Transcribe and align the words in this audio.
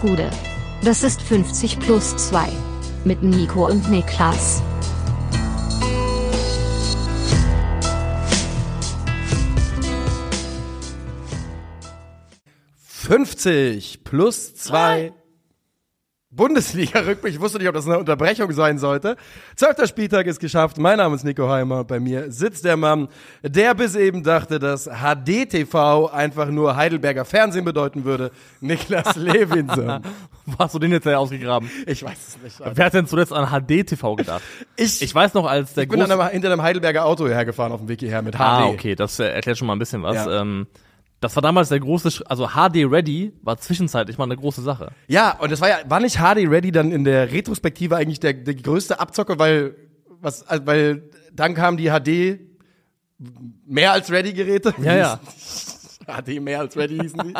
Gude. 0.00 0.30
Das 0.82 1.02
ist 1.02 1.20
50 1.22 1.78
plus 1.78 2.16
2. 2.16 2.48
Mit 3.04 3.22
Nico 3.22 3.66
und 3.66 3.90
Niklas. 3.90 4.62
»50 13.08 14.04
plus 14.04 14.54
2 14.54 15.12
Bundesliga-Rückblick. 16.30 17.30
Ich 17.40 17.40
wusste 17.40 17.58
nicht, 17.58 17.68
ob 17.68 17.74
das 17.74 17.86
eine 17.86 17.98
Unterbrechung 17.98 18.50
sein 18.52 18.78
sollte. 18.78 19.16
Zwölfter 19.56 19.86
Spieltag 19.86 20.26
ist 20.26 20.40
geschafft. 20.40 20.78
Mein 20.78 20.98
Name 20.98 21.14
ist 21.14 21.24
Nico 21.24 21.48
Heimer. 21.48 21.84
Bei 21.84 22.00
mir 22.00 22.30
sitzt 22.30 22.64
der 22.64 22.76
Mann, 22.76 23.08
der 23.42 23.74
bis 23.74 23.94
eben 23.94 24.22
dachte, 24.22 24.58
dass 24.58 24.86
HDTV 24.88 26.06
einfach 26.12 26.48
nur 26.48 26.76
Heidelberger 26.76 27.24
Fernsehen 27.24 27.64
bedeuten 27.64 28.04
würde. 28.04 28.30
Niklas 28.60 29.16
Levinson. 29.16 30.02
Wo 30.46 30.54
hast 30.58 30.74
du 30.74 30.78
den 30.78 30.92
jetzt 30.92 31.06
ausgegraben? 31.06 31.70
Ich 31.86 32.02
weiß 32.02 32.18
es 32.28 32.42
nicht. 32.42 32.60
Wer 32.74 32.84
hat 32.84 32.94
denn 32.94 33.06
zuletzt 33.06 33.32
an 33.32 33.46
HDTV 33.50 34.16
gedacht? 34.16 34.42
Ich, 34.76 35.02
Ich 35.02 35.14
weiß 35.14 35.34
noch, 35.34 35.46
als 35.46 35.74
der 35.74 35.84
ich 35.84 35.88
bin 35.88 36.00
dann 36.00 36.10
aber 36.10 36.28
hinter 36.28 36.52
einem 36.52 36.62
Heidelberger 36.62 37.04
Auto 37.04 37.28
hergefahren 37.28 37.72
auf 37.72 37.80
dem 37.80 37.88
Weg 37.88 38.00
hierher 38.00 38.22
mit 38.22 38.34
HD. 38.34 38.40
Ah, 38.40 38.66
okay, 38.66 38.94
das 38.94 39.18
äh, 39.18 39.26
erklärt 39.28 39.58
schon 39.58 39.66
mal 39.66 39.74
ein 39.74 39.78
bisschen 39.78 40.02
was. 40.02 40.14
Ja. 40.16 40.40
Ähm, 40.40 40.66
das 41.20 41.36
war 41.36 41.42
damals 41.42 41.68
der 41.68 41.80
große, 41.80 42.10
Sch 42.10 42.22
also 42.26 42.48
HD 42.48 42.90
Ready 42.90 43.32
war 43.42 43.58
zwischenzeitlich 43.58 44.16
mal 44.16 44.24
eine 44.24 44.36
große 44.36 44.62
Sache. 44.62 44.92
Ja, 45.06 45.36
und 45.38 45.52
das 45.52 45.60
war 45.60 45.68
ja, 45.68 45.78
war 45.86 46.00
nicht 46.00 46.16
HD 46.16 46.48
Ready 46.48 46.72
dann 46.72 46.92
in 46.92 47.04
der 47.04 47.30
Retrospektive 47.30 47.96
eigentlich 47.96 48.20
der, 48.20 48.32
der 48.32 48.54
größte 48.54 48.98
Abzocker, 49.00 49.38
weil, 49.38 49.76
was, 50.20 50.46
also, 50.46 50.66
weil 50.66 51.10
dann 51.32 51.54
kamen 51.54 51.76
die 51.76 51.90
HD 51.90 52.40
mehr 53.66 53.92
als 53.92 54.10
Ready 54.10 54.32
Geräte. 54.32 54.74
Ja, 54.82 54.96
ja. 54.96 55.20
HD 56.10 56.40
mehr 56.40 56.60
als 56.60 56.76
Ready 56.76 56.98
hießen 56.98 57.20
die. 57.24 57.34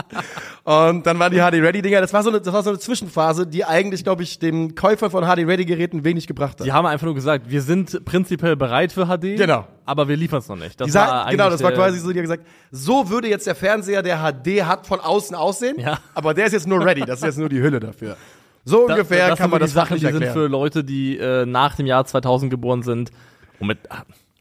und 0.64 1.06
dann 1.06 1.18
waren 1.18 1.32
die 1.32 1.38
HD 1.38 1.62
Ready 1.62 1.82
Dinger, 1.82 2.00
das 2.00 2.12
war 2.12 2.22
so 2.22 2.30
eine, 2.30 2.40
das 2.40 2.52
war 2.52 2.62
so 2.62 2.70
eine 2.70 2.78
Zwischenphase, 2.78 3.46
die 3.46 3.64
eigentlich, 3.64 4.04
glaube 4.04 4.22
ich, 4.22 4.38
dem 4.38 4.74
Käufer 4.74 5.10
von 5.10 5.24
HD 5.24 5.46
Ready 5.46 5.64
Geräten 5.64 6.04
wenig 6.04 6.26
gebracht 6.26 6.60
hat. 6.60 6.66
Die 6.66 6.72
haben 6.72 6.86
einfach 6.86 7.04
nur 7.06 7.14
gesagt, 7.14 7.50
wir 7.50 7.62
sind 7.62 8.04
prinzipiell 8.04 8.56
bereit 8.56 8.92
für 8.92 9.06
HD, 9.06 9.36
Genau. 9.36 9.66
aber 9.84 10.08
wir 10.08 10.16
liefern 10.16 10.38
es 10.40 10.48
noch 10.48 10.56
nicht. 10.56 10.80
Das 10.80 10.88
Die 10.88 10.94
war 10.94 11.06
genau, 11.30 11.44
eigentlich 11.44 11.52
das 11.58 11.62
war 11.62 11.72
quasi 11.72 11.98
so, 11.98 12.10
die 12.12 12.18
haben 12.18 12.22
gesagt, 12.24 12.46
so 12.70 13.08
würde 13.10 13.28
jetzt 13.28 13.46
der 13.46 13.54
Fernseher, 13.54 14.02
der 14.02 14.18
HD 14.18 14.64
hat, 14.64 14.86
von 14.86 15.00
außen 15.00 15.34
aussehen, 15.36 15.76
Ja. 15.78 15.98
aber 16.14 16.34
der 16.34 16.46
ist 16.46 16.52
jetzt 16.52 16.66
nur 16.66 16.84
ready, 16.84 17.00
das 17.02 17.20
ist 17.20 17.24
jetzt 17.24 17.38
nur 17.38 17.48
die 17.48 17.60
Hülle 17.60 17.80
dafür. 17.80 18.16
So 18.64 18.86
Das- 18.86 18.96
ungefähr 18.98 19.28
das 19.30 19.38
kann 19.38 19.44
sind 19.46 19.50
man 19.52 19.58
die 19.60 19.64
das 19.64 19.72
Sachen, 19.72 19.94
die 19.96 20.00
sind 20.04 20.12
erklären. 20.14 20.34
für 20.34 20.46
Leute, 20.46 20.84
die 20.84 21.16
äh, 21.16 21.46
nach 21.46 21.76
dem 21.76 21.86
Jahr 21.86 22.04
2000 22.04 22.50
geboren 22.50 22.82
sind 22.82 23.10
und 23.58 23.68
mit 23.68 23.78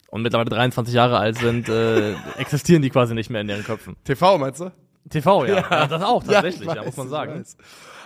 und 0.10 0.22
mittlerweile 0.22 0.50
23 0.50 0.94
Jahre 0.94 1.18
alt 1.18 1.38
sind, 1.38 1.70
äh, 1.70 2.14
existieren 2.38 2.82
die 2.82 2.90
quasi 2.90 3.14
nicht 3.14 3.30
mehr 3.30 3.42
in 3.42 3.50
ihren 3.50 3.64
Köpfen. 3.64 3.96
TV 4.04 4.38
meinst 4.38 4.60
du? 4.62 4.72
TV, 5.10 5.46
ja. 5.46 5.64
ja. 5.70 5.88
das 5.88 6.02
auch 6.04 6.24
tatsächlich, 6.24 6.68
ich 6.68 6.68
ja, 6.76 6.78
weiß, 6.82 6.86
muss 6.86 6.98
man 6.98 7.10
sagen. 7.10 7.44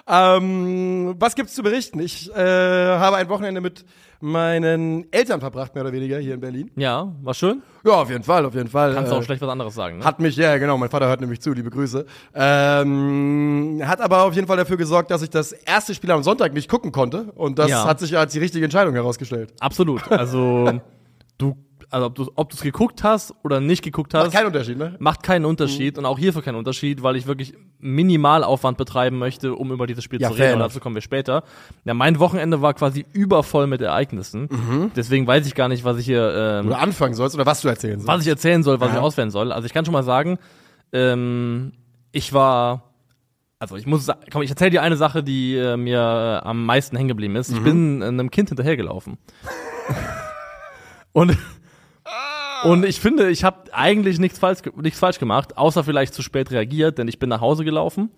Ähm, 0.05 1.15
was 1.17 1.33
gibt's 1.35 1.53
zu 1.55 1.63
berichten? 1.63 1.99
Ich 1.99 2.29
äh, 2.35 2.37
habe 2.37 3.15
ein 3.17 3.29
Wochenende 3.29 3.61
mit 3.61 3.85
meinen 4.19 5.05
Eltern 5.11 5.39
verbracht, 5.39 5.75
mehr 5.75 5.83
oder 5.83 5.93
weniger, 5.93 6.17
hier 6.19 6.33
in 6.35 6.39
Berlin. 6.41 6.71
Ja, 6.75 7.13
war 7.21 7.33
schön. 7.33 7.61
Ja, 7.85 7.93
auf 7.93 8.09
jeden 8.09 8.23
Fall, 8.23 8.45
auf 8.45 8.53
jeden 8.53 8.69
Fall. 8.69 8.93
Kannst 8.93 9.11
du 9.11 9.15
Äh, 9.15 9.19
auch 9.19 9.23
schlecht 9.23 9.41
was 9.41 9.49
anderes 9.49 9.73
sagen, 9.75 9.99
ne? 9.99 10.05
Hat 10.05 10.19
mich, 10.19 10.35
ja 10.35 10.57
genau, 10.57 10.77
mein 10.77 10.89
Vater 10.89 11.07
hört 11.07 11.19
nämlich 11.21 11.41
zu, 11.41 11.51
liebe 11.53 11.69
Grüße. 11.69 12.05
Ähm, 12.33 13.81
hat 13.85 14.01
aber 14.01 14.23
auf 14.23 14.33
jeden 14.35 14.47
Fall 14.47 14.57
dafür 14.57 14.77
gesorgt, 14.77 15.11
dass 15.11 15.21
ich 15.21 15.29
das 15.29 15.51
erste 15.51 15.93
Spiel 15.93 16.11
am 16.11 16.23
Sonntag 16.23 16.53
nicht 16.53 16.69
gucken 16.69 16.91
konnte. 16.91 17.31
Und 17.35 17.59
das 17.59 17.69
Ja. 17.69 17.85
hat 17.85 17.99
sich 17.99 18.17
als 18.17 18.33
die 18.33 18.39
richtige 18.39 18.63
Entscheidung 18.65 18.93
herausgestellt. 18.93 19.53
Absolut. 19.59 20.09
Also 20.11 20.79
du, 21.37 21.55
also 21.93 22.07
ob 22.07 22.15
du 22.15 22.31
ob 22.35 22.49
du's 22.49 22.61
geguckt 22.61 23.03
hast 23.03 23.33
oder 23.43 23.59
nicht 23.59 23.83
geguckt 23.83 24.13
hast, 24.13 24.23
Macht 24.25 24.33
keinen 24.33 24.47
Unterschied, 24.47 24.77
ne? 24.77 24.95
macht 24.99 25.23
keinen 25.23 25.45
Unterschied 25.45 25.97
und 25.97 26.05
auch 26.05 26.17
hierfür 26.17 26.41
keinen 26.41 26.55
Unterschied, 26.55 27.03
weil 27.03 27.15
ich 27.15 27.27
wirklich 27.27 27.53
Minimalaufwand 27.79 28.77
betreiben 28.77 29.17
möchte, 29.19 29.53
um 29.55 29.71
über 29.71 29.85
dieses 29.87 30.03
Spiel 30.03 30.19
Ja, 30.21 30.29
zu 30.29 30.33
reden. 30.35 30.53
Und 30.55 30.59
dazu 30.59 30.79
kommen 30.79 30.95
wir 30.95 31.01
später. 31.01 31.43
Ja, 31.85 31.93
mein 31.93 32.19
Wochenende 32.19 32.61
war 32.61 32.73
quasi 32.73 33.05
übervoll 33.13 33.67
mit 33.67 33.81
Ereignissen. 33.81 34.47
Mhm. 34.49 34.91
Deswegen 34.95 35.27
weiß 35.27 35.45
ich 35.47 35.53
gar 35.55 35.67
nicht, 35.69 35.83
was 35.83 35.97
ich 35.97 36.05
hier, 36.05 36.33
ähm, 36.61 36.67
Oder 36.67 36.79
anfangen 36.79 37.13
sollst 37.13 37.35
oder 37.35 37.45
was 37.45 37.61
du 37.61 37.67
erzählen 37.67 37.99
sollst. 37.99 38.07
was 38.07 38.21
ich 38.21 38.27
erzählen 38.27 38.63
soll, 38.63 38.79
was 38.79 38.89
Ja. 38.89 38.95
ich 38.95 39.01
auswählen 39.01 39.31
soll. 39.31 39.51
Also 39.51 39.65
ich 39.65 39.73
kann 39.73 39.85
schon 39.85 39.93
mal 39.93 40.03
sagen, 40.03 40.39
ähm, 40.93 41.73
ich 42.11 42.33
war, 42.33 42.83
also 43.59 43.75
ich 43.75 43.85
muss, 43.85 44.07
komm, 44.31 44.41
ich 44.41 44.49
erzähle 44.49 44.71
dir 44.71 44.81
eine 44.81 44.95
Sache, 44.97 45.23
die 45.23 45.55
äh, 45.57 45.77
mir 45.77 46.41
äh, 46.43 46.47
am 46.47 46.65
meisten 46.65 46.95
hängen 46.97 47.09
geblieben 47.09 47.35
ist. 47.35 47.49
Ich 47.51 47.59
Mhm. 47.59 47.63
bin 47.63 48.01
äh, 48.01 48.05
einem 48.05 48.31
Kind 48.31 48.49
hinterhergelaufen. 48.49 49.17
und 51.13 51.37
und 52.63 52.85
ich 52.85 52.99
finde, 52.99 53.29
ich 53.29 53.43
habe 53.43 53.73
eigentlich 53.73 54.19
nichts 54.19 54.39
falsch, 54.39 54.59
nichts 54.81 54.99
falsch 54.99 55.19
gemacht, 55.19 55.57
außer 55.57 55.83
vielleicht 55.83 56.13
zu 56.13 56.21
spät 56.21 56.51
reagiert, 56.51 56.97
denn 56.97 57.07
ich 57.07 57.19
bin 57.19 57.29
nach 57.29 57.41
Hause 57.41 57.63
gelaufen 57.65 58.09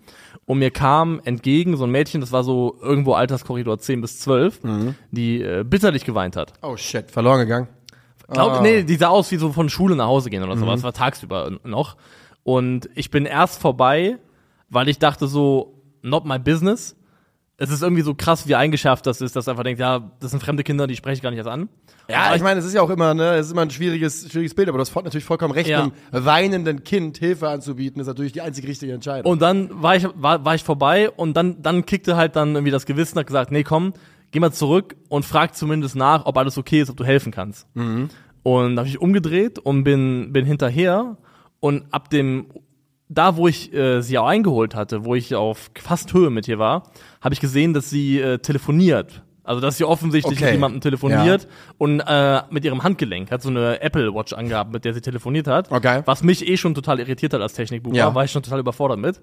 und 0.44 0.58
mir 0.58 0.70
kam 0.70 1.20
entgegen 1.24 1.76
so 1.76 1.84
ein 1.84 1.90
Mädchen, 1.90 2.20
das 2.20 2.32
war 2.32 2.44
so 2.44 2.76
irgendwo 2.82 3.12
Alterskorridor 3.14 3.78
10 3.78 4.00
bis 4.00 4.20
12, 4.20 4.62
Mhm. 4.64 4.94
die 5.10 5.42
äh, 5.42 5.64
bitterlich 5.64 6.04
geweint 6.04 6.36
hat. 6.36 6.52
Oh 6.62 6.76
shit, 6.76 7.10
verloren 7.10 7.40
gegangen. 7.40 7.68
Glaub, 8.28 8.52
Ah. 8.54 8.60
Nee, 8.60 8.82
die 8.82 8.96
sah 8.96 9.08
aus 9.08 9.30
wie 9.30 9.36
so 9.36 9.52
von 9.52 9.68
Schule 9.68 9.94
nach 9.94 10.06
Hause 10.06 10.30
gehen 10.30 10.42
oder 10.42 10.56
Mhm. 10.56 10.60
sowas. 10.60 10.82
War 10.82 10.92
tagsüber 10.92 11.52
noch. 11.62 11.96
Und 12.42 12.88
ich 12.94 13.10
bin 13.10 13.24
erst 13.24 13.60
vorbei, 13.60 14.18
weil 14.68 14.88
ich 14.88 14.98
dachte 14.98 15.28
so, 15.28 15.80
not 16.02 16.24
my 16.24 16.38
business. 16.38 16.95
Es 17.58 17.70
ist 17.70 17.82
irgendwie 17.82 18.02
so 18.02 18.14
krass, 18.14 18.46
wie 18.46 18.54
eingeschärft 18.54 19.06
das 19.06 19.22
ist, 19.22 19.34
dass 19.34 19.48
einfach 19.48 19.62
denkt, 19.62 19.80
ja, 19.80 20.10
das 20.20 20.30
sind 20.30 20.42
fremde 20.42 20.62
Kinder, 20.62 20.86
die 20.86 20.94
spreche 20.94 21.14
ich 21.14 21.22
gar 21.22 21.30
nicht 21.30 21.38
erst 21.38 21.48
an. 21.48 21.70
Ja, 22.06 22.34
ich 22.34 22.42
meine, 22.42 22.60
es 22.60 22.66
ist 22.66 22.74
ja 22.74 22.82
auch 22.82 22.90
immer, 22.90 23.14
ne, 23.14 23.34
es 23.36 23.46
ist 23.46 23.52
immer 23.52 23.62
ein 23.62 23.70
schwieriges, 23.70 24.30
schwieriges 24.30 24.54
Bild, 24.54 24.68
aber 24.68 24.76
du 24.76 24.82
hast 24.82 24.90
voll- 24.90 25.04
natürlich 25.04 25.24
vollkommen 25.24 25.54
recht, 25.54 25.70
Ja. 25.70 25.84
einem 25.84 25.92
weinenden 26.12 26.84
Kind 26.84 27.16
Hilfe 27.16 27.48
anzubieten, 27.48 27.98
ist 28.00 28.08
natürlich 28.08 28.32
die 28.32 28.42
einzig 28.42 28.66
richtige 28.66 28.92
Entscheidung. 28.92 29.32
Und 29.32 29.40
dann 29.40 29.70
war 29.82 29.96
ich, 29.96 30.06
war, 30.16 30.44
war 30.44 30.54
ich 30.54 30.64
vorbei 30.64 31.08
und 31.10 31.34
dann, 31.34 31.62
dann 31.62 31.86
kickte 31.86 32.14
halt 32.16 32.36
dann 32.36 32.54
irgendwie 32.54 32.72
das 32.72 32.84
Gewissen, 32.84 33.18
hat 33.18 33.26
gesagt, 33.26 33.50
nee, 33.50 33.62
komm, 33.64 33.94
geh 34.32 34.38
mal 34.40 34.52
zurück 34.52 34.94
und 35.08 35.24
frag 35.24 35.56
zumindest 35.56 35.96
nach, 35.96 36.26
ob 36.26 36.36
alles 36.36 36.58
okay 36.58 36.82
ist, 36.82 36.90
ob 36.90 36.98
du 36.98 37.04
helfen 37.04 37.32
kannst. 37.32 37.66
Und 37.74 38.10
dann 38.44 38.78
habe 38.78 38.88
ich 38.88 39.00
umgedreht 39.00 39.58
und 39.58 39.82
bin, 39.82 40.30
bin 40.34 40.44
hinterher 40.44 41.16
und 41.60 41.84
ab 41.90 42.10
dem, 42.10 42.46
da 43.08 43.36
wo 43.36 43.46
ich 43.48 43.72
äh, 43.72 44.02
sie 44.02 44.18
auch 44.18 44.26
eingeholt 44.26 44.74
hatte, 44.74 45.04
wo 45.04 45.14
ich 45.14 45.34
auf 45.36 45.70
fast 45.78 46.12
Höhe 46.12 46.28
mit 46.30 46.46
ihr 46.48 46.58
war, 46.58 46.90
habe 47.26 47.34
ich 47.34 47.40
gesehen, 47.40 47.74
dass 47.74 47.90
sie 47.90 48.20
äh, 48.20 48.38
telefoniert. 48.38 49.22
Also 49.42 49.60
dass 49.60 49.76
sie 49.76 49.84
offensichtlich 49.84 50.38
Okay. 50.38 50.44
mit 50.46 50.54
jemandem 50.54 50.80
telefoniert 50.80 51.46
und 51.78 52.00
äh, 52.00 52.42
mit 52.50 52.64
ihrem 52.64 52.82
Handgelenk 52.84 53.30
hat 53.32 53.42
so 53.42 53.48
eine 53.48 53.80
Apple 53.80 54.12
Watch 54.14 54.32
angehabt, 54.32 54.72
mit 54.72 54.84
der 54.84 54.94
sie 54.94 55.00
telefoniert 55.00 55.46
hat. 55.48 55.70
Okay. 55.70 56.02
Was 56.04 56.22
mich 56.22 56.46
eh 56.48 56.56
schon 56.56 56.74
total 56.74 56.98
irritiert 57.00 57.32
hat 57.32 57.40
als 57.40 57.52
Technikbuch, 57.54 57.92
Ja. 57.94 58.12
war 58.14 58.24
ich 58.24 58.30
schon 58.32 58.42
total 58.44 58.60
überfordert 58.60 58.98
mit. 58.98 59.20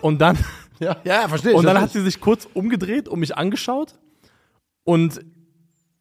Und 0.00 0.20
dann, 0.20 0.36
ja, 0.80 0.96
ja, 1.04 1.28
verstehe 1.28 1.54
und 1.56 1.64
dann 1.64 1.76
verstehe 1.76 1.82
hat 1.82 1.90
sie 1.92 2.02
sich 2.02 2.20
kurz 2.20 2.48
umgedreht 2.54 3.08
und 3.08 3.18
mich 3.20 3.36
angeschaut 3.36 3.94
und 4.84 5.20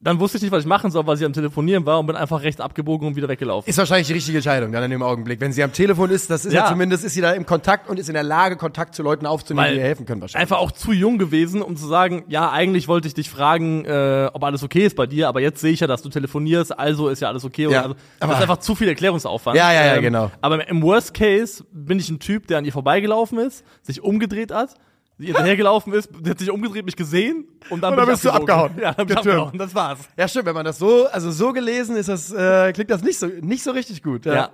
dann 0.03 0.19
wusste 0.19 0.37
ich 0.37 0.43
nicht, 0.43 0.51
was 0.51 0.61
ich 0.63 0.67
machen 0.67 0.91
soll, 0.91 1.07
weil 1.07 1.15
sie 1.17 1.25
am 1.25 1.33
Telefonieren 1.33 1.85
war 1.85 1.99
und 1.99 2.07
bin 2.07 2.15
einfach 2.15 2.41
rechts 2.43 2.59
abgebogen 2.59 3.07
und 3.07 3.15
wieder 3.15 3.29
weggelaufen. 3.29 3.69
Ist 3.69 3.77
wahrscheinlich 3.77 4.07
die 4.07 4.13
richtige 4.13 4.37
Entscheidung 4.39 4.71
dann 4.71 4.83
in 4.83 4.91
dem 4.91 5.01
Augenblick. 5.01 5.39
Wenn 5.39 5.53
sie 5.53 5.63
am 5.63 5.71
Telefon 5.71 6.09
ist, 6.09 6.29
das 6.29 6.45
ist 6.45 6.53
ja, 6.53 6.63
Ja. 6.65 6.69
zumindest, 6.69 7.05
ist 7.05 7.13
sie 7.13 7.21
da 7.21 7.31
im 7.31 7.45
Kontakt 7.45 7.89
und 7.89 7.97
ist 7.99 8.09
in 8.09 8.13
der 8.13 8.23
Lage, 8.23 8.57
Kontakt 8.57 8.95
zu 8.95 9.03
Leuten 9.03 9.25
aufzunehmen, 9.25 9.65
Weil 9.65 9.73
die 9.73 9.79
ihr 9.79 9.85
helfen 9.85 10.05
können 10.05 10.21
wahrscheinlich. 10.21 10.41
Einfach 10.41 10.57
auch 10.61 10.71
zu 10.71 10.91
jung 10.91 11.17
gewesen, 11.17 11.61
um 11.61 11.77
zu 11.77 11.87
sagen, 11.87 12.23
ja, 12.27 12.51
eigentlich 12.51 12.87
wollte 12.87 13.07
ich 13.07 13.13
dich 13.13 13.29
fragen, 13.29 13.85
äh, 13.85 14.29
ob 14.33 14.43
alles 14.43 14.61
okay 14.63 14.85
ist 14.85 14.95
bei 14.95 15.05
dir, 15.07 15.27
aber 15.29 15.39
jetzt 15.39 15.61
sehe 15.61 15.71
ich 15.71 15.79
ja, 15.79 15.87
dass 15.87 16.01
du 16.01 16.09
telefonierst, 16.09 16.77
also 16.77 17.07
ist 17.09 17.21
ja 17.21 17.29
alles 17.29 17.45
okay. 17.45 17.69
Ja. 17.69 17.83
Also, 17.83 17.95
das 18.19 18.29
ist 18.29 18.41
einfach 18.41 18.57
zu 18.57 18.75
viel 18.75 18.89
Erklärungsaufwand. 18.89 19.57
Ja, 19.57 19.71
ja, 19.71 19.85
ja, 19.85 20.01
genau. 20.01 20.31
Aber 20.41 20.67
im 20.67 20.81
Worst 20.81 21.13
Case 21.13 21.63
bin 21.71 21.99
ich 21.99 22.09
ein 22.09 22.19
Typ, 22.19 22.47
der 22.47 22.57
an 22.57 22.65
ihr 22.65 22.73
vorbeigelaufen 22.73 23.37
ist, 23.39 23.63
sich 23.81 24.01
umgedreht 24.03 24.51
hat, 24.51 24.75
sie 25.17 25.25
hinterhergelaufen 25.27 25.93
ist, 25.93 26.09
der 26.19 26.31
hat 26.31 26.39
sich 26.39 26.49
umgedreht, 26.49 26.85
mich 26.85 26.95
gesehen 26.95 27.45
und 27.69 27.81
dann, 27.81 27.93
Und 27.93 27.99
dann 27.99 28.07
bist 28.07 28.23
du 28.23 28.29
ich 28.29 28.33
abgebogen. 28.33 28.61
abgehauen. 28.61 28.81
Ja, 28.81 28.93
dann 28.93 29.07
bin 29.07 29.17
ich 29.17 29.17
abgehauen. 29.17 29.57
Das 29.57 29.75
war's. 29.75 29.99
Ja, 30.17 30.27
stimmt, 30.27 30.45
wenn 30.45 30.55
man 30.55 30.65
das 30.65 30.79
so, 30.79 31.07
also 31.07 31.31
so 31.31 31.53
gelesen 31.53 31.95
ist 31.95 32.09
das, 32.09 32.31
äh, 32.31 32.73
klingt 32.73 32.89
das 32.89 33.03
nicht 33.03 33.19
so, 33.19 33.27
nicht 33.27 33.63
so 33.63 33.71
richtig 33.71 34.03
gut. 34.03 34.25
Ja. 34.25 34.49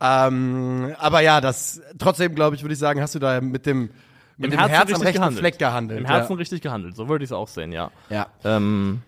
Ähm, 0.00 0.94
aber 0.98 1.20
ja, 1.20 1.40
das, 1.40 1.80
trotzdem 1.98 2.34
glaube 2.34 2.56
ich, 2.56 2.62
würde 2.62 2.72
ich 2.72 2.78
sagen, 2.78 3.00
hast 3.00 3.14
du 3.14 3.18
da 3.18 3.40
mit 3.40 3.66
dem, 3.66 3.90
mit 4.36 4.52
dem 4.52 4.58
Herz 4.58 4.92
am 4.92 5.00
rechten 5.00 5.18
gehandelt. 5.18 5.38
Fleck 5.40 5.58
gehandelt. 5.58 6.00
Im 6.00 6.06
Herzen 6.06 6.36
richtig 6.36 6.60
gehandelt, 6.60 6.96
so 6.96 7.08
würde 7.08 7.24
ich 7.24 7.30
es 7.30 7.32
auch 7.32 7.48
sehen, 7.48 7.70
ja. 7.72 7.90
ja. 8.10 8.26
Ähm, 8.44 9.02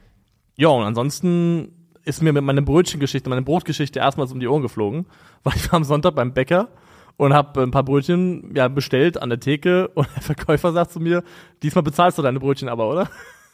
ja, 0.57 0.69
und 0.69 0.85
ansonsten 0.85 1.73
ist 2.05 2.23
mir 2.23 2.33
mit 2.33 2.45
meiner 2.45 2.63
Brötchengeschichte, 2.63 3.29
meine 3.29 3.43
Brotgeschichte 3.43 3.99
erstmals 3.99 4.31
um 4.31 4.39
die 4.39 4.47
Ohren 4.47 4.63
geflogen, 4.63 5.07
weil 5.43 5.57
ich 5.57 5.71
war 5.73 5.79
am 5.79 5.85
Sonntag 5.85 6.15
beim 6.15 6.33
Bäcker 6.33 6.69
und 7.17 7.33
habe 7.35 7.63
ein 7.63 7.71
paar 7.71 7.83
Brötchen 7.85 8.53
ja, 8.55 8.69
bestellt 8.69 9.21
an 9.21 9.29
der 9.31 9.41
Theke 9.41 9.89
und 9.95 10.09
der 10.17 10.23
Verkäufer 10.23 10.73
sagt 10.73 10.93
zu 10.93 11.01
mir, 11.01 11.23
diesmal 11.63 11.83
bezahlst 11.83 12.19
du 12.19 12.23
deine 12.23 12.41
Brötchen 12.41 12.69
aber, 12.69 12.89
oder? 12.91 13.09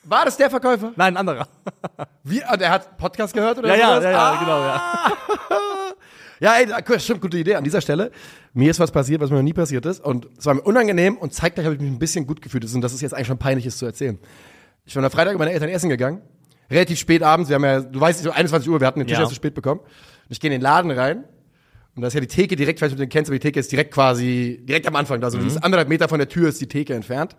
War 0.04 0.24
das 0.24 0.36
der 0.38 0.48
Verkäufer? 0.48 0.92
Nein, 0.96 1.14
ein 1.14 1.16
anderer. 1.28 1.46
Wie, 2.24 2.40
und 2.40 2.62
er 2.62 2.70
hat 2.70 2.96
Podcast 2.96 3.34
gehört 3.34 3.58
oder 3.58 3.68
Ja, 3.68 3.74
ja, 3.76 3.88
sowas? 3.90 4.04
ja, 4.04 4.10
ja, 4.10 4.18
Ah, 4.18 4.38
genau, 4.38 4.60
ja. 4.60 4.82
Ja, 6.42 6.54
ey, 6.54 6.98
stimmt, 7.00 7.20
gute 7.20 7.36
Idee. 7.36 7.56
An 7.56 7.64
dieser 7.64 7.82
Stelle, 7.82 8.10
mir 8.54 8.70
ist 8.70 8.80
was 8.80 8.90
passiert, 8.90 9.20
was 9.20 9.28
mir 9.28 9.36
noch 9.36 9.42
nie 9.42 9.52
passiert 9.52 9.84
ist. 9.84 10.02
Und 10.02 10.26
es 10.38 10.46
war 10.46 10.54
mir 10.54 10.62
unangenehm 10.62 11.18
und 11.18 11.34
zeigt 11.34 11.56
gleich, 11.56 11.66
habe 11.66 11.74
ich 11.74 11.82
mich 11.82 11.90
ein 11.90 11.98
bisschen 11.98 12.26
gut 12.26 12.40
gefühlt. 12.40 12.64
Und 12.74 12.80
das 12.80 12.94
ist 12.94 13.02
jetzt 13.02 13.12
eigentlich 13.12 13.26
schon 13.26 13.36
peinlich, 13.36 13.66
es 13.66 13.76
zu 13.76 13.84
erzählen. 13.84 14.18
Ich 14.86 14.94
bin 14.94 15.04
am 15.04 15.10
Freitag 15.10 15.34
mit 15.34 15.40
meinen 15.40 15.48
Eltern 15.52 15.68
essen 15.68 15.90
gegangen. 15.90 16.22
Relativ 16.70 16.98
spät 16.98 17.22
abends. 17.22 17.50
Wir 17.50 17.56
haben 17.56 17.64
ja, 17.64 17.80
du 17.80 18.00
weißt, 18.00 18.22
so 18.22 18.30
21 18.30 18.70
Uhr, 18.70 18.80
wir 18.80 18.86
hatten 18.86 19.00
den 19.00 19.06
Tisch 19.06 19.18
Ja. 19.18 19.20
erst 19.24 19.32
zu 19.32 19.36
spät 19.36 19.52
bekommen. 19.52 19.80
Und 19.80 19.88
ich 20.30 20.40
gehe 20.40 20.48
in 20.48 20.52
den 20.52 20.62
Laden 20.62 20.90
rein. 20.90 21.24
Und 21.96 22.02
da 22.02 22.08
ist 22.08 22.14
ja 22.14 22.20
die 22.20 22.26
Theke 22.28 22.56
direkt, 22.56 22.82
ob 22.82 22.88
du 22.90 22.96
den 22.96 23.08
kennst, 23.08 23.30
aber 23.30 23.36
die 23.38 23.42
Theke 23.42 23.60
ist 23.60 23.70
direkt 23.72 23.92
quasi, 23.92 24.60
direkt 24.62 24.86
am 24.86 24.96
Anfang. 24.96 25.20
Da 25.20 25.30
so, 25.30 25.38
Mhm. 25.38 25.46
ist 25.48 25.56
anderthalb 25.58 25.88
Meter 25.88 26.08
von 26.08 26.18
der 26.18 26.28
Tür 26.28 26.48
ist 26.48 26.60
die 26.60 26.68
Theke 26.68 26.94
entfernt. 26.94 27.36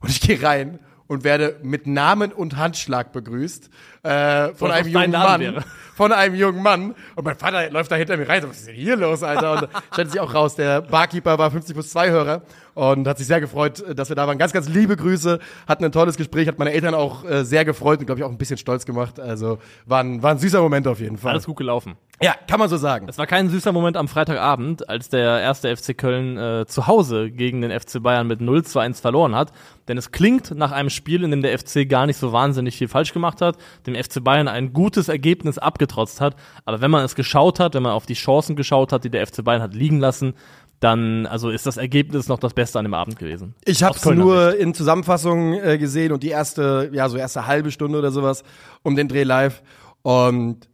Und 0.00 0.10
ich 0.10 0.20
gehe 0.20 0.42
rein 0.42 0.80
und 1.06 1.24
werde 1.24 1.56
mit 1.62 1.86
Namen 1.86 2.32
und 2.32 2.56
Handschlag 2.56 3.12
begrüßt 3.12 3.70
äh, 4.02 4.48
von 4.54 4.70
einem 4.70 4.88
jungen 4.88 5.10
Mann. 5.12 5.40
wäre. 5.40 5.64
Von 5.94 6.10
einem 6.10 6.34
jungen 6.34 6.62
Mann. 6.62 6.94
Und 7.14 7.24
mein 7.24 7.36
Vater 7.36 7.70
läuft 7.70 7.92
da 7.92 7.96
hinter 7.96 8.16
mir 8.16 8.28
rein. 8.28 8.42
So, 8.42 8.48
was 8.48 8.58
ist 8.58 8.68
denn 8.68 8.74
hier 8.74 8.96
los, 8.96 9.22
Alter? 9.22 9.52
Und 9.62 9.68
stellt 9.92 10.10
sich 10.10 10.20
auch 10.20 10.32
raus, 10.34 10.56
der 10.56 10.80
Barkeeper 10.80 11.38
war 11.38 11.50
50 11.50 11.74
plus 11.74 11.90
2 11.90 12.10
Hörer 12.10 12.42
und 12.74 13.06
hat 13.06 13.18
sich 13.18 13.26
sehr 13.26 13.40
gefreut, 13.40 13.84
dass 13.94 14.08
wir 14.08 14.16
da 14.16 14.26
waren. 14.26 14.38
Ganz, 14.38 14.52
ganz 14.52 14.68
liebe 14.68 14.96
Grüße, 14.96 15.38
hatten 15.66 15.84
ein 15.84 15.92
tolles 15.92 16.16
Gespräch, 16.16 16.48
hat 16.48 16.58
meine 16.58 16.72
Eltern 16.72 16.94
auch 16.94 17.24
äh, 17.24 17.44
sehr 17.44 17.64
gefreut 17.64 18.00
und 18.00 18.06
glaube 18.06 18.20
ich 18.20 18.24
auch 18.24 18.30
ein 18.30 18.38
bisschen 18.38 18.56
stolz 18.56 18.86
gemacht. 18.86 19.20
Also 19.20 19.58
war 19.86 20.00
ein, 20.00 20.22
war 20.22 20.32
ein 20.32 20.38
süßer 20.38 20.60
Moment 20.60 20.86
auf 20.86 21.00
jeden 21.00 21.18
Fall. 21.18 21.32
Alles 21.32 21.46
gut 21.46 21.56
gelaufen. 21.56 21.96
Ja, 22.22 22.36
kann 22.46 22.60
man 22.60 22.68
so 22.68 22.76
sagen. 22.76 23.08
Es 23.08 23.18
war 23.18 23.26
kein 23.26 23.48
süßer 23.48 23.72
Moment 23.72 23.96
am 23.96 24.06
Freitagabend, 24.06 24.88
als 24.88 25.08
der 25.08 25.40
erste 25.40 25.76
FC 25.76 25.98
Köln 25.98 26.38
äh, 26.38 26.66
zu 26.66 26.86
Hause 26.86 27.32
gegen 27.32 27.62
den 27.62 27.72
FC 27.72 28.00
Bayern 28.00 28.28
mit 28.28 28.40
0 28.40 28.64
zu 28.64 28.78
1 28.78 29.00
verloren 29.00 29.34
hat. 29.34 29.50
Denn 29.88 29.98
es 29.98 30.12
klingt 30.12 30.52
nach 30.52 30.70
einem 30.70 30.90
Spiel, 30.90 31.24
in 31.24 31.32
dem 31.32 31.42
der 31.42 31.58
FC 31.58 31.88
gar 31.88 32.06
nicht 32.06 32.16
so 32.16 32.32
wahnsinnig 32.32 32.76
viel 32.76 32.86
falsch 32.86 33.12
gemacht 33.12 33.40
hat, 33.40 33.56
dem 33.88 33.96
FC 33.96 34.22
Bayern 34.22 34.46
ein 34.46 34.72
gutes 34.72 35.08
Ergebnis 35.08 35.58
abgetrotzt 35.58 36.20
hat. 36.20 36.36
Aber 36.64 36.80
wenn 36.80 36.92
man 36.92 37.04
es 37.04 37.16
geschaut 37.16 37.58
hat, 37.58 37.74
wenn 37.74 37.82
man 37.82 37.92
auf 37.92 38.06
die 38.06 38.14
Chancen 38.14 38.54
geschaut 38.54 38.92
hat, 38.92 39.02
die 39.02 39.10
der 39.10 39.26
FC 39.26 39.42
Bayern 39.42 39.60
hat 39.60 39.74
liegen 39.74 39.98
lassen, 39.98 40.34
dann 40.82 41.26
also 41.26 41.50
ist 41.50 41.64
das 41.64 41.76
Ergebnis 41.76 42.28
noch 42.28 42.40
das 42.40 42.54
Beste 42.54 42.78
an 42.78 42.84
dem 42.84 42.94
Abend 42.94 43.18
gewesen. 43.18 43.54
Ich 43.64 43.82
habe 43.84 43.96
es 43.96 44.04
nur 44.04 44.50
Sicht. 44.50 44.62
in 44.62 44.74
Zusammenfassung 44.74 45.54
äh, 45.54 45.78
gesehen 45.78 46.12
und 46.12 46.22
die 46.22 46.30
erste, 46.30 46.90
ja, 46.92 47.08
so 47.08 47.16
erste 47.16 47.46
halbe 47.46 47.70
Stunde 47.70 47.98
oder 47.98 48.10
sowas 48.10 48.42
um 48.82 48.96
den 48.96 49.06
Dreh 49.06 49.22
live. 49.22 49.62
Und 50.02 50.68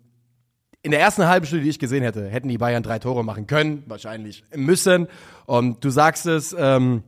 in 0.83 0.93
der 0.93 1.01
ersten 1.01 1.27
halben 1.27 1.45
Stunde, 1.45 1.65
die 1.65 1.71
ich 1.71 1.79
gesehen 1.79 2.03
hätte, 2.03 2.27
hätten 2.27 2.49
die 2.49 2.57
Bayern 2.57 2.83
drei 2.83 2.99
Tore 2.99 3.23
machen 3.23 3.47
können, 3.47 3.83
wahrscheinlich 3.87 4.45
müssen. 4.55 5.09
Und 5.45 5.85
du 5.85 5.91
sagst 5.91 6.25
es, 6.25 6.57
ähm, 6.59 7.03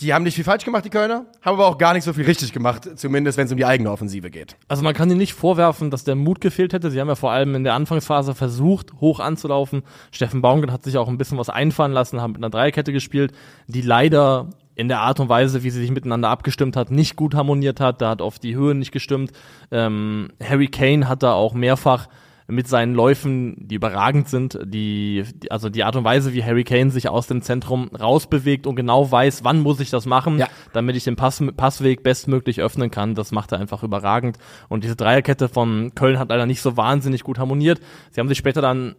die 0.00 0.14
haben 0.14 0.22
nicht 0.22 0.36
viel 0.36 0.44
falsch 0.44 0.64
gemacht, 0.64 0.84
die 0.84 0.90
Kölner, 0.90 1.26
haben 1.42 1.54
aber 1.54 1.66
auch 1.66 1.76
gar 1.76 1.92
nicht 1.92 2.04
so 2.04 2.12
viel 2.12 2.24
richtig 2.24 2.52
gemacht, 2.52 2.88
zumindest 2.96 3.36
wenn 3.36 3.46
es 3.46 3.52
um 3.52 3.58
die 3.58 3.64
eigene 3.64 3.90
Offensive 3.90 4.30
geht. 4.30 4.56
Also 4.68 4.84
man 4.84 4.94
kann 4.94 5.10
ihnen 5.10 5.18
nicht 5.18 5.34
vorwerfen, 5.34 5.90
dass 5.90 6.04
der 6.04 6.14
Mut 6.14 6.40
gefehlt 6.40 6.72
hätte. 6.72 6.90
Sie 6.90 7.00
haben 7.00 7.08
ja 7.08 7.16
vor 7.16 7.32
allem 7.32 7.54
in 7.56 7.64
der 7.64 7.74
Anfangsphase 7.74 8.34
versucht, 8.34 8.92
hoch 9.00 9.18
anzulaufen. 9.18 9.82
Steffen 10.12 10.40
Baumgart 10.40 10.70
hat 10.70 10.84
sich 10.84 10.96
auch 10.98 11.08
ein 11.08 11.18
bisschen 11.18 11.38
was 11.38 11.48
einfallen 11.48 11.92
lassen, 11.92 12.20
haben 12.20 12.32
mit 12.32 12.40
einer 12.40 12.50
Dreierkette 12.50 12.92
gespielt, 12.92 13.32
die 13.66 13.80
leider 13.80 14.50
in 14.76 14.86
der 14.86 15.00
Art 15.00 15.18
und 15.18 15.28
Weise, 15.28 15.64
wie 15.64 15.70
sie 15.70 15.80
sich 15.80 15.90
miteinander 15.90 16.28
abgestimmt 16.28 16.76
hat, 16.76 16.92
nicht 16.92 17.16
gut 17.16 17.34
harmoniert 17.34 17.80
hat. 17.80 18.00
Da 18.00 18.10
hat 18.10 18.22
oft 18.22 18.44
die 18.44 18.54
Höhe 18.54 18.76
nicht 18.76 18.92
gestimmt. 18.92 19.32
Ähm, 19.72 20.28
Harry 20.40 20.68
Kane 20.68 21.08
hat 21.08 21.24
da 21.24 21.32
auch 21.32 21.54
mehrfach 21.54 22.06
mit 22.50 22.66
seinen 22.66 22.94
Läufen, 22.94 23.56
die 23.68 23.74
überragend 23.74 24.28
sind, 24.28 24.58
die, 24.64 25.22
also 25.50 25.68
die 25.68 25.84
Art 25.84 25.96
und 25.96 26.04
Weise, 26.04 26.32
wie 26.32 26.42
Harry 26.42 26.64
Kane 26.64 26.90
sich 26.90 27.08
aus 27.10 27.26
dem 27.26 27.42
Zentrum 27.42 27.88
rausbewegt 27.88 28.66
und 28.66 28.74
genau 28.74 29.10
weiß, 29.10 29.44
wann 29.44 29.60
muss 29.60 29.80
ich 29.80 29.90
das 29.90 30.06
machen, 30.06 30.38
Ja. 30.38 30.48
damit 30.72 30.96
ich 30.96 31.04
den 31.04 31.14
Pass, 31.14 31.44
Passweg 31.56 32.02
bestmöglich 32.02 32.62
öffnen 32.62 32.90
kann, 32.90 33.14
das 33.14 33.32
macht 33.32 33.52
er 33.52 33.60
einfach 33.60 33.82
überragend. 33.82 34.38
Und 34.68 34.82
diese 34.82 34.96
Dreierkette 34.96 35.48
von 35.50 35.94
Köln 35.94 36.18
hat 36.18 36.30
leider 36.30 36.46
nicht 36.46 36.62
so 36.62 36.78
wahnsinnig 36.78 37.22
gut 37.22 37.38
harmoniert. 37.38 37.80
Sie 38.12 38.20
haben 38.20 38.28
sich 38.28 38.38
später 38.38 38.62
dann 38.62 38.96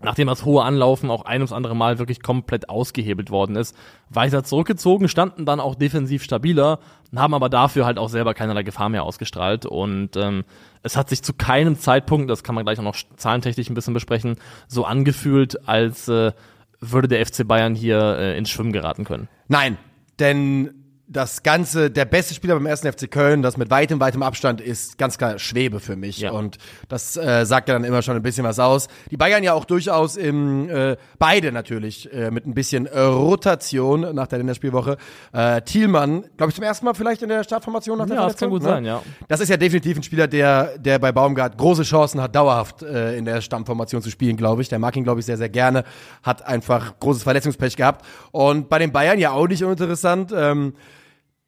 nachdem 0.00 0.28
das 0.28 0.44
hohe 0.44 0.62
Anlaufen 0.62 1.10
auch 1.10 1.24
ein 1.24 1.40
ums 1.40 1.52
andere 1.52 1.74
Mal 1.74 1.98
wirklich 1.98 2.22
komplett 2.22 2.68
ausgehebelt 2.68 3.30
worden 3.30 3.56
ist, 3.56 3.76
weiter 4.10 4.44
zurückgezogen, 4.44 5.08
standen 5.08 5.46
dann 5.46 5.60
auch 5.60 5.74
defensiv 5.74 6.22
stabiler, 6.22 6.78
haben 7.14 7.34
aber 7.34 7.48
dafür 7.48 7.86
halt 7.86 7.98
auch 7.98 8.08
selber 8.08 8.34
keinerlei 8.34 8.62
Gefahr 8.62 8.88
mehr 8.88 9.04
ausgestrahlt. 9.04 9.66
Und 9.66 10.16
ähm, 10.16 10.44
es 10.82 10.96
hat 10.96 11.08
sich 11.08 11.22
zu 11.22 11.32
keinem 11.32 11.78
Zeitpunkt, 11.78 12.30
das 12.30 12.42
kann 12.42 12.54
man 12.54 12.64
gleich 12.64 12.78
auch 12.78 12.84
noch 12.84 12.96
zahlentechnisch 13.16 13.70
ein 13.70 13.74
bisschen 13.74 13.94
besprechen, 13.94 14.36
so 14.68 14.84
angefühlt, 14.84 15.68
als 15.68 16.08
äh, 16.08 16.32
würde 16.80 17.08
der 17.08 17.24
FC 17.24 17.46
Bayern 17.46 17.74
hier 17.74 18.18
äh, 18.18 18.38
ins 18.38 18.50
Schwimmen 18.50 18.72
geraten 18.72 19.04
können. 19.04 19.28
Nein, 19.48 19.78
denn 20.18 20.83
das 21.06 21.42
Ganze, 21.42 21.90
der 21.90 22.06
beste 22.06 22.32
Spieler 22.32 22.54
beim 22.54 22.64
ersten 22.64 22.90
FC 22.90 23.10
Köln, 23.10 23.42
das 23.42 23.58
mit 23.58 23.68
weitem, 23.70 24.00
weitem 24.00 24.22
Abstand 24.22 24.60
ist 24.60 24.96
ganz 24.96 25.18
klar 25.18 25.38
Schwebe 25.38 25.78
für 25.78 25.96
mich. 25.96 26.18
Ja. 26.18 26.32
Und 26.32 26.56
das 26.88 27.16
äh, 27.16 27.44
sagt 27.44 27.68
ja 27.68 27.74
dann 27.74 27.84
immer 27.84 28.00
schon 28.00 28.16
ein 28.16 28.22
bisschen 28.22 28.44
was 28.44 28.58
aus. 28.58 28.88
Die 29.10 29.18
Bayern 29.18 29.42
ja 29.42 29.52
auch 29.52 29.66
durchaus 29.66 30.16
im, 30.16 30.70
äh, 30.70 30.96
beide 31.18 31.52
natürlich, 31.52 32.10
äh, 32.12 32.30
mit 32.30 32.46
ein 32.46 32.54
bisschen 32.54 32.86
Rotation 32.86 34.14
nach 34.14 34.28
der 34.28 34.38
Länderspielwoche. 34.38 34.96
Äh, 35.32 35.60
Thielmann, 35.62 36.24
glaube 36.38 36.50
ich, 36.50 36.56
zum 36.56 36.64
ersten 36.64 36.86
Mal 36.86 36.94
vielleicht 36.94 37.22
in 37.22 37.28
der 37.28 37.44
Startformation 37.44 37.98
nach 37.98 38.06
der 38.06 38.16
Ja, 38.16 38.26
das 38.26 38.36
kann 38.36 38.48
gut 38.48 38.62
sein, 38.62 38.84
ja. 38.84 39.02
Das 39.28 39.40
ist 39.40 39.50
ja 39.50 39.58
definitiv 39.58 39.98
ein 39.98 40.02
Spieler, 40.02 40.26
der, 40.26 40.78
der 40.78 40.98
bei 40.98 41.12
Baumgart 41.12 41.58
große 41.58 41.82
Chancen 41.82 42.20
hat, 42.22 42.34
dauerhaft 42.34 42.82
äh, 42.82 43.16
in 43.16 43.26
der 43.26 43.42
Stammformation 43.42 44.00
zu 44.00 44.10
spielen, 44.10 44.38
glaube 44.38 44.62
ich. 44.62 44.70
Der 44.70 44.78
mag 44.78 44.96
ihn, 44.96 45.04
glaube 45.04 45.20
ich, 45.20 45.26
sehr, 45.26 45.36
sehr 45.36 45.50
gerne. 45.50 45.84
Hat 46.22 46.46
einfach 46.46 46.98
großes 46.98 47.24
Verletzungspech 47.24 47.76
gehabt. 47.76 48.06
Und 48.32 48.70
bei 48.70 48.78
den 48.78 48.90
Bayern 48.90 49.18
ja 49.18 49.32
auch 49.32 49.46
nicht 49.46 49.62
uninteressant. 49.62 50.32
Ähm, 50.34 50.74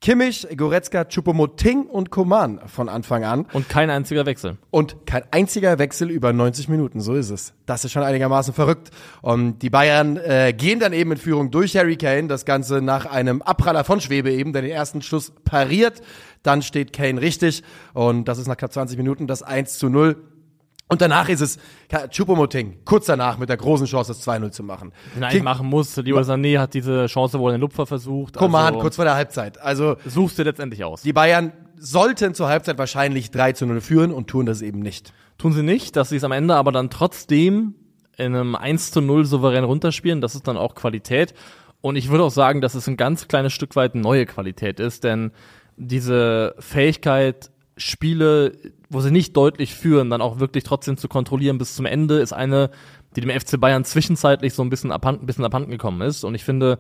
Kimmich, 0.02 0.46
Goretzka, 0.56 1.04
Choupo-Moting 1.04 1.86
und 1.86 2.10
Koman 2.10 2.60
von 2.66 2.88
Anfang 2.88 3.24
an. 3.24 3.46
Und 3.52 3.68
kein 3.68 3.90
einziger 3.90 4.26
Wechsel. 4.26 4.58
Und 4.70 5.06
kein 5.06 5.24
einziger 5.30 5.78
Wechsel 5.78 6.10
über 6.10 6.32
90 6.32 6.68
Minuten, 6.68 7.00
so 7.00 7.14
ist 7.14 7.30
es. 7.30 7.54
Das 7.64 7.84
ist 7.84 7.92
schon 7.92 8.02
einigermaßen 8.02 8.52
verrückt. 8.52 8.90
Und 9.22 9.60
die 9.60 9.70
Bayern 9.70 10.18
äh, 10.18 10.52
gehen 10.56 10.80
dann 10.80 10.92
eben 10.92 11.12
in 11.12 11.18
Führung 11.18 11.50
durch 11.50 11.76
Harry 11.76 11.96
Kane, 11.96 12.28
das 12.28 12.44
Ganze 12.44 12.82
nach 12.82 13.06
einem 13.06 13.42
Abpraller 13.42 13.84
von 13.84 14.00
Schwebe 14.00 14.30
eben, 14.30 14.52
der 14.52 14.62
den 14.62 14.70
ersten 14.70 15.00
Schuss 15.02 15.32
pariert. 15.44 16.02
Dann 16.42 16.62
steht 16.62 16.92
Kane 16.92 17.20
richtig 17.20 17.64
und 17.92 18.28
das 18.28 18.38
ist 18.38 18.46
nach 18.46 18.56
knapp 18.56 18.72
20 18.72 18.98
Minuten 18.98 19.26
das 19.26 19.42
1 19.42 19.78
zu 19.78 19.88
0. 19.88 20.16
Und 20.88 21.00
danach 21.00 21.28
ist 21.28 21.40
es 21.40 21.58
Chupomoting, 22.10 22.78
kurz 22.84 23.06
danach 23.06 23.38
mit 23.38 23.48
der 23.48 23.56
großen 23.56 23.86
Chance, 23.86 24.12
das 24.12 24.26
2-0 24.26 24.50
zu 24.50 24.62
machen. 24.62 24.92
King- 25.30 25.42
machen 25.42 25.66
muss. 25.66 25.96
Lieber 25.96 26.20
Sané 26.22 26.58
hat 26.60 26.74
diese 26.74 27.06
Chance 27.06 27.40
wohl 27.40 27.50
in 27.50 27.56
den 27.56 27.60
Lupfer 27.62 27.86
versucht. 27.86 28.36
Koman 28.36 28.66
also, 28.66 28.78
kurz 28.78 28.96
vor 28.96 29.04
der 29.04 29.14
Halbzeit. 29.16 29.60
Also 29.60 29.96
Suchst 30.06 30.38
du 30.38 30.44
letztendlich 30.44 30.84
aus. 30.84 31.02
die 31.02 31.12
Bayern 31.12 31.52
sollten 31.78 32.34
zur 32.34 32.48
Halbzeit 32.48 32.78
wahrscheinlich 32.78 33.30
3 33.32 33.52
zu 33.52 33.66
0 33.66 33.80
führen 33.80 34.12
und 34.12 34.28
tun 34.28 34.46
das 34.46 34.62
eben 34.62 34.78
nicht. 34.78 35.12
Tun 35.38 35.52
sie 35.52 35.62
nicht, 35.62 35.96
dass 35.96 36.08
sie 36.10 36.16
es 36.16 36.24
am 36.24 36.32
Ende 36.32 36.54
aber 36.54 36.70
dann 36.72 36.88
trotzdem 36.88 37.74
in 38.16 38.34
einem 38.34 38.54
1 38.54 38.92
zu 38.92 39.00
0 39.00 39.24
souverän 39.24 39.64
runterspielen. 39.64 40.20
Das 40.20 40.34
ist 40.34 40.46
dann 40.48 40.56
auch 40.56 40.74
Qualität. 40.74 41.34
Und 41.80 41.96
ich 41.96 42.10
würde 42.10 42.24
auch 42.24 42.30
sagen, 42.30 42.60
dass 42.60 42.74
es 42.74 42.86
ein 42.88 42.96
ganz 42.96 43.28
kleines 43.28 43.52
Stück 43.52 43.76
weit 43.76 43.94
neue 43.94 44.24
Qualität 44.24 44.80
ist, 44.80 45.04
denn 45.04 45.32
diese 45.76 46.54
Fähigkeit, 46.58 47.50
Spiele, 47.76 48.52
wo 48.88 49.00
sie 49.00 49.10
nicht 49.10 49.36
deutlich 49.36 49.74
führen, 49.74 50.10
dann 50.10 50.22
auch 50.22 50.38
wirklich 50.38 50.64
trotzdem 50.64 50.96
zu 50.96 51.08
kontrollieren 51.08 51.58
bis 51.58 51.74
zum 51.74 51.84
Ende, 51.84 52.18
ist 52.20 52.32
eine, 52.32 52.70
die 53.14 53.20
dem 53.20 53.30
FC 53.30 53.60
Bayern 53.60 53.84
zwischenzeitlich 53.84 54.54
so 54.54 54.62
ein 54.62 54.70
bisschen 54.70 54.92
abhanden, 54.92 55.24
ein 55.24 55.26
bisschen 55.26 55.44
abhanden 55.44 55.70
gekommen 55.70 56.00
ist. 56.00 56.24
Und 56.24 56.34
ich 56.34 56.44
finde, 56.44 56.78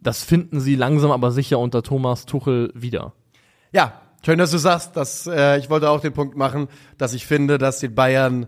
das 0.00 0.24
finden 0.24 0.60
sie 0.60 0.76
langsam 0.76 1.10
aber 1.10 1.30
sicher 1.30 1.58
unter 1.58 1.82
Thomas 1.82 2.24
Tuchel 2.24 2.72
wieder. 2.74 3.12
Ja, 3.72 4.00
schön, 4.24 4.38
dass 4.38 4.50
du 4.50 4.58
sagst, 4.58 4.96
dass 4.96 5.26
äh, 5.26 5.58
ich 5.58 5.68
wollte 5.68 5.90
auch 5.90 6.00
den 6.00 6.12
Punkt 6.12 6.36
machen, 6.36 6.68
dass 6.96 7.12
ich 7.12 7.26
finde, 7.26 7.58
dass 7.58 7.80
den 7.80 7.94
Bayern, 7.94 8.46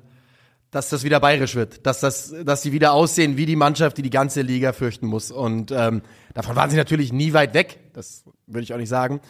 dass 0.70 0.88
das 0.88 1.04
wieder 1.04 1.20
bayerisch 1.20 1.54
wird, 1.54 1.86
dass 1.86 2.00
das, 2.00 2.34
dass 2.44 2.62
sie 2.62 2.72
wieder 2.72 2.94
aussehen 2.94 3.36
wie 3.36 3.44
die 3.44 3.56
Mannschaft, 3.56 3.98
die 3.98 4.02
die 4.02 4.10
ganze 4.10 4.40
Liga 4.40 4.72
fürchten 4.72 5.06
muss. 5.06 5.30
Und 5.30 5.70
ähm, 5.72 6.00
davon 6.32 6.56
waren 6.56 6.70
sie 6.70 6.76
natürlich 6.76 7.12
nie 7.12 7.34
weit 7.34 7.52
weg. 7.52 7.80
Das 7.92 8.24
würde 8.46 8.64
ich 8.64 8.72
auch 8.72 8.78
nicht 8.78 8.88
sagen. 8.88 9.20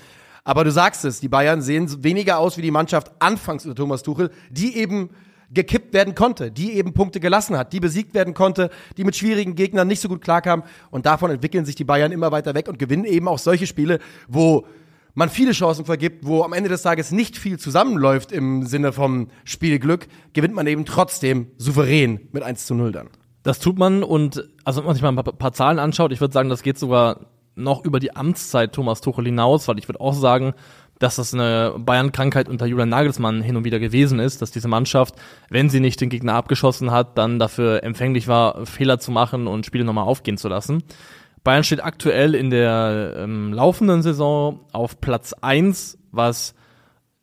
Aber 0.44 0.64
du 0.64 0.72
sagst 0.72 1.04
es, 1.04 1.20
die 1.20 1.28
Bayern 1.28 1.62
sehen 1.62 2.02
weniger 2.02 2.38
aus 2.38 2.56
wie 2.56 2.62
die 2.62 2.70
Mannschaft 2.70 3.12
anfangs 3.20 3.64
unter 3.64 3.76
Thomas 3.76 4.02
Tuchel, 4.02 4.30
die 4.50 4.76
eben 4.76 5.10
gekippt 5.50 5.92
werden 5.92 6.14
konnte, 6.14 6.50
die 6.50 6.72
eben 6.72 6.94
Punkte 6.94 7.20
gelassen 7.20 7.56
hat, 7.56 7.72
die 7.72 7.80
besiegt 7.80 8.14
werden 8.14 8.34
konnte, 8.34 8.70
die 8.96 9.04
mit 9.04 9.16
schwierigen 9.16 9.54
Gegnern 9.54 9.86
nicht 9.86 10.00
so 10.00 10.08
gut 10.08 10.22
klarkam. 10.22 10.64
Und 10.90 11.06
davon 11.06 11.30
entwickeln 11.30 11.64
sich 11.64 11.74
die 11.74 11.84
Bayern 11.84 12.10
immer 12.10 12.32
weiter 12.32 12.54
weg 12.54 12.68
und 12.68 12.78
gewinnen 12.78 13.04
eben 13.04 13.28
auch 13.28 13.38
solche 13.38 13.66
Spiele, 13.66 13.98
wo 14.28 14.66
man 15.14 15.28
viele 15.28 15.52
Chancen 15.52 15.84
vergibt, 15.84 16.26
wo 16.26 16.42
am 16.42 16.54
Ende 16.54 16.70
des 16.70 16.82
Tages 16.82 17.12
nicht 17.12 17.36
viel 17.36 17.58
zusammenläuft 17.58 18.32
im 18.32 18.64
Sinne 18.64 18.92
vom 18.92 19.28
Spielglück, 19.44 20.08
gewinnt 20.32 20.54
man 20.54 20.66
eben 20.66 20.86
trotzdem 20.86 21.48
souverän 21.58 22.28
mit 22.32 22.42
1 22.42 22.66
zu 22.66 22.74
0 22.74 22.92
dann. 22.92 23.08
Das 23.42 23.58
tut 23.58 23.78
man 23.78 24.02
und 24.02 24.48
also 24.64 24.80
wenn 24.80 24.86
man 24.86 24.94
sich 24.94 25.02
mal 25.02 25.10
ein 25.10 25.16
paar, 25.16 25.32
paar 25.34 25.52
Zahlen 25.52 25.78
anschaut, 25.78 26.12
ich 26.12 26.20
würde 26.20 26.32
sagen, 26.32 26.48
das 26.48 26.62
geht 26.62 26.78
sogar 26.78 27.26
noch 27.54 27.84
über 27.84 28.00
die 28.00 28.14
Amtszeit 28.14 28.72
Thomas 28.72 29.00
Tuchel 29.00 29.26
hinaus, 29.26 29.68
weil 29.68 29.78
ich 29.78 29.88
würde 29.88 30.00
auch 30.00 30.14
sagen, 30.14 30.54
dass 30.98 31.16
das 31.16 31.34
eine 31.34 31.74
Bayern-Krankheit 31.78 32.48
unter 32.48 32.66
Julian 32.66 32.88
Nagelsmann 32.88 33.42
hin 33.42 33.56
und 33.56 33.64
wieder 33.64 33.80
gewesen 33.80 34.20
ist, 34.20 34.40
dass 34.40 34.52
diese 34.52 34.68
Mannschaft, 34.68 35.16
wenn 35.50 35.68
sie 35.68 35.80
nicht 35.80 36.00
den 36.00 36.10
Gegner 36.10 36.34
abgeschossen 36.34 36.92
hat, 36.92 37.18
dann 37.18 37.40
dafür 37.40 37.82
empfänglich 37.82 38.28
war, 38.28 38.66
Fehler 38.66 39.00
zu 39.00 39.10
machen 39.10 39.48
und 39.48 39.66
Spiele 39.66 39.84
nochmal 39.84 40.04
aufgehen 40.04 40.38
zu 40.38 40.48
lassen. 40.48 40.84
Bayern 41.42 41.64
steht 41.64 41.82
aktuell 41.82 42.36
in 42.36 42.50
der 42.50 43.14
ähm, 43.18 43.52
laufenden 43.52 44.02
Saison 44.02 44.60
auf 44.70 45.00
Platz 45.00 45.32
eins, 45.32 45.98
was 46.12 46.54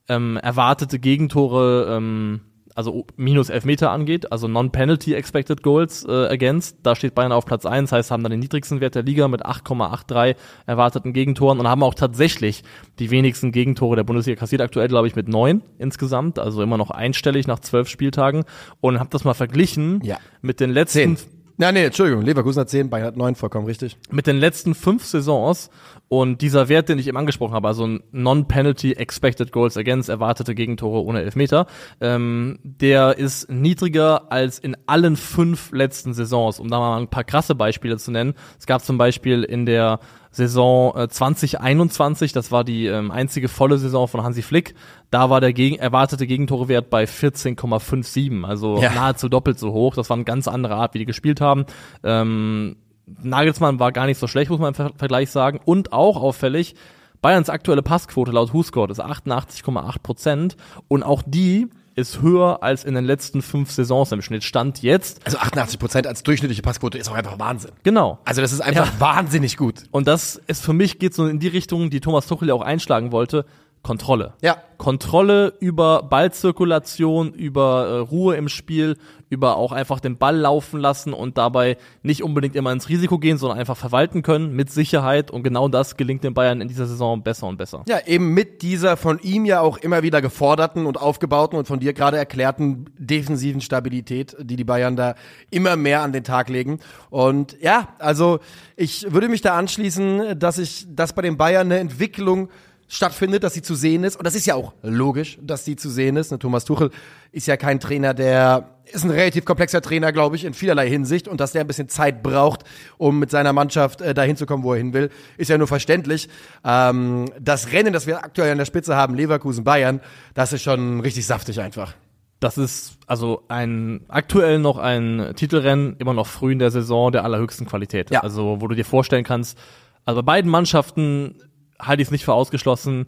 ähm, 0.09 0.36
erwartete 0.36 1.00
Gegentore, 1.00 1.95
ähm, 1.95 2.41
also 2.79 3.05
minus 3.17 3.50
Elfmeter 3.50 3.91
angeht, 3.91 4.31
also 4.31 4.48
Non-Penalty 4.48 5.13
Expected 5.13 5.62
Goals 5.63 6.05
äh, 6.07 6.12
against. 6.27 6.77
Da 6.83 6.95
steht 6.95 7.13
Bayern 7.13 7.33
auf 7.33 7.45
Platz 7.45 7.65
eins, 7.65 7.91
heißt, 7.91 8.09
haben 8.09 8.24
dann 8.24 8.31
den 8.31 8.39
niedrigsten 8.39 8.79
Wert 8.79 8.95
der 8.95 9.03
Liga 9.03 9.27
mit 9.27 9.45
8,83 9.45 10.38
erwarteten 10.65 11.12
Gegentoren 11.12 11.59
und 11.59 11.67
haben 11.67 11.83
auch 11.83 11.93
tatsächlich 11.93 12.63
die 13.00 13.12
wenigsten 13.12 13.51
Gegentore 13.51 13.98
der 13.98 14.05
Bundesliga 14.05 14.39
kassiert, 14.39 14.62
aktuell 14.62 14.88
glaube 14.88 15.09
ich 15.09 15.15
mit 15.17 15.27
neun 15.27 15.62
insgesamt, 15.77 16.39
also 16.39 16.62
immer 16.63 16.77
noch 16.77 16.89
einstellig 16.89 17.48
nach 17.48 17.59
zwölf 17.59 17.89
Spieltagen 17.89 18.45
und 18.79 18.98
habe 18.98 19.09
das 19.09 19.25
mal 19.25 19.33
verglichen 19.33 20.00
Ja. 20.03 20.17
mit 20.41 20.62
den 20.62 20.69
letzten 20.69 21.17
Zehn. 21.17 21.29
Ja, 21.59 21.74
nee, 21.74 21.83
Entschuldigung, 21.83 22.24
Leverkusen 22.24 22.62
hat 22.62 22.69
10, 22.69 22.89
Bayern 22.89 23.07
hat 23.07 23.17
9, 23.17 23.36
vollkommen 23.36 23.65
richtig. 23.65 23.98
mit 24.09 24.25
den 24.27 24.38
letzten 24.38 24.74
fünf 24.74 25.03
Saisons 25.03 25.69
Und 26.10 26.42
dieser 26.42 26.70
Wert, 26.70 26.89
den 26.89 26.98
ich 26.98 27.08
eben 27.08 27.18
angesprochen 27.18 27.54
habe, 27.54 27.68
also 27.68 27.86
ein 27.86 28.01
Non-Penalty 28.12 28.94
Expected 28.94 29.51
Goals 29.51 29.78
Against, 29.78 30.10
erwartete 30.10 30.56
Gegentore 30.56 31.04
ohne 31.04 31.22
Elfmeter, 31.22 31.68
ähm, 32.01 32.58
der 32.63 33.18
ist 33.20 33.50
niedriger 33.51 34.32
als 34.32 34.58
in 34.58 34.75
allen 34.88 35.16
fünf 35.16 35.72
letzten 35.72 36.16
Saisons. 36.16 36.60
Um 36.60 36.68
da 36.68 36.80
mal 36.80 37.00
ein 37.00 37.10
paar 37.10 37.24
krasse 37.24 37.54
Beispiele 37.54 37.98
zu 37.98 38.10
nennen. 38.12 38.34
Es 38.58 38.66
gab 38.66 38.84
zum 38.84 38.98
Beispiel 38.98 39.44
in 39.44 39.68
der 39.68 40.00
Saison 40.32 40.96
äh, 40.98 41.08
2021, 41.08 42.34
das 42.34 42.51
war 42.51 42.63
die 42.63 42.88
ähm, 42.88 43.12
einzige 43.12 43.48
volle 43.48 43.78
Saison 43.78 44.08
von 44.08 44.24
Hansi 44.24 44.42
Flick, 44.42 44.74
da 45.12 45.30
war 45.30 45.42
der 45.42 45.54
gegen, 45.54 45.75
erwartete 45.78 46.25
Gegentorewert 46.28 46.89
bei 46.89 47.04
14,57, 47.04 48.44
also 48.46 48.80
Ja. 48.82 48.94
nahezu 48.94 49.30
doppelt 49.30 49.60
so 49.60 49.74
hoch. 49.74 49.96
Das 49.96 50.10
war 50.10 50.18
eine 50.18 50.24
ganz 50.25 50.48
andere 50.48 50.75
Art, 50.75 50.94
wie 50.94 51.00
die 51.00 51.06
gespielt 51.06 51.42
haben. 51.42 51.66
Ähm, 52.04 52.78
Nagelsmann 53.22 53.80
war 53.80 53.92
gar 53.92 54.06
nicht 54.06 54.20
so 54.20 54.28
schlecht, 54.28 54.50
muss 54.50 54.60
man 54.60 54.70
im 54.70 54.75
Ver 54.75 54.92
Vergleich 54.96 55.32
sagen. 55.32 55.60
Und 55.66 55.94
auch 55.94 56.18
auffällig, 56.18 56.75
Bayerns 57.22 57.50
aktuelle 57.50 57.82
Passquote 57.82 58.32
laut 58.32 58.54
WhoScored 58.54 58.92
ist 58.92 59.04
88,8 59.04 60.00
Prozent 60.01 60.58
und 60.88 61.04
auch 61.04 61.22
die 61.25 61.68
ist 61.96 62.22
höher 62.22 62.63
als 62.63 62.86
in 62.86 62.96
den 62.96 63.04
letzten 63.04 63.42
fünf 63.42 63.72
Saisons 63.72 64.12
im 64.13 64.22
Schnitt. 64.22 64.44
Stand 64.44 64.82
jetzt. 64.82 65.25
Also 65.25 65.38
88 65.38 65.80
Prozent 65.80 66.08
als 66.08 66.24
durchschnittliche 66.24 66.62
Passquote 66.62 66.98
ist 66.98 67.10
auch 67.10 67.16
einfach 67.16 67.38
Wahnsinn. 67.39 67.72
Genau. 67.84 68.20
Also 68.24 68.42
das 68.42 68.54
ist 68.54 68.62
einfach 68.62 69.00
wahnsinnig 69.00 69.58
gut. 69.58 69.84
Und 69.92 70.08
das 70.08 70.38
ist 70.48 70.63
für 70.63 70.74
mich 70.74 71.00
geht 71.00 71.13
so 71.13 71.28
in 71.28 71.39
die 71.39 71.50
Richtung, 71.50 71.89
die 71.89 72.00
Thomas 72.00 72.28
Tuchel 72.28 72.48
ja 72.48 72.54
auch 72.54 72.62
einschlagen 72.62 73.12
wollte. 73.12 73.46
Kontrolle. 73.81 74.33
Ja. 74.41 74.57
Kontrolle 74.77 75.53
über 75.59 76.03
Ballzirkulation, 76.03 77.33
über 77.33 77.88
äh, 77.88 77.98
Ruhe 78.00 78.36
im 78.36 78.48
Spiel, 78.50 78.98
über 79.29 79.57
auch 79.57 79.71
einfach 79.71 80.00
den 80.00 80.17
Ball 80.17 80.38
laufen 80.38 80.79
lassen 80.79 81.13
und 81.13 81.38
dabei 81.38 81.77
nicht 82.01 82.24
unbedingt 82.24 82.55
immer 82.55 82.71
ins 82.71 82.89
Risiko 82.89 83.19
gehen, 83.19 83.38
sondern 83.38 83.59
einfach 83.59 83.77
verwalten 83.77 84.21
können 84.21 84.53
mit 84.55 84.71
Sicherheit. 84.71 85.31
Und 85.31 85.43
genau 85.43 85.67
das 85.67 85.98
gelingt 85.98 86.24
den 86.24 86.33
Bayern 86.33 86.62
in 86.62 86.67
dieser 86.67 86.88
Saison 86.88 87.21
besser 87.21 87.48
und 87.48 87.57
besser. 87.57 87.83
Ja, 87.88 88.00
eben 88.05 88.33
mit 88.33 88.62
dieser 88.62 88.98
von 88.98 89.19
ihm 89.19 89.45
ja 89.45 89.62
auch 89.62 89.77
immer 89.77 90.01
wieder 90.01 90.21
geforderten 90.21 90.86
und 90.86 91.00
aufgebauten 91.00 91.57
und 91.57 91.67
von 91.67 91.79
dir 91.79 91.93
gerade 91.93 92.17
erklärten 92.17 92.86
defensiven 92.98 93.62
Stabilität, 93.62 94.36
die 94.39 94.55
die 94.55 94.63
Bayern 94.63 94.95
da 94.95 95.15
immer 95.51 95.75
mehr 95.75 96.01
an 96.01 96.13
den 96.13 96.24
Tag 96.24 96.50
legen. 96.50 96.79
Und 97.09 97.57
ja, 97.62 97.89
also 98.00 98.39
ich 98.75 99.12
würde 99.12 99.29
mich 99.29 99.41
da 99.41 99.57
anschließen, 99.57 100.39
dass 100.39 100.57
ich, 100.57 100.88
dass 100.89 101.13
bei 101.13 101.21
den 101.21 101.38
Bayern 101.38 101.67
eine 101.67 101.79
Entwicklung 101.79 102.50
stattfindet, 102.89 103.43
dass 103.43 103.53
sie 103.53 103.62
zu 103.62 103.75
sehen 103.75 104.03
ist. 104.03 104.17
Und 104.17 104.25
das 104.25 104.36
ist 104.36 104.48
ja 104.48 104.55
auch 104.55 104.74
logisch, 104.81 105.38
dass 105.41 105.63
sie 105.63 105.75
zu 105.75 105.89
sehen 105.89 106.17
ist. 106.17 106.31
Ne, 106.31 106.39
Thomas 106.39 106.65
Tuchel 106.65 106.89
ist 107.31 107.48
ja 107.48 107.55
kein 107.55 107.79
Trainer, 107.79 108.13
der 108.13 108.72
ist 108.91 109.05
ein 109.05 109.12
relativ 109.12 109.46
komplexer 109.46 109.81
Trainer, 109.81 110.12
glaube 110.12 110.36
ich, 110.36 110.43
in 110.43 110.55
vielerlei 110.55 110.89
Hinsicht. 110.89 111.27
Und 111.27 111.39
dass 111.39 111.51
der 111.51 111.62
ein 111.62 111.67
bisschen 111.67 111.88
Zeit 111.88 112.24
braucht, 112.24 112.63
um 112.98 113.19
mit 113.19 113.29
seiner 113.29 113.53
Mannschaft 113.53 114.01
äh, 114.01 114.15
dahin 114.15 114.36
zu 114.36 114.48
kommen, 114.48 114.63
wo 114.63 114.74
er 114.74 114.79
hin 114.79 114.93
will, 114.93 115.12
ist 115.38 115.50
ja 115.50 115.58
nur 115.58 115.67
verständlich. 115.67 116.27
Ähm, 116.65 117.25
das 117.39 117.72
Rennen, 117.72 117.93
das 117.93 118.08
wir 118.08 118.24
aktuell 118.24 118.51
an 118.51 118.58
der 118.58 118.65
Spitze 118.65 118.96
haben, 118.96 119.13
Leverkusen, 119.13 119.63
Bayern, 119.63 120.01
das 120.34 120.51
ist 120.51 120.63
schon 120.63 121.00
richtig 121.01 121.27
saftig 121.27 121.62
einfach. 121.62 121.93
Das 122.39 122.58
ist 122.58 122.98
also 123.05 123.43
ein 123.50 124.01
aktuell 124.08 124.58
noch 124.58 124.79
ein 124.79 125.34
Titelrennen, 125.36 125.96
immer 126.00 126.13
noch 126.13 126.25
früh 126.25 126.53
in 126.53 126.60
der 126.60 126.72
Saison 126.72 127.12
der 127.12 127.24
allerhöchsten 127.24 127.67
Qualität. 127.67 128.10
Ja. 128.10 128.22
Also 128.22 128.62
wo 128.62 128.67
du 128.67 128.75
dir 128.75 128.86
vorstellen 128.86 129.25
kannst, 129.25 129.58
also 130.05 130.24
bei 130.24 130.38
beiden 130.38 130.50
Mannschaften 130.50 131.36
halte 131.79 132.01
ich 132.01 132.07
es 132.07 132.12
nicht 132.12 132.25
für 132.25 132.33
ausgeschlossen, 132.33 133.07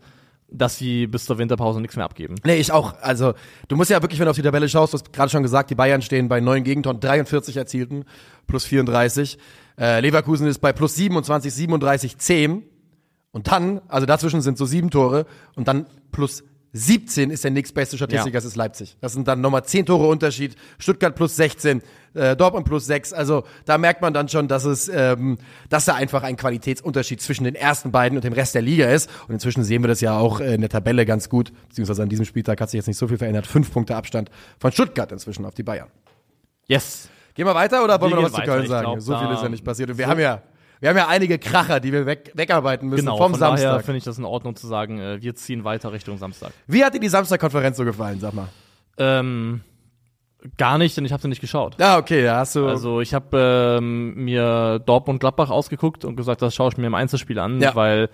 dass 0.52 0.78
sie 0.78 1.08
bis 1.08 1.26
zur 1.26 1.38
Winterpause 1.38 1.80
nichts 1.80 1.96
mehr 1.96 2.06
abgeben. 2.06 2.36
Nee, 2.44 2.56
ich 2.56 2.72
auch. 2.72 2.96
Also, 3.02 3.34
du 3.70 3.76
musst 3.78 3.90
ja 3.90 4.02
wirklich, 4.02 4.20
wenn 4.20 4.26
du 4.26 4.32
auf 4.32 4.36
die 4.36 4.42
Tabelle 4.42 4.68
schaust, 4.68 4.94
du 4.94 4.98
hast 4.98 5.14
gerade 5.14 5.30
schon 5.30 5.44
gesagt, 5.44 5.70
die 5.70 5.76
Bayern 5.76 6.02
stehen 6.02 6.28
bei 6.28 6.42
neun 6.42 6.64
Gegentoren, 6.64 7.00
43 7.00 7.56
erzielten, 7.56 8.04
plus 8.48 8.66
34. 8.66 9.38
Äh, 9.80 10.02
Leverkusen 10.02 10.48
ist 10.48 10.60
bei 10.60 10.74
plus 10.74 10.96
27, 10.96 11.54
37, 11.54 12.18
10. 12.18 12.64
Und 13.32 13.48
dann, 13.48 13.82
also 13.88 14.06
dazwischen 14.06 14.42
sind 14.42 14.58
so 14.58 14.66
sieben 14.66 14.90
Tore 14.90 15.26
und 15.56 15.70
dann 15.70 15.86
plus 16.12 16.44
17 16.74 17.32
ist 17.32 17.44
der 17.44 17.52
nächstbeste 17.52 17.98
Statistiker, 17.98 18.28
Ja. 18.30 18.34
das 18.34 18.46
ist 18.46 18.56
Leipzig. 18.56 18.96
Das 19.02 19.14
sind 19.14 19.28
dann 19.28 19.42
nochmal 19.42 19.64
10 19.66 19.86
Tore 19.86 20.08
Unterschied. 20.08 20.56
Stuttgart 20.80 21.14
plus 21.16 21.36
16, 21.36 21.82
äh, 22.14 22.36
Dortmund 22.36 22.66
plus 22.66 22.86
6. 22.86 23.12
Also 23.12 23.44
da 23.66 23.78
merkt 23.78 24.02
man 24.02 24.14
dann 24.14 24.30
schon, 24.30 24.48
dass 24.48 24.64
es, 24.64 24.90
ähm, 24.94 25.38
dass 25.70 25.86
da 25.86 25.96
einfach 25.96 26.24
ein 26.24 26.38
Qualitätsunterschied 26.38 27.22
zwischen 27.22 27.44
den 27.44 27.56
ersten 27.56 27.92
beiden 27.92 28.18
und 28.18 28.24
dem 28.24 28.32
Rest 28.34 28.56
der 28.56 28.62
Liga 28.62 28.90
ist. 28.90 29.10
Und 29.28 29.34
inzwischen 29.34 29.64
sehen 29.66 29.84
wir 29.84 29.90
das 29.90 30.00
ja 30.02 30.18
auch 30.18 30.40
in 30.40 30.62
der 30.62 30.70
Tabelle 30.70 31.06
ganz 31.06 31.28
gut, 31.28 31.52
beziehungsweise 31.70 32.04
an 32.04 32.10
diesem 32.10 32.26
Spieltag 32.26 32.62
hat 32.62 32.70
sich 32.70 32.78
jetzt 32.78 32.88
nicht 32.88 32.98
so 32.98 33.08
viel 33.10 33.18
verändert. 33.18 33.48
Fünf 33.48 33.72
Punkte 33.74 33.96
Abstand 33.98 34.32
von 34.60 34.72
Stuttgart 34.72 35.12
inzwischen 35.12 35.46
auf 35.46 35.54
die 35.54 35.64
Bayern. 35.64 35.90
Yes. 36.68 37.10
Gehen 37.34 37.46
wir 37.46 37.56
weiter 37.56 37.84
oder 37.84 38.00
wollen 38.02 38.12
wir 38.12 38.18
Wir 38.18 38.22
noch 38.24 38.32
was 38.34 38.36
gehen 38.36 38.46
zu 38.46 38.50
weiter. 38.52 38.58
Köln 38.60 38.70
sagen? 38.70 38.84
glaub, 38.86 39.02
so 39.02 39.18
viel 39.18 39.34
ist 39.36 39.42
ja 39.44 39.50
nicht 39.50 39.64
passiert. 39.66 39.90
Und 39.90 39.98
wir 39.98 40.06
so- 40.06 40.12
haben 40.12 40.20
ja, 40.20 40.42
wir 40.82 40.90
haben 40.90 40.98
ja 40.98 41.08
einige 41.08 41.40
Kracher, 41.40 41.80
die 41.80 41.94
wir 41.94 42.06
weg, 42.06 42.32
wegarbeiten 42.36 42.90
müssen 42.90 43.06
Genau, 43.06 43.18
vom 43.18 43.32
von 43.32 43.40
daher 43.40 43.58
Samstag. 43.58 43.86
finde 43.86 43.98
ich 44.00 44.04
das 44.04 44.18
in 44.18 44.26
Ordnung 44.26 44.56
zu 44.58 44.68
sagen, 44.68 45.00
äh, 45.00 45.22
wir 45.22 45.36
ziehen 45.36 45.64
weiter 45.64 45.94
Richtung 45.94 46.18
Samstag. 46.18 46.52
Wie 46.68 46.84
hat 46.84 46.94
dir 46.94 47.00
die 47.00 47.08
Samstagkonferenz 47.08 47.78
so 47.78 47.86
gefallen, 47.86 48.20
sag 48.20 48.34
mal? 48.34 48.50
Ähm, 48.98 49.62
gar 50.58 50.78
nicht, 50.78 50.98
denn 50.98 51.06
ich 51.06 51.12
habe 51.14 51.22
sie 51.22 51.28
nicht 51.28 51.40
geschaut. 51.42 51.76
Ja, 51.80 51.98
okay, 51.98 52.24
da 52.24 52.38
hast 52.40 52.56
du. 52.56 52.68
Also 52.68 53.00
ich 53.00 53.14
habe 53.14 53.78
ähm, 53.80 54.16
mir 54.16 54.80
Dortmund 54.86 55.20
Gladbach 55.20 55.50
ausgeguckt 55.52 56.04
und 56.04 56.16
gesagt, 56.16 56.42
das 56.42 56.56
schaue 56.56 56.70
ich 56.72 56.78
mir 56.78 56.88
im 56.88 56.96
Einzelspiel 56.96 57.38
an, 57.40 57.62
Ja. 57.62 57.76
weil 57.76 58.10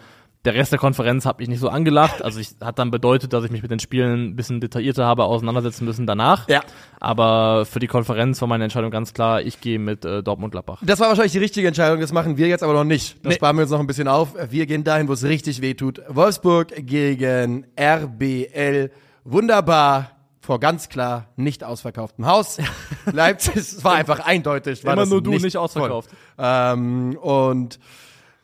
der 0.46 0.54
Rest 0.54 0.72
der 0.72 0.80
Konferenz 0.80 1.26
hat 1.26 1.40
mich 1.40 1.50
nicht 1.50 1.60
so 1.60 1.68
angelacht. 1.68 2.22
Also 2.24 2.40
ich 2.40 2.52
hat 2.62 2.80
dann 2.80 2.90
bedeutet, 2.92 3.34
dass 3.34 3.44
ich 3.44 3.52
mich 3.52 3.62
mit 3.64 3.72
den 3.72 3.80
Spielen 3.80 4.30
ein 4.30 4.36
bisschen 4.36 4.62
detaillierter 4.62 5.06
habe 5.06 5.26
auseinandersetzen 5.26 5.84
müssen 5.84 6.08
danach. 6.08 6.48
Ja. 6.48 6.62
Aber 7.00 7.66
für 7.66 7.80
die 7.80 7.88
Konferenz 7.88 8.40
war 8.40 8.48
meine 8.48 8.64
Entscheidung 8.64 8.92
ganz 8.92 9.14
klar, 9.14 9.42
ich 9.42 9.60
gehe 9.60 9.78
mit 9.80 10.06
äh, 10.06 10.24
Dortmund 10.24 10.52
Gladbach. 10.52 10.82
Das 10.86 11.00
war 11.00 11.10
wahrscheinlich 11.10 11.34
die 11.34 11.40
richtige 11.40 11.68
Entscheidung, 11.68 12.00
das 12.00 12.14
machen 12.14 12.38
wir 12.38 12.48
jetzt 12.48 12.64
aber 12.64 12.74
noch 12.74 12.84
nicht. 12.86 13.18
Das 13.26 13.32
Nee. 13.32 13.36
sparen 13.36 13.58
wir 13.58 13.64
uns 13.64 13.72
noch 13.72 13.80
ein 13.80 13.88
bisschen 13.88 14.08
auf. 14.08 14.36
Wir 14.50 14.66
gehen 14.68 14.84
dahin, 14.84 15.08
wo 15.10 15.14
es 15.14 15.24
richtig 15.24 15.62
weh 15.62 15.74
tut. 15.74 16.02
Wolfsburg 16.08 16.74
gegen 16.78 17.66
RBL. 17.78 18.92
Wunderbar. 19.26 20.12
Vor 20.40 20.62
ganz 20.62 20.88
klar 20.88 21.28
nicht 21.36 21.66
ausverkauftem 21.66 22.26
Haus. 22.26 22.58
Leipzig, 23.12 23.56
es 23.58 23.84
war 23.84 23.96
einfach 23.96 24.22
eindeutig. 24.26 24.86
War 24.86 24.94
Immer 24.94 25.06
nur 25.06 25.22
du, 25.22 25.32
nicht 25.32 25.58
ausverkauft. 25.58 26.10
Ähm, 26.38 27.18
und 27.22 27.80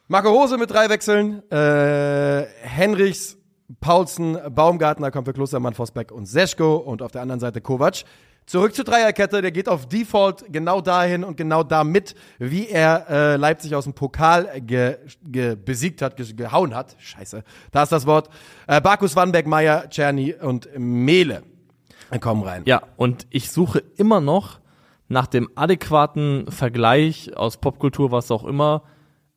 Marco 0.10 0.30
Rose 0.30 0.58
mit 0.58 0.70
drei 0.70 0.90
Wechseln. 0.90 1.50
Äh, 1.50 2.46
Henrichs, 2.62 3.38
Paulsen, 3.80 4.38
Baumgartner 4.54 5.12
kommt 5.12 5.28
für 5.28 5.34
Klostermann, 5.34 5.74
Vosbeck 5.74 6.12
und 6.12 6.26
Seschko. 6.26 6.76
Und 6.76 7.02
auf 7.02 7.12
der 7.12 7.22
anderen 7.22 7.40
Seite 7.40 7.62
Kovac. 7.62 8.04
Zurück 8.46 8.76
zur 8.76 8.84
Dreierkette, 8.84 9.42
der 9.42 9.54
geht 9.54 9.70
auf 9.70 9.88
Default 9.88 10.52
genau 10.52 10.82
dahin 10.82 11.24
und 11.24 11.38
genau 11.38 11.64
damit, 11.64 12.14
wie 12.40 12.68
er 12.68 13.06
äh, 13.10 13.36
Leipzig 13.38 13.74
aus 13.74 13.86
dem 13.86 13.94
Pokal 13.94 14.60
ge, 14.60 14.98
ge, 15.24 15.56
besiegt 15.56 16.02
hat, 16.02 16.18
ge, 16.18 16.34
gehauen 16.34 16.76
hat. 16.76 16.98
Scheiße, 17.00 17.46
da 17.72 17.84
ist 17.84 17.94
das 17.94 18.06
Wort. 18.06 18.30
Äh, 18.68 18.82
Bakus, 18.82 19.16
Wanbeck, 19.16 19.48
Meier, 19.48 19.90
Czerny 19.90 20.34
und 20.34 20.68
Mele 20.78 21.44
kommen 22.20 22.44
rein. 22.44 22.64
Ja, 22.66 22.84
und 22.98 23.26
ich 23.30 23.50
suche 23.50 23.82
immer 23.96 24.20
noch 24.20 24.60
nach 25.08 25.28
dem 25.28 25.50
adäquaten 25.56 26.52
Vergleich 26.52 27.38
aus 27.38 27.56
Popkultur, 27.56 28.12
was 28.12 28.30
auch 28.30 28.44
immer, 28.44 28.84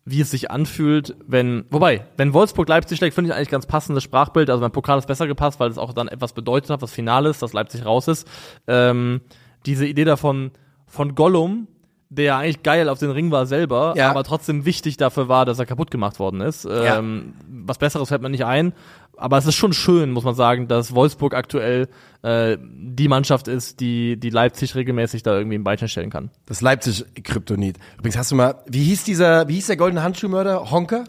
wie 0.09 0.21
es 0.21 0.31
sich 0.31 0.53
anfühlt, 0.53 1.17
wenn, 1.27 1.65
wobei, 1.71 2.07
wenn 2.17 2.33
Wolfsburg 2.33 2.69
Leipzig 2.69 2.99
schlägt, 2.99 3.15
finde 3.15 3.31
ich 3.31 3.37
eigentlich 3.37 3.51
ganz 3.51 3.67
passendes 3.67 4.05
Sprachbild. 4.05 4.49
Also 4.49 4.61
beim 4.61 4.71
Pokal 4.71 4.99
ist 4.99 5.09
besser 5.09 5.27
gepasst, 5.27 5.59
weil 5.59 5.69
es 5.69 5.79
auch 5.79 5.93
dann 5.93 6.07
etwas 6.07 6.33
bedeutet 6.33 6.71
hat, 6.71 6.81
was 6.81 6.93
Finale 6.93 7.29
ist, 7.29 7.43
dass 7.43 7.53
Leipzig 7.53 7.85
raus 7.85 8.07
ist. 8.07 8.27
Ähm, 8.69 9.21
diese 9.67 9.85
Idee 9.85 10.05
davon, 10.05 10.53
von 10.87 11.17
Gollum, 11.17 11.67
der 12.09 12.37
eigentlich 12.37 12.63
geil 12.63 12.89
auf 12.89 12.99
den 12.99 13.11
Ring 13.11 13.31
war 13.31 13.47
selber, 13.47 13.95
Ja. 13.97 14.11
aber 14.11 14.23
trotzdem 14.25 14.65
wichtig 14.65 14.97
dafür 14.97 15.29
war, 15.29 15.45
dass 15.45 15.59
er 15.59 15.67
kaputt 15.67 15.91
gemacht 15.91 16.19
worden 16.19 16.41
ist. 16.41 16.65
Ja. 16.65 16.99
Ähm, 16.99 17.35
was 17.49 17.79
Besseres 17.79 18.09
fällt 18.09 18.23
mir 18.23 18.31
nicht 18.31 18.45
ein. 18.45 18.73
Aber 19.19 19.39
es 19.39 19.47
ist 19.47 19.55
schon 19.55 19.73
schön, 19.73 20.11
muss 20.13 20.25
man 20.25 20.35
sagen, 20.35 20.69
dass 20.69 20.95
Wolfsburg 20.95 21.35
aktuell 21.35 21.89
äh, 22.23 22.59
die 22.61 23.09
Mannschaft 23.09 23.49
ist, 23.49 23.81
die, 23.81 24.19
die 24.21 24.29
Leipzig 24.31 24.75
regelmäßig 24.75 25.23
da 25.23 25.37
irgendwie 25.39 25.57
ein 25.57 25.65
Beinchen 25.65 25.89
stellen 25.89 26.11
kann. 26.11 26.31
Das 26.45 26.61
Leipzig-Kryptonit. 26.61 27.79
Übrigens, 27.99 28.19
hast 28.19 28.31
du 28.31 28.35
mal, 28.37 28.57
wie 28.67 28.85
hieß 28.85 29.05
dieser, 29.05 29.49
wie 29.49 29.55
hieß 29.55 29.69
der 29.69 29.77
goldene 29.77 30.03
Handschuhmörder? 30.03 30.71
Honker? 30.71 31.05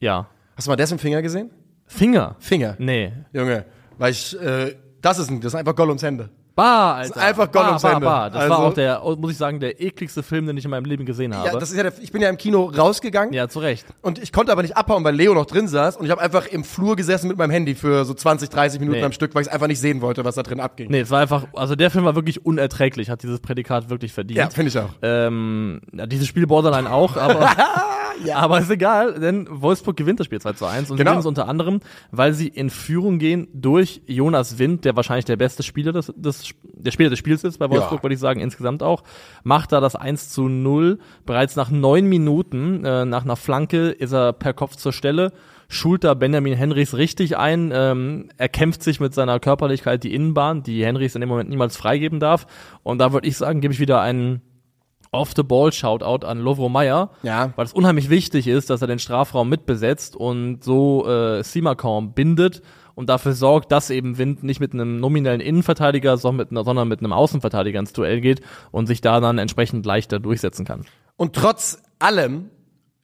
Ja. 0.00 0.26
Hast 0.56 0.66
du 0.66 0.70
mal 0.72 0.76
dessen 0.76 0.98
Finger 0.98 1.22
gesehen? 1.22 1.50
Finger. 1.86 2.34
Finger. 2.40 2.74
Nee. 2.78 3.12
Junge, 3.32 3.64
weil 3.96 4.10
ich, 4.10 4.38
äh, 4.40 4.74
das 5.00 5.18
ist, 5.20 5.30
ein, 5.30 5.40
das 5.40 5.52
ist 5.52 5.58
einfach 5.58 5.76
Gollums 5.76 6.02
Hände. 6.02 6.30
Bah, 6.54 6.94
Alter. 6.96 7.16
ist 7.16 7.18
einfach 7.18 7.50
Gollums 7.50 7.82
bah, 7.82 7.92
Hände. 7.92 8.04
bah. 8.06 8.28
Das 8.30 8.42
Also- 8.42 8.50
war 8.50 8.58
auch 8.60 8.74
der, 8.74 9.00
muss 9.18 9.30
ich 9.32 9.38
sagen, 9.38 9.58
der 9.60 9.80
ekligste 9.80 10.22
Film, 10.22 10.46
den 10.46 10.56
ich 10.56 10.64
in 10.64 10.70
meinem 10.70 10.84
Leben 10.84 11.06
gesehen 11.06 11.34
habe. 11.36 11.48
Ja, 11.48 11.54
das 11.58 11.70
ist 11.70 11.76
ja 11.76 11.82
der, 11.82 11.92
ich 12.00 12.12
bin 12.12 12.20
ja 12.20 12.28
im 12.28 12.36
Kino 12.36 12.64
rausgegangen 12.76 13.32
ja 13.32 13.48
zu 13.48 13.58
Recht. 13.60 13.86
und 14.02 14.18
ich 14.22 14.32
konnte 14.32 14.52
aber 14.52 14.62
nicht 14.62 14.76
abhauen, 14.76 15.02
weil 15.04 15.14
Leo 15.14 15.32
noch 15.34 15.46
drin 15.46 15.66
saß 15.68 15.96
und 15.96 16.04
ich 16.04 16.10
habe 16.10 16.20
einfach 16.20 16.46
im 16.46 16.64
Flur 16.64 16.96
gesessen 16.96 17.28
mit 17.28 17.38
meinem 17.38 17.50
Handy 17.50 17.74
für 17.74 18.04
so 18.04 18.12
20, 18.14 18.50
30 18.50 18.80
Minuten 18.80 18.98
Nee. 18.98 19.04
am 19.04 19.12
Stück, 19.12 19.34
weil 19.34 19.42
ich 19.42 19.50
einfach 19.52 19.66
nicht 19.66 19.80
sehen 19.80 20.00
wollte, 20.02 20.24
was 20.24 20.34
da 20.34 20.42
drin 20.42 20.60
abging. 20.60 20.90
Nee, 20.90 21.00
es 21.00 21.10
war 21.10 21.20
einfach, 21.20 21.44
also 21.54 21.74
der 21.76 21.90
Film 21.90 22.04
war 22.04 22.14
wirklich 22.14 22.44
unerträglich, 22.44 23.08
hat 23.10 23.22
dieses 23.22 23.40
Prädikat 23.40 23.88
wirklich 23.90 24.12
verdient. 24.12 24.38
Ja, 24.38 24.50
finde 24.50 24.68
ich 24.68 24.78
auch. 24.78 24.90
Ähm, 25.02 25.80
ja, 25.92 26.06
dieses 26.06 26.26
Spiel 26.26 26.46
Borderline 26.46 26.90
auch, 26.92 27.16
aber, 27.16 27.50
aber 28.34 28.60
ist 28.60 28.70
egal, 28.70 29.14
denn 29.18 29.48
Wolfsburg 29.50 29.96
gewinnt 29.96 30.20
das 30.20 30.26
Spiel 30.26 30.40
2 30.40 30.52
zu 30.52 30.66
1 30.66 30.90
und 30.90 30.96
Genau. 30.96 31.10
gewinnen 31.10 31.20
es 31.20 31.26
unter 31.26 31.48
anderem, 31.48 31.80
weil 32.10 32.32
sie 32.34 32.48
in 32.48 32.70
Führung 32.70 33.18
gehen 33.18 33.48
durch 33.52 34.02
Jonas 34.06 34.58
Wind, 34.58 34.84
der 34.84 34.96
wahrscheinlich 34.96 35.24
der 35.24 35.36
beste 35.36 35.62
Spieler 35.62 35.92
des, 35.92 36.12
des 36.16 36.41
der 36.62 36.90
Spieler 36.90 37.10
des 37.10 37.18
Spiels 37.18 37.44
ist 37.44 37.58
bei 37.58 37.70
Wolfsburg, 37.70 37.98
Ja. 38.00 38.02
würde 38.04 38.14
ich 38.14 38.20
sagen, 38.20 38.40
insgesamt 38.40 38.82
auch, 38.82 39.02
macht 39.44 39.72
da 39.72 39.80
das 39.80 39.94
1 39.96 40.30
zu 40.30 40.48
0. 40.48 40.98
Bereits 41.26 41.56
nach 41.56 41.70
neun 41.70 42.06
Minuten, 42.06 42.84
äh, 42.84 43.04
nach 43.04 43.24
einer 43.24 43.36
Flanke, 43.36 43.90
ist 43.90 44.12
er 44.12 44.32
per 44.32 44.52
Kopf 44.52 44.76
zur 44.76 44.92
Stelle, 44.92 45.32
schult 45.68 46.04
da 46.04 46.14
Benjamin 46.14 46.54
Henrichs 46.54 46.94
richtig 46.94 47.36
ein, 47.38 47.70
ähm, 47.74 48.28
er 48.36 48.48
kämpft 48.48 48.82
sich 48.82 49.00
mit 49.00 49.14
seiner 49.14 49.38
Körperlichkeit 49.40 50.02
die 50.04 50.14
Innenbahn, 50.14 50.62
die 50.62 50.84
Henrichs 50.84 51.14
in 51.14 51.20
dem 51.20 51.28
Moment 51.30 51.48
niemals 51.50 51.76
freigeben 51.76 52.20
darf. 52.20 52.46
Und 52.82 52.98
da 52.98 53.12
würde 53.12 53.26
ich 53.28 53.36
sagen, 53.36 53.60
gebe 53.60 53.72
ich 53.72 53.80
wieder 53.80 54.00
einen 54.00 54.42
Off-the-Ball-Shoutout 55.22 56.26
an 56.26 56.38
Lovro 56.40 56.68
Meyer, 56.68 57.10
Ja. 57.22 57.52
weil 57.56 57.66
es 57.66 57.72
unheimlich 57.72 58.08
wichtig 58.10 58.46
ist, 58.48 58.70
dass 58.70 58.80
er 58.82 58.88
den 58.88 58.98
Strafraum 58.98 59.48
mitbesetzt 59.48 60.16
und 60.16 60.64
so 60.64 61.06
äh, 61.06 61.42
Simakon 61.44 62.12
bindet 62.14 62.62
und 62.94 63.08
dafür 63.08 63.32
sorgt, 63.32 63.72
dass 63.72 63.90
eben 63.90 64.18
Wind 64.18 64.42
nicht 64.42 64.60
mit 64.60 64.72
einem 64.72 65.00
nominellen 65.00 65.40
Innenverteidiger, 65.40 66.16
sondern 66.16 66.88
mit, 66.88 67.00
einem 67.00 67.12
Außenverteidiger 67.12 67.80
ins 67.80 67.92
Duell 67.92 68.20
geht 68.20 68.42
und 68.70 68.86
sich 68.86 69.00
da 69.00 69.20
dann 69.20 69.38
entsprechend 69.38 69.86
leichter 69.86 70.20
durchsetzen 70.20 70.64
kann. 70.64 70.84
Und 71.16 71.34
trotz 71.34 71.82
allem 71.98 72.50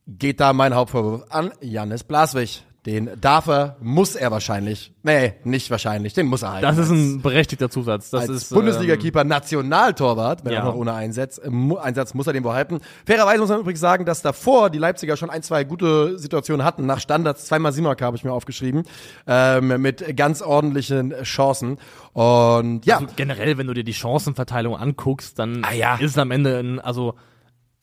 geht 0.06 0.40
da 0.40 0.52
mein 0.52 0.74
Hauptvorwurf 0.74 1.24
an 1.30 1.52
Jannis 1.60 2.04
Blaswig. 2.04 2.64
Den 2.88 3.10
darf 3.20 3.48
er, 3.48 3.76
muss 3.82 4.16
er 4.16 4.30
wahrscheinlich. 4.30 4.94
Nee, 5.02 5.34
nicht 5.44 5.70
wahrscheinlich, 5.70 6.14
den 6.14 6.26
muss 6.26 6.40
er 6.42 6.54
halt. 6.54 6.64
Das 6.64 6.78
ist 6.78 6.88
ein 6.88 7.20
berechtigter 7.20 7.68
Zusatz. 7.68 8.08
Das 8.08 8.22
als 8.22 8.30
ist 8.44 8.48
Bundesliga-Keeper 8.54 9.24
Nationaltorwart, 9.24 10.42
wenn 10.46 10.54
ja. 10.54 10.60
auch 10.62 10.64
noch 10.72 10.74
ohne 10.74 10.94
Einsatz, 10.94 11.36
äh, 11.36 11.50
Einsatz 11.82 12.14
muss 12.14 12.26
er 12.26 12.32
den 12.32 12.42
behalten. 12.42 12.80
Fairerweise 13.06 13.40
muss 13.40 13.50
man 13.50 13.60
übrigens 13.60 13.80
sagen, 13.80 14.06
dass 14.06 14.22
davor 14.22 14.70
die 14.70 14.78
Leipziger 14.78 15.18
schon 15.18 15.28
ein, 15.28 15.42
zwei 15.42 15.64
gute 15.64 16.18
Situationen 16.18 16.64
hatten. 16.64 16.86
Nach 16.86 16.98
Standards, 16.98 17.44
zweimal 17.44 17.72
Simak 17.72 18.00
habe 18.00 18.16
ich 18.16 18.24
mir 18.24 18.32
aufgeschrieben, 18.32 18.84
ähm, 19.26 19.82
mit 19.82 20.16
ganz 20.16 20.40
ordentlichen 20.40 21.12
Chancen. 21.24 21.76
Und 22.14 22.86
ja, 22.86 22.96
Also 22.96 23.08
generell, 23.16 23.58
wenn 23.58 23.66
du 23.66 23.74
dir 23.74 23.84
die 23.84 23.92
Chancenverteilung 23.92 24.74
anguckst, 24.74 25.38
dann 25.38 25.62
Ah, 25.62 25.74
ja. 25.74 25.96
ist 25.96 26.12
es 26.12 26.18
am 26.18 26.30
Ende 26.30 26.58
ein, 26.58 26.80
also 26.80 27.16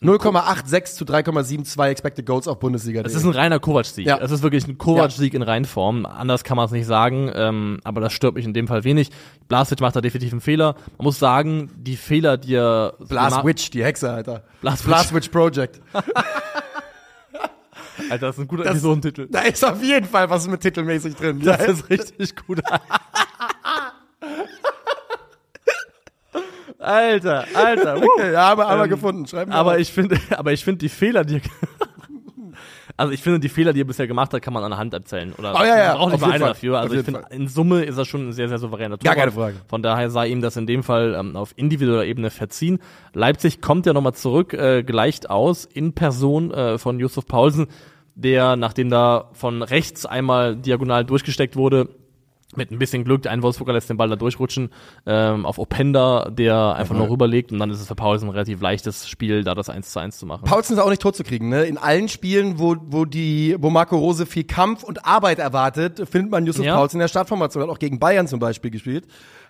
0,86 0.02 0.96
zu 0.96 1.06
3,72 1.06 1.88
Expected 1.90 2.26
Goals 2.26 2.48
auf 2.48 2.60
Bundesliga. 2.60 3.02
Es 3.06 3.16
ist 3.16 3.24
ein 3.24 3.32
reiner 3.32 3.60
Kovac-Sieg. 3.60 4.06
Ja. 4.06 4.18
Es 4.18 4.30
ist 4.30 4.44
wirklich 4.44 4.68
ein 4.68 4.78
Kovac-Sieg 4.78 5.34
in 5.34 5.42
Reinform. 5.42 6.06
Anders 6.06 6.44
kann 6.44 6.58
man 6.58 6.66
es 6.66 6.72
nicht 6.72 6.86
sagen, 6.86 7.32
ähm, 7.34 7.80
aber 7.84 8.02
das 8.02 8.12
stört 8.14 8.36
mich 8.36 8.46
in 8.46 8.54
dem 8.54 8.68
Fall 8.68 8.84
wenig. 8.84 9.10
Blasic 9.48 9.80
macht 9.80 9.96
da 9.96 10.02
definitiv 10.02 10.34
einen 10.34 10.42
Fehler. 10.42 10.76
Man 10.98 11.06
muss 11.06 11.18
sagen, 11.18 11.72
die 11.78 11.96
Fehler, 11.96 12.38
die 12.38 12.56
er 12.56 12.94
Blaswitch, 13.00 13.70
die 13.72 13.84
Hexe, 13.84 14.12
Alter. 14.12 14.44
Blaswitch. 14.62 14.86
Blaswitch 14.88 15.30
Project. 15.30 15.82
Alter, 18.10 18.28
das 18.28 18.36
ist 18.36 18.42
ein 18.44 18.48
guter 18.48 18.64
Das- 18.64 18.74
Episodentitel. 18.74 19.28
Da 19.32 19.40
ist 19.42 19.64
auf 19.64 19.82
jeden 19.82 20.06
Fall 20.06 20.30
was 20.30 20.48
mit 20.48 20.60
titelmäßig 20.62 21.16
drin. 21.16 21.40
Das 21.42 21.62
ist 21.68 21.90
richtig 21.90 22.36
gut. 22.46 22.60
Alter, 26.86 27.46
Alter. 27.54 27.98
Okay, 28.02 28.32
ja, 28.34 28.84
Ähm, 28.84 28.90
gefunden. 28.90 29.26
Schreiben 29.28 29.52
wir 29.52 29.58
Aber 29.58 29.74
auf. 29.74 29.78
ich 29.80 29.92
finde, 29.92 30.18
aber 30.38 30.54
ich 30.54 30.64
finde 30.64 30.80
die 30.80 30.90
Fehler, 30.90 31.24
die 31.26 31.36
er, 31.36 31.42
also 32.98 33.12
ich 33.14 33.22
finde 33.22 33.40
die 33.40 33.50
Fehler, 33.50 33.74
die 33.74 33.82
er 33.82 33.86
bisher 33.86 34.08
gemacht 34.08 34.34
hat, 34.34 34.42
kann 34.42 34.54
man 34.54 34.64
an 34.64 34.72
der 34.72 34.78
Hand 34.78 34.94
erzählen. 34.94 35.34
Oder 35.38 35.54
Oh, 35.56 35.64
ja, 35.64 35.78
ja, 35.78 35.96
braucht 35.96 36.08
nicht 36.12 36.16
auf 36.16 36.22
mal 36.22 36.28
jeden 36.28 36.34
eine 36.36 36.40
Fall. 36.46 36.50
dafür. 36.54 36.80
Also 36.80 36.96
ich 36.96 37.04
finde, 37.04 37.24
in 37.32 37.48
Summe 37.48 37.84
ist 37.84 37.98
er 37.98 38.06
schon 38.06 38.30
ein 38.30 38.32
sehr, 38.34 38.48
sehr 38.48 38.58
souveräner 38.58 38.98
Gar 38.98 39.16
Torwart. 39.16 39.18
keine 39.18 39.32
Frage. 39.32 39.56
Von 39.68 39.82
daher 39.84 40.10
sei 40.10 40.28
ihm 40.28 40.42
das 40.42 40.56
in 40.58 40.68
dem 40.68 40.84
Fall 40.84 41.16
ähm, 41.20 41.36
auf 41.36 41.54
individueller 41.56 42.06
Ebene 42.06 42.30
verziehen. 42.30 42.80
Leipzig 43.14 43.62
kommt 43.62 43.86
ja 43.86 43.94
nochmal 43.94 44.14
zurück, 44.14 44.54
äh, 44.54 44.84
gleicht 44.84 45.30
aus 45.30 45.66
in 45.66 45.94
Person 45.94 46.52
äh, 46.52 46.78
von 46.78 47.00
Yusuf 47.00 47.26
Paulsen, 47.26 47.68
der, 48.16 48.56
nachdem 48.56 48.90
da 48.90 49.30
von 49.34 49.62
rechts 49.62 50.06
einmal 50.06 50.56
diagonal 50.56 51.04
durchgesteckt 51.04 51.58
wurde, 51.58 51.90
mit 52.58 52.72
ein 52.72 52.80
bisschen 52.80 53.04
Glück, 53.04 53.28
ein 53.28 53.42
Wolfsburger 53.42 53.74
lässt 53.74 53.90
den 53.90 53.98
Ball 53.98 54.10
da 54.10 54.16
durchrutschen, 54.16 54.70
ähm, 55.06 55.46
auf 55.46 55.58
Openda, 55.58 56.30
der 56.30 56.76
einfach 56.76 56.96
nur 56.96 57.10
rüberlegt 57.10 57.52
und 57.52 57.60
dann 57.60 57.70
ist 57.70 57.80
es 57.80 57.88
für 57.88 57.96
Paulsen 57.96 58.28
ein 58.28 58.32
relativ 58.32 58.62
leichtes 58.62 59.08
Spiel, 59.08 59.44
da 59.44 59.56
das 59.56 59.70
1 59.70 59.92
zu 59.92 60.00
1 60.00 60.18
zu 60.18 60.26
machen. 60.26 60.46
Paulsen 60.46 60.76
ist 60.78 60.82
auch 60.82 60.90
nicht 60.90 61.02
tot 61.02 61.16
zu 61.16 61.24
kriegen, 61.24 61.50
ne? 61.50 61.64
In 61.66 61.78
allen 61.78 62.08
Spielen, 62.10 62.60
wo, 62.60 62.76
wo 62.88 63.06
die, 63.06 63.56
wo 63.60 63.70
Marco 63.70 63.98
Rose 63.98 64.26
viel 64.26 64.44
Kampf 64.44 64.84
und 64.84 65.06
Arbeit 65.06 65.40
erwartet, 65.40 66.08
findet 66.10 66.32
man 66.32 66.46
Yusuf 66.46 66.66
Ja. 66.66 66.76
Paulsen 66.76 66.98
in 66.98 67.02
der 67.02 67.08
Startformation, 67.08 67.64
hat 67.64 67.70
auch 67.70 67.80
gegen 67.80 68.00
Bayern 68.00 68.28
zum 68.28 68.40
Beispiel 68.40 68.72
gespielt. 68.72 69.06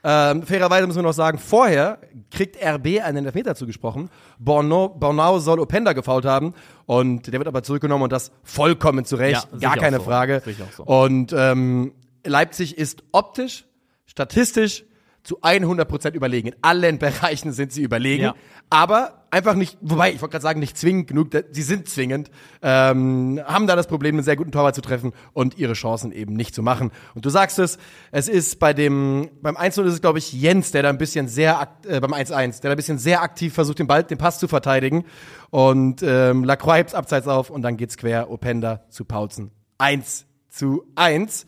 Ähm, 0.08 0.44
fairerweise 0.44 0.86
müssen 0.86 1.00
wir 1.00 1.04
noch 1.04 1.14
sagen, 1.14 1.40
vorher 1.40 1.98
kriegt 2.30 2.58
RB 2.64 3.02
einen 3.04 3.26
Elfmeter 3.26 3.56
zugesprochen. 3.56 4.10
Bornau, 4.38 4.90
Bornau 4.90 5.40
soll 5.40 5.60
Openda 5.60 5.94
gefault 5.94 6.26
haben 6.26 6.54
und 6.86 7.26
der 7.26 7.40
wird 7.40 7.48
aber 7.48 7.64
zurückgenommen 7.64 8.04
und 8.04 8.12
das 8.12 8.32
vollkommen 8.44 9.06
zu 9.06 9.16
Recht, 9.16 9.48
Ja, 9.60 9.70
gar 9.70 9.78
keine 9.78 9.98
so. 9.98 10.04
Frage. 10.04 10.44
So. 10.78 10.84
Und 10.84 11.34
ähm, 11.36 11.92
Leipzig 12.26 12.78
ist 12.78 13.04
optisch, 13.12 13.66
statistisch 14.06 14.86
zu 15.26 15.42
100% 15.42 16.14
überlegen. 16.14 16.50
In 16.50 16.56
allen 16.62 17.00
Bereichen 17.00 17.52
sind 17.52 17.72
sie 17.72 17.82
überlegen. 17.82 18.24
Ja. 18.24 18.36
Aber 18.70 19.26
einfach 19.32 19.56
nicht, 19.56 19.78
wobei, 19.82 20.12
ich 20.12 20.22
wollte 20.22 20.32
gerade 20.34 20.44
sagen, 20.44 20.60
nicht 20.60 20.78
zwingend 20.78 21.08
genug, 21.08 21.30
sie 21.52 21.62
sind 21.62 21.90
zwingend, 21.90 22.32
ähm, 22.62 23.42
haben 23.46 23.68
da 23.68 23.76
das 23.76 23.88
Problem, 23.88 24.16
einen 24.16 24.24
sehr 24.24 24.38
guten 24.38 24.52
Torwart 24.52 24.76
zu 24.76 24.82
treffen 24.82 25.12
und 25.34 25.58
ihre 25.58 25.74
Chancen 25.74 26.12
eben 26.12 26.34
nicht 26.34 26.56
zu 26.56 26.64
machen. 26.64 26.92
Und 27.16 27.26
du 27.26 27.30
sagst 27.30 27.60
es, 27.60 27.78
es 28.12 28.30
ist 28.30 28.60
bei 28.60 28.74
dem, 28.74 29.30
beim 29.42 29.58
1-0 29.58 29.84
ist 29.86 29.94
es, 29.94 30.02
glaube 30.02 30.20
ich, 30.20 30.32
Jens, 30.32 30.72
der 30.72 30.84
da 30.84 30.90
ein 30.90 30.98
bisschen 30.98 31.28
sehr, 31.28 31.68
äh, 31.88 32.00
beim 32.00 32.14
1-1, 32.14 32.62
der 32.62 32.70
da 32.70 32.76
ein 32.76 32.78
bisschen 32.78 32.98
sehr 32.98 33.22
aktiv 33.22 33.54
versucht, 33.54 33.80
den 33.80 33.88
Ball, 33.88 34.04
den 34.04 34.18
Pass 34.18 34.40
zu 34.40 34.48
verteidigen. 34.48 35.06
Und 35.50 36.02
ähm, 36.02 36.44
Lacroix 36.44 36.78
hebt's 36.78 36.94
abseits 36.94 37.28
auf 37.28 37.50
und 37.50 37.62
dann 37.62 37.78
geht's 37.78 37.98
quer, 37.98 38.30
Openda 38.32 38.86
zu 38.90 39.06
Paulsen. 39.06 39.52
1 39.80 40.26
zu 40.50 40.86
1. 40.96 41.46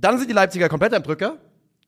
Dann 0.00 0.18
sind 0.18 0.28
die 0.30 0.34
Leipziger 0.34 0.68
komplett 0.68 0.94
am 0.94 1.02
Drücker. 1.02 1.36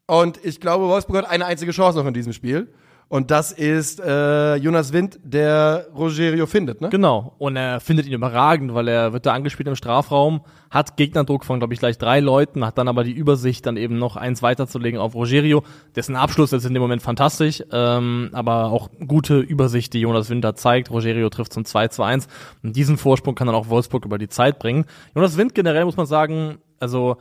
Und 0.07 0.45
ich 0.45 0.61
glaube, 0.61 0.89
Wolfsburg 0.89 1.19
hat 1.19 1.31
eine 1.31 1.47
einzige 1.47 1.73
Chance 1.73 1.99
noch 1.99 2.07
in 2.07 2.15
diesem 2.15 2.33
Spiel. 2.33 2.73
Und 3.13 3.31
das 3.31 3.53
ist 3.53 4.01
äh, 4.01 4.57
Jonas 4.57 4.95
Wind, 4.95 5.21
der 5.23 5.87
Rogerio 5.95 6.47
findet, 6.47 6.81
ne? 6.81 6.89
Genau. 6.89 7.35
Und 7.37 7.57
er 7.57 7.79
findet 7.81 8.07
ihn 8.07 8.15
überragend, 8.15 8.73
weil 8.73 8.89
er 8.89 9.13
wird 9.13 9.27
da 9.27 9.35
angespielt 9.35 9.69
im 9.69 9.77
Strafraum, 9.77 10.41
hat 10.71 10.97
Gegnerdruck 10.97 11.45
von, 11.45 11.59
glaube 11.59 11.75
ich, 11.75 11.81
gleich 11.81 11.99
drei 11.99 12.21
Leuten, 12.21 12.65
hat 12.65 12.79
dann 12.79 12.89
aber 12.89 13.05
die 13.05 13.13
Übersicht, 13.13 13.67
dann 13.67 13.77
eben 13.77 13.99
noch 13.99 14.17
eins 14.17 14.43
weiterzulegen 14.43 14.99
auf 14.99 15.15
Rogerio. 15.15 15.63
Dessen 15.95 16.17
Abschluss 16.17 16.55
ist 16.55 16.65
in 16.65 16.73
dem 16.73 16.81
Moment 16.81 17.03
fantastisch, 17.03 17.63
ähm, 17.71 18.31
aber 18.33 18.73
auch 18.73 18.89
gute 19.07 19.41
Übersicht, 19.41 19.93
die 19.93 20.01
Jonas 20.01 20.31
Winter 20.31 20.55
zeigt. 20.55 20.91
Rogerio 20.91 21.29
trifft 21.29 21.53
zum 21.53 21.67
2 21.67 21.89
zu 21.89 22.03
1. 22.03 22.29
Und 22.63 22.77
diesen 22.77 22.97
Vorsprung 22.97 23.35
kann 23.35 23.47
dann 23.47 23.57
auch 23.57 23.69
Wolfsburg 23.69 24.07
über 24.07 24.17
die 24.17 24.29
Zeit 24.29 24.59
bringen. 24.59 24.87
Jonas 25.15 25.37
Wind 25.37 25.55
generell 25.55 25.85
muss 25.85 25.99
man 25.99 26.07
sagen, 26.07 26.61
also 26.81 27.19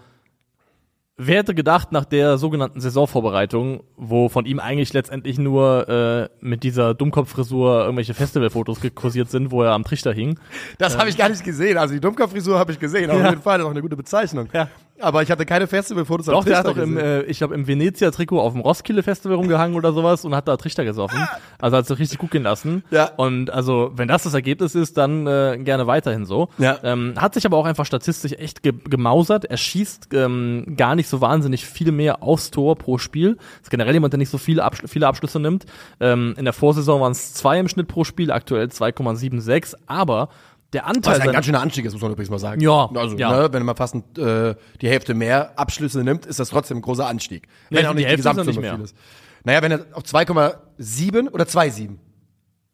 Wer 1.18 1.40
hätte 1.40 1.54
gedacht, 1.54 1.92
nach 1.92 2.06
der 2.06 2.38
sogenannten 2.38 2.80
Saisonvorbereitung, 2.80 3.84
wo 3.98 4.30
von 4.30 4.46
ihm 4.46 4.60
eigentlich 4.60 4.92
letztendlich 4.94 5.38
nur 5.38 5.88
äh, 5.90 6.30
mit 6.40 6.64
dieser 6.64 6.94
Dummkopffrisur 6.94 7.82
irgendwelche 7.84 8.14
Festivalfotos 8.14 8.80
kursiert 8.96 9.30
sind, 9.30 9.52
wo 9.52 9.62
er 9.62 9.74
am 9.74 9.84
Trichter 9.84 10.14
hing. 10.14 10.40
Das 10.80 10.98
habe 10.98 11.10
ich 11.10 11.18
gar 11.18 11.30
nicht 11.30 11.44
gesehen. 11.44 11.78
Also 11.78 11.94
die 11.94 12.00
Dummkopffrisur 12.00 12.58
habe 12.58 12.72
ich 12.72 12.80
gesehen. 12.80 13.12
Auf 13.12 13.20
Ja. 13.20 13.30
jeden 13.30 13.42
Fall, 13.42 13.62
auch 13.62 13.70
eine 13.70 13.82
gute 13.82 13.98
Bezeichnung. 13.98 14.48
Ja. 14.54 14.70
Aber 15.02 15.24
ich 15.24 15.32
hatte 15.32 15.46
keine 15.46 15.68
Festivalfotos 15.68 16.28
Doch, 16.28 16.46
der 16.46 16.60
hat 16.60 16.68
doch 16.68 16.78
im, 16.78 16.98
äh, 16.98 17.22
ich 17.24 17.40
glaube, 17.40 17.56
im 17.56 17.68
Venezia-Trikot 17.68 18.40
auf 18.40 18.54
dem 18.54 18.62
Roskilde-Festival 18.62 19.38
rumgehangen 19.38 19.76
oder 19.76 19.94
sowas 19.94 20.26
und 20.26 20.36
hat 20.36 20.48
da 20.48 20.58
Trichter 20.58 20.84
gesoffen. 20.84 21.20
Also 21.60 21.78
hat 21.78 21.88
sich 21.88 22.00
richtig 22.00 22.20
gut 22.20 22.32
gehen 22.32 22.44
lassen. 22.44 22.84
Ja. 22.92 23.12
Und 23.18 23.50
also, 23.50 23.92
wenn 23.96 24.08
das 24.08 24.24
das 24.24 24.34
Ergebnis 24.34 24.76
ist, 24.76 24.98
dann 24.98 25.28
äh, 25.28 25.60
gerne 25.64 25.88
weiterhin 25.88 26.26
so. 26.26 26.50
Ja. 26.58 26.78
Ähm, 26.84 27.14
hat 27.18 27.34
sich 27.34 27.46
aber 27.46 27.58
auch 27.58 27.66
einfach 27.66 27.86
statistisch 27.86 28.34
echt 28.34 28.64
ge 28.64 28.74
gemausert. 28.90 29.46
Er 29.46 29.58
schießt 29.58 30.10
ähm, 30.14 30.74
gar 30.78 30.96
nicht 30.96 31.08
so 31.08 31.22
wahnsinnig 31.22 31.66
viel 31.66 31.92
mehr 31.92 32.24
aufs 32.24 32.52
Tor 32.52 32.78
pro 32.78 32.98
Spiel. 32.98 33.38
Ist 33.62 33.70
generell 33.70 33.94
jemand, 33.94 34.14
der 34.14 34.18
nicht 34.18 34.30
so 34.30 34.38
viele, 34.38 34.64
Abschl 34.64 34.88
viele 34.88 35.08
Abschlüsse 35.08 35.40
nimmt. 35.40 35.66
Ähm, 36.00 36.34
in 36.38 36.46
der 36.46 36.54
Vorsaison 36.54 37.02
waren 37.02 37.12
es 37.12 37.34
zwei 37.34 37.60
im 37.60 37.68
Schnitt 37.68 37.88
pro 37.88 38.04
Spiel, 38.04 38.32
aktuell 38.32 38.68
2,76. 38.68 39.76
Aber 39.88 40.30
der 40.74 40.86
Anteil 40.88 41.20
Was 41.20 41.28
ein 41.28 41.34
ganz 41.34 41.46
schöner 41.46 41.62
Anstieg 41.62 41.86
ist, 41.86 41.94
muss 41.94 42.02
man 42.02 42.12
übrigens 42.12 42.30
mal 42.30 42.40
sagen. 42.40 42.62
Ja, 42.62 42.90
Also, 42.96 43.18
ja. 43.18 43.32
Ne, 43.32 43.50
wenn 43.52 43.64
man 43.64 43.76
fast 43.76 43.96
äh, 44.18 44.56
die 44.82 44.88
Hälfte 44.90 45.14
mehr 45.14 45.58
Abschlüsse 45.60 46.04
nimmt, 46.04 46.26
ist 46.26 46.40
das 46.40 46.50
trotzdem 46.50 46.78
ein 46.78 46.82
großer 46.82 47.06
Anstieg. 47.08 47.48
Nee, 47.70 47.78
Wenn 47.78 47.86
auch 47.88 47.90
die 47.92 47.96
nicht 47.98 48.08
die, 48.08 48.12
noch 48.12 48.18
Gesamtsumme 48.36 48.70
viel 48.76 48.82
ist. 48.84 48.96
Naja, 49.44 49.62
wenn 49.62 49.72
er 49.72 49.86
auf 49.94 50.04
2,7 50.04 51.30
oder 51.32 51.46
2,7? 51.46 51.98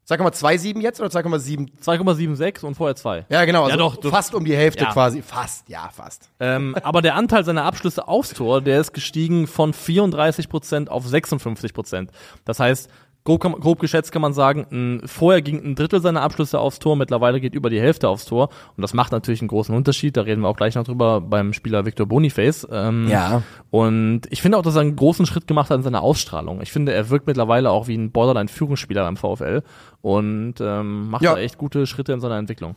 2,27 0.09 0.79
jetzt 0.81 1.01
oder 1.01 1.09
2,7? 1.09 1.69
2,76 1.83 2.63
und 2.65 2.75
vorher 2.75 2.95
zwei. 2.95 3.25
Ja, 3.29 3.43
genau. 3.43 3.63
Also 3.63 3.71
Ja, 3.71 3.77
doch, 3.77 3.97
doch. 3.97 4.09
fast 4.09 4.33
um 4.33 4.45
die 4.45 4.55
Hälfte 4.55 4.85
Ja. 4.85 4.91
quasi. 4.93 5.21
Fast, 5.21 5.67
ja, 5.67 5.89
fast. 5.93 6.29
Ähm, 6.39 6.75
aber 6.81 7.01
der 7.01 7.15
Anteil 7.15 7.43
seiner 7.43 7.63
Abschlüsse 7.65 8.07
aufs 8.07 8.33
Tor, 8.33 8.61
der 8.61 8.79
ist 8.79 8.93
gestiegen 8.93 9.47
von 9.47 9.73
34% 9.73 10.87
auf 10.87 11.05
56%. 11.05 12.07
Das 12.45 12.59
heißt, 12.61 12.89
grob, 13.27 13.41
kann- 13.41 13.51
grob 13.59 13.79
geschätzt 13.79 14.11
kann 14.11 14.21
man 14.21 14.33
sagen, 14.33 14.65
ein, 14.71 15.01
vorher 15.05 15.41
ging 15.41 15.63
ein 15.63 15.75
Drittel 15.75 16.01
seiner 16.01 16.21
Abschlüsse 16.21 16.57
aufs 16.59 16.79
Tor, 16.79 16.95
mittlerweile 16.95 17.39
geht 17.41 17.53
über 17.53 17.69
die 17.69 17.79
Hälfte 17.79 18.07
aufs 18.09 18.25
Tor. 18.25 18.49
Und 18.75 18.81
das 18.81 18.93
macht 18.93 19.11
natürlich 19.11 19.41
einen 19.41 19.49
großen 19.49 19.75
Unterschied. 19.75 20.15
Da 20.15 20.21
reden 20.21 20.41
wir 20.41 20.47
auch 20.47 20.55
gleich 20.55 20.75
noch 20.75 20.85
drüber 20.85 21.19
beim 21.21 21.51
Spieler 21.53 21.85
Victor 21.85 22.05
Boniface. 22.07 22.65
Ähm, 22.71 23.07
Ja. 23.09 23.43
Und 23.69 24.21
ich 24.29 24.41
finde 24.41 24.57
auch, 24.57 24.61
dass 24.61 24.75
er 24.75 24.81
einen 24.81 24.95
großen 24.95 25.25
Schritt 25.25 25.45
gemacht 25.45 25.69
hat 25.69 25.77
in 25.77 25.83
seiner 25.83 26.01
Ausstrahlung. 26.01 26.61
Ich 26.61 26.71
finde, 26.71 26.93
er 26.93 27.09
wirkt 27.09 27.27
mittlerweile 27.27 27.69
auch 27.69 27.87
wie 27.87 27.95
ein 27.97 28.11
Borderline-Führungsspieler 28.11 29.03
beim 29.03 29.17
VfL 29.17 29.61
und 30.01 30.55
ähm, 30.61 31.09
macht 31.09 31.23
Ja. 31.23 31.33
da 31.35 31.39
echt 31.41 31.57
gute 31.57 31.85
Schritte 31.85 32.13
in 32.13 32.21
seiner 32.21 32.37
Entwicklung. 32.37 32.75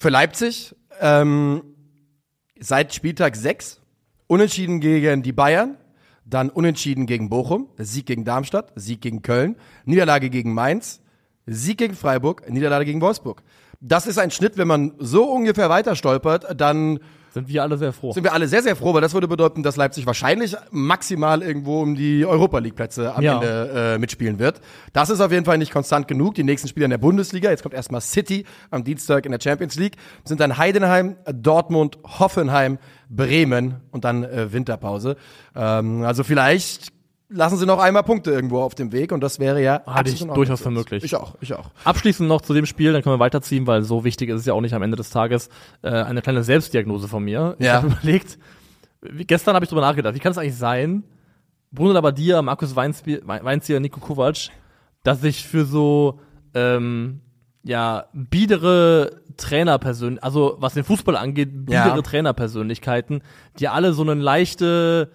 Für 0.00 0.08
Leipzig 0.08 0.74
ähm, 1.00 1.62
seit 2.58 2.94
Spieltag 2.94 3.36
6 3.36 3.80
unentschieden 4.26 4.80
gegen 4.80 5.22
die 5.22 5.32
Bayern, 5.32 5.76
dann 6.24 6.50
Unentschieden 6.50 7.06
gegen 7.06 7.28
Bochum, 7.28 7.68
Sieg 7.78 8.06
gegen 8.06 8.24
Darmstadt, 8.24 8.72
Sieg 8.76 9.00
gegen 9.00 9.22
Köln, 9.22 9.56
Niederlage 9.84 10.30
gegen 10.30 10.54
Mainz, 10.54 11.00
Sieg 11.46 11.78
gegen 11.78 11.94
Freiburg, 11.94 12.48
Niederlage 12.50 12.84
gegen 12.84 13.00
Wolfsburg. 13.00 13.42
Das 13.80 14.06
ist 14.06 14.18
ein 14.18 14.30
Schnitt, 14.30 14.56
wenn 14.56 14.68
man 14.68 14.94
so 14.98 15.24
ungefähr 15.30 15.68
weiter 15.68 15.94
stolpert, 15.94 16.58
dann 16.58 17.00
Sind 17.34 17.48
wir 17.48 17.62
alle 17.64 17.76
sehr 17.76 17.92
froh. 17.92 18.12
sind 18.12 18.22
wir 18.22 18.32
alle 18.32 18.46
sehr, 18.46 18.62
sehr 18.62 18.76
froh, 18.76 18.94
weil 18.94 19.00
das 19.00 19.12
würde 19.12 19.26
bedeuten, 19.28 19.64
dass 19.64 19.74
Leipzig 19.76 20.06
wahrscheinlich 20.06 20.56
maximal 20.70 21.42
irgendwo 21.42 21.82
um 21.82 21.96
die 21.96 22.24
Europa 22.24 22.58
League 22.60 22.76
Plätze 22.76 23.12
am 23.12 23.22
Ja. 23.22 23.34
Ende 23.34 23.94
äh, 23.94 23.98
mitspielen 23.98 24.38
wird. 24.38 24.60
Das 24.92 25.10
ist 25.10 25.20
auf 25.20 25.32
jeden 25.32 25.44
Fall 25.44 25.58
nicht 25.58 25.72
konstant 25.72 26.06
genug. 26.06 26.36
Die 26.36 26.44
nächsten 26.44 26.68
Spiele 26.68 26.84
in 26.84 26.90
der 26.90 26.98
Bundesliga, 26.98 27.50
jetzt 27.50 27.62
kommt 27.62 27.74
erstmal 27.74 28.00
City 28.00 28.44
am 28.70 28.84
Dienstag 28.84 29.26
in 29.26 29.32
der 29.32 29.40
Champions 29.42 29.74
League, 29.74 29.96
sind 30.24 30.40
dann 30.40 30.56
Heidenheim, 30.58 31.16
Dortmund, 31.32 31.98
Hoffenheim, 32.04 32.78
Bremen 33.10 33.80
und 33.90 34.04
dann 34.04 34.22
äh, 34.24 34.52
Winterpause. 34.52 35.16
Ähm, 35.56 36.02
also 36.04 36.22
vielleicht 36.24 36.93
lassen 37.34 37.56
sie 37.58 37.66
noch 37.66 37.78
einmal 37.80 38.02
Punkte 38.04 38.30
irgendwo 38.30 38.60
auf 38.60 38.74
dem 38.74 38.92
Weg 38.92 39.10
und 39.12 39.20
das 39.20 39.38
wäre 39.40 39.62
ja 39.62 39.76
absolut 39.86 40.20
ich 40.20 40.26
durchaus 40.34 40.60
für 40.62 40.70
möglich. 40.70 41.02
Ich 41.04 41.16
auch, 41.16 41.34
ich 41.40 41.52
auch. 41.54 41.70
Abschließend 41.84 42.28
noch 42.28 42.40
zu 42.40 42.54
dem 42.54 42.64
Spiel, 42.66 42.92
dann 42.92 43.02
können 43.02 43.14
wir 43.16 43.20
weiterziehen, 43.20 43.66
weil 43.66 43.82
so 43.82 44.04
wichtig 44.04 44.28
ist 44.30 44.40
es 44.40 44.46
ja 44.46 44.54
auch 44.54 44.60
nicht 44.60 44.74
am 44.74 44.82
Ende 44.82 44.96
des 44.96 45.10
Tages. 45.10 45.48
Äh, 45.82 45.90
eine 45.90 46.22
kleine 46.22 46.44
Selbstdiagnose 46.44 47.08
von 47.08 47.24
mir. 47.24 47.56
Ich 47.58 47.66
Ja. 47.66 47.74
habe 47.74 47.88
überlegt, 48.02 48.38
wie, 49.02 49.24
gestern 49.24 49.54
habe 49.54 49.64
ich 49.64 49.68
drüber 49.68 49.82
nachgedacht, 49.82 50.14
wie 50.14 50.18
kann 50.20 50.32
es 50.32 50.38
eigentlich 50.38 50.56
sein, 50.56 51.02
Bruno 51.72 51.92
Labbadia, 51.92 52.40
Markus 52.40 52.74
Weinzbier- 52.76 53.22
Wei- 53.26 53.42
Weinzierr, 53.44 53.80
Nico 53.80 53.98
Kovac, 54.00 54.50
dass 55.02 55.24
ich 55.24 55.44
für 55.46 55.64
so 55.64 56.20
ähm, 56.54 57.20
ja 57.64 58.04
biedere 58.12 59.20
Trainerpersönlichkeiten, 59.36 60.22
also 60.24 60.56
was 60.60 60.74
den 60.74 60.84
Fußball 60.84 61.16
angeht, 61.16 61.66
biedere 61.66 61.96
Ja. 61.96 62.02
Trainerpersönlichkeiten, 62.02 63.22
die 63.58 63.68
alle 63.68 63.92
so 63.92 64.02
eine 64.02 64.14
leichte 64.14 65.10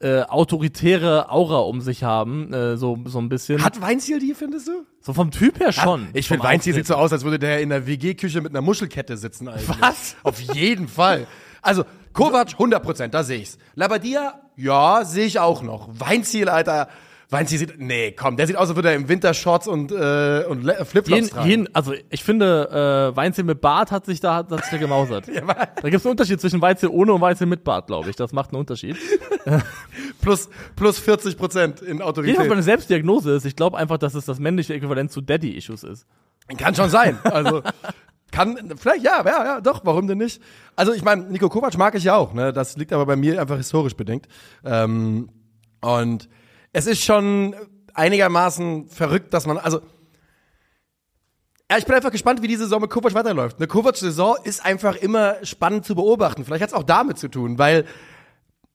äh, 0.00 0.22
autoritäre 0.22 1.30
Aura 1.30 1.58
um 1.60 1.80
sich 1.80 2.04
haben, 2.04 2.52
äh, 2.52 2.76
so 2.76 2.98
so 3.04 3.18
ein 3.18 3.28
bisschen. 3.28 3.64
Hat 3.64 3.80
Weinziel 3.80 4.18
die, 4.18 4.34
findest 4.34 4.68
du? 4.68 4.84
so 5.06 5.12
vom 5.12 5.30
Typ 5.30 5.60
her 5.60 5.72
schon. 5.72 6.08
Ich 6.14 6.26
finde, 6.26 6.42
Weinziel 6.42 6.74
sieht 6.74 6.86
so 6.86 6.96
aus, 6.96 7.12
als 7.12 7.22
würde 7.22 7.38
der 7.38 7.60
in 7.60 7.68
der 7.68 7.86
WG-Küche 7.86 8.40
mit 8.40 8.50
einer 8.50 8.60
Muschelkette 8.60 9.16
sitzen 9.16 9.46
eigentlich. 9.48 9.68
Was? 9.80 10.16
Auf 10.24 10.40
jeden 10.40 10.88
Fall. 10.88 11.28
Also, 11.62 11.84
Kovac, 12.12 12.54
100 12.54 12.82
Prozent, 12.82 13.14
da 13.14 13.22
sehe 13.22 13.38
ich's. 13.38 13.56
Labadia, 13.76 14.40
ja, 14.56 15.04
sehe 15.04 15.26
ich 15.26 15.38
auch 15.38 15.62
noch. 15.62 15.88
Weinziel, 15.92 16.48
Alter. 16.48 16.88
Weinziel 17.28 17.58
sieht, 17.58 17.80
nee, 17.80 18.12
komm, 18.12 18.36
der 18.36 18.46
sieht 18.46 18.54
aus, 18.56 18.68
als 18.68 18.76
würde 18.76 18.90
er 18.90 18.94
im 18.94 19.08
Winter 19.08 19.34
Shorts 19.34 19.66
und, 19.66 19.90
äh, 19.90 20.44
und 20.48 20.62
Le- 20.62 20.84
Flipflops 20.84 21.08
Jeden, 21.08 21.28
tragen. 21.30 21.48
jeden, 21.50 21.74
also 21.74 21.92
ich 22.08 22.22
finde, 22.22 23.10
äh, 23.12 23.16
Weinzel 23.16 23.42
mit 23.42 23.60
Bart 23.60 23.90
hat 23.90 24.06
sich 24.06 24.20
da, 24.20 24.36
hat 24.36 24.50
sich 24.50 24.70
da 24.70 24.76
gemausert. 24.76 25.26
Ja, 25.34 25.42
Da 25.42 25.64
gibt 25.90 25.94
es 25.96 26.06
einen 26.06 26.12
Unterschied 26.12 26.40
zwischen 26.40 26.62
Weizel 26.62 26.88
ohne 26.88 27.12
und 27.12 27.20
Weizel 27.20 27.46
mit 27.48 27.64
Bart, 27.64 27.88
glaube 27.88 28.10
ich. 28.10 28.16
Das 28.16 28.32
macht 28.32 28.50
einen 28.50 28.60
Unterschied. 28.60 28.96
plus, 30.20 30.48
plus 30.76 30.98
40 30.98 31.36
Prozent 31.36 31.80
in 31.80 31.86
Jedenfalls 31.86 32.08
Autorität. 32.10 32.48
meine 32.48 32.62
Selbstdiagnose 32.62 33.32
ist, 33.32 33.44
ich 33.44 33.56
glaube 33.56 33.76
einfach, 33.76 33.98
dass 33.98 34.14
es 34.14 34.24
das 34.24 34.38
männliche 34.38 34.74
Äquivalent 34.74 35.10
zu 35.10 35.20
Daddy-Issues 35.20 35.82
ist. 35.84 36.06
Kann 36.58 36.74
schon 36.76 36.90
sein. 36.90 37.18
Also 37.24 37.62
kann 38.30 38.56
vielleicht 38.76 39.02
ja, 39.04 39.24
ja, 39.24 39.44
ja, 39.44 39.60
doch. 39.60 39.80
Warum 39.84 40.06
denn 40.06 40.18
nicht? 40.18 40.40
Also 40.76 40.92
ich 40.92 41.02
meine, 41.02 41.22
Nico 41.24 41.48
Kovac 41.48 41.76
mag 41.76 41.94
ich 41.96 42.04
ja 42.04 42.14
auch. 42.14 42.34
Ne, 42.34 42.52
das 42.52 42.76
liegt 42.76 42.92
aber 42.92 43.06
bei 43.06 43.16
mir 43.16 43.40
einfach 43.40 43.56
historisch 43.56 43.94
bedingt. 43.96 44.28
Ähm, 44.64 45.28
und 45.80 46.28
es 46.76 46.86
ist 46.86 47.02
schon 47.02 47.56
einigermaßen 47.94 48.88
verrückt, 48.88 49.32
dass 49.32 49.46
man 49.46 49.56
also 49.56 49.80
ja, 51.70 51.78
ich 51.78 51.86
bin 51.86 51.96
einfach 51.96 52.12
gespannt, 52.12 52.42
wie 52.42 52.48
die 52.48 52.56
Saison 52.56 52.82
mit 52.82 52.90
Kovac 52.90 53.14
weiterläuft. 53.14 53.56
Eine 53.56 53.66
Kovac-Saison 53.66 54.36
ist 54.44 54.64
einfach 54.64 54.94
immer 54.94 55.36
spannend 55.42 55.84
zu 55.84 55.96
beobachten. 55.96 56.44
Vielleicht 56.44 56.62
hat 56.62 56.68
es 56.68 56.74
auch 56.74 56.84
damit 56.84 57.18
zu 57.18 57.28
tun, 57.28 57.58
weil 57.58 57.86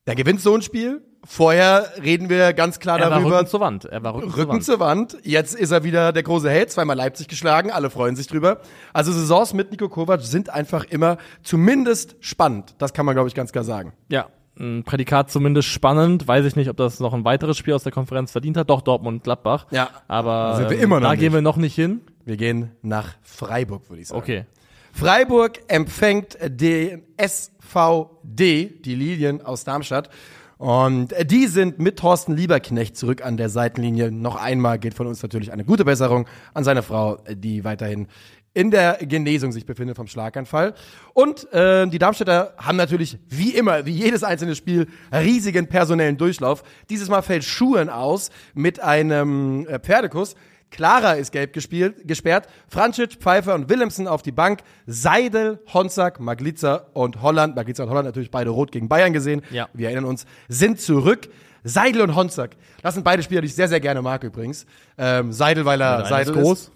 er 0.04 0.14
gewinnt 0.14 0.42
so 0.42 0.54
ein 0.54 0.60
Spiel. 0.62 1.00
Vorher 1.24 1.92
reden 2.02 2.28
wir 2.28 2.52
ganz 2.52 2.80
klar 2.80 2.98
Er 2.98 3.08
war 3.08 3.20
darüber, 3.20 3.38
Rücken 3.38 3.46
zur 3.46 3.60
Wand. 3.60 3.84
Er 3.84 4.02
war 4.02 4.14
Rücken, 4.16 4.30
zur 4.30 4.38
Rücken 4.38 4.50
Wand. 4.50 4.64
zur 4.64 4.80
Wand. 4.80 5.16
Jetzt 5.22 5.54
ist 5.54 5.70
er 5.70 5.84
wieder 5.84 6.12
der 6.12 6.24
große 6.24 6.50
Held, 6.50 6.72
zweimal 6.72 6.96
Leipzig 6.96 7.28
geschlagen, 7.28 7.70
alle 7.70 7.88
freuen 7.88 8.16
sich 8.16 8.26
drüber. 8.26 8.60
Also 8.92 9.12
Saisons 9.12 9.54
mit 9.54 9.70
Nico 9.70 9.88
Kovac 9.88 10.20
sind 10.22 10.50
einfach 10.50 10.84
immer 10.84 11.18
zumindest 11.44 12.16
spannend. 12.18 12.74
Das 12.78 12.92
kann 12.92 13.06
man, 13.06 13.14
glaube 13.14 13.28
ich, 13.28 13.34
ganz 13.36 13.52
klar 13.52 13.64
sagen. 13.64 13.92
Ja, 14.08 14.26
ein 14.62 14.84
Prädikat 14.84 15.30
zumindest 15.30 15.68
spannend. 15.68 16.26
Weiß 16.26 16.44
ich 16.46 16.56
nicht, 16.56 16.70
ob 16.70 16.76
das 16.76 17.00
noch 17.00 17.12
ein 17.12 17.24
weiteres 17.24 17.58
Spiel 17.58 17.74
aus 17.74 17.82
der 17.82 17.92
Konferenz 17.92 18.32
verdient 18.32 18.56
hat. 18.56 18.70
Doch, 18.70 18.80
Dortmund, 18.80 19.24
Gladbach. 19.24 19.66
Ja. 19.70 19.90
Aber 20.08 20.30
Da 20.52 20.56
sind 20.56 20.70
wir 20.70 20.76
ähm, 20.78 20.84
immer 20.84 21.00
noch 21.00 21.08
da 21.08 21.10
nicht. 21.12 21.20
gehen 21.20 21.32
wir 21.32 21.42
noch 21.42 21.56
nicht 21.56 21.74
hin. 21.74 22.00
Wir 22.24 22.36
gehen 22.36 22.70
nach 22.82 23.08
Freiburg, 23.22 23.90
würde 23.90 24.00
ich 24.02 24.08
sagen. 24.08 24.20
Okay. 24.20 24.46
Freiburg 24.92 25.58
empfängt 25.68 26.36
den 26.42 27.02
SVD, 27.16 28.66
die 28.84 28.94
Lilien 28.94 29.42
aus 29.44 29.64
Darmstadt. 29.64 30.10
Und 30.58 31.08
die 31.24 31.48
sind 31.48 31.80
mit 31.80 31.98
Thorsten 31.98 32.36
Lieberknecht 32.36 32.96
zurück 32.96 33.24
an 33.24 33.36
der 33.36 33.48
Seitenlinie. 33.48 34.12
Noch 34.12 34.36
einmal 34.36 34.78
geht 34.78 34.94
von 34.94 35.08
uns 35.08 35.20
natürlich 35.20 35.50
eine 35.52 35.64
gute 35.64 35.84
Besserung 35.84 36.26
an 36.54 36.62
seine 36.62 36.82
Frau, 36.84 37.18
die 37.28 37.64
weiterhin 37.64 38.06
in 38.54 38.70
der 38.70 38.98
Genesung 39.00 39.52
sich 39.52 39.66
befindet 39.66 39.96
vom 39.96 40.06
Schlaganfall. 40.06 40.74
Und 41.14 41.50
äh, 41.52 41.86
die 41.86 41.98
Darmstädter 41.98 42.54
haben 42.58 42.76
natürlich 42.76 43.18
wie 43.28 43.50
immer, 43.50 43.86
wie 43.86 43.92
jedes 43.92 44.22
einzelne 44.24 44.54
Spiel, 44.54 44.88
riesigen 45.12 45.68
personellen 45.68 46.18
Durchlauf. 46.18 46.62
Dieses 46.90 47.08
Mal 47.08 47.22
fällt 47.22 47.44
Schuhen 47.44 47.88
aus 47.88 48.30
mit 48.54 48.80
einem 48.80 49.66
äh, 49.66 49.78
Pferdekuss. 49.78 50.34
Clara 50.70 51.12
ist 51.12 51.32
gelb 51.32 51.52
gespielt, 51.52 52.08
gesperrt. 52.08 52.48
Francic, 52.68 53.14
Pfeiffer 53.14 53.54
und 53.54 53.68
Willemsen 53.68 54.08
auf 54.08 54.22
die 54.22 54.32
Bank. 54.32 54.60
Seidel, 54.86 55.60
Honsack, 55.72 56.18
Maglitzer 56.18 56.88
und 56.94 57.20
Holland. 57.20 57.54
Maglitzer 57.54 57.84
und 57.84 57.90
Holland 57.90 58.06
natürlich 58.06 58.30
beide 58.30 58.50
rot 58.50 58.72
gegen 58.72 58.88
Bayern 58.88 59.12
gesehen. 59.12 59.42
Ja. 59.50 59.68
Wir 59.74 59.88
erinnern 59.88 60.06
uns, 60.06 60.26
sind 60.48 60.80
zurück. 60.80 61.28
Seidel 61.62 62.02
und 62.02 62.16
Honsack. 62.16 62.56
Das 62.82 62.94
sind 62.94 63.04
beide 63.04 63.22
Spieler, 63.22 63.40
die 63.42 63.46
ich 63.46 63.54
sehr, 63.54 63.68
sehr 63.68 63.80
gerne 63.80 64.02
mag 64.02 64.24
übrigens. 64.24 64.66
Ähm, 64.98 65.32
Seidel, 65.32 65.64
weil 65.64 65.80
er 65.80 66.06
Seidel 66.06 66.34
ist 66.34 66.42
groß. 66.42 66.72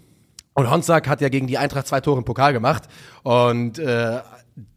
Und 0.57 0.71
Honsack 0.71 1.07
hat 1.07 1.21
ja 1.21 1.29
gegen 1.29 1.45
die 1.45 1.59
Eintracht 1.59 1.85
zwei 1.85 2.01
Tore 2.01 2.17
im 2.17 2.25
Pokal 2.25 2.51
gemacht. 2.51 2.85
Und 3.21 3.77
äh, 3.77 4.21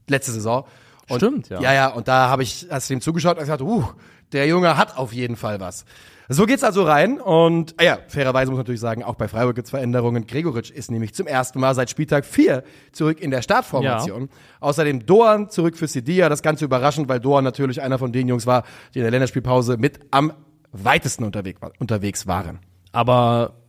letzte 0.09 0.31
Saison. 0.31 0.67
Und, 1.09 1.21
Stimmt, 1.21 1.49
ja. 1.49 1.59
Ja, 1.59 1.73
ja, 1.73 1.89
und 1.89 2.07
da 2.07 2.29
habe 2.29 2.43
ich, 2.43 2.67
hast 2.71 2.91
du 2.91 2.95
ihm 2.95 3.01
zugeschaut 3.01 3.39
und 3.39 3.45
gesagt, 3.45 3.63
uh, 3.63 3.85
der 4.33 4.47
Junge 4.47 4.77
hat 4.77 4.99
auf 4.99 5.15
jeden 5.15 5.37
Fall 5.37 5.59
was. 5.59 5.87
So 6.29 6.45
geht's 6.45 6.65
also 6.65 6.83
rein 6.83 7.19
und 7.19 7.75
ah 7.79 7.83
ja, 7.83 7.99
fairerweise 8.09 8.51
muss 8.51 8.59
man 8.59 8.65
natürlich 8.65 8.83
sagen, 8.83 9.03
auch 9.03 9.15
bei 9.15 9.27
Freiburg 9.27 9.57
gibt's 9.57 9.71
Veränderungen. 9.71 10.27
Gregoritsch 10.27 10.71
ist 10.71 10.91
nämlich 10.91 11.15
zum 11.15 11.27
ersten 11.27 11.59
Mal 11.59 11.75
seit 11.75 11.89
Spieltag 11.89 12.27
4 12.27 12.63
zurück 12.93 13.19
in 13.19 13.31
der 13.31 13.41
Startformation. 13.41 14.29
Außerdem 14.61 15.07
Doan 15.07 15.49
zurück 15.49 15.79
für 15.79 15.89
Sidia, 15.89 16.29
das 16.29 16.43
Ganze 16.43 16.67
überraschend, 16.67 17.09
weil 17.09 17.21
Doan 17.21 17.43
natürlich 17.43 17.81
einer 17.81 17.99
von 17.99 18.13
den 18.13 18.29
Jungs 18.29 18.47
war, 18.47 18.65
die 18.95 18.99
in 18.99 19.05
der 19.05 19.13
Länderspielpause 19.13 19.79
mit 19.79 19.99
am 20.11 20.35
weitesten 20.73 21.25
unterwegs, 21.25 21.59
unterwegs 21.79 22.27
waren. 22.27 22.61
aber 22.93 23.60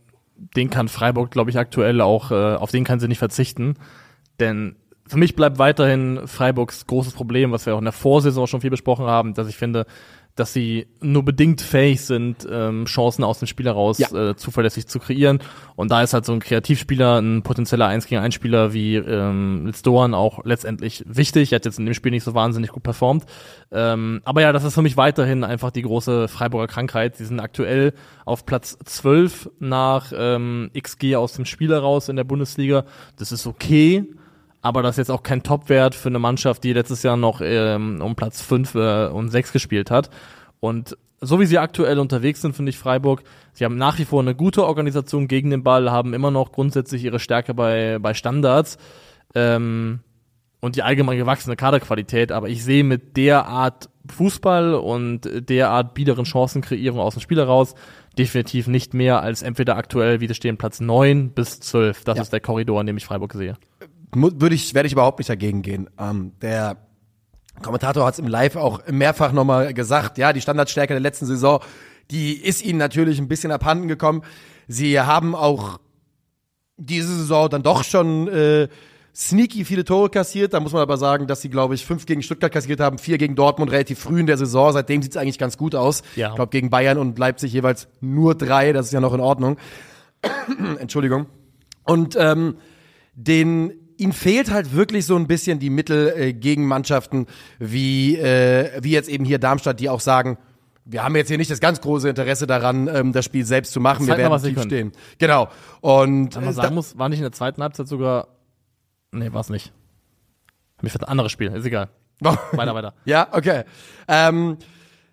den 0.56 0.70
kann 0.70 0.88
Freiburg, 0.88 1.30
glaube 1.30 1.50
ich, 1.50 1.58
aktuell 1.58 2.00
auch, 2.00 2.30
äh, 2.30 2.54
auf 2.54 2.70
den 2.70 2.84
kann 2.84 3.00
sie 3.00 3.08
nicht 3.08 3.18
verzichten. 3.18 3.74
Denn 4.40 4.76
für 5.06 5.18
mich 5.18 5.36
bleibt 5.36 5.58
weiterhin 5.58 6.26
Freiburgs 6.26 6.86
großes 6.86 7.12
Problem, 7.12 7.52
was 7.52 7.66
wir 7.66 7.74
auch 7.74 7.78
in 7.78 7.84
der 7.84 7.92
Vorsaison 7.92 8.46
schon 8.46 8.60
viel 8.60 8.70
besprochen 8.70 9.06
haben, 9.06 9.34
dass 9.34 9.48
ich 9.48 9.56
finde, 9.56 9.86
dass 10.34 10.52
sie 10.54 10.86
nur 11.00 11.24
bedingt 11.24 11.60
fähig 11.60 12.00
sind, 12.00 12.46
ähm, 12.50 12.86
Chancen 12.86 13.22
aus 13.22 13.38
dem 13.38 13.46
Spiel 13.46 13.66
heraus 13.66 13.98
Ja. 13.98 14.30
äh, 14.30 14.36
zuverlässig 14.36 14.86
zu 14.86 14.98
kreieren. 14.98 15.40
Und 15.76 15.90
da 15.90 16.02
ist 16.02 16.14
halt 16.14 16.24
so 16.24 16.32
ein 16.32 16.40
Kreativspieler, 16.40 17.20
ein 17.20 17.42
potenzieller 17.42 17.86
1 17.86 18.06
gegen 18.06 18.22
1 18.22 18.34
Spieler 18.34 18.72
wie 18.72 18.96
ähm, 18.96 19.66
Litz 19.66 19.82
Doan 19.82 20.14
auch 20.14 20.44
letztendlich 20.44 21.04
wichtig. 21.06 21.52
Er 21.52 21.56
hat 21.56 21.66
jetzt 21.66 21.78
in 21.78 21.84
dem 21.84 21.94
Spiel 21.94 22.12
nicht 22.12 22.24
so 22.24 22.34
wahnsinnig 22.34 22.70
gut 22.70 22.82
performt. 22.82 23.24
Ähm, 23.70 24.22
aber 24.24 24.40
ja, 24.40 24.52
das 24.52 24.64
ist 24.64 24.74
für 24.74 24.82
mich 24.82 24.96
weiterhin 24.96 25.44
einfach 25.44 25.70
die 25.70 25.82
große 25.82 26.28
Freiburger 26.28 26.66
Krankheit. 26.66 27.16
Sie 27.16 27.24
sind 27.26 27.40
aktuell 27.40 27.92
auf 28.24 28.46
Platz 28.46 28.78
12 28.84 29.50
nach 29.58 30.12
ähm, 30.16 30.70
XG 30.78 31.16
aus 31.16 31.34
dem 31.34 31.44
Spiel 31.44 31.70
heraus 31.70 32.08
in 32.08 32.16
der 32.16 32.24
Bundesliga. 32.24 32.84
Das 33.18 33.32
ist 33.32 33.46
okay. 33.46 34.04
Aber 34.62 34.82
das 34.82 34.94
ist 34.94 34.98
jetzt 34.98 35.10
auch 35.10 35.22
kein 35.24 35.42
Topwert 35.42 35.94
für 35.94 36.08
eine 36.08 36.20
Mannschaft, 36.20 36.62
die 36.64 36.72
letztes 36.72 37.02
Jahr 37.02 37.16
noch 37.16 37.40
ähm, 37.42 38.00
um 38.00 38.14
Platz 38.14 38.40
5 38.42 38.74
äh, 38.76 39.06
und 39.08 39.28
6 39.28 39.52
gespielt 39.52 39.90
hat. 39.90 40.08
Und 40.60 40.96
so 41.20 41.40
wie 41.40 41.46
sie 41.46 41.58
aktuell 41.58 41.98
unterwegs 41.98 42.40
sind, 42.40 42.54
finde 42.54 42.70
ich 42.70 42.78
Freiburg, 42.78 43.22
sie 43.52 43.64
haben 43.64 43.76
nach 43.76 43.98
wie 43.98 44.04
vor 44.04 44.20
eine 44.22 44.34
gute 44.34 44.64
Organisation 44.64 45.28
gegen 45.28 45.50
den 45.50 45.62
Ball, 45.64 45.90
haben 45.90 46.14
immer 46.14 46.30
noch 46.30 46.52
grundsätzlich 46.52 47.04
ihre 47.04 47.18
Stärke 47.18 47.54
bei, 47.54 47.98
bei 48.00 48.14
Standards 48.14 48.78
ähm, 49.34 50.00
und 50.60 50.76
die 50.76 50.82
allgemein 50.82 51.18
gewachsene 51.18 51.56
Kaderqualität. 51.56 52.30
Aber 52.30 52.48
ich 52.48 52.62
sehe 52.64 52.84
mit 52.84 53.16
der 53.16 53.46
Art 53.46 53.88
Fußball 54.10 54.74
und 54.74 55.28
der 55.48 55.70
Art 55.70 55.94
biederen 55.94 56.24
Chancenkreierung 56.24 57.00
aus 57.00 57.14
dem 57.14 57.20
Spiel 57.20 57.38
heraus 57.38 57.74
definitiv 58.18 58.66
nicht 58.66 58.94
mehr 58.94 59.22
als 59.22 59.42
entweder 59.42 59.76
aktuell, 59.76 60.20
wie 60.20 60.26
das 60.26 60.36
stehen, 60.36 60.56
Platz 60.56 60.80
9 60.80 61.30
bis 61.30 61.60
12. 61.60 62.04
Das 62.04 62.16
Ja. 62.16 62.22
ist 62.22 62.32
der 62.32 62.40
Korridor, 62.40 62.80
in 62.80 62.86
dem 62.86 62.96
ich 62.96 63.04
Freiburg 63.06 63.32
sehe. 63.32 63.56
Würde 64.14 64.54
ich, 64.54 64.74
werde 64.74 64.86
ich 64.86 64.92
überhaupt 64.92 65.18
nicht 65.18 65.30
dagegen 65.30 65.62
gehen. 65.62 65.88
Ähm, 65.98 66.32
der 66.42 66.76
Kommentator 67.62 68.04
hat 68.04 68.14
es 68.14 68.20
im 68.20 68.26
Live 68.26 68.56
auch 68.56 68.80
mehrfach 68.88 69.32
nochmal 69.32 69.72
gesagt, 69.72 70.18
ja, 70.18 70.32
die 70.32 70.40
Standardstärke 70.40 70.92
der 70.92 71.00
letzten 71.00 71.26
Saison, 71.26 71.60
die 72.10 72.32
ist 72.34 72.64
ihnen 72.64 72.78
natürlich 72.78 73.18
ein 73.18 73.28
bisschen 73.28 73.52
abhanden 73.52 73.88
gekommen. 73.88 74.22
Sie 74.68 75.00
haben 75.00 75.34
auch 75.34 75.78
diese 76.76 77.14
Saison 77.16 77.48
dann 77.48 77.62
doch 77.62 77.84
schon 77.84 78.28
äh, 78.28 78.68
sneaky 79.14 79.64
viele 79.64 79.84
Tore 79.84 80.10
kassiert. 80.10 80.54
Da 80.54 80.60
muss 80.60 80.72
man 80.72 80.82
aber 80.82 80.96
sagen, 80.96 81.26
dass 81.26 81.40
sie, 81.40 81.50
glaube 81.50 81.74
ich, 81.74 81.84
fünf 81.84 82.06
gegen 82.06 82.22
Stuttgart 82.22 82.52
kassiert 82.52 82.80
haben, 82.80 82.98
vier 82.98 83.18
gegen 83.18 83.34
Dortmund 83.34 83.70
relativ 83.70 83.98
früh 83.98 84.20
in 84.20 84.26
der 84.26 84.36
Saison. 84.36 84.72
Seitdem 84.72 85.02
sieht 85.02 85.12
es 85.12 85.16
eigentlich 85.16 85.38
ganz 85.38 85.56
gut 85.56 85.74
aus. 85.74 86.02
Ja. 86.16 86.30
Ich 86.30 86.34
glaube, 86.34 86.50
gegen 86.50 86.70
Bayern 86.70 86.98
und 86.98 87.18
Leipzig 87.18 87.52
jeweils 87.52 87.88
nur 88.00 88.34
drei. 88.34 88.72
Das 88.72 88.86
ist 88.86 88.92
ja 88.92 89.00
noch 89.00 89.14
in 89.14 89.20
Ordnung. 89.20 89.56
Entschuldigung. 90.78 91.26
Und 91.84 92.16
ähm, 92.18 92.56
den 93.14 93.81
ihnen 93.98 94.12
fehlt 94.12 94.50
halt 94.50 94.74
wirklich 94.74 95.06
so 95.06 95.16
ein 95.16 95.26
bisschen 95.26 95.58
die 95.58 95.70
Mittel 95.70 96.12
äh, 96.16 96.32
gegen 96.32 96.66
Mannschaften 96.66 97.26
wie 97.58 98.16
äh, 98.16 98.82
wie 98.82 98.90
jetzt 98.90 99.08
eben 99.08 99.24
hier 99.24 99.38
Darmstadt, 99.38 99.80
die 99.80 99.88
auch 99.88 100.00
sagen, 100.00 100.38
wir 100.84 101.04
haben 101.04 101.14
jetzt 101.16 101.28
hier 101.28 101.38
nicht 101.38 101.50
das 101.50 101.60
ganz 101.60 101.80
große 101.80 102.08
Interesse 102.08 102.46
daran, 102.46 102.88
ähm, 102.88 103.12
das 103.12 103.24
Spiel 103.24 103.44
selbst 103.44 103.72
zu 103.72 103.80
machen. 103.80 104.06
Zeig 104.06 104.18
wir 104.18 104.24
mal, 104.24 104.30
werden 104.30 104.42
sie 104.42 104.54
tief 104.54 104.62
stehen. 104.64 104.92
Genau. 105.18 105.48
Und 105.80 106.34
man 106.34 106.48
äh, 106.48 106.52
sagen 106.52 106.74
muss, 106.74 106.98
war 106.98 107.08
nicht 107.08 107.18
in 107.18 107.24
der 107.24 107.32
zweiten 107.32 107.62
Halbzeit 107.62 107.86
sogar. 107.86 108.28
Nee, 109.12 109.32
war 109.32 109.40
es 109.40 109.50
nicht. 109.50 109.72
Mir 110.80 110.90
fällt 110.90 111.04
ein 111.04 111.10
anderes 111.10 111.30
Spiel, 111.30 111.52
ist 111.52 111.66
egal. 111.66 111.88
Weiter, 112.20 112.74
weiter. 112.74 112.94
Ja, 113.04 113.28
okay. 113.32 113.64
Ähm, 114.06 114.58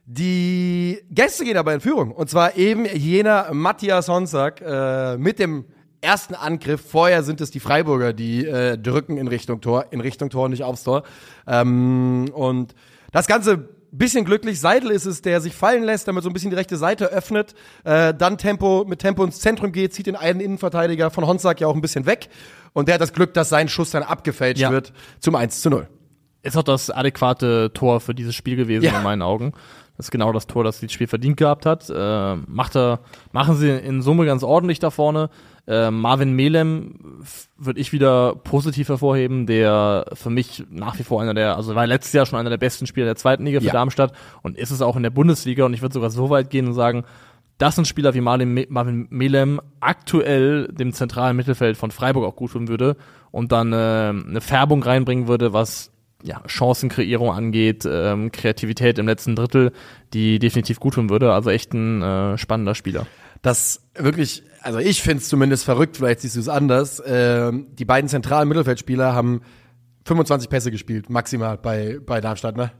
die 0.06 1.00
Gäste 1.10 1.44
gehen 1.44 1.58
aber 1.58 1.74
in 1.74 1.82
Führung. 1.82 2.12
Und 2.12 2.30
zwar 2.30 2.56
eben 2.56 2.86
jener 2.86 3.54
Matthias 3.54 4.08
Honsack 4.08 4.62
äh, 4.62 5.18
mit 5.18 5.39
dem 5.39 5.65
ersten 6.02 6.36
Angriff. 6.36 6.82
Vorher 6.90 7.24
sind 7.24 7.42
es 7.42 7.52
die 7.52 7.60
Freiburger, 7.60 8.14
die 8.14 8.46
äh, 8.46 8.78
drücken 8.78 9.18
in 9.18 9.28
Richtung 9.28 9.62
Tor, 9.62 9.86
in 9.92 10.02
Richtung 10.02 10.30
Tor, 10.30 10.50
nicht 10.50 10.64
aufs 10.64 10.84
Tor. 10.84 11.04
Ähm, 11.48 12.30
und 12.34 12.74
das 13.12 13.28
Ganze 13.28 13.70
bisschen 13.92 14.24
glücklich. 14.24 14.60
Seidel 14.60 14.92
ist 14.92 15.06
es, 15.06 15.24
der 15.24 15.42
sich 15.42 15.56
fallen 15.56 15.84
lässt, 15.84 16.08
damit 16.08 16.24
so 16.24 16.30
ein 16.30 16.34
bisschen 16.34 16.52
die 16.52 16.56
rechte 16.56 16.78
Seite 16.78 17.08
öffnet, 17.08 17.56
äh, 17.86 18.14
dann 18.14 18.38
Tempo 18.38 18.86
mit 18.88 19.00
Tempo 19.00 19.24
ins 19.24 19.40
Zentrum 19.40 19.72
geht, 19.72 19.94
zieht 19.96 20.06
den 20.06 20.16
einen 20.16 20.42
Innenverteidiger 20.42 21.10
von 21.10 21.26
Honsack 21.26 21.60
ja 21.60 21.66
auch 21.68 21.74
ein 21.74 21.82
bisschen 21.82 22.06
weg. 22.06 22.30
Und 22.74 22.88
der 22.88 22.94
hat 22.96 23.02
das 23.02 23.14
Glück, 23.14 23.34
dass 23.34 23.50
sein 23.50 23.68
Schuss 23.68 23.90
dann 23.90 24.04
abgefälscht 24.04 24.62
Ja. 24.62 24.70
wird 24.72 24.94
zum 25.20 25.34
1 25.36 25.62
zu 25.64 25.72
0. 25.72 25.88
Ist 26.44 26.56
auch 26.56 26.64
das 26.64 26.92
adäquate 26.92 27.72
Tor 27.74 28.00
für 28.00 28.14
dieses 28.14 28.36
Spiel 28.36 28.56
gewesen, 28.56 28.84
Ja. 28.86 28.98
in 28.98 29.04
meinen 29.04 29.24
Augen. 29.24 29.54
Das 30.00 30.06
ist 30.06 30.12
genau 30.12 30.32
das 30.32 30.48
Tor, 30.48 30.64
das 30.64 30.80
das 30.80 30.94
Spiel 30.94 31.08
verdient 31.08 31.36
gehabt 31.36 31.66
hat. 31.66 31.90
Äh, 31.90 32.36
macht 32.48 32.78
er, 32.78 33.02
machen 33.34 33.58
sie 33.58 33.70
in 33.70 34.02
Summe 34.02 34.26
ganz 34.26 34.44
ordentlich 34.44 34.80
da 34.80 34.92
vorne. 34.92 35.30
Äh, 35.68 35.92
Marvin 35.92 36.32
Melem 36.32 37.22
würde 37.58 37.82
ich 37.82 37.92
wieder 37.92 38.34
positiv 38.36 38.88
hervorheben, 38.88 39.46
der 39.46 40.06
für 40.14 40.30
mich 40.30 40.64
nach 40.70 40.98
wie 41.00 41.04
vor 41.04 41.22
einer 41.22 41.34
der, 41.34 41.58
also 41.58 41.76
war 41.76 41.86
letztes 41.86 42.14
Jahr 42.14 42.26
schon 42.26 42.40
einer 42.40 42.50
der 42.50 42.56
besten 42.58 42.88
Spieler 42.88 43.08
der 43.08 43.18
zweiten 43.18 43.44
Liga 43.44 43.60
für 43.60 43.66
Ja. 43.66 43.74
Darmstadt 43.74 44.14
und 44.42 44.58
ist 44.58 44.72
es 44.72 44.82
auch 44.82 44.96
in 44.96 45.04
der 45.04 45.10
Bundesliga 45.10 45.66
und 45.66 45.74
ich 45.74 45.82
würde 45.82 45.92
sogar 45.92 46.12
so 46.12 46.30
weit 46.30 46.50
gehen 46.50 46.68
und 46.68 46.76
sagen, 46.76 47.04
das 47.58 47.76
sind 47.76 47.86
Spieler 47.86 48.14
wie 48.14 48.22
Marvin, 48.22 48.68
Marvin 48.70 49.08
Melem 49.10 49.60
aktuell 49.82 50.70
dem 50.70 50.94
zentralen 50.94 51.36
Mittelfeld 51.36 51.76
von 51.76 51.92
Freiburg 51.92 52.24
auch 52.24 52.38
gut 52.38 52.54
tun 52.54 52.70
würde 52.70 52.96
und 53.32 53.52
dann 53.52 53.74
äh, 53.74 53.76
eine 53.76 54.40
Färbung 54.40 54.82
reinbringen 54.82 55.28
würde, 55.28 55.52
was 55.52 55.92
ja, 56.23 56.41
Chancenkreierung 56.47 57.32
angeht, 57.32 57.88
ähm, 57.89 58.32
Kreativität 58.32 58.99
im 58.99 59.08
letzten 59.08 59.36
Drittel, 59.36 59.71
die 60.13 60.39
definitiv 60.39 60.79
gut 60.79 60.95
tun 60.95 61.10
würde. 61.10 61.34
Also 61.34 61.49
echt 61.49 61.73
ein 61.73 62.01
äh, 62.01 62.38
spannender 62.38 62.75
Spieler. 62.75 63.08
das 63.41 63.82
wirklich, 63.95 64.43
also 64.62 64.79
ich 64.79 65.01
finde 65.01 65.21
es 65.21 65.29
zumindest 65.29 65.63
verrückt, 65.63 65.97
vielleicht 65.97 66.21
siehst 66.21 66.36
du 66.36 66.39
es 66.41 66.49
anders. 66.49 67.01
Ähm, 67.05 67.67
die 67.71 67.86
beiden 67.86 68.10
zentralen 68.10 68.47
Mittelfeldspieler 68.49 69.13
haben 69.13 69.41
25 70.05 70.49
Pässe 70.49 70.71
gespielt, 70.71 71.10
maximal 71.10 71.58
bei, 71.58 71.99
bei 72.05 72.19
Darmstadt, 72.21 72.58
ne? 72.58 72.71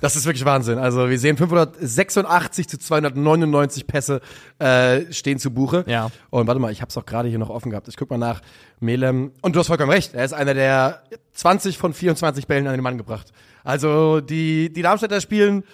Das 0.00 0.16
ist 0.16 0.26
wirklich 0.26 0.44
Wahnsinn. 0.44 0.78
Also 0.78 1.10
wir 1.10 1.18
sehen 1.18 1.36
586 1.36 2.68
zu 2.68 2.78
299 2.78 3.86
Pässe 3.86 4.20
äh, 4.58 5.12
stehen 5.12 5.38
zu 5.38 5.50
Buche. 5.50 5.84
Ja. 5.86 6.10
Und 6.30 6.46
warte 6.46 6.60
mal, 6.60 6.70
ich 6.70 6.80
habe 6.80 6.90
es 6.90 6.96
auch 6.96 7.06
gerade 7.06 7.28
hier 7.28 7.38
noch 7.38 7.50
offen 7.50 7.70
gehabt. 7.70 7.88
Ich 7.88 7.96
guck 7.96 8.10
mal 8.10 8.18
nach. 8.18 8.40
Melem. 8.80 9.32
Und 9.42 9.56
du 9.56 9.60
hast 9.60 9.66
vollkommen 9.66 9.90
recht. 9.90 10.14
Er 10.14 10.24
ist 10.24 10.32
einer 10.32 10.54
der 10.54 11.02
20 11.34 11.78
von 11.78 11.92
24 11.92 12.46
Bällen 12.46 12.66
an 12.66 12.74
den 12.74 12.82
Mann 12.82 12.96
gebracht. 12.96 13.32
Also 13.64 14.20
die, 14.20 14.72
die 14.72 14.82
Darmstädter 14.82 15.20
spielen 15.20 15.64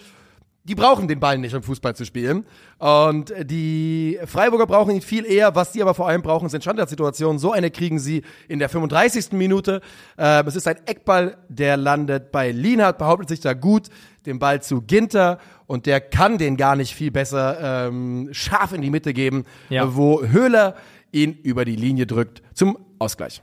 die 0.66 0.74
brauchen 0.74 1.08
den 1.08 1.20
Ball 1.20 1.36
nicht, 1.38 1.54
um 1.54 1.62
Fußball 1.62 1.94
zu 1.94 2.04
spielen. 2.06 2.46
Und 2.78 3.32
die 3.42 4.18
Freiburger 4.24 4.66
brauchen 4.66 4.94
ihn 4.94 5.02
viel 5.02 5.26
eher. 5.26 5.54
Was 5.54 5.72
die 5.72 5.82
aber 5.82 5.92
vor 5.94 6.08
allem 6.08 6.22
brauchen, 6.22 6.48
sind 6.48 6.62
Standardsituationen. 6.62 7.38
So 7.38 7.52
eine 7.52 7.70
kriegen 7.70 7.98
sie 7.98 8.22
in 8.48 8.58
der 8.58 8.70
35. 8.70 9.32
Minute. 9.32 9.82
Ähm, 10.16 10.46
es 10.46 10.56
ist 10.56 10.66
ein 10.66 10.78
Eckball, 10.86 11.36
der 11.48 11.76
landet 11.76 12.32
bei 12.32 12.50
Lienhardt, 12.50 12.96
behauptet 12.96 13.28
sich 13.28 13.40
da 13.40 13.52
gut. 13.52 13.88
Den 14.24 14.38
Ball 14.38 14.62
zu 14.62 14.80
Ginter 14.80 15.38
und 15.66 15.84
der 15.84 16.00
kann 16.00 16.38
den 16.38 16.56
gar 16.56 16.76
nicht 16.76 16.94
viel 16.94 17.10
besser 17.10 17.86
ähm, 17.88 18.30
scharf 18.32 18.72
in 18.72 18.80
die 18.80 18.88
Mitte 18.90 19.12
geben, 19.12 19.44
Ja. 19.68 19.94
wo 19.94 20.22
Höhler 20.24 20.76
ihn 21.12 21.34
über 21.42 21.66
die 21.66 21.76
Linie 21.76 22.06
drückt 22.06 22.42
zum 22.54 22.78
Ausgleich. 22.98 23.42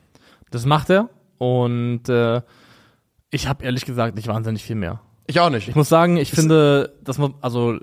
Das 0.50 0.66
macht 0.66 0.90
er 0.90 1.10
und 1.38 2.10
äh, 2.10 2.42
ich 3.30 3.48
habe 3.48 3.64
ehrlich 3.64 3.86
gesagt 3.86 4.16
nicht 4.16 4.28
wahnsinnig 4.28 4.64
viel 4.64 4.76
mehr. 4.76 5.02
Ich 5.28 5.40
auch 5.40 5.50
nicht. 5.50 5.68
Ich 5.70 5.76
muss 5.76 5.90
sagen, 5.90 6.18
ich 6.18 6.32
finde, 6.32 6.94
dass 7.04 7.18
man, 7.18 7.34
also 7.42 7.78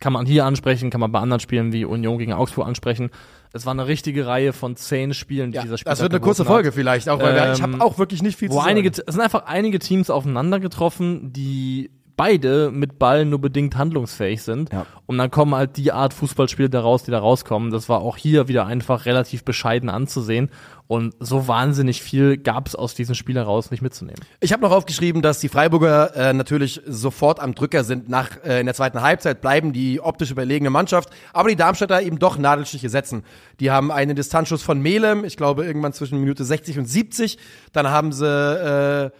kann 0.00 0.12
man 0.12 0.26
hier 0.26 0.44
ansprechen, 0.44 0.90
kann 0.90 1.00
man 1.00 1.12
bei 1.12 1.20
anderen 1.20 1.40
Spielen 1.40 1.72
wie 1.72 1.84
Union 1.84 2.18
gegen 2.18 2.32
Augsburg 2.32 2.66
ansprechen. 2.66 3.10
Es 3.52 3.66
war 3.66 3.72
eine 3.72 3.86
richtige 3.86 4.26
Reihe 4.26 4.52
von 4.52 4.76
zehn 4.76 5.14
Spielen, 5.14 5.52
die 5.52 5.56
Ja, 5.56 5.62
dieser 5.62 5.78
Spiel 5.78 5.90
das 5.90 6.00
wird 6.00 6.12
eine 6.12 6.20
kurze 6.20 6.44
Folge 6.44 6.72
vielleicht, 6.72 7.08
auch 7.08 7.20
weil 7.20 7.34
wir, 7.34 7.52
ich 7.52 7.58
Ähm, 7.58 7.74
habe 7.74 7.84
auch 7.84 7.98
wirklich 7.98 8.22
nicht 8.22 8.38
viel 8.38 8.48
wo 8.50 8.54
zu 8.54 8.60
einige, 8.60 8.92
sagen. 8.92 9.04
es 9.06 9.14
sind 9.14 9.22
einfach 9.22 9.44
einige 9.46 9.78
Teams 9.78 10.10
aufeinander 10.10 10.58
getroffen, 10.58 11.32
die 11.32 11.90
beide 12.16 12.70
mit 12.70 12.98
Ball 12.98 13.24
nur 13.24 13.40
bedingt 13.40 13.76
handlungsfähig 13.76 14.42
sind. 14.42 14.72
Ja. 14.72 14.86
Und 15.06 15.18
dann 15.18 15.30
kommen 15.30 15.54
halt 15.54 15.76
die 15.76 15.92
Art 15.92 16.14
Fußballspiele 16.14 16.70
daraus, 16.70 17.04
die 17.04 17.10
da 17.10 17.18
rauskommen. 17.18 17.70
Das 17.70 17.88
war 17.88 18.00
auch 18.00 18.16
hier 18.16 18.48
wieder 18.48 18.66
einfach 18.66 19.06
relativ 19.06 19.44
bescheiden 19.44 19.88
anzusehen. 19.88 20.50
Und 20.86 21.14
so 21.20 21.48
wahnsinnig 21.48 22.02
viel 22.02 22.36
gab 22.36 22.68
es 22.68 22.74
aus 22.74 22.94
diesem 22.94 23.14
Spiel 23.14 23.36
heraus 23.36 23.70
nicht 23.70 23.80
mitzunehmen. 23.80 24.20
Ich 24.40 24.52
habe 24.52 24.62
noch 24.62 24.72
aufgeschrieben, 24.72 25.22
dass 25.22 25.38
die 25.38 25.48
Freiburger 25.48 26.14
äh, 26.14 26.32
natürlich 26.34 26.82
sofort 26.86 27.40
am 27.40 27.54
Drücker 27.54 27.82
sind. 27.84 28.08
Nach 28.08 28.42
äh, 28.44 28.60
in 28.60 28.66
der 28.66 28.74
zweiten 28.74 29.00
Halbzeit 29.00 29.40
bleiben 29.40 29.72
die 29.72 30.00
optisch 30.00 30.30
überlegene 30.30 30.70
Mannschaft, 30.70 31.08
aber 31.32 31.48
die 31.48 31.56
Darmstädter 31.56 32.02
eben 32.02 32.18
doch 32.18 32.36
Nadelstiche 32.36 32.90
setzen. 32.90 33.24
Die 33.58 33.70
haben 33.70 33.90
einen 33.90 34.16
Distanzschuss 34.16 34.62
von 34.62 34.80
Melem, 34.80 35.24
ich 35.24 35.36
glaube 35.36 35.64
irgendwann 35.64 35.94
zwischen 35.94 36.20
Minute 36.20 36.44
60 36.44 36.78
und 36.78 36.86
70. 36.86 37.38
Dann 37.72 37.88
haben 37.88 38.12
sie 38.12 38.26
äh, 38.26 39.10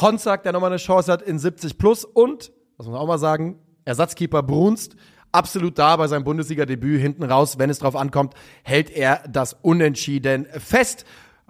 Honsack, 0.00 0.42
der 0.42 0.52
nochmal 0.52 0.70
eine 0.70 0.78
Chance 0.78 1.10
hat 1.12 1.22
in 1.22 1.38
70 1.38 1.78
plus 1.78 2.04
und, 2.04 2.52
was 2.76 2.86
muss 2.86 2.92
man 2.92 3.02
auch 3.02 3.06
mal 3.06 3.18
sagen, 3.18 3.58
Ersatzkeeper 3.84 4.42
Brunst. 4.42 4.96
Absolut 5.32 5.78
da 5.78 5.96
bei 5.96 6.06
seinem 6.08 6.24
Bundesliga-Debüt 6.24 7.00
hinten 7.00 7.22
raus, 7.24 7.58
wenn 7.58 7.68
es 7.70 7.78
drauf 7.78 7.96
ankommt, 7.96 8.34
hält 8.62 8.90
er 8.90 9.20
das 9.30 9.54
Unentschieden 9.62 10.46
fest. 10.58 11.04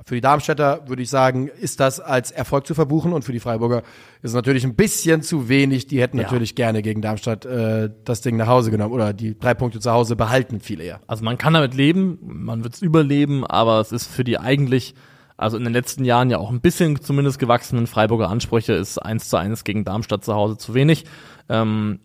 Für 0.05 0.15
die 0.15 0.21
Darmstädter 0.21 0.83
würde 0.89 1.03
ich 1.03 1.09
sagen, 1.09 1.49
ist 1.49 1.81
das 1.81 2.01
als 2.01 2.31
Erfolg 2.31 2.67
zu 2.67 2.75
verbuchen 2.75 3.13
und 3.15 3.23
für 3.25 3.33
die 3.33 3.41
Freiburger 3.41 3.79
ist 4.23 4.31
es 4.31 4.35
natürlich 4.35 4.65
ein 4.65 4.75
bisschen 4.75 5.23
zu 5.23 5.49
wenig. 5.49 5.87
Die 5.87 6.01
hätten 6.01 6.19
Ja. 6.19 6.25
natürlich 6.25 6.55
gerne 6.55 6.83
gegen 6.83 7.01
Darmstadt 7.01 7.47
äh, 7.47 7.91
das 8.05 8.21
Ding 8.21 8.37
nach 8.37 8.47
Hause 8.49 8.71
genommen 8.71 8.93
oder 8.93 9.13
die 9.15 9.39
drei 9.39 9.55
Punkte 9.55 9.81
zu 9.81 9.91
Hause 9.91 10.15
behalten 10.17 10.61
viel 10.61 10.81
eher. 10.81 11.01
Also 11.07 11.25
man 11.25 11.39
kann 11.39 11.55
damit 11.55 11.75
leben, 11.75 12.19
man 12.23 12.63
wird 12.63 12.75
es 12.75 12.83
überleben, 12.83 13.47
aber 13.47 13.81
es 13.81 13.91
ist 13.93 14.07
für 14.07 14.25
die 14.25 14.39
eigentlich, 14.39 14.95
also 15.37 15.57
in 15.57 15.65
den 15.65 15.73
letzten 15.73 16.05
Jahren 16.05 16.31
ja 16.31 16.39
auch 16.39 16.51
ein 16.51 16.61
bisschen 16.61 17.01
zumindest 17.01 17.39
gewachsenen 17.39 17.87
Freiburger 17.87 18.31
Ansprüche, 18.31 18.73
ist 18.73 18.99
1 18.99 19.29
zu 19.29 19.37
1 19.37 19.65
gegen 19.65 19.85
Darmstadt 19.85 20.25
zu 20.25 20.35
Hause 20.35 20.57
zu 20.57 20.75
wenig. 20.75 21.05
Ähm, 21.49 22.01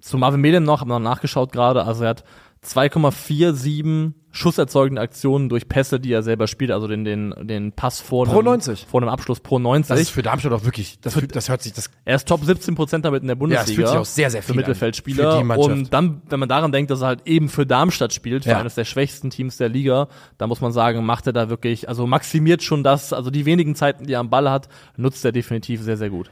zu 0.00 0.16
Marvin 0.16 0.40
Melem 0.40 0.64
noch, 0.64 0.80
haben 0.80 0.88
wir 0.88 0.98
noch 0.98 1.10
nachgeschaut 1.10 1.52
gerade, 1.52 1.84
also 1.84 2.04
er 2.04 2.10
hat 2.10 2.24
2,47 2.64 4.12
schusserzeugende 4.32 5.02
Aktionen 5.02 5.48
durch 5.48 5.68
Pässe, 5.68 5.98
die 5.98 6.12
er 6.12 6.22
selber 6.22 6.46
spielt, 6.46 6.70
also 6.70 6.86
den, 6.86 7.04
den, 7.04 7.34
den 7.40 7.72
Pass 7.72 8.00
vor 8.00 8.26
Pro 8.26 8.42
dem, 8.42 8.44
90. 8.46 8.86
vor 8.88 9.00
dem 9.00 9.08
Abschluss 9.08 9.40
pro 9.40 9.58
90. 9.58 9.88
Das 9.88 10.00
ist 10.00 10.10
für 10.10 10.22
Darmstadt 10.22 10.52
auch 10.52 10.64
wirklich, 10.64 11.00
das, 11.00 11.18
das 11.32 11.48
hört 11.48 11.62
sich, 11.62 11.72
das 11.72 11.90
Er 12.04 12.16
ist 12.16 12.28
Top 12.28 12.44
17 12.44 12.74
Prozent 12.74 13.04
damit 13.04 13.22
in 13.22 13.28
der 13.28 13.34
Bundesliga. 13.34 13.66
Ja, 13.66 13.70
es 13.70 13.74
fühlt 13.76 13.88
sich 13.88 13.98
auch 13.98 14.04
sehr, 14.04 14.30
sehr 14.30 14.42
für 14.42 14.52
viel 14.52 14.52
an. 14.52 14.56
Mittelfeldspieler. 14.58 15.32
Für 15.32 15.38
die 15.38 15.44
Mannschaft. 15.44 15.70
Und 15.70 15.92
dann, 15.92 16.22
wenn 16.28 16.38
man 16.40 16.48
daran 16.48 16.70
denkt, 16.70 16.90
dass 16.90 17.00
er 17.00 17.08
halt 17.08 17.26
eben 17.26 17.48
für 17.48 17.66
Darmstadt 17.66 18.12
spielt, 18.12 18.44
für 18.44 18.50
Ja. 18.50 18.58
eines 18.60 18.76
der 18.76 18.84
schwächsten 18.84 19.30
Teams 19.30 19.56
der 19.56 19.68
Liga, 19.68 20.08
da 20.38 20.46
muss 20.46 20.60
man 20.60 20.72
sagen, 20.72 21.04
macht 21.04 21.26
er 21.26 21.32
da 21.32 21.50
wirklich, 21.50 21.88
also 21.88 22.06
maximiert 22.06 22.62
schon 22.62 22.84
das, 22.84 23.12
also 23.12 23.30
die 23.30 23.46
wenigen 23.46 23.74
Zeiten, 23.74 24.06
die 24.06 24.12
er 24.12 24.20
am 24.20 24.30
Ball 24.30 24.50
hat, 24.50 24.68
nutzt 24.96 25.24
er 25.24 25.32
definitiv 25.32 25.82
sehr, 25.82 25.96
sehr 25.96 26.10
gut. 26.10 26.30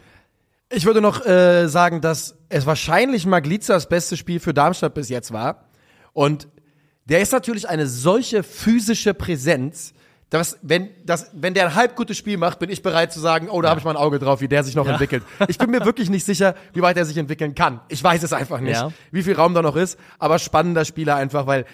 Ich 0.71 0.85
würde 0.85 1.01
noch 1.01 1.25
äh, 1.25 1.67
sagen, 1.67 2.01
dass 2.01 2.37
es 2.49 2.67
wahrscheinlich 2.67 3.27
Maglizas 3.27 3.89
bestes 3.89 4.19
Spiel 4.19 4.39
für 4.39 4.53
Darmstadt 4.53 4.95
bis 4.95 5.09
jetzt 5.09 5.33
war. 5.33 5.65
Und 6.13 6.49
der 7.09 7.21
ist 7.21 7.33
natürlich 7.33 7.69
eine 7.69 7.87
solche 7.87 8.43
physische 8.43 9.15
Präsenz, 9.15 9.95
dass, 10.31 10.59
wenn, 10.61 10.91
dass, 11.07 11.31
wenn 11.33 11.55
der 11.55 11.67
ein 11.69 11.75
halb 11.75 11.97
gutes 11.97 12.19
Spiel 12.19 12.37
macht, 12.37 12.59
bin 12.59 12.69
ich 12.69 12.83
bereit 12.83 13.13
zu 13.15 13.19
sagen, 13.21 13.49
oh, 13.49 13.63
da 13.63 13.71
habe 13.71 13.79
ich 13.81 13.85
mal 13.85 13.93
ein 13.93 13.97
Auge 13.97 14.19
drauf, 14.19 14.43
wie 14.43 14.49
der 14.49 14.63
sich 14.63 14.75
noch 14.75 14.85
Ja. 14.85 14.93
entwickelt. 14.93 15.25
Ich 15.49 15.57
bin 15.57 15.71
mir 15.71 15.83
wirklich 15.87 16.11
nicht 16.11 16.27
sicher, 16.27 16.55
wie 16.75 16.83
weit 16.83 16.99
er 16.99 17.07
sich 17.07 17.17
entwickeln 17.17 17.55
kann. 17.55 17.81
Ich 17.89 18.05
weiß 18.05 18.23
es 18.23 18.35
einfach 18.35 18.61
nicht, 18.61 18.75
Ja. 18.77 18.93
wie 19.11 19.23
viel 19.23 19.35
Raum 19.35 19.55
da 19.55 19.63
noch 19.63 19.75
ist. 19.75 19.99
Aber 20.19 20.39
spannender 20.39 20.85
Spieler 20.85 21.17
einfach, 21.17 21.47
weil, 21.47 21.65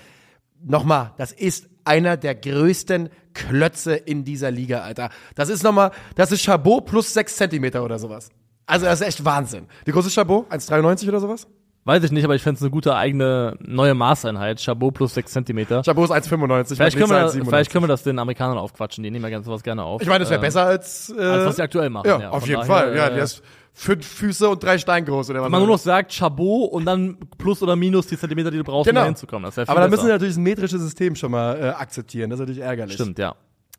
nochmal, 0.64 1.12
das 1.16 1.32
ist 1.32 1.68
einer 1.84 2.16
der 2.16 2.36
größten 2.36 3.10
Klötze 3.34 3.94
in 3.96 4.24
dieser 4.24 4.52
Liga, 4.52 4.82
Alter. 4.82 5.10
Das 5.34 5.48
ist 5.48 5.64
nochmal, 5.64 5.90
das 6.14 6.30
ist 6.30 6.44
Chabot 6.44 6.86
plus 6.86 7.12
sechs 7.12 7.36
Zentimeter 7.36 7.82
oder 7.84 7.98
sowas. 7.98 8.28
Also 8.66 8.86
das 8.86 9.00
ist 9.00 9.06
echt 9.08 9.24
Wahnsinn. 9.24 9.66
Wie 9.84 9.90
groß 9.90 10.06
ist 10.06 10.14
Chabot? 10.14 10.48
1,93 10.50 11.08
oder 11.08 11.20
sowas? 11.20 11.48
Weiß 11.86 12.02
ich 12.02 12.10
nicht, 12.12 12.24
aber 12.24 12.34
ich 12.34 12.42
fände 12.42 12.56
es 12.56 12.62
eine 12.62 12.70
gute 12.70 12.94
eigene 12.96 13.56
neue 13.60 13.92
Maßeinheit. 13.94 14.58
Chabot 14.60 14.94
plus 14.94 15.12
6 15.14 15.30
Centimeter. 15.30 15.82
Chabot 15.84 16.04
ist 16.08 16.16
1,95. 16.30 16.76
Vielleicht 16.76 16.96
können, 16.96 17.10
wir, 17.10 17.26
1,97. 17.28 17.44
vielleicht 17.46 17.70
können 17.72 17.84
wir 17.84 17.88
das 17.88 18.02
den 18.02 18.18
Amerikanern 18.18 18.56
aufquatschen, 18.56 19.04
die 19.04 19.10
nehmen 19.10 19.24
ja 19.24 19.30
ganz 19.30 19.44
sowas 19.44 19.62
gerne 19.62 19.82
auf. 19.82 20.00
Ich 20.00 20.08
meine, 20.08 20.20
das 20.20 20.30
wäre 20.30 20.38
Ähm, 20.38 20.42
besser 20.42 20.64
als, 20.64 21.14
äh, 21.16 21.20
als 21.22 21.44
was 21.46 21.56
sie 21.56 21.62
aktuell 21.62 21.90
machen. 21.90 22.06
ja, 22.08 22.20
ja. 22.20 22.30
auf 22.30 22.46
jeden 22.46 22.60
daher, 22.62 22.66
Fall. 22.86 22.96
Ja, 22.96 23.08
äh, 23.08 23.14
der 23.14 23.24
ist 23.24 23.42
fünf 23.74 24.06
Füße 24.06 24.48
und 24.48 24.62
drei 24.62 24.78
Stein 24.78 25.04
groß. 25.04 25.28
Oder 25.28 25.40
was 25.40 25.44
Wenn 25.44 25.52
man 25.52 25.60
nur 25.60 25.68
noch 25.68 25.78
sagt 25.78 26.12
Chabot 26.14 26.70
und 26.72 26.86
dann 26.86 27.18
plus 27.36 27.62
oder 27.62 27.76
minus 27.76 28.06
die 28.06 28.16
Zentimeter, 28.16 28.50
die 28.50 28.58
du 28.58 28.64
brauchst, 28.64 28.88
Genau. 28.88 29.00
um 29.00 29.04
da 29.04 29.08
hinzukommen. 29.08 29.50
Das 29.54 29.68
Aber 29.68 29.80
da 29.80 29.88
müssen 29.88 30.06
wir 30.06 30.12
natürlich 30.14 30.34
das 30.34 30.42
metrische 30.42 30.78
System 30.78 31.14
schon 31.16 31.32
mal 31.32 31.58
äh, 31.60 31.68
akzeptieren. 31.68 32.30
Das 32.30 32.38
ist 32.38 32.46
natürlich 32.46 32.62
ärgerlich. 32.62 32.94
Stimmt, 32.94 33.18
ja. 33.18 33.34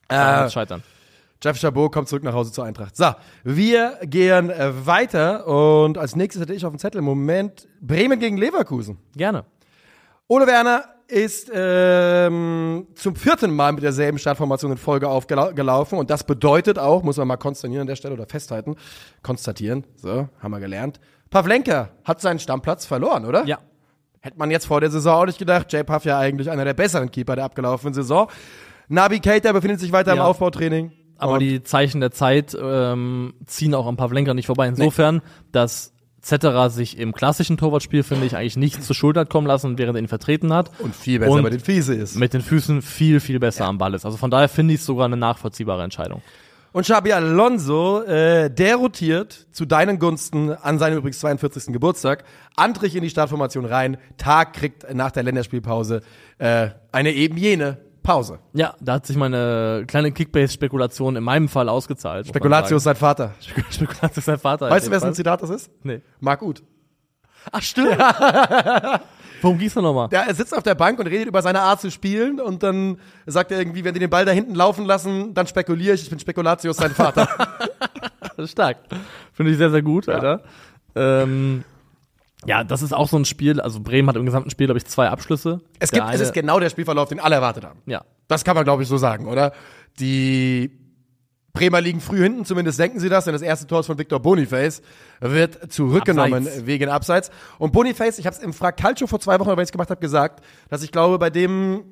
Äh, 0.10 0.48
scheitern. 0.52 0.84
Jeff 1.44 1.60
Chabot 1.60 1.92
kommt 1.92 2.08
zurück 2.08 2.24
nach 2.24 2.34
Hause 2.34 2.52
zur 2.52 2.66
Eintracht. 2.66 2.96
So, 2.96 3.12
wir 3.44 4.00
gehen 4.04 4.50
äh, 4.50 4.86
weiter 4.86 5.46
und 5.48 5.98
als 5.98 6.16
nächstes 6.16 6.42
hätte 6.42 6.54
ich 6.54 6.66
auf 6.66 6.72
dem 6.74 6.80
Zettel 6.80 7.00
im 7.00 7.06
Moment 7.06 7.68
Bremen 7.82 8.20
gegen 8.20 8.38
Leverkusen. 8.38 8.98
Gerne. 9.16 9.46
Ole 10.28 10.48
Werner 10.48 10.86
ist 11.08 11.52
ähm, 11.54 12.88
zum 12.96 13.16
vierten 13.16 13.56
Mal 13.56 13.74
mit 13.74 13.84
derselben 13.84 14.18
Startformation 14.18 14.72
in 14.72 14.78
Folge 14.78 15.08
aufgelaufen 15.08 16.00
und 16.00 16.10
das 16.10 16.24
bedeutet 16.24 16.80
auch, 16.80 17.04
muss 17.04 17.18
man 17.18 17.28
mal 17.28 17.38
konstatieren 17.38 17.82
an 17.82 17.88
der 17.88 17.96
Stelle 17.96 18.16
oder 18.16 18.26
festhalten, 18.26 18.76
konstatieren, 19.22 19.84
so, 19.98 20.28
haben 20.42 20.52
wir 20.52 20.60
gelernt. 20.60 21.00
Pavlenka 21.30 21.90
hat 22.04 22.22
seinen 22.22 22.40
Stammplatz 22.40 22.86
verloren, 22.86 23.26
oder? 23.26 23.46
Ja. 23.46 23.60
Hätte 24.22 24.40
man 24.40 24.50
jetzt 24.50 24.66
vor 24.66 24.82
der 24.82 24.90
Saison 24.90 25.14
auch 25.22 25.26
nicht 25.28 25.38
gedacht. 25.38 25.72
J. 25.74 25.86
Puff 25.86 26.06
ja 26.06 26.18
eigentlich 26.18 26.50
einer 26.50 26.66
der 26.66 26.74
besseren 26.74 27.12
Keeper 27.12 27.36
der 27.36 27.46
abgelaufenen 27.46 27.94
Saison. 27.94 28.28
Nabi 28.88 29.20
Keita 29.20 29.52
befindet 29.52 29.80
sich 29.80 29.92
weiter 29.92 30.14
im 30.14 30.18
Ja. 30.18 30.26
Aufbautraining. 30.26 30.92
Aber 31.18 31.34
Und 31.34 31.40
die 31.40 31.64
Zeichen 31.64 32.02
der 32.02 32.12
Zeit 32.12 32.58
ähm, 32.60 33.34
ziehen 33.46 33.74
auch 33.74 33.88
am 33.88 33.98
Pavlenka 33.98 34.34
nicht 34.34 34.48
vorbei. 34.48 34.68
Insofern, 34.68 35.22
dass 35.52 35.94
Zetterer 36.22 36.72
sich 36.72 36.98
im 36.98 37.14
klassischen 37.14 37.56
Torwartspiel, 37.56 38.02
finde 38.02 38.26
ich, 38.26 38.36
eigentlich 38.36 38.58
nicht 38.58 38.84
zur 38.84 38.96
Schuld 38.96 39.16
hat 39.16 39.30
kommen 39.30 39.46
lassen, 39.46 39.78
während 39.78 39.96
er 39.96 40.02
ihn 40.02 40.08
vertreten 40.08 40.52
hat. 40.52 40.72
und 40.80 40.96
viel 40.96 41.20
besser 41.20 41.32
Und 41.32 41.44
bei 41.44 41.52
den 41.52 41.60
Fiese 41.60 41.94
ist. 41.94 42.16
mit 42.16 42.34
den 42.34 42.42
Füßen 42.42 42.82
viel, 42.82 43.20
viel 43.20 43.40
besser 43.40 43.66
am 43.66 43.78
Ball 43.78 43.94
ist. 43.94 44.06
Also 44.06 44.18
von 44.18 44.32
daher 44.32 44.50
finde 44.50 44.74
ich 44.74 44.80
es 44.80 44.86
sogar 44.88 45.06
eine 45.06 45.18
nachvollziehbare 45.18 45.84
Entscheidung. 45.84 46.24
Und 46.72 46.84
Xabi 46.84 47.14
Alonso, 47.14 48.02
äh, 48.02 48.50
der 48.50 48.76
rotiert 48.76 49.48
zu 49.52 49.66
deinen 49.66 49.98
Gunsten 49.98 50.52
an 50.52 50.78
seinem 50.78 50.98
übrigens 50.98 51.20
42. 51.20 51.72
Geburtstag. 51.72 52.26
Antrich 52.58 52.96
in 52.96 53.04
die 53.04 53.10
Startformation 53.10 53.64
rein. 53.64 53.96
Tag 54.18 54.54
kriegt 54.54 54.94
nach 54.94 55.12
der 55.12 55.24
Länderspielpause 55.24 56.02
äh, 56.38 56.70
eine 56.92 57.14
eben 57.14 57.38
jene 57.38 57.78
Pause. 58.06 58.40
Ja, 58.54 58.76
da 58.80 58.94
hat 58.94 59.06
sich 59.06 59.18
meine 59.18 59.84
kleine 59.88 60.12
Kickbase-Spekulation 60.12 61.16
in 61.16 61.24
meinem 61.24 61.50
Fall 61.50 61.68
ausgezahlt. 61.68 62.28
Spekulatius 62.28 62.84
sagen. 62.84 62.96
sein 62.96 63.00
Vater. 63.00 63.34
Spekulatius 63.70 64.18
ist 64.18 64.26
sein 64.26 64.40
Vater. 64.40 64.70
Weißt 64.70 64.86
du, 64.86 64.92
in 64.92 64.96
wessen. 64.96 65.14
Zitat 65.14 65.42
das 65.42 65.50
ist? 65.50 65.72
Nee. 65.84 66.02
Marc 66.20 66.42
Uth. 66.44 66.62
Ach, 67.52 67.62
stimmt. 67.62 67.98
Worum 69.42 69.58
ging's 69.58 69.74
da 69.74 69.82
nochmal? 69.82 70.10
Der 70.10 70.34
sitzt 70.34 70.56
auf 70.56 70.64
der 70.64 70.76
Bank 70.76 71.00
und 71.00 71.08
redet 71.08 71.28
über 71.28 71.42
seine 71.42 71.62
Art 71.62 71.82
zu 71.82 71.92
spielen 71.92 72.40
und 72.40 72.64
dann 72.64 73.00
sagt 73.26 73.52
er 73.52 73.60
irgendwie, 73.60 73.84
wenn 73.84 73.94
die 73.94 74.00
den 74.00 74.10
Ball 74.10 74.26
da 74.26 74.32
hinten 74.32 74.56
laufen 74.56 74.86
lassen, 74.86 75.34
dann 75.34 75.48
spekuliere 75.48 75.96
ich, 75.96 76.04
ich 76.04 76.10
bin 76.10 76.20
Spekulatius 76.20 76.78
sein 76.78 76.92
Vater. 76.92 77.28
Ist 78.38 78.52
stark. 78.54 78.78
Finde 79.34 79.52
ich 79.52 79.58
sehr, 79.58 79.72
sehr 79.72 79.82
gut, 79.82 80.08
Alter. 80.10 80.42
Ähm, 80.96 81.64
ja, 82.46 82.64
das 82.64 82.82
ist 82.82 82.94
auch 82.94 83.08
so 83.10 83.18
ein 83.18 83.26
Spiel. 83.26 83.60
Also 83.62 83.80
Bremen 83.80 84.08
hat 84.10 84.16
im 84.16 84.26
gesamten 84.26 84.50
Spiel, 84.50 84.68
glaube 84.68 84.78
ich, 84.78 84.86
zwei 84.86 85.10
Abschlüsse. 85.10 85.62
es, 85.80 85.92
Der 85.92 86.00
gibt, 86.00 86.10
es 86.14 86.16
eine- 86.20 86.24
ist 86.24 86.34
genau 86.34 86.60
der 86.60 86.70
Spielverlauf, 86.70 87.10
den 87.10 87.20
alle 87.20 87.36
erwartet 87.36 87.66
haben. 87.66 87.80
Ja, 87.86 88.04
Das 88.28 88.44
kann 88.44 88.56
man, 88.56 88.64
glaube 88.64 88.84
ich, 88.84 88.90
so 88.90 88.98
sagen, 88.98 89.28
oder? 89.28 89.52
Die 90.00 90.72
Bremer 91.54 91.80
liegen 91.80 92.02
früh 92.02 92.22
hinten, 92.22 92.44
zumindest 92.44 92.78
denken 92.80 93.00
sie 93.00 93.08
das, 93.08 93.24
denn 93.26 93.34
das 93.34 93.42
erste 93.42 93.66
Tor 93.66 93.80
ist 93.80 93.86
von 93.86 93.98
Victor 93.98 94.20
Boniface, 94.20 94.82
wird 95.22 95.72
zurückgenommen 95.72 96.46
Abseits. 96.48 96.66
wegen 96.66 96.90
Abseits. 96.90 97.32
Und 97.60 97.72
Boniface, 97.72 98.20
ich 98.20 98.26
habe 98.26 98.36
es 98.36 98.42
im 98.44 98.52
Frag 98.52 98.76
Calcio 98.76 99.08
vor 99.08 99.20
zwei 99.22 99.40
Wochen, 99.40 99.50
wenn 99.52 99.60
ich 99.60 99.68
es 99.68 99.72
gemacht 99.72 99.90
habe, 99.90 100.02
gesagt, 100.02 100.44
dass 100.70 100.84
ich 100.84 100.92
glaube, 100.92 101.18
bei 101.18 101.30
dem, 101.30 101.86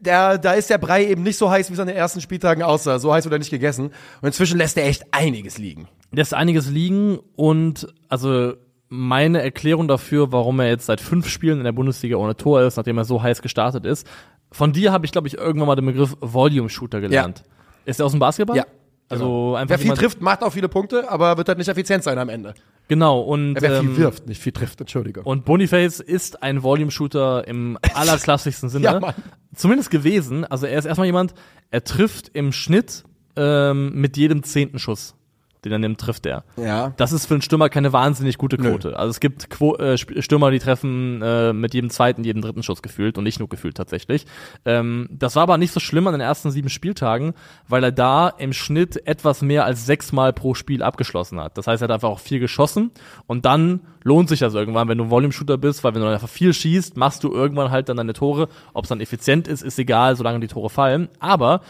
der, 0.00 0.36
da 0.38 0.52
ist 0.52 0.68
der 0.70 0.78
Brei 0.78 1.06
eben 1.06 1.22
nicht 1.22 1.38
so 1.38 1.50
heiß, 1.50 1.70
wie 1.70 1.74
es 1.74 1.80
an 1.80 1.86
den 1.88 1.96
ersten 1.96 2.20
Spieltagen 2.20 2.62
aussah. 2.62 2.98
So 2.98 3.12
heiß 3.14 3.24
wird 3.24 3.32
er 3.32 3.38
nicht 3.38 3.50
gegessen. 3.50 3.86
Und 3.86 4.26
inzwischen 4.26 4.58
lässt 4.58 4.76
er 4.76 4.84
echt 4.86 5.06
einiges 5.12 5.56
liegen. 5.58 5.88
lässt 6.12 6.34
einiges 6.34 6.68
liegen 6.68 7.18
und 7.36 7.86
also 8.10 8.52
meine 8.92 9.40
Erklärung 9.40 9.88
dafür, 9.88 10.32
warum 10.32 10.60
er 10.60 10.68
jetzt 10.68 10.86
seit 10.86 11.00
fünf 11.00 11.26
Spielen 11.28 11.58
in 11.58 11.64
der 11.64 11.72
Bundesliga 11.72 12.16
ohne 12.16 12.36
Tor 12.36 12.60
ist, 12.60 12.76
nachdem 12.76 12.98
er 12.98 13.04
so 13.04 13.22
heiß 13.22 13.40
gestartet 13.40 13.86
ist. 13.86 14.06
Von 14.50 14.74
dir 14.74 14.92
habe 14.92 15.06
ich, 15.06 15.12
glaube 15.12 15.28
ich, 15.28 15.38
irgendwann 15.38 15.66
mal 15.66 15.76
den 15.76 15.86
Begriff 15.86 16.14
Volume 16.20 16.68
Shooter 16.68 17.00
gelernt. 17.00 17.42
Ist 17.86 18.00
er 18.00 18.06
aus 18.06 18.12
dem 18.12 18.20
Basketball? 18.20 18.56
Ja. 18.56 18.66
Also 19.08 19.56
einfach 19.56 19.70
Wer 19.70 19.78
viel 19.78 19.94
trifft, 19.94 20.20
macht 20.20 20.42
auch 20.42 20.52
viele 20.52 20.68
Punkte, 20.68 21.10
aber 21.10 21.36
wird 21.36 21.48
halt 21.48 21.58
nicht 21.58 21.68
effizient 21.68 22.02
sein 22.02 22.18
am 22.18 22.28
Ende. 22.28 22.54
Genau 22.88 23.20
und 23.20 23.60
Wer 23.60 23.78
ähm, 23.78 23.88
viel 23.88 23.96
wirft, 23.98 24.26
nicht 24.26 24.40
viel 24.40 24.52
trifft, 24.52 24.80
Entschuldigung. 24.80 25.24
Und 25.24 25.44
Boniface 25.44 26.00
ist 26.00 26.42
ein 26.42 26.62
Volume-Shooter 26.62 27.46
im 27.46 27.78
allerklassischsten 27.94 28.68
Sinne. 28.68 28.84
Ja, 28.84 29.00
Mann. 29.00 29.14
Zumindest 29.54 29.90
gewesen. 29.90 30.44
Also 30.44 30.66
er 30.66 30.78
ist 30.78 30.84
erstmal 30.86 31.06
jemand, 31.06 31.34
er 31.70 31.84
trifft 31.84 32.30
im 32.32 32.52
Schnitt 32.52 33.04
ähm, 33.36 33.92
mit 33.94 34.16
jedem 34.16 34.42
zehnten 34.42 34.78
Schuss, 34.78 35.14
den 35.64 35.72
er 35.72 35.78
nimmt, 35.78 36.00
trifft 36.00 36.26
er. 36.26 36.44
ja. 36.56 36.92
Das 36.96 37.12
ist 37.12 37.26
für 37.26 37.34
einen 37.34 37.42
Stürmer 37.42 37.68
keine 37.68 37.92
wahnsinnig 37.92 38.38
gute 38.38 38.60
Nö. 38.60 38.70
Quote. 38.70 38.98
Also 38.98 39.10
es 39.10 39.20
gibt 39.20 39.50
Quo 39.50 39.76
äh, 39.76 39.96
Stürmer, 39.96 40.50
die 40.50 40.58
treffen 40.58 41.22
äh, 41.22 41.52
mit 41.52 41.74
jedem 41.74 41.90
zweiten, 41.90 42.24
jedem 42.24 42.42
dritten 42.42 42.62
Schuss 42.62 42.82
gefühlt 42.82 43.18
und 43.18 43.24
nicht 43.24 43.38
nur 43.38 43.48
gefühlt 43.48 43.76
tatsächlich. 43.76 44.26
Ähm, 44.64 45.08
das 45.10 45.36
war 45.36 45.44
aber 45.44 45.58
nicht 45.58 45.72
so 45.72 45.80
schlimm 45.80 46.06
an 46.06 46.14
den 46.14 46.20
ersten 46.20 46.50
sieben 46.50 46.68
Spieltagen, 46.68 47.34
weil 47.68 47.84
er 47.84 47.92
da 47.92 48.28
im 48.28 48.52
Schnitt 48.52 49.06
etwas 49.06 49.42
mehr 49.42 49.64
als 49.64 49.86
sechsmal 49.86 50.32
pro 50.32 50.54
Spiel 50.54 50.82
abgeschlossen 50.82 51.40
hat. 51.40 51.56
Das 51.58 51.66
heißt, 51.66 51.82
er 51.82 51.84
hat 51.84 51.92
einfach 51.92 52.10
auch 52.10 52.20
viel 52.20 52.40
geschossen 52.40 52.90
und 53.26 53.44
dann 53.44 53.80
lohnt 54.02 54.28
sich 54.28 54.40
das 54.40 54.54
irgendwann, 54.54 54.88
wenn 54.88 54.98
du 54.98 55.10
Volume-Shooter 55.10 55.58
bist, 55.58 55.84
weil 55.84 55.94
wenn 55.94 56.02
du 56.02 56.08
einfach 56.08 56.28
viel 56.28 56.52
schießt, 56.52 56.96
machst 56.96 57.24
du 57.24 57.32
irgendwann 57.32 57.70
halt 57.70 57.88
dann 57.88 57.96
deine 57.96 58.12
Tore. 58.12 58.48
Ob 58.74 58.84
es 58.84 58.88
dann 58.88 59.00
effizient 59.00 59.48
ist, 59.48 59.62
ist 59.62 59.78
egal, 59.78 60.16
solange 60.16 60.40
die 60.40 60.48
Tore 60.48 60.70
fallen. 60.70 61.08
Aber 61.20 61.60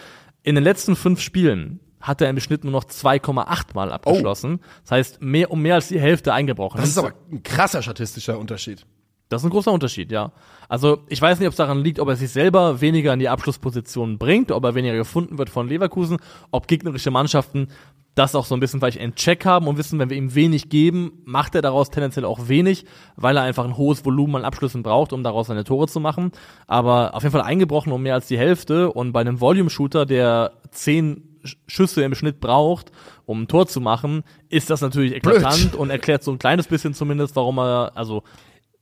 in 0.42 0.55
den 0.55 0.64
letzten 0.64 0.96
fünf 0.96 1.20
Spielen 1.20 1.81
hat 2.02 2.20
er 2.20 2.28
im 2.28 2.40
Schnitt 2.40 2.64
nur 2.64 2.72
noch 2.72 2.84
2,8 2.84 3.74
Mal 3.74 3.92
abgeschlossen. 3.92 4.60
Das 4.82 4.90
heißt, 4.90 5.22
mehr, 5.22 5.50
um 5.50 5.62
mehr 5.62 5.76
als 5.76 5.88
die 5.88 6.00
Hälfte 6.00 6.34
eingebrochen. 6.34 6.80
Das 6.80 6.90
ist 6.90 6.98
aber 6.98 7.12
ein 7.30 7.42
krasser 7.42 7.82
statistischer 7.82 8.38
Unterschied. 8.38 8.84
Das 9.28 9.40
ist 9.40 9.46
ein 9.46 9.50
großer 9.50 9.72
Unterschied, 9.72 10.12
ja. 10.12 10.32
Also 10.68 10.98
ich 11.08 11.22
weiß 11.22 11.38
nicht, 11.38 11.46
ob 11.48 11.52
es 11.52 11.56
daran 11.56 11.82
liegt, 11.82 12.00
ob 12.00 12.08
er 12.08 12.16
sich 12.16 12.30
selber 12.30 12.82
weniger 12.82 13.14
in 13.14 13.18
die 13.18 13.30
Abschlussposition 13.30 14.18
bringt, 14.18 14.52
ob 14.52 14.62
er 14.64 14.74
weniger 14.74 14.96
gefunden 14.96 15.38
wird 15.38 15.48
von 15.48 15.68
Leverkusen, 15.68 16.18
ob 16.50 16.68
gegnerische 16.68 17.10
Mannschaften 17.10 17.68
das 18.14 18.34
auch 18.34 18.44
so 18.44 18.54
ein 18.54 18.60
bisschen 18.60 18.80
vielleicht 18.80 18.98
in 18.98 19.14
Check 19.14 19.46
haben 19.46 19.68
und 19.68 19.78
wissen, 19.78 19.98
wenn 19.98 20.10
wir 20.10 20.18
ihm 20.18 20.34
wenig 20.34 20.68
geben, 20.68 21.22
macht 21.24 21.54
er 21.54 21.62
daraus 21.62 21.88
tendenziell 21.88 22.26
auch 22.26 22.48
wenig, 22.48 22.84
weil 23.16 23.36
er 23.38 23.42
einfach 23.42 23.64
ein 23.64 23.78
hohes 23.78 24.04
Volumen 24.04 24.36
an 24.36 24.44
Abschlüssen 24.44 24.82
braucht, 24.82 25.14
um 25.14 25.22
daraus 25.22 25.46
seine 25.46 25.64
Tore 25.64 25.88
zu 25.88 25.98
machen. 25.98 26.30
Aber 26.66 27.14
auf 27.14 27.22
jeden 27.22 27.32
Fall 27.32 27.40
eingebrochen 27.40 27.90
um 27.90 28.02
mehr 28.02 28.14
als 28.14 28.26
die 28.26 28.36
Hälfte 28.36 28.92
und 28.92 29.12
bei 29.12 29.22
einem 29.22 29.40
Volume-Shooter, 29.40 30.04
der 30.04 30.52
zehn 30.72 31.31
Schüsse 31.66 32.02
im 32.02 32.14
Schnitt 32.14 32.40
braucht, 32.40 32.92
um 33.24 33.42
ein 33.42 33.48
Tor 33.48 33.66
zu 33.66 33.81
machen, 33.81 34.24
ist 34.48 34.70
das 34.70 34.81
natürlich 34.81 35.14
eklatant 35.14 35.74
und 35.74 35.90
erklärt 35.90 36.22
so 36.22 36.31
ein 36.33 36.38
kleines 36.38 36.66
bisschen 36.66 36.94
zumindest, 36.94 37.37
warum 37.37 37.59
er, 37.59 37.92
also 37.94 38.22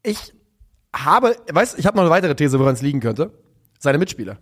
Ich 0.03 0.33
habe, 0.95 1.37
weißt 1.53 1.79
ich 1.79 1.87
habe 1.87 1.97
noch 1.97 2.03
eine 2.05 2.11
weitere 2.11 2.35
These, 2.35 2.59
woran 2.59 2.75
es 2.75 2.83
liegen 2.83 3.01
könnte. 3.01 3.33
Seine 3.79 3.99
Mitspieler. 3.99 4.39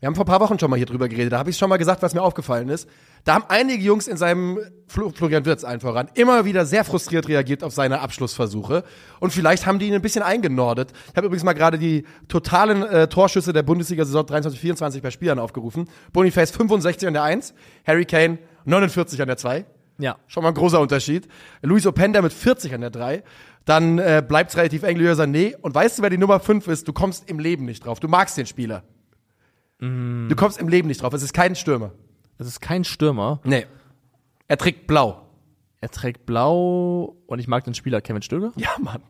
Wir 0.00 0.06
haben 0.06 0.14
vor 0.14 0.24
ein 0.24 0.28
paar 0.28 0.40
Wochen 0.40 0.56
schon 0.60 0.70
mal 0.70 0.76
hier 0.76 0.86
drüber 0.86 1.08
geredet. 1.08 1.32
Da 1.32 1.38
habe 1.38 1.50
ich 1.50 1.56
schon 1.56 1.68
mal 1.68 1.76
gesagt, 1.76 2.02
was 2.02 2.14
mir 2.14 2.22
aufgefallen 2.22 2.68
ist. 2.68 2.88
Da 3.24 3.34
haben 3.34 3.44
einige 3.48 3.82
Jungs 3.82 4.06
in 4.06 4.16
seinem 4.16 4.60
Flo 4.86 5.10
Florian 5.10 5.44
Wirtz 5.44 5.64
allen 5.64 5.80
voran 5.80 6.08
immer 6.14 6.44
wieder 6.44 6.64
sehr 6.66 6.84
frustriert 6.84 7.26
reagiert 7.26 7.64
auf 7.64 7.72
seine 7.72 8.00
Abschlussversuche. 8.00 8.84
Und 9.18 9.32
vielleicht 9.32 9.66
haben 9.66 9.80
die 9.80 9.88
ihn 9.88 9.94
ein 9.94 10.00
bisschen 10.02 10.22
eingenordet. 10.22 10.92
Ich 11.10 11.16
habe 11.16 11.26
übrigens 11.26 11.42
mal 11.42 11.52
gerade 11.52 11.78
die 11.78 12.04
totalen 12.28 12.84
äh, 12.84 13.08
Torschüsse 13.08 13.52
der 13.52 13.64
Bundesliga-Saison 13.64 14.24
23-24 14.24 15.02
bei 15.02 15.10
Spielern 15.10 15.40
aufgerufen. 15.40 15.88
Boniface 16.12 16.52
65 16.52 17.08
an 17.08 17.14
der 17.14 17.24
1, 17.24 17.52
Harry 17.84 18.04
Kane 18.04 18.38
49 18.66 19.20
an 19.20 19.26
der 19.26 19.36
2. 19.36 19.64
ja, 19.98 20.16
Schon 20.28 20.44
mal 20.44 20.50
ein 20.50 20.54
großer 20.54 20.78
Unterschied. 20.78 21.26
Luis 21.62 21.86
Openda 21.86 22.22
mit 22.22 22.32
40 22.32 22.72
an 22.72 22.82
der 22.82 22.90
3. 22.90 23.24
Dann 23.64 23.98
äh, 23.98 24.22
bleibt 24.26 24.50
es 24.50 24.56
relativ 24.56 24.84
eng, 24.84 24.96
Sané. 24.98 25.56
Und 25.60 25.74
weißt 25.74 25.98
du, 25.98 26.02
wer 26.02 26.10
die 26.10 26.18
Nummer 26.18 26.38
5 26.38 26.68
ist? 26.68 26.86
Du 26.86 26.92
kommst 26.92 27.28
im 27.28 27.40
Leben 27.40 27.64
nicht 27.64 27.84
drauf. 27.84 27.98
Du 27.98 28.06
magst 28.06 28.38
den 28.38 28.46
Spieler. 28.46 28.84
Du 29.80 30.34
kommst 30.36 30.58
im 30.58 30.68
Leben 30.68 30.88
nicht 30.88 31.02
drauf. 31.02 31.12
Es 31.14 31.22
ist 31.22 31.32
kein 31.32 31.54
Stürmer. 31.54 31.92
es 32.38 32.46
ist 32.46 32.60
kein 32.60 32.84
Stürmer. 32.84 33.40
Nee. 33.44 33.66
Er 34.48 34.56
trägt 34.58 34.86
blau. 34.86 35.22
Er 35.80 35.90
trägt 35.90 36.26
blau 36.26 37.16
und 37.26 37.38
ich 37.38 37.46
mag 37.46 37.64
den 37.64 37.74
Spieler 37.74 38.00
Kevin 38.00 38.22
Stöger. 38.22 38.52
Ja, 38.56 38.70
Mann. 38.80 39.02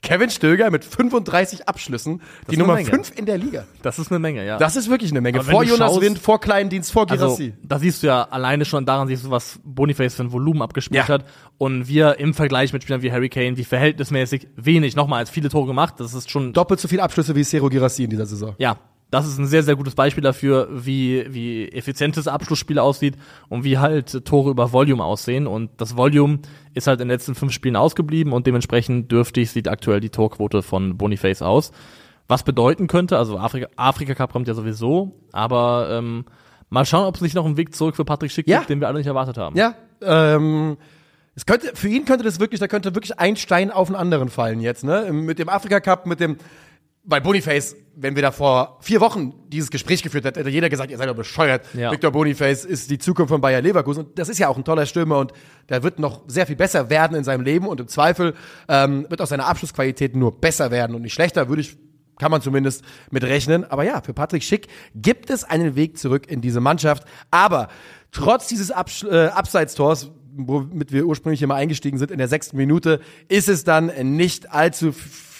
Kevin 0.00 0.30
Stöger 0.30 0.70
mit 0.72 0.84
35 0.84 1.68
Abschlüssen. 1.68 2.18
Die 2.18 2.22
ist 2.22 2.48
eine 2.48 2.58
Nummer 2.58 2.74
Menge. 2.74 2.88
5 2.90 3.12
in 3.16 3.26
der 3.26 3.38
Liga. 3.38 3.66
Das 3.82 4.00
ist 4.00 4.10
eine 4.10 4.18
Menge, 4.18 4.44
ja. 4.44 4.56
Das 4.58 4.74
ist 4.74 4.90
wirklich 4.90 5.12
eine 5.12 5.20
Menge. 5.20 5.38
Aber 5.38 5.48
Vor 5.50 5.62
Jonas 5.62 5.92
schaust- 5.92 6.00
Wind, 6.00 6.18
vor 6.18 6.40
Kleindienst, 6.40 6.90
vor 6.90 7.08
also, 7.08 7.26
Girassi. 7.26 7.54
da 7.62 7.78
siehst 7.78 8.02
du 8.02 8.08
ja 8.08 8.24
alleine 8.24 8.64
schon 8.64 8.84
daran 8.84 9.06
siehst 9.06 9.24
du, 9.26 9.30
was 9.30 9.60
Boniface 9.62 10.14
für 10.14 10.24
ein 10.24 10.32
Volumen 10.32 10.62
abgespielt 10.62 11.06
Ja. 11.06 11.14
hat. 11.14 11.24
Und 11.58 11.86
wir 11.86 12.18
im 12.18 12.34
Vergleich 12.34 12.72
mit 12.72 12.82
Spielern 12.82 13.02
wie 13.02 13.12
Harry 13.12 13.28
Kane, 13.28 13.56
wie 13.56 13.64
verhältnismäßig 13.64 14.48
wenig, 14.56 14.96
nochmal 14.96 15.20
als 15.20 15.30
viele 15.30 15.48
Tore 15.50 15.66
gemacht. 15.68 15.94
Das 15.98 16.14
ist 16.14 16.30
schon, 16.30 16.52
Doppelt 16.52 16.80
so 16.80 16.88
viele 16.88 17.02
Abschlüsse 17.04 17.36
wie 17.36 17.44
Sero 17.44 17.68
Girassi 17.68 18.02
in 18.02 18.10
dieser 18.10 18.26
Saison. 18.26 18.56
ja, 18.58 18.78
das 19.12 19.28
ist 19.28 19.38
ein 19.38 19.46
sehr, 19.46 19.62
sehr 19.62 19.76
gutes 19.76 19.94
Beispiel 19.94 20.22
dafür, 20.24 20.68
wie, 20.72 21.26
wie 21.28 21.68
effizientes 21.68 22.26
Abschlussspiel 22.26 22.78
aussieht 22.78 23.14
und 23.50 23.62
wie 23.62 23.76
halt 23.78 24.24
Tore 24.24 24.50
über 24.50 24.72
Volume 24.72 25.04
aussehen. 25.04 25.46
Und 25.46 25.70
das 25.76 25.98
Volume 25.98 26.38
ist 26.72 26.86
halt 26.86 26.98
in 27.00 27.08
den 27.08 27.14
letzten 27.14 27.34
fünf 27.34 27.52
Spielen 27.52 27.76
ausgeblieben 27.76 28.32
und 28.32 28.46
dementsprechend 28.46 29.12
dürftig 29.12 29.50
sieht 29.50 29.68
aktuell 29.68 30.00
die 30.00 30.08
Torquote 30.08 30.62
von 30.62 30.96
Boniface 30.96 31.42
aus. 31.42 31.72
Was 32.26 32.42
bedeuten 32.42 32.86
könnte, 32.86 33.18
also 33.18 33.38
Afrika, 33.38 33.68
Afrika 33.76 34.14
Cup 34.14 34.32
kommt 34.32 34.48
ja 34.48 34.54
sowieso, 34.54 35.20
aber 35.30 35.88
ähm, 35.90 36.24
mal 36.70 36.86
schauen, 36.86 37.04
ob 37.04 37.16
es 37.16 37.20
nicht 37.20 37.34
noch 37.34 37.44
einen 37.44 37.58
Weg 37.58 37.74
zurück 37.74 37.96
für 37.96 38.06
Patrick 38.06 38.30
Schick 38.32 38.48
Ja. 38.48 38.60
gibt, 38.60 38.70
den 38.70 38.80
wir 38.80 38.88
alle 38.88 38.96
nicht 38.96 39.06
erwartet 39.08 39.36
haben. 39.36 39.58
Ja, 39.58 39.74
ähm, 40.00 40.78
es 41.34 41.44
könnte, 41.44 41.72
für 41.74 41.88
ihn 41.88 42.06
könnte 42.06 42.24
das 42.24 42.40
wirklich, 42.40 42.60
da 42.60 42.68
könnte 42.68 42.94
wirklich 42.94 43.18
ein 43.18 43.36
Stein 43.36 43.70
auf 43.70 43.88
den 43.88 43.96
anderen 43.96 44.30
fallen 44.30 44.60
jetzt, 44.60 44.84
ne? 44.84 45.12
Mit 45.12 45.38
dem 45.38 45.50
Afrika 45.50 45.80
Cup, 45.80 46.06
mit 46.06 46.20
dem, 46.20 46.38
weil 47.04 47.20
Boniface, 47.20 47.76
wenn 47.96 48.14
wir 48.14 48.22
da 48.22 48.30
vor 48.30 48.78
vier 48.80 49.00
Wochen 49.00 49.34
dieses 49.48 49.70
Gespräch 49.70 50.02
geführt 50.02 50.24
hätten, 50.24 50.38
hätte 50.38 50.50
jeder 50.50 50.68
gesagt, 50.68 50.90
ihr 50.90 50.98
seid 50.98 51.08
doch 51.08 51.16
bescheuert. 51.16 51.66
Ja. 51.74 51.90
Victor 51.90 52.12
Boniface 52.12 52.64
ist 52.64 52.90
die 52.90 52.98
Zukunft 52.98 53.30
von 53.30 53.40
Bayer 53.40 53.60
Leverkusen. 53.60 54.06
Und 54.06 54.18
das 54.18 54.28
ist 54.28 54.38
ja 54.38 54.48
auch 54.48 54.56
ein 54.56 54.64
toller 54.64 54.86
Stürmer 54.86 55.18
und 55.18 55.32
der 55.68 55.82
wird 55.82 55.98
noch 55.98 56.22
sehr 56.28 56.46
viel 56.46 56.56
besser 56.56 56.90
werden 56.90 57.16
in 57.16 57.24
seinem 57.24 57.44
Leben 57.44 57.66
und 57.66 57.80
im 57.80 57.88
Zweifel 57.88 58.34
ähm, 58.68 59.06
wird 59.08 59.20
auch 59.20 59.26
seine 59.26 59.46
Abschlussqualität 59.46 60.14
nur 60.14 60.40
besser 60.40 60.70
werden 60.70 60.94
und 60.94 61.02
nicht 61.02 61.14
schlechter, 61.14 61.48
würde 61.48 61.62
ich 61.62 61.76
kann 62.18 62.30
man 62.30 62.42
zumindest 62.42 62.84
mit 63.10 63.24
rechnen. 63.24 63.64
Aber 63.68 63.84
ja, 63.84 64.00
für 64.00 64.12
Patrick 64.12 64.44
Schick 64.44 64.68
gibt 64.94 65.30
es 65.30 65.42
einen 65.42 65.74
Weg 65.74 65.98
zurück 65.98 66.30
in 66.30 66.40
diese 66.40 66.60
Mannschaft. 66.60 67.04
Aber 67.30 67.68
trotz 68.12 68.46
dieses 68.46 68.70
Absch 68.70 69.02
äh, 69.02 69.26
Abseitstors, 69.26 70.10
womit 70.36 70.92
wir 70.92 71.04
ursprünglich 71.06 71.42
immer 71.42 71.56
eingestiegen 71.56 71.98
sind, 71.98 72.12
in 72.12 72.18
der 72.18 72.28
sechsten 72.28 72.56
Minute, 72.56 73.00
ist 73.28 73.48
es 73.48 73.64
dann 73.64 73.90
nicht 74.16 74.52
allzu 74.52 74.94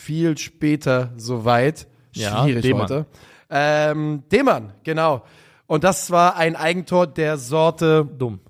viel 0.04 0.36
später 0.38 1.10
soweit. 1.16 1.86
Ja, 2.14 2.42
Schwierig 2.42 2.62
Demann. 2.62 2.82
heute. 2.82 3.06
Ähm, 3.50 4.22
Demann, 4.30 4.72
genau. 4.84 5.22
Und 5.66 5.84
das 5.84 6.10
war 6.10 6.36
ein 6.36 6.56
Eigentor 6.56 7.06
der 7.06 7.38
Sorte 7.38 8.04
Dumm. 8.18 8.40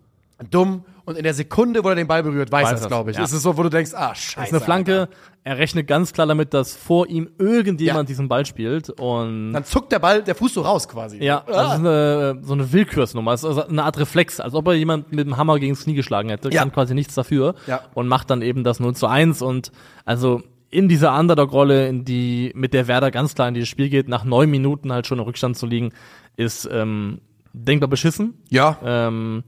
dumm. 0.50 0.84
Und 1.04 1.16
in 1.18 1.24
der 1.24 1.34
Sekunde, 1.34 1.82
wo 1.82 1.88
er 1.88 1.96
den 1.96 2.06
Ball 2.06 2.22
berührt, 2.22 2.52
weiß, 2.52 2.64
Weiß 2.64 2.78
er 2.78 2.82
es, 2.82 2.86
glaube 2.86 3.10
ich. 3.10 3.16
ja. 3.16 3.24
Es 3.24 3.32
ist 3.32 3.42
so, 3.42 3.56
wo 3.56 3.64
du 3.64 3.68
denkst, 3.68 3.90
ah, 3.92 4.14
scheiße. 4.14 4.36
Das 4.38 4.46
ist 4.48 4.52
eine 4.54 4.60
Flanke. 4.60 5.00
Alter. 5.00 5.12
Er 5.44 5.58
rechnet 5.58 5.88
ganz 5.88 6.12
klar 6.12 6.28
damit, 6.28 6.54
dass 6.54 6.76
vor 6.76 7.08
ihm 7.08 7.28
irgendjemand 7.38 8.04
Ja. 8.04 8.08
diesen 8.08 8.28
Ball 8.28 8.46
spielt 8.46 8.88
und 8.90 9.52
Dann 9.52 9.64
zuckt 9.64 9.90
der 9.90 9.98
Ball, 9.98 10.22
der 10.22 10.36
Fuß 10.36 10.54
so 10.54 10.60
raus 10.62 10.88
quasi. 10.88 11.18
Ja, 11.22 11.42
das 11.44 11.66
ist 11.72 11.78
eine, 11.80 12.38
so 12.42 12.52
eine 12.52 12.72
Willkürsnummer. 12.72 13.32
Das 13.32 13.40
ist 13.42 13.48
also 13.48 13.66
eine 13.66 13.82
Art 13.82 13.98
Reflex, 13.98 14.38
als 14.38 14.54
ob 14.54 14.68
er 14.68 14.74
jemand 14.74 15.10
mit 15.12 15.26
dem 15.26 15.36
Hammer 15.36 15.58
gegen 15.58 15.74
das 15.74 15.82
Knie 15.82 15.94
geschlagen 15.94 16.28
hätte. 16.28 16.50
Ja. 16.52 16.60
Kann 16.60 16.70
quasi 16.72 16.94
nichts 16.94 17.16
dafür. 17.16 17.56
Ja. 17.66 17.80
Und 17.94 18.06
macht 18.06 18.30
dann 18.30 18.40
eben 18.40 18.62
das 18.62 18.78
0 18.78 18.94
zu 18.94 19.08
1. 19.08 19.42
Und 19.42 19.72
also 20.04 20.42
in 20.72 20.88
dieser 20.88 21.16
Underdog-Rolle, 21.16 21.86
in 21.86 22.04
die, 22.04 22.50
mit 22.54 22.72
der 22.72 22.88
Werder 22.88 23.10
ganz 23.10 23.34
klar 23.34 23.46
in 23.46 23.54
dieses 23.54 23.68
Spiel 23.68 23.90
geht, 23.90 24.08
nach 24.08 24.24
neun 24.24 24.50
Minuten 24.50 24.90
halt 24.90 25.06
schon 25.06 25.18
im 25.18 25.24
Rückstand 25.24 25.56
zu 25.56 25.66
liegen, 25.66 25.92
ist 26.36 26.68
ähm, 26.72 27.20
denkbar 27.52 27.88
beschissen. 27.88 28.34
Ja. 28.48 28.78
Ähm, 28.82 29.44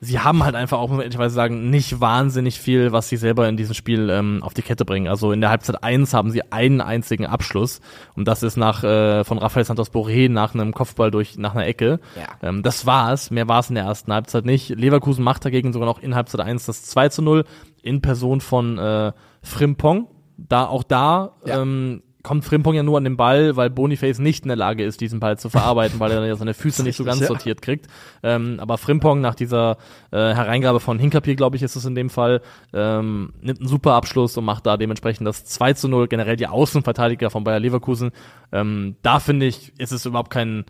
sie 0.00 0.18
haben 0.18 0.42
halt 0.42 0.54
einfach 0.54 0.78
auch, 0.78 0.88
muss 0.88 0.96
man 0.96 1.02
ehrlicherweise 1.02 1.34
sagen, 1.34 1.68
nicht 1.68 2.00
wahnsinnig 2.00 2.58
viel, 2.58 2.90
was 2.90 3.10
sie 3.10 3.18
selber 3.18 3.48
in 3.50 3.58
diesem 3.58 3.74
Spiel 3.74 4.08
ähm, 4.08 4.42
auf 4.42 4.54
die 4.54 4.62
Kette 4.62 4.86
bringen. 4.86 5.08
Also 5.08 5.30
in 5.30 5.42
der 5.42 5.50
Halbzeit 5.50 5.84
1 5.84 6.14
haben 6.14 6.30
sie 6.30 6.50
einen 6.50 6.80
einzigen 6.80 7.26
Abschluss 7.26 7.82
und 8.16 8.26
das 8.26 8.42
ist 8.42 8.56
nach 8.56 8.82
äh, 8.82 9.24
von 9.24 9.36
Rafael 9.36 9.66
Santos 9.66 9.92
Boré 9.92 10.30
nach 10.30 10.54
einem 10.54 10.72
Kopfball 10.72 11.10
durch 11.10 11.36
nach 11.36 11.54
einer 11.54 11.66
Ecke. 11.66 12.00
Ja. 12.16 12.48
Ähm, 12.48 12.62
das 12.62 12.86
war's, 12.86 13.30
mehr 13.30 13.46
war's 13.46 13.68
in 13.68 13.74
der 13.74 13.84
ersten 13.84 14.12
Halbzeit 14.12 14.46
nicht. 14.46 14.70
Leverkusen 14.70 15.22
macht 15.22 15.44
dagegen 15.44 15.74
sogar 15.74 15.86
noch 15.86 16.02
in 16.02 16.14
Halbzeit 16.14 16.40
1 16.40 16.64
das 16.64 16.82
2 16.84 17.10
zu 17.10 17.20
0 17.20 17.44
in 17.82 18.00
Person 18.00 18.40
von 18.40 18.78
äh, 18.78 19.12
Frimpong. 19.42 20.08
Da 20.48 20.66
auch 20.66 20.82
da 20.82 21.32
Ja. 21.44 21.60
ähm, 21.62 22.02
kommt 22.22 22.44
Frimpong 22.44 22.74
ja 22.74 22.82
nur 22.84 22.98
an 22.98 23.04
den 23.04 23.16
Ball, 23.16 23.56
weil 23.56 23.68
Boniface 23.68 24.20
nicht 24.20 24.44
in 24.44 24.48
der 24.48 24.56
Lage 24.56 24.84
ist, 24.84 25.00
diesen 25.00 25.18
Ball 25.18 25.38
zu 25.38 25.50
verarbeiten, 25.50 25.98
weil 25.98 26.12
er 26.12 26.24
ja 26.24 26.36
seine 26.36 26.54
Füße 26.54 26.84
nicht 26.84 26.96
so 26.96 27.04
ganz 27.04 27.20
ja. 27.20 27.26
sortiert 27.26 27.62
kriegt. 27.62 27.88
Ähm, 28.22 28.58
aber 28.60 28.78
Frimpong 28.78 29.20
nach 29.20 29.34
dieser 29.34 29.76
äh, 30.12 30.16
Hereingabe 30.18 30.78
von 30.78 31.00
Hinkapier, 31.00 31.34
glaube 31.34 31.56
ich, 31.56 31.62
ist 31.62 31.74
es 31.74 31.84
in 31.84 31.96
dem 31.96 32.10
Fall, 32.10 32.40
ähm, 32.72 33.32
nimmt 33.40 33.58
einen 33.58 33.68
super 33.68 33.94
Abschluss 33.94 34.36
und 34.36 34.44
macht 34.44 34.66
da 34.66 34.76
dementsprechend 34.76 35.26
das 35.26 35.44
2 35.46 35.72
zu 35.72 35.88
0. 35.88 36.06
Generell 36.06 36.36
die 36.36 36.46
Außenverteidiger 36.46 37.28
von 37.30 37.42
Bayer 37.42 37.58
Leverkusen. 37.60 38.12
Ähm, 38.52 38.94
da 39.02 39.18
finde 39.18 39.46
ich, 39.46 39.72
ist 39.78 39.90
es 39.90 40.06
überhaupt 40.06 40.30
kein, 40.30 40.64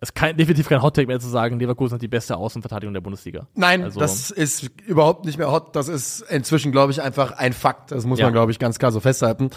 es 0.00 0.08
ist 0.10 0.38
definitiv 0.38 0.68
kein 0.68 0.82
Hot-Take 0.82 1.06
mehr 1.06 1.20
zu 1.20 1.28
sagen, 1.28 1.58
Leverkusen 1.58 1.94
hat 1.94 2.02
die 2.02 2.08
beste 2.08 2.36
Außenverteidigung 2.36 2.94
der 2.94 3.00
Bundesliga. 3.02 3.46
Nein, 3.54 3.84
Also- 3.84 4.00
das 4.00 4.30
ist 4.30 4.70
überhaupt 4.86 5.24
nicht 5.26 5.38
mehr 5.38 5.50
hot. 5.50 5.76
Das 5.76 5.88
ist 5.88 6.22
inzwischen, 6.30 6.72
glaube 6.72 6.92
ich, 6.92 7.02
einfach 7.02 7.32
ein 7.32 7.52
Fakt. 7.52 7.92
Das 7.92 8.04
muss 8.06 8.18
Ja. 8.18 8.26
man, 8.26 8.32
glaube 8.32 8.50
ich, 8.52 8.58
ganz 8.58 8.78
klar 8.78 8.92
so 8.92 9.00
festhalten. 9.00 9.50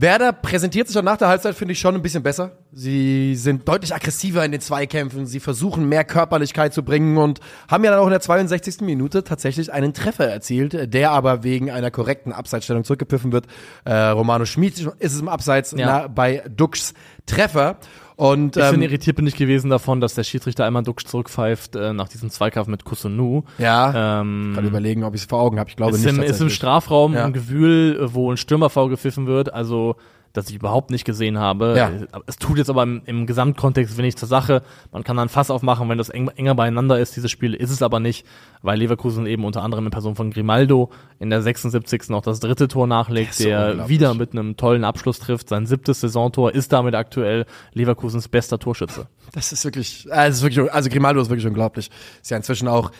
Werder 0.00 0.32
präsentiert 0.32 0.86
sich 0.86 0.96
auch 0.96 1.02
nach 1.02 1.16
der 1.16 1.26
Halbzeit, 1.26 1.56
finde 1.56 1.72
ich, 1.72 1.80
schon 1.80 1.96
ein 1.96 2.02
bisschen 2.02 2.22
besser. 2.22 2.52
Sie 2.70 3.34
sind 3.34 3.66
deutlich 3.68 3.92
aggressiver 3.92 4.44
in 4.44 4.52
den 4.52 4.60
Zweikämpfen. 4.60 5.26
Sie 5.26 5.40
versuchen 5.40 5.88
mehr 5.88 6.04
Körperlichkeit 6.04 6.72
zu 6.72 6.84
bringen 6.84 7.16
und 7.18 7.40
haben 7.68 7.82
ja 7.82 7.90
dann 7.90 7.98
auch 7.98 8.04
in 8.06 8.12
der 8.12 8.20
62. 8.20 8.82
Minute 8.82 9.24
tatsächlich 9.24 9.72
einen 9.72 9.94
Treffer 9.94 10.28
erzielt, 10.28 10.94
der 10.94 11.10
aber 11.10 11.42
wegen 11.42 11.72
einer 11.72 11.90
korrekten 11.90 12.32
Abseitsstellung 12.32 12.84
zurückgepfiffen 12.84 13.32
wird. 13.32 13.46
Äh, 13.84 13.92
Romano 14.10 14.44
Schmid 14.44 14.78
ist 15.00 15.14
es 15.14 15.20
im 15.20 15.28
Abseits 15.28 15.72
Ja. 15.76 15.86
na, 16.02 16.06
bei 16.06 16.44
Dux 16.48 16.94
Treffer. 17.26 17.78
Und 18.18 18.56
Ich 18.56 18.62
ähm, 18.64 18.72
bin 18.72 18.82
irritiert 18.82 19.14
bin 19.14 19.28
ich 19.28 19.36
gewesen 19.36 19.70
davon, 19.70 20.00
dass 20.00 20.14
der 20.14 20.24
Schiedsrichter 20.24 20.64
einmal 20.64 20.82
Duxch 20.82 21.04
zurückpfeift 21.06 21.76
äh, 21.76 21.92
nach 21.92 22.08
diesem 22.08 22.30
Zweikampf 22.30 22.66
mit 22.66 22.84
Kusunu. 22.84 23.44
ja, 23.58 24.20
Ähm, 24.20 24.54
kann 24.56 24.66
überlegen, 24.66 25.04
ob 25.04 25.14
ich 25.14 25.20
es 25.20 25.28
vor 25.28 25.40
Augen 25.40 25.60
habe. 25.60 25.70
Ich 25.70 25.76
glaube 25.76 25.94
ist, 25.94 26.04
nicht. 26.04 26.16
im, 26.16 26.22
ist 26.24 26.40
im. 26.40 26.50
Strafraum 26.50 27.14
Ja. 27.14 27.24
ein 27.24 27.32
Gewühl, 27.32 27.96
wo 28.12 28.32
ein 28.32 28.36
Stürmerfoul 28.36 28.88
gepfiffen 28.90 29.28
wird, 29.28 29.52
also 29.54 29.94
das 30.32 30.48
ich 30.50 30.56
überhaupt 30.56 30.90
nicht 30.90 31.04
gesehen 31.04 31.38
habe. 31.38 31.74
Ja. 31.76 31.90
Es 32.26 32.36
tut 32.36 32.58
jetzt 32.58 32.70
aber 32.70 32.82
im, 32.82 33.02
im 33.06 33.26
Gesamtkontext 33.26 33.96
wenig 33.96 34.16
zur 34.16 34.28
Sache. 34.28 34.62
Man 34.92 35.04
kann 35.04 35.16
dann 35.16 35.28
Fass 35.28 35.50
aufmachen, 35.50 35.88
wenn 35.88 35.98
das 35.98 36.08
eng, 36.10 36.28
enger 36.28 36.54
beieinander 36.54 36.98
ist, 36.98 37.16
dieses 37.16 37.30
Spiel. 37.30 37.54
Ist 37.54 37.70
es 37.70 37.82
aber 37.82 37.98
nicht, 38.00 38.26
weil 38.62 38.78
Leverkusen 38.78 39.26
eben 39.26 39.44
unter 39.44 39.62
anderem 39.62 39.86
in 39.86 39.90
Person 39.90 40.14
von 40.16 40.30
Grimaldo 40.30 40.90
in 41.18 41.30
der 41.30 41.42
76. 41.42 42.08
noch 42.10 42.22
das 42.22 42.40
dritte 42.40 42.68
Tor 42.68 42.86
nachlegt, 42.86 43.38
der 43.40 43.88
wieder 43.88 44.14
mit 44.14 44.32
einem 44.32 44.56
tollen 44.56 44.84
Abschluss 44.84 45.18
trifft. 45.18 45.48
Sein 45.48 45.66
siebtes 45.66 46.00
Saisontor 46.00 46.52
ist 46.52 46.72
damit 46.72 46.94
aktuell 46.94 47.46
Leverkusens 47.72 48.28
bester 48.28 48.58
Torschütze. 48.58 49.06
Das 49.32 49.52
ist 49.52 49.64
wirklich, 49.64 50.06
also, 50.10 50.42
wirklich, 50.44 50.72
also 50.72 50.90
Grimaldo 50.90 51.20
ist 51.20 51.30
wirklich 51.30 51.46
unglaublich. 51.46 51.90
Ist 52.22 52.30
ja 52.30 52.36
inzwischen 52.36 52.68
auch 52.68 52.92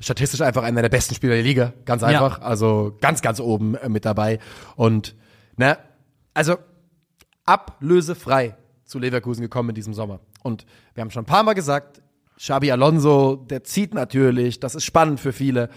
statistisch 0.00 0.40
einfach 0.40 0.62
einer 0.64 0.82
der 0.82 0.88
besten 0.88 1.14
Spieler 1.14 1.34
der 1.34 1.42
Liga, 1.42 1.72
ganz 1.84 2.02
Ja. 2.02 2.08
einfach. 2.08 2.40
Also 2.40 2.96
ganz, 3.00 3.22
ganz 3.22 3.40
oben 3.40 3.74
äh, 3.76 3.88
mit 3.88 4.04
dabei. 4.04 4.38
Und, 4.76 5.14
ne, 5.56 5.78
also 6.34 6.56
ablösefrei 7.44 8.56
zu 8.84 8.98
Leverkusen 8.98 9.42
gekommen 9.42 9.70
in 9.70 9.74
diesem 9.74 9.94
Sommer. 9.94 10.20
Und 10.42 10.66
wir 10.94 11.02
haben 11.02 11.10
schon 11.10 11.22
ein 11.22 11.26
paar 11.26 11.42
Mal 11.42 11.54
gesagt, 11.54 12.02
Xabi 12.36 12.70
Alonso, 12.72 13.36
der 13.36 13.64
zieht 13.64 13.94
natürlich, 13.94 14.60
das 14.60 14.74
ist 14.74 14.84
spannend 14.84 15.20
für 15.20 15.32
viele. 15.32 15.68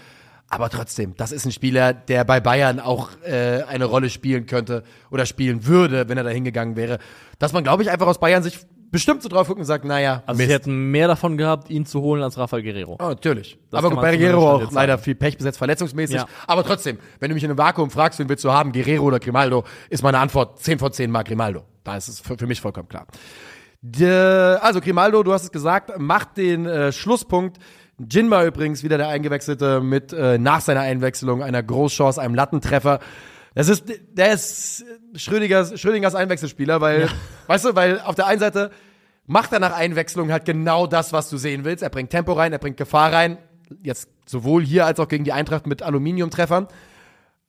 Aber 0.50 0.70
trotzdem, 0.70 1.14
das 1.16 1.30
ist 1.30 1.44
ein 1.44 1.52
Spieler, 1.52 1.92
der 1.92 2.24
bei 2.24 2.40
Bayern 2.40 2.80
auch 2.80 3.10
äh, 3.22 3.62
eine 3.64 3.84
Rolle 3.84 4.08
spielen 4.08 4.46
könnte 4.46 4.82
oder 5.10 5.26
spielen 5.26 5.66
würde, 5.66 6.08
wenn 6.08 6.16
er 6.16 6.24
da 6.24 6.30
hingegangen 6.30 6.74
wäre. 6.74 6.98
Dass 7.38 7.52
man, 7.52 7.64
glaube 7.64 7.82
ich, 7.82 7.90
einfach 7.90 8.06
aus 8.06 8.18
Bayern 8.18 8.42
sich 8.42 8.58
bestimmt 8.90 9.22
so 9.22 9.28
drauf 9.28 9.46
guckt 9.48 9.58
und 9.58 9.64
sagt, 9.66 9.84
naja, 9.84 10.22
Also 10.26 10.38
Mist. 10.38 10.48
sie 10.48 10.54
hätten 10.54 10.90
mehr 10.90 11.08
davon 11.08 11.36
gehabt, 11.36 11.70
ihn 11.70 11.86
zu 11.86 12.00
holen 12.00 12.22
als 12.22 12.38
Rafael 12.38 12.62
Guerrero. 12.62 12.96
Oh, 13.00 13.08
natürlich. 13.08 13.58
Das 13.70 13.78
aber 13.78 13.90
gut, 13.90 14.00
bei 14.00 14.16
Guerrero 14.16 14.50
auch 14.52 14.72
leider 14.72 14.94
sagen. 14.94 15.02
viel 15.02 15.14
Pech 15.14 15.36
besetzt, 15.36 15.58
verletzungsmäßig. 15.58 16.16
Ja. 16.16 16.26
Aber 16.46 16.64
trotzdem, 16.64 16.98
wenn 17.20 17.28
du 17.28 17.34
mich 17.34 17.44
in 17.44 17.50
einem 17.50 17.58
Vakuum 17.58 17.90
fragst, 17.90 18.18
wen 18.18 18.28
willst 18.28 18.44
du 18.44 18.52
haben, 18.52 18.72
Guerrero 18.72 19.04
oder 19.04 19.20
Grimaldo, 19.20 19.64
ist 19.90 20.02
meine 20.02 20.18
Antwort 20.18 20.58
10 20.60 20.78
von 20.78 20.92
10 20.92 21.10
mal 21.10 21.22
Grimaldo. 21.22 21.64
Da 21.84 21.96
ist 21.96 22.08
es 22.08 22.20
für, 22.20 22.36
für 22.38 22.46
mich 22.46 22.60
vollkommen 22.60 22.88
klar. 22.88 23.06
Der, 23.80 24.58
also 24.62 24.80
Grimaldo, 24.80 25.22
du 25.22 25.32
hast 25.32 25.44
es 25.44 25.52
gesagt, 25.52 25.98
macht 25.98 26.36
den 26.36 26.66
äh, 26.66 26.90
Schlusspunkt. 26.92 27.58
Jinma 27.98 28.44
übrigens 28.44 28.82
wieder 28.82 28.96
der 28.96 29.08
Eingewechselte 29.08 29.80
mit 29.80 30.12
äh, 30.12 30.38
nach 30.38 30.60
seiner 30.60 30.80
Einwechslung 30.80 31.42
einer 31.42 31.62
Großchance, 31.62 32.20
einem 32.20 32.34
Lattentreffer. 32.34 33.00
Das 33.58 33.68
ist, 33.68 33.84
der 34.12 34.32
ist 34.34 34.84
Schrödingers, 35.16 35.80
Schrödingers 35.80 36.14
Einwechselspieler, 36.14 36.80
weil, 36.80 37.08
weißt 37.48 37.64
du, 37.64 37.74
weil 37.74 38.00
auf 38.00 38.14
der 38.14 38.26
einen 38.26 38.38
Seite 38.38 38.70
macht 39.26 39.52
er 39.52 39.58
nach 39.58 39.72
Einwechslung 39.72 40.30
halt 40.30 40.44
genau 40.44 40.86
das, 40.86 41.12
was 41.12 41.28
du 41.28 41.38
sehen 41.38 41.64
willst. 41.64 41.82
Er 41.82 41.90
bringt 41.90 42.10
Tempo 42.10 42.34
rein, 42.34 42.52
er 42.52 42.60
bringt 42.60 42.76
Gefahr 42.76 43.12
rein. 43.12 43.36
Jetzt 43.82 44.08
sowohl 44.26 44.64
hier 44.64 44.86
als 44.86 45.00
auch 45.00 45.08
gegen 45.08 45.24
die 45.24 45.32
Eintracht 45.32 45.66
mit 45.66 45.82
Aluminiumtreffern. 45.82 46.68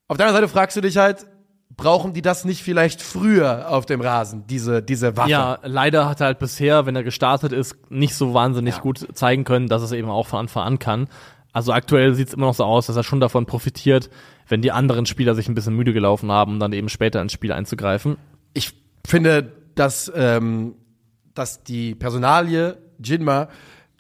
Auf 0.08 0.18
der 0.18 0.26
anderen 0.26 0.42
Seite 0.42 0.52
fragst 0.52 0.76
du 0.78 0.82
dich 0.82 0.98
halt, 0.98 1.28
brauchen 1.78 2.14
die 2.14 2.24
das 2.24 2.44
nicht 2.44 2.64
vielleicht 2.64 3.04
früher 3.04 3.70
auf 3.70 3.86
dem 3.86 4.02
Rasen, 4.02 4.48
diese, 4.48 4.82
diese 4.82 5.16
Waffe? 5.16 5.30
Ja, 5.30 5.60
leider 5.62 6.10
hat 6.10 6.22
er 6.22 6.26
halt 6.26 6.40
bisher, 6.40 6.88
wenn 6.88 6.96
er 6.96 7.04
gestartet 7.04 7.54
ist, 7.54 7.76
nicht 7.92 8.16
so 8.16 8.34
wahnsinnig 8.34 8.78
Ja. 8.78 8.82
gut 8.82 9.08
zeigen 9.14 9.44
können, 9.44 9.68
dass 9.68 9.84
es 9.84 9.92
eben 9.92 10.10
auch 10.10 10.26
von 10.26 10.40
Anfang 10.40 10.64
an 10.64 10.80
kann. 10.80 11.08
Also 11.54 11.72
aktuell 11.72 12.14
sieht 12.16 12.30
es 12.30 12.34
immer 12.34 12.48
noch 12.48 12.54
so 12.54 12.64
aus, 12.64 12.88
dass 12.88 12.96
er 12.96 13.04
schon 13.04 13.20
davon 13.20 13.46
profitiert, 13.46 14.10
wenn 14.50 14.62
die 14.62 14.72
anderen 14.72 15.06
Spieler 15.06 15.36
sich 15.36 15.48
ein 15.48 15.56
bisschen 15.56 15.76
müde 15.76 15.94
gelaufen 15.94 16.32
haben, 16.32 16.54
um 16.54 16.60
dann 16.60 16.74
eben 16.74 16.90
später 16.90 17.22
ins 17.22 17.34
Spiel 17.34 17.52
einzugreifen. 17.52 18.18
ich 18.54 18.74
finde, 19.08 19.54
dass, 19.76 20.12
ähm, 20.14 20.76
dass 21.34 21.64
die 21.64 21.96
Personalie 21.96 22.78
Jinma 23.02 23.48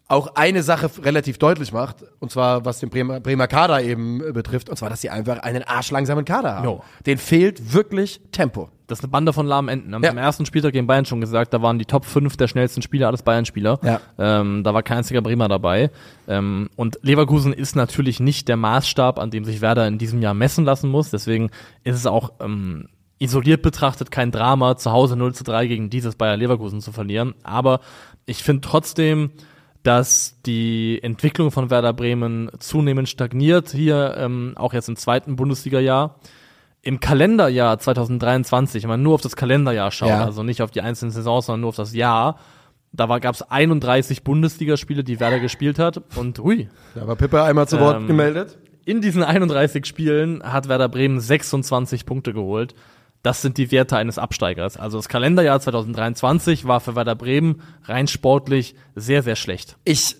auch 0.09 0.35
eine 0.35 0.63
Sache 0.63 0.89
relativ 1.03 1.37
deutlich 1.37 1.71
macht, 1.71 1.97
und 2.19 2.31
zwar 2.31 2.65
was 2.65 2.79
den 2.79 2.89
Bremer, 2.89 3.19
Bremer 3.19 3.47
Kader 3.47 3.81
eben 3.83 4.21
äh, 4.21 4.31
betrifft, 4.31 4.69
und 4.69 4.75
zwar, 4.75 4.89
dass 4.89 5.01
sie 5.01 5.11
einfach 5.11 5.37
einen 5.39 5.63
arschlangsamen 5.63 6.25
Kader 6.25 6.55
haben. 6.55 6.65
Jo. 6.65 6.83
Den 7.05 7.19
fehlt 7.19 7.73
wirklich 7.73 8.19
Tempo. 8.31 8.69
Das 8.87 8.99
ist 8.99 9.03
eine 9.03 9.11
Bande 9.11 9.33
von 9.33 9.45
lahmen 9.45 9.69
Enden. 9.69 9.93
Haben 9.93 10.03
Ja. 10.03 10.09
Am 10.09 10.17
ersten 10.17 10.47
Spieltag 10.47 10.73
gegen 10.73 10.87
Bayern 10.87 11.05
schon 11.05 11.21
gesagt, 11.21 11.53
da 11.53 11.61
waren 11.61 11.77
die 11.77 11.85
Top 11.85 12.05
5 12.05 12.37
der 12.37 12.47
schnellsten 12.47 12.81
Spieler, 12.81 13.05
alles 13.05 13.21
Bayern-Spieler. 13.21 13.79
Ja. 13.83 14.01
Ähm, 14.17 14.63
da 14.63 14.73
war 14.73 14.81
kein 14.81 14.97
einziger 14.97 15.21
Bremer 15.21 15.47
dabei. 15.47 15.91
Ähm, 16.27 16.71
und 16.75 16.97
Leverkusen 17.03 17.53
ist 17.53 17.75
natürlich 17.75 18.19
nicht 18.19 18.47
der 18.47 18.57
Maßstab, 18.57 19.19
an 19.19 19.29
dem 19.29 19.45
sich 19.45 19.61
Werder 19.61 19.87
in 19.87 19.99
diesem 19.99 20.23
Jahr 20.23 20.33
messen 20.33 20.65
lassen 20.65 20.89
muss. 20.89 21.11
Deswegen 21.11 21.51
ist 21.83 21.95
es 21.95 22.07
auch 22.07 22.31
ähm, 22.39 22.87
isoliert 23.19 23.61
betrachtet 23.61 24.09
kein 24.09 24.31
Drama, 24.31 24.75
zu 24.75 24.91
Hause 24.91 25.15
0 25.15 25.35
zu 25.35 25.43
3 25.43 25.67
gegen 25.67 25.91
dieses 25.91 26.15
Bayer 26.15 26.35
Leverkusen 26.35 26.81
zu 26.81 26.91
verlieren. 26.91 27.35
Aber 27.43 27.81
ich 28.25 28.41
finde 28.41 28.61
trotzdem, 28.61 29.29
dass 29.83 30.39
die 30.45 30.99
Entwicklung 31.01 31.51
von 31.51 31.69
Werder 31.69 31.93
Bremen 31.93 32.49
zunehmend 32.59 33.07
stagniert, 33.09 33.69
hier 33.69 34.15
ähm, 34.17 34.53
auch 34.55 34.73
jetzt 34.73 34.89
im 34.89 34.95
zweiten 34.95 35.35
Bundesliga-Jahr. 35.35 36.15
Im 36.81 36.99
Kalenderjahr 36.99 37.77
2023, 37.79 38.83
wenn 38.83 38.89
man 38.89 39.01
nur 39.01 39.13
auf 39.15 39.21
das 39.21 39.35
Kalenderjahr 39.35 39.91
schaut, 39.91 40.09
Ja. 40.09 40.23
also 40.25 40.43
nicht 40.43 40.61
auf 40.61 40.71
die 40.71 40.81
einzelnen 40.81 41.11
Saisons, 41.11 41.45
sondern 41.45 41.61
nur 41.61 41.69
auf 41.69 41.75
das 41.75 41.93
Jahr, 41.93 42.39
da 42.91 43.05
gab 43.19 43.35
es 43.35 43.41
31 43.43 44.23
Bundesligaspiele, 44.23 45.03
die 45.03 45.19
Werder 45.19 45.39
gespielt 45.39 45.77
hat. 45.79 46.01
Und 46.15 46.39
hui, 46.39 46.69
Da 46.95 47.05
war 47.07 47.15
Pippe 47.15 47.43
einmal 47.43 47.67
zu 47.67 47.79
Wort 47.79 47.97
Ähm, 47.97 48.07
gemeldet. 48.07 48.57
in 48.85 49.01
diesen 49.01 49.23
31 49.23 49.85
Spielen 49.85 50.41
hat 50.43 50.67
Werder 50.69 50.89
Bremen 50.89 51.19
26 51.19 52.05
Punkte 52.05 52.33
geholt. 52.33 52.73
Das 53.21 53.41
sind 53.41 53.57
die 53.57 53.71
Werte 53.71 53.97
eines 53.97 54.17
Absteigers. 54.17 54.77
Also 54.77 54.97
das 54.97 55.09
Kalenderjahr 55.09 55.59
2023 55.59 56.65
war 56.65 56.79
für 56.79 56.95
Werder 56.95 57.15
Bremen 57.15 57.61
rein 57.83 58.07
sportlich 58.07 58.75
sehr, 58.95 59.23
sehr 59.23 59.35
schlecht. 59.35 59.77
Ich, 59.83 60.15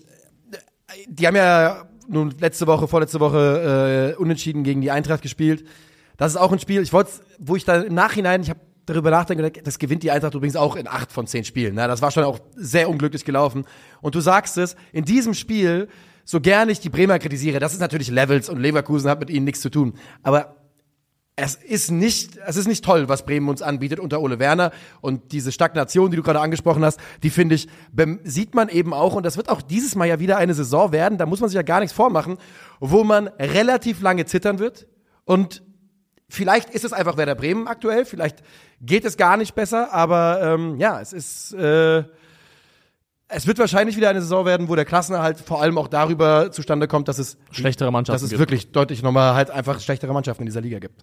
die 1.08 1.26
haben 1.26 1.36
ja 1.36 1.88
nun 2.08 2.34
letzte 2.38 2.66
Woche, 2.66 2.88
vorletzte 2.88 3.20
Woche 3.20 4.14
äh, 4.16 4.20
unentschieden 4.20 4.64
gegen 4.64 4.80
die 4.80 4.90
Eintracht 4.90 5.22
gespielt. 5.22 5.64
Das 6.16 6.32
ist 6.32 6.36
auch 6.36 6.52
ein 6.52 6.58
Spiel, 6.58 6.82
ich 6.82 6.92
wollte, 6.92 7.12
wo 7.38 7.56
ich 7.56 7.64
da 7.64 7.80
im 7.80 7.94
Nachhinein, 7.94 8.42
ich 8.42 8.50
habe 8.50 8.60
darüber 8.84 9.10
nachdenken, 9.10 9.50
das 9.64 9.78
gewinnt 9.78 10.02
die 10.02 10.10
Eintracht 10.10 10.34
übrigens 10.34 10.56
auch 10.56 10.76
in 10.76 10.86
acht 10.86 11.12
von 11.12 11.26
zehn 11.26 11.44
Spielen. 11.44 11.76
Ne? 11.76 11.86
Das 11.88 12.02
war 12.02 12.10
schon 12.10 12.24
auch 12.24 12.40
sehr 12.56 12.90
unglücklich 12.90 13.24
gelaufen. 13.24 13.64
Und 14.02 14.14
du 14.14 14.20
sagst 14.20 14.58
es, 14.58 14.76
in 14.92 15.04
diesem 15.04 15.32
Spiel, 15.32 15.88
so 16.24 16.40
gerne 16.40 16.72
ich 16.72 16.80
die 16.80 16.90
Bremer 16.90 17.18
kritisiere, 17.18 17.60
das 17.60 17.72
ist 17.72 17.80
natürlich 17.80 18.10
Levels 18.10 18.48
und 18.48 18.58
Leverkusen 18.58 19.08
hat 19.08 19.20
mit 19.20 19.30
ihnen 19.30 19.44
nichts 19.44 19.60
zu 19.60 19.70
tun. 19.70 19.94
Aber 20.22 20.59
es 21.36 21.54
ist 21.54 21.90
nicht, 21.90 22.38
es 22.46 22.56
ist 22.56 22.68
nicht 22.68 22.84
toll, 22.84 23.08
was 23.08 23.24
Bremen 23.24 23.48
uns 23.48 23.62
anbietet 23.62 23.98
unter 23.98 24.20
Ole 24.20 24.38
Werner. 24.38 24.72
Und 25.00 25.32
diese 25.32 25.52
Stagnation, 25.52 26.10
die 26.10 26.16
du 26.16 26.22
gerade 26.22 26.40
angesprochen 26.40 26.84
hast, 26.84 27.00
die 27.22 27.30
finde 27.30 27.54
ich, 27.54 27.68
sieht 28.24 28.54
man 28.54 28.68
eben 28.68 28.92
auch. 28.92 29.14
Und 29.14 29.24
das 29.24 29.36
wird 29.36 29.48
auch 29.48 29.62
dieses 29.62 29.94
Mal 29.94 30.06
ja 30.06 30.20
wieder 30.20 30.36
eine 30.36 30.54
Saison 30.54 30.92
werden. 30.92 31.18
Da 31.18 31.26
muss 31.26 31.40
man 31.40 31.48
sich 31.48 31.56
ja 31.56 31.62
gar 31.62 31.80
nichts 31.80 31.94
vormachen, 31.94 32.36
wo 32.78 33.04
man 33.04 33.28
relativ 33.28 34.02
lange 34.02 34.26
zittern 34.26 34.58
wird. 34.58 34.86
Und 35.24 35.62
vielleicht 36.28 36.70
ist 36.70 36.84
es 36.84 36.92
einfach 36.92 37.16
Werder 37.16 37.36
Bremen 37.36 37.68
aktuell. 37.68 38.04
Vielleicht 38.04 38.42
geht 38.82 39.04
es 39.04 39.16
gar 39.16 39.36
nicht 39.36 39.54
besser. 39.54 39.94
Aber 39.94 40.40
ähm, 40.42 40.78
ja, 40.78 41.00
es 41.00 41.12
ist, 41.14 41.54
äh, 41.54 42.04
es 43.32 43.46
wird 43.46 43.58
wahrscheinlich 43.58 43.96
wieder 43.96 44.10
eine 44.10 44.20
Saison 44.20 44.44
werden, 44.44 44.68
wo 44.68 44.74
der 44.74 44.84
Klassenerhalt 44.84 45.38
vor 45.38 45.62
allem 45.62 45.78
auch 45.78 45.88
darüber 45.88 46.50
zustande 46.50 46.88
kommt, 46.88 47.08
dass 47.08 47.18
es 47.18 47.38
Schlechtere 47.52 47.90
Mannschaften 47.92 48.16
dass 48.16 48.22
es 48.22 48.30
gibt. 48.30 48.40
wirklich 48.40 48.72
deutlich 48.72 49.02
nochmal 49.02 49.34
halt 49.34 49.50
einfach 49.50 49.80
schlechtere 49.80 50.12
Mannschaften 50.12 50.42
in 50.42 50.46
dieser 50.46 50.60
Liga 50.60 50.80
gibt. 50.80 51.02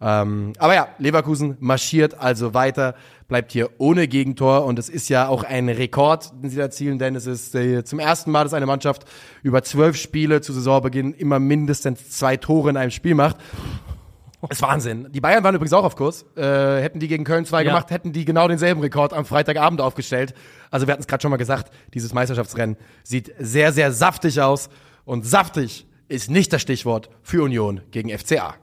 Ähm, 0.00 0.52
aber 0.58 0.74
ja, 0.74 0.88
Leverkusen 0.98 1.56
marschiert 1.60 2.18
also 2.18 2.52
weiter, 2.52 2.94
bleibt 3.28 3.52
hier 3.52 3.70
ohne 3.78 4.08
Gegentor 4.08 4.64
und 4.64 4.78
es 4.78 4.88
ist 4.88 5.08
ja 5.08 5.28
auch 5.28 5.44
ein 5.44 5.68
Rekord, 5.68 6.32
den 6.42 6.50
sie 6.50 6.56
da 6.56 6.62
erzielen, 6.62 6.98
denn 6.98 7.14
es 7.14 7.26
ist 7.26 7.54
äh, 7.54 7.84
zum 7.84 8.00
ersten 8.00 8.30
Mal, 8.30 8.42
dass 8.42 8.54
eine 8.54 8.66
Mannschaft 8.66 9.04
über 9.42 9.62
zwölf 9.62 9.96
Spiele 9.96 10.40
zu 10.40 10.52
Saisonbeginn 10.52 11.14
immer 11.14 11.38
mindestens 11.38 12.10
zwei 12.10 12.36
Tore 12.36 12.70
in 12.70 12.76
einem 12.76 12.90
Spiel 12.90 13.14
macht. 13.14 13.36
Das 14.40 14.50
ist 14.58 14.62
Wahnsinn. 14.62 15.08
Die 15.10 15.20
Bayern 15.20 15.42
waren 15.42 15.54
übrigens 15.54 15.72
auch 15.72 15.84
auf 15.84 15.96
Kurs. 15.96 16.24
Äh, 16.36 16.42
hätten 16.80 17.00
die 17.00 17.08
gegen 17.08 17.24
Köln 17.24 17.44
2 17.44 17.62
Ja. 17.62 17.70
gemacht, 17.70 17.90
hätten 17.90 18.12
die 18.12 18.24
genau 18.24 18.46
denselben 18.46 18.80
Rekord 18.80 19.12
am 19.12 19.24
Freitagabend 19.24 19.80
aufgestellt. 19.80 20.32
Also 20.70 20.86
wir 20.86 20.92
hatten 20.92 21.00
es 21.02 21.08
gerade 21.08 21.22
schon 21.22 21.30
mal 21.30 21.36
gesagt, 21.38 21.72
dieses 21.94 22.14
Meisterschaftsrennen 22.14 22.76
sieht 23.02 23.34
sehr, 23.38 23.72
sehr 23.72 23.90
saftig 23.92 24.40
aus. 24.40 24.68
Und 25.04 25.26
saftig 25.26 25.86
ist 26.08 26.30
nicht 26.30 26.52
das 26.52 26.62
Stichwort 26.62 27.10
für 27.22 27.42
Union 27.42 27.80
gegen 27.90 28.10
FCA. 28.16 28.54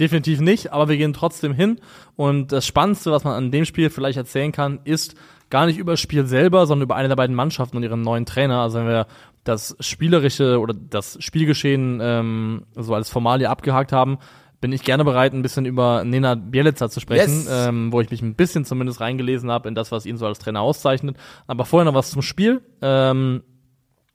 Definitiv 0.00 0.40
nicht, 0.40 0.72
aber 0.72 0.88
wir 0.88 0.96
gehen 0.96 1.12
trotzdem 1.12 1.54
hin. 1.54 1.78
Und 2.16 2.50
das 2.52 2.66
Spannendste, 2.66 3.12
was 3.12 3.22
man 3.24 3.34
an 3.34 3.50
dem 3.52 3.64
Spiel 3.64 3.90
vielleicht 3.90 4.18
erzählen 4.18 4.50
kann, 4.50 4.80
ist 4.84 5.14
gar 5.50 5.66
nicht 5.66 5.78
über 5.78 5.92
das 5.92 6.00
Spiel 6.00 6.26
selber, 6.26 6.66
sondern 6.66 6.84
über 6.84 6.96
eine 6.96 7.08
der 7.08 7.16
beiden 7.16 7.36
Mannschaften 7.36 7.76
und 7.76 7.82
ihren 7.84 8.00
neuen 8.02 8.26
Trainer. 8.26 8.60
Also 8.60 8.78
wenn 8.78 8.88
wir 8.88 9.06
das 9.44 9.76
spielerische 9.78 10.58
oder 10.58 10.74
das 10.74 11.16
Spielgeschehen 11.20 12.00
ähm, 12.02 12.64
so 12.74 12.94
als 12.94 13.08
Formalie 13.08 13.48
abgehakt 13.48 13.92
haben, 13.92 14.18
bin 14.64 14.72
ich 14.72 14.82
gerne 14.82 15.04
bereit, 15.04 15.34
ein 15.34 15.42
bisschen 15.42 15.66
über 15.66 16.04
Nena 16.04 16.36
Bielica 16.36 16.88
zu 16.88 16.98
sprechen, 16.98 17.40
Yes. 17.40 17.48
ähm, 17.50 17.92
wo 17.92 18.00
ich 18.00 18.10
mich 18.10 18.22
ein 18.22 18.34
bisschen 18.34 18.64
zumindest 18.64 18.98
reingelesen 18.98 19.50
habe 19.50 19.68
in 19.68 19.74
das, 19.74 19.92
was 19.92 20.06
ihn 20.06 20.16
so 20.16 20.24
als 20.24 20.38
Trainer 20.38 20.62
auszeichnet. 20.62 21.18
Aber 21.46 21.66
vorher 21.66 21.84
noch 21.84 21.92
was 21.92 22.10
zum 22.10 22.22
Spiel. 22.22 22.62
Ähm, 22.80 23.42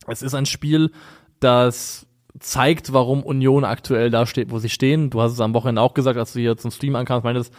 es 0.07 0.23
ist 0.23 0.33
ein 0.33 0.47
Spiel, 0.47 0.89
das 1.39 2.07
zeigt, 2.39 2.93
warum 2.93 3.21
Union 3.21 3.63
aktuell 3.63 4.09
da 4.09 4.25
steht, 4.25 4.49
wo 4.49 4.57
sie 4.57 4.69
stehen. 4.69 5.11
Du 5.11 5.21
hast 5.21 5.33
es 5.33 5.39
am 5.39 5.53
Wochenende 5.53 5.81
auch 5.83 5.93
gesagt, 5.93 6.17
als 6.17 6.33
du 6.33 6.39
hier 6.39 6.57
zum 6.57 6.71
Stream 6.71 6.95
ankamst, 6.95 7.23
meintest, 7.23 7.53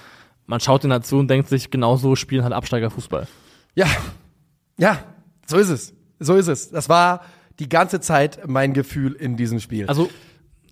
man 0.47 0.59
schaut 0.59 0.83
den 0.83 0.91
dazu 0.91 1.19
und 1.19 1.29
denkt 1.29 1.49
sich, 1.49 1.71
genau 1.71 1.95
so 1.95 2.17
spielen 2.17 2.43
halt 2.43 2.53
Absteigerfußball. 2.53 3.29
Ja, 3.77 3.87
ja, 4.81 4.99
so 5.47 5.59
ist 5.59 5.69
es. 5.69 5.95
So 6.19 6.35
ist 6.35 6.49
es. 6.49 6.71
Das 6.71 6.89
war 6.89 7.21
die 7.61 7.69
ganze 7.69 8.01
Zeit 8.01 8.49
mein 8.49 8.73
Gefühl 8.75 9.13
in 9.13 9.37
diesem 9.37 9.61
Spiel. 9.61 9.87
Also 9.87 10.11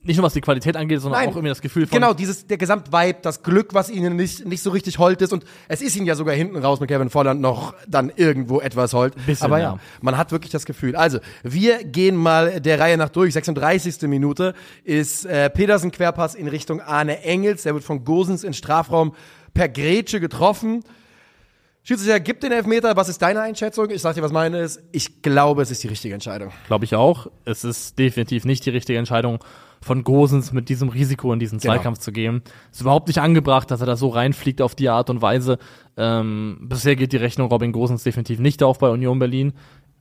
nicht 0.09 0.17
nur 0.17 0.25
was 0.25 0.33
die 0.33 0.41
Qualität 0.41 0.77
angeht, 0.77 1.01
sondern 1.01 1.21
Nein. 1.21 1.29
auch 1.29 1.35
irgendwie 1.37 1.51
das 1.51 1.61
Gefühl 1.61 1.87
von 1.87 1.95
Genau, 1.95 2.15
dieses, 2.15 2.47
der 2.47 2.57
Gesamtvibe, 2.57 3.19
das 3.23 3.43
Glück, 3.43 3.75
was 3.75 3.91
ihnen 3.91 4.17
nicht, 4.17 4.45
nicht 4.47 4.63
so 4.63 4.71
richtig 4.71 4.99
hold 4.99 5.23
ist. 5.23 5.33
Und 5.33 5.45
es 5.69 5.83
ist 5.83 5.95
ihnen 5.97 6.07
ja 6.07 6.15
sogar 6.15 6.35
hinten 6.35 6.57
raus 6.57 6.81
mit 6.81 6.89
Kevin 6.89 7.11
Volland 7.11 7.41
noch 7.41 7.75
dann 7.87 8.11
irgendwo 8.17 8.61
etwas 8.61 8.95
hold. 8.95 9.15
Bisschen, 9.27 9.45
Aber 9.45 9.59
ja, 9.59 9.75
ja. 9.75 9.79
man 10.01 10.17
hat 10.17 10.33
wirklich 10.33 10.51
das 10.51 10.65
Gefühl. 10.65 10.97
Also, 10.97 11.19
wir 11.43 11.85
gehen 11.85 12.17
mal 12.17 12.61
der 12.61 12.81
Reihe 12.81 12.97
nach 12.97 13.11
durch. 13.11 13.35
36. 13.35 14.03
Minute 14.09 14.55
ist 14.83 15.27
äh, 15.27 15.51
Pedersen 15.51 15.93
Querpass 15.93 16.35
in 16.35 16.49
Richtung 16.49 16.81
Arne 16.81 17.23
Engels. 17.23 17.63
Der 17.65 17.75
wird 17.75 17.85
von 17.85 18.05
Gosens 18.05 18.45
in 18.45 18.55
Strafraum 18.55 19.15
per 19.53 19.69
Grätsche 19.69 20.21
getroffen. 20.21 20.83
Schiedsrichter 21.83 22.21
gibt 22.21 22.43
den 22.43 22.53
Elfmeter. 22.53 22.97
Was 22.97 23.09
ist 23.09 23.21
deine 23.23 23.41
Einschätzung? 23.41 23.91
Ich 23.91 24.03
sag 24.03 24.15
dir, 24.15 24.23
was 24.23 24.33
meine 24.33 24.59
ist. 24.61 24.81
Ich 24.93 25.23
glaube, 25.23 25.63
es 25.63 25.71
ist 25.71 25.83
die 25.83 25.89
richtige 25.89 26.15
Entscheidung. 26.15 26.51
glaube 26.67 26.85
ich 26.85 26.95
auch. 26.95 27.29
Es 27.45 27.65
ist 27.65 27.99
definitiv 27.99 28.45
nicht 28.45 28.67
die 28.67 28.71
richtige 28.71 28.99
Entscheidung 28.99 29.39
von 29.81 30.05
Gosens 30.05 30.53
mit 30.53 30.69
diesem 30.69 30.89
Risiko 30.89 31.33
in 31.33 31.39
diesen 31.39 31.59
Genau. 31.59 31.75
Zweikampf 31.75 31.99
zu 31.99 32.13
gehen. 32.13 32.43
Ist 32.71 32.81
überhaupt 32.81 33.09
nicht 33.09 33.19
angebracht, 33.19 33.71
dass 33.71 33.81
er 33.81 33.87
da 33.87 33.97
so 33.97 34.09
reinfliegt 34.09 34.63
auf 34.63 34.75
die 34.75 34.89
Art 34.89 35.11
und 35.11 35.23
Weise. 35.23 35.59
Ähm, 35.97 36.59
bisher 36.63 36.97
geht 36.97 37.13
die 37.13 37.17
Rechnung 37.17 37.49
Robin 37.49 37.73
Gosens 37.73 38.03
definitiv 38.03 38.39
nicht 38.39 38.63
auf 38.63 38.79
bei 38.79 38.89
Union 38.89 39.19
Berlin. 39.19 39.53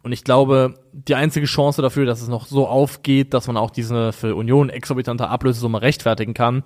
Und 0.03 0.11
ich 0.13 0.23
glaube, 0.23 0.75
die 0.93 1.15
einzige 1.15 1.47
Chance 1.47 1.81
dafür, 1.81 2.05
dass 2.05 2.21
es 2.21 2.27
noch 2.27 2.45
so 2.45 2.67
aufgeht, 2.67 3.33
dass 3.33 3.47
man 3.47 3.57
auch 3.57 3.71
diese 3.71 4.13
für 4.13 4.35
Union 4.35 4.69
exorbitante 4.69 5.27
Ablösesumme 5.27 5.81
rechtfertigen 5.81 6.33
kann, 6.33 6.63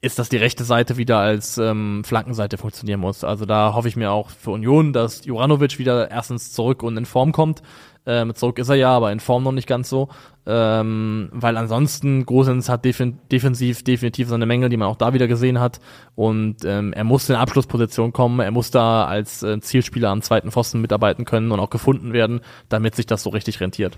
ist, 0.00 0.18
dass 0.18 0.28
die 0.28 0.36
rechte 0.36 0.64
Seite 0.64 0.96
wieder 0.96 1.18
als 1.18 1.56
ähm, 1.56 2.02
Flankenseite 2.04 2.58
funktionieren 2.58 3.00
muss. 3.00 3.24
Also 3.24 3.46
da 3.46 3.74
hoffe 3.74 3.88
ich 3.88 3.96
mir 3.96 4.10
auch 4.10 4.28
für 4.30 4.50
Union, 4.50 4.92
dass 4.92 5.24
Juranovic 5.24 5.78
wieder 5.78 6.10
erstens 6.10 6.52
zurück 6.52 6.82
und 6.82 6.96
in 6.96 7.06
Form 7.06 7.32
kommt. 7.32 7.62
Ähm, 8.06 8.34
zurück 8.34 8.58
ist 8.58 8.68
er 8.68 8.74
ja, 8.74 8.90
aber 8.90 9.12
in 9.12 9.20
Form 9.20 9.44
noch 9.44 9.52
nicht 9.52 9.66
ganz 9.66 9.88
so. 9.88 10.08
Ähm, 10.46 11.30
weil 11.32 11.56
ansonsten 11.56 12.26
Gosens 12.26 12.68
hat 12.68 12.84
defin 12.84 13.18
defensiv 13.32 13.82
definitiv 13.82 14.28
seine 14.28 14.44
Mängel, 14.44 14.68
die 14.68 14.76
man 14.76 14.88
auch 14.88 14.96
da 14.96 15.14
wieder 15.14 15.26
gesehen 15.26 15.58
hat. 15.58 15.80
Und 16.14 16.64
ähm, 16.64 16.92
er 16.92 17.04
muss 17.04 17.28
in 17.30 17.36
Abschlussposition 17.36 18.12
kommen. 18.12 18.40
Er 18.40 18.50
muss 18.50 18.70
da 18.70 19.06
als 19.06 19.42
äh, 19.42 19.58
Zielspieler 19.60 20.10
am 20.10 20.22
zweiten 20.22 20.50
Pfosten 20.50 20.80
mitarbeiten 20.80 21.24
können 21.24 21.50
und 21.50 21.60
auch 21.60 21.70
gefunden 21.70 22.12
werden, 22.12 22.40
damit 22.68 22.94
sich 22.94 23.06
das 23.06 23.22
so 23.22 23.30
richtig 23.30 23.60
rentiert. 23.60 23.96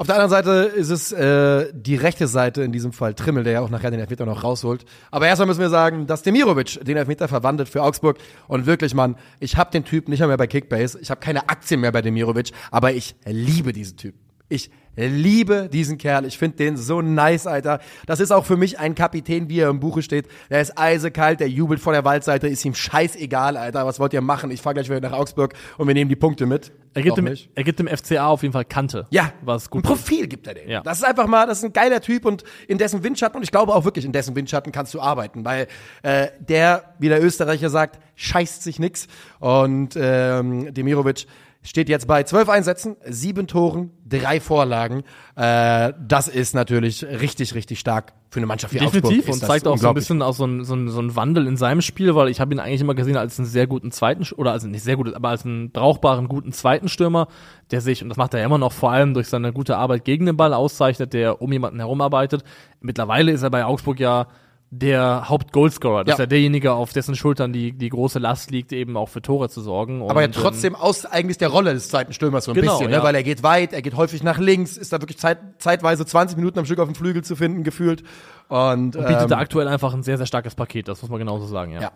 Auf 0.00 0.06
der 0.06 0.14
anderen 0.14 0.30
Seite 0.30 0.50
ist 0.76 0.90
es 0.90 1.10
äh, 1.10 1.72
die 1.74 1.96
rechte 1.96 2.28
Seite, 2.28 2.62
in 2.62 2.70
diesem 2.70 2.92
Fall 2.92 3.14
Trimmel, 3.14 3.42
der 3.42 3.54
ja 3.54 3.60
auch 3.62 3.68
nachher 3.68 3.90
den 3.90 3.98
Elfmeter 3.98 4.26
noch 4.26 4.44
rausholt. 4.44 4.84
Aber 5.10 5.26
erstmal 5.26 5.48
müssen 5.48 5.60
wir 5.60 5.70
sagen, 5.70 6.06
dass 6.06 6.22
Demirovic 6.22 6.84
den 6.84 6.96
Elfmeter 6.96 7.26
verwandelt 7.26 7.68
für 7.68 7.82
Augsburg. 7.82 8.16
Und 8.46 8.66
wirklich, 8.66 8.94
Mann, 8.94 9.16
ich 9.40 9.56
habe 9.56 9.72
den 9.72 9.84
Typ 9.84 10.08
nicht 10.08 10.20
mehr 10.20 10.36
bei 10.36 10.46
Kickbase. 10.46 11.00
Ich 11.00 11.10
habe 11.10 11.20
keine 11.20 11.48
Aktien 11.48 11.80
mehr 11.80 11.90
bei 11.90 12.00
Demirovic, 12.00 12.52
aber 12.70 12.92
ich 12.92 13.16
liebe 13.26 13.72
diesen 13.72 13.96
Typ. 13.96 14.14
Ich 14.48 14.70
liebe 14.96 15.68
diesen 15.72 15.98
Kerl. 15.98 16.24
Ich 16.24 16.38
finde 16.38 16.56
den 16.56 16.76
so 16.76 17.00
nice, 17.00 17.46
Alter. 17.46 17.80
Das 18.06 18.20
ist 18.20 18.32
auch 18.32 18.44
für 18.44 18.56
mich 18.56 18.78
ein 18.78 18.94
Kapitän, 18.94 19.48
wie 19.48 19.60
er 19.60 19.68
im 19.68 19.80
Buche 19.80 20.02
steht. 20.02 20.26
Der 20.50 20.60
ist 20.60 20.76
eisekalt, 20.76 21.40
der 21.40 21.48
jubelt 21.48 21.80
vor 21.80 21.92
der 21.92 22.04
Waldseite, 22.04 22.48
ist 22.48 22.64
ihm 22.64 22.74
scheißegal, 22.74 23.56
Alter. 23.56 23.86
Was 23.86 24.00
wollt 24.00 24.12
ihr 24.12 24.20
machen? 24.20 24.50
Ich 24.50 24.60
fahr 24.60 24.74
gleich 24.74 24.88
wieder 24.88 25.00
nach 25.00 25.12
Augsburg 25.12 25.54
und 25.76 25.86
wir 25.86 25.94
nehmen 25.94 26.08
die 26.08 26.16
Punkte 26.16 26.46
mit. 26.46 26.72
Er 26.94 27.02
gibt, 27.02 27.16
dem, 27.16 27.26
er 27.26 27.64
gibt 27.64 27.78
dem 27.78 27.86
FCA 27.86 28.26
auf 28.26 28.42
jeden 28.42 28.52
Fall 28.52 28.64
Kante. 28.64 29.06
Ja, 29.10 29.32
was 29.42 29.70
gut 29.70 29.84
ein 29.84 29.86
Profil 29.86 30.26
gibt 30.26 30.48
er 30.48 30.54
denen. 30.54 30.68
Ja. 30.68 30.80
Das 30.80 30.98
ist 30.98 31.04
einfach 31.04 31.28
mal, 31.28 31.46
das 31.46 31.58
ist 31.58 31.64
ein 31.64 31.72
geiler 31.72 32.00
Typ 32.00 32.24
und 32.24 32.42
in 32.66 32.78
dessen 32.78 33.04
Windschatten, 33.04 33.36
und 33.36 33.44
ich 33.44 33.52
glaube 33.52 33.74
auch 33.74 33.84
wirklich, 33.84 34.04
in 34.04 34.10
dessen 34.10 34.34
Windschatten 34.34 34.72
kannst 34.72 34.94
du 34.94 35.00
arbeiten, 35.00 35.44
weil 35.44 35.68
äh, 36.02 36.28
der, 36.40 36.94
wie 36.98 37.08
der 37.08 37.22
Österreicher 37.22 37.70
sagt, 37.70 38.00
scheißt 38.16 38.64
sich 38.64 38.80
nix. 38.80 39.06
Und 39.38 39.90
ähm, 39.96 40.74
Demirovic, 40.74 41.26
steht 41.62 41.88
jetzt 41.88 42.06
bei 42.06 42.22
zwölf 42.22 42.48
Einsätzen, 42.48 42.96
sieben 43.04 43.46
Toren, 43.46 43.90
drei 44.06 44.40
Vorlagen. 44.40 45.02
Äh, 45.36 45.92
das 46.00 46.28
ist 46.28 46.54
natürlich 46.54 47.04
richtig, 47.04 47.54
richtig 47.54 47.80
stark 47.80 48.12
für 48.30 48.40
eine 48.40 48.46
Mannschaft 48.46 48.74
wie 48.74 48.78
Definitiv 48.78 49.20
Augsburg. 49.20 49.34
und 49.34 49.40
zeigt 49.40 49.66
auch 49.66 49.78
so 49.78 49.88
ein 49.88 49.94
bisschen 49.94 50.22
auch 50.22 50.34
so 50.34 50.46
ein, 50.46 50.64
so, 50.64 50.74
ein, 50.74 50.88
so 50.88 51.00
ein 51.00 51.16
Wandel 51.16 51.46
in 51.46 51.56
seinem 51.56 51.80
Spiel, 51.80 52.14
weil 52.14 52.28
ich 52.28 52.40
habe 52.40 52.54
ihn 52.54 52.60
eigentlich 52.60 52.80
immer 52.80 52.94
gesehen 52.94 53.16
als 53.16 53.38
einen 53.38 53.46
sehr 53.46 53.66
guten 53.66 53.90
zweiten 53.90 54.24
oder 54.36 54.52
also 54.52 54.68
nicht 54.68 54.82
sehr 54.82 54.96
gut, 54.96 55.12
aber 55.14 55.30
als 55.30 55.44
einen 55.44 55.70
brauchbaren 55.70 56.28
guten 56.28 56.52
zweiten 56.52 56.88
Stürmer, 56.88 57.28
der 57.70 57.80
sich 57.80 58.02
und 58.02 58.08
das 58.08 58.18
macht 58.18 58.34
er 58.34 58.40
ja 58.40 58.46
immer 58.46 58.58
noch 58.58 58.72
vor 58.72 58.92
allem 58.92 59.14
durch 59.14 59.28
seine 59.28 59.52
gute 59.52 59.76
Arbeit 59.76 60.04
gegen 60.04 60.26
den 60.26 60.36
Ball 60.36 60.54
auszeichnet, 60.54 61.12
der 61.12 61.42
um 61.42 61.52
jemanden 61.52 61.78
herumarbeitet. 61.80 62.44
Mittlerweile 62.80 63.32
ist 63.32 63.42
er 63.42 63.50
bei 63.50 63.64
Augsburg 63.64 63.98
ja 63.98 64.28
der 64.70 65.28
Hauptgoalscorer, 65.30 66.04
das 66.04 66.08
Ja. 66.08 66.14
ist 66.16 66.18
ja 66.20 66.26
derjenige, 66.26 66.72
auf 66.74 66.92
dessen 66.92 67.16
Schultern 67.16 67.52
die 67.54 67.72
die 67.72 67.88
große 67.88 68.18
Last 68.18 68.50
liegt, 68.50 68.72
eben 68.72 68.96
auch 68.98 69.08
für 69.08 69.22
Tore 69.22 69.48
zu 69.48 69.60
sorgen. 69.62 70.02
Aber 70.02 70.20
ja 70.20 70.26
Und, 70.26 70.36
ähm, 70.36 70.42
trotzdem 70.42 70.74
aus 70.74 71.06
eigentlich 71.06 71.38
der 71.38 71.48
Rolle 71.48 71.72
des 71.72 71.88
zweiten 71.88 72.12
Stürmers 72.12 72.44
so 72.44 72.50
ein 72.52 72.54
Genau, 72.54 72.72
bisschen, 72.78 72.90
ja. 72.92 72.98
ne? 72.98 73.02
weil 73.04 73.14
er 73.14 73.22
geht 73.22 73.42
weit, 73.42 73.72
er 73.72 73.80
geht 73.80 73.96
häufig 73.96 74.22
nach 74.22 74.38
links, 74.38 74.76
ist 74.76 74.92
da 74.92 75.00
wirklich 75.00 75.18
zeit, 75.18 75.38
zeitweise 75.58 76.04
20 76.04 76.36
Minuten 76.36 76.58
am 76.58 76.66
Stück 76.66 76.80
auf 76.80 76.88
dem 76.88 76.94
Flügel 76.94 77.24
zu 77.24 77.34
finden 77.34 77.64
gefühlt. 77.64 78.02
Und, 78.48 78.94
ähm, 78.96 79.02
bietet 79.04 79.22
ähm, 79.22 79.28
da 79.28 79.38
aktuell 79.38 79.68
einfach 79.68 79.94
ein 79.94 80.02
sehr 80.02 80.18
sehr 80.18 80.26
starkes 80.26 80.54
Paket, 80.54 80.88
das 80.88 81.00
muss 81.00 81.10
man 81.10 81.18
genauso 81.18 81.46
sagen, 81.46 81.72
ja. 81.72 81.80
Ja. 81.80 81.92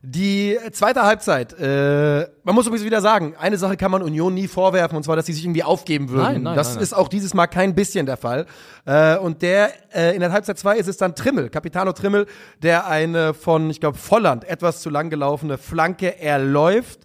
Die 0.00 0.56
zweite 0.70 1.02
Halbzeit, 1.02 1.58
äh, 1.58 2.28
man 2.44 2.54
muss 2.54 2.66
übrigens 2.66 2.84
wieder 2.86 3.00
sagen, 3.00 3.34
eine 3.36 3.58
Sache 3.58 3.76
kann 3.76 3.90
man 3.90 4.00
Union 4.02 4.32
nie 4.32 4.46
vorwerfen, 4.46 4.96
und 4.96 5.02
zwar, 5.02 5.16
dass 5.16 5.26
sie 5.26 5.32
sich 5.32 5.44
irgendwie 5.44 5.64
aufgeben 5.64 6.08
würden. 6.08 6.34
Nein, 6.34 6.42
nein, 6.42 6.56
das 6.56 6.74
nein, 6.74 6.82
ist 6.84 6.92
auch 6.92 7.08
dieses 7.08 7.34
Mal 7.34 7.48
kein 7.48 7.74
bisschen 7.74 8.06
der 8.06 8.16
Fall. 8.16 8.46
Äh, 8.86 9.16
und 9.18 9.42
der, 9.42 9.72
äh, 9.92 10.14
in 10.14 10.20
der 10.20 10.30
Halbzeit 10.30 10.56
zwei 10.56 10.76
ist 10.76 10.86
es 10.86 10.98
dann 10.98 11.16
Trimmel, 11.16 11.50
Capitano 11.50 11.92
Trimmel, 11.92 12.26
der 12.62 12.86
eine 12.86 13.34
von, 13.34 13.70
ich 13.70 13.80
glaube, 13.80 13.98
Volland 13.98 14.44
etwas 14.44 14.82
zu 14.82 14.90
lang 14.90 15.10
gelaufene 15.10 15.58
Flanke 15.58 16.20
erläuft, 16.20 17.00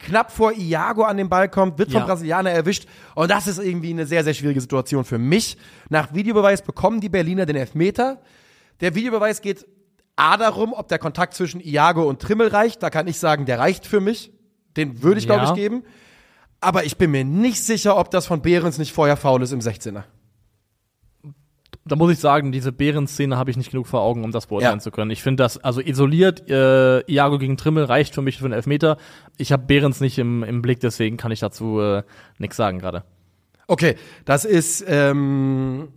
knapp 0.00 0.32
vor 0.32 0.50
Iago 0.52 1.04
an 1.04 1.18
den 1.18 1.28
Ball 1.28 1.48
kommt, 1.48 1.78
wird 1.78 1.92
vom 1.92 2.00
Ja. 2.00 2.06
Brasilianer 2.06 2.50
erwischt. 2.50 2.88
Und 3.14 3.30
das 3.30 3.46
ist 3.46 3.60
irgendwie 3.60 3.90
eine 3.90 4.04
sehr, 4.04 4.24
sehr 4.24 4.34
schwierige 4.34 4.60
Situation 4.60 5.04
für 5.04 5.18
mich. 5.18 5.56
Nach 5.90 6.12
Videobeweis 6.12 6.62
bekommen 6.62 7.00
die 7.00 7.08
Berliner 7.08 7.46
den 7.46 7.54
Elfmeter. 7.54 8.18
Der 8.80 8.96
Videobeweis 8.96 9.40
geht 9.40 9.64
A 10.16 10.36
darum, 10.36 10.72
ob 10.72 10.88
der 10.88 10.98
Kontakt 10.98 11.34
zwischen 11.34 11.60
Iago 11.60 12.02
und 12.08 12.20
Trimmel 12.20 12.48
reicht. 12.48 12.82
Da 12.82 12.90
kann 12.90 13.06
ich 13.06 13.18
sagen, 13.18 13.46
der 13.46 13.58
reicht 13.58 13.86
für 13.86 14.00
mich. 14.00 14.32
Den 14.76 15.02
würde 15.02 15.18
ich, 15.18 15.26
glaube 15.26 15.44
Ja. 15.44 15.48
ich, 15.50 15.54
geben. 15.54 15.84
Aber 16.60 16.84
ich 16.84 16.96
bin 16.96 17.10
mir 17.10 17.24
nicht 17.24 17.62
sicher, 17.64 17.96
ob 17.96 18.10
das 18.10 18.26
von 18.26 18.40
Behrens 18.42 18.78
nicht 18.78 18.92
vorher 18.92 19.16
faul 19.16 19.42
ist 19.42 19.52
im 19.52 19.60
16er. 19.60 20.04
da 21.84 21.96
muss 21.96 22.12
ich 22.12 22.20
sagen, 22.20 22.52
diese 22.52 22.70
Bären-Szene 22.70 23.36
habe 23.36 23.50
ich 23.50 23.56
nicht 23.56 23.72
genug 23.72 23.88
vor 23.88 24.02
Augen, 24.02 24.22
um 24.22 24.30
das 24.30 24.46
beurteilen 24.46 24.76
Ja. 24.76 24.80
zu 24.80 24.92
können. 24.92 25.10
Ich 25.10 25.20
finde 25.20 25.42
das, 25.42 25.58
also 25.58 25.80
isoliert, 25.80 26.48
äh, 26.48 27.00
Iago 27.10 27.38
gegen 27.38 27.56
Trimmel 27.56 27.82
reicht 27.84 28.14
für 28.14 28.22
mich 28.22 28.38
für 28.38 28.44
einen 28.44 28.54
Elfmeter. 28.54 28.98
Ich 29.36 29.50
habe 29.50 29.64
Behrens 29.66 30.00
nicht 30.00 30.16
im, 30.18 30.44
im 30.44 30.62
Blick, 30.62 30.78
deswegen 30.78 31.16
kann 31.16 31.32
ich 31.32 31.40
dazu 31.40 31.80
äh, 31.80 32.04
nichts 32.38 32.56
sagen 32.56 32.78
gerade. 32.78 33.02
Okay, 33.66 33.96
das 34.24 34.44
ist, 34.44 34.84
ähm, 34.86 35.88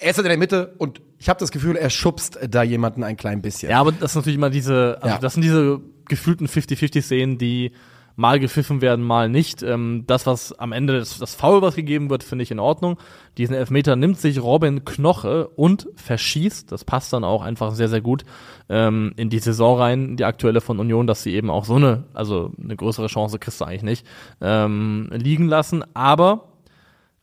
er 0.00 0.10
ist 0.10 0.16
halt 0.16 0.26
in 0.26 0.30
der 0.30 0.38
Mitte 0.38 0.74
und 0.78 1.00
ich 1.20 1.28
habe 1.28 1.38
das 1.38 1.52
Gefühl, 1.52 1.76
er 1.76 1.90
schubst 1.90 2.38
da 2.48 2.62
jemanden 2.64 3.04
ein 3.04 3.16
klein 3.16 3.42
bisschen. 3.42 3.70
Ja, 3.70 3.78
aber 3.80 3.92
das 3.92 4.12
ist 4.12 4.16
natürlich 4.16 4.38
immer 4.38 4.50
diese, 4.50 4.96
also 5.02 5.14
Ja. 5.14 5.18
das 5.20 5.34
sind 5.34 5.42
diese 5.42 5.80
gefühlten 6.08 6.48
50-50-Szenen, 6.48 7.38
die 7.38 7.70
mal 8.16 8.40
gepfiffen 8.40 8.80
werden, 8.82 9.04
mal 9.04 9.28
nicht. 9.30 9.62
Ähm, 9.62 10.04
das, 10.06 10.26
was 10.26 10.52
am 10.58 10.72
Ende 10.72 10.98
das, 10.98 11.18
das 11.18 11.34
Foul, 11.34 11.62
was 11.62 11.74
gegeben 11.74 12.10
wird, 12.10 12.22
finde 12.22 12.42
ich 12.42 12.50
in 12.50 12.58
Ordnung. 12.58 12.98
Diesen 13.38 13.54
Elfmeter 13.54 13.96
nimmt 13.96 14.18
sich 14.18 14.42
Robin 14.42 14.84
Knoche 14.84 15.48
und 15.48 15.88
verschießt. 15.94 16.70
Das 16.72 16.84
passt 16.84 17.12
dann 17.12 17.24
auch 17.24 17.42
einfach 17.42 17.72
sehr, 17.72 17.88
sehr 17.88 18.00
gut 18.02 18.24
ähm, 18.68 19.12
in 19.16 19.30
die 19.30 19.38
Saison 19.38 19.78
rein, 19.78 20.16
die 20.16 20.24
aktuelle 20.24 20.60
von 20.60 20.80
Union, 20.80 21.06
dass 21.06 21.22
sie 21.22 21.32
eben 21.34 21.48
auch 21.48 21.64
so 21.64 21.76
eine, 21.76 22.04
also 22.12 22.52
eine 22.62 22.76
größere 22.76 23.06
Chance 23.06 23.38
kriegst 23.38 23.60
du 23.60 23.64
eigentlich 23.64 23.82
nicht, 23.84 24.06
ähm, 24.42 25.08
liegen 25.12 25.46
lassen. 25.48 25.82
Aber 25.94 26.49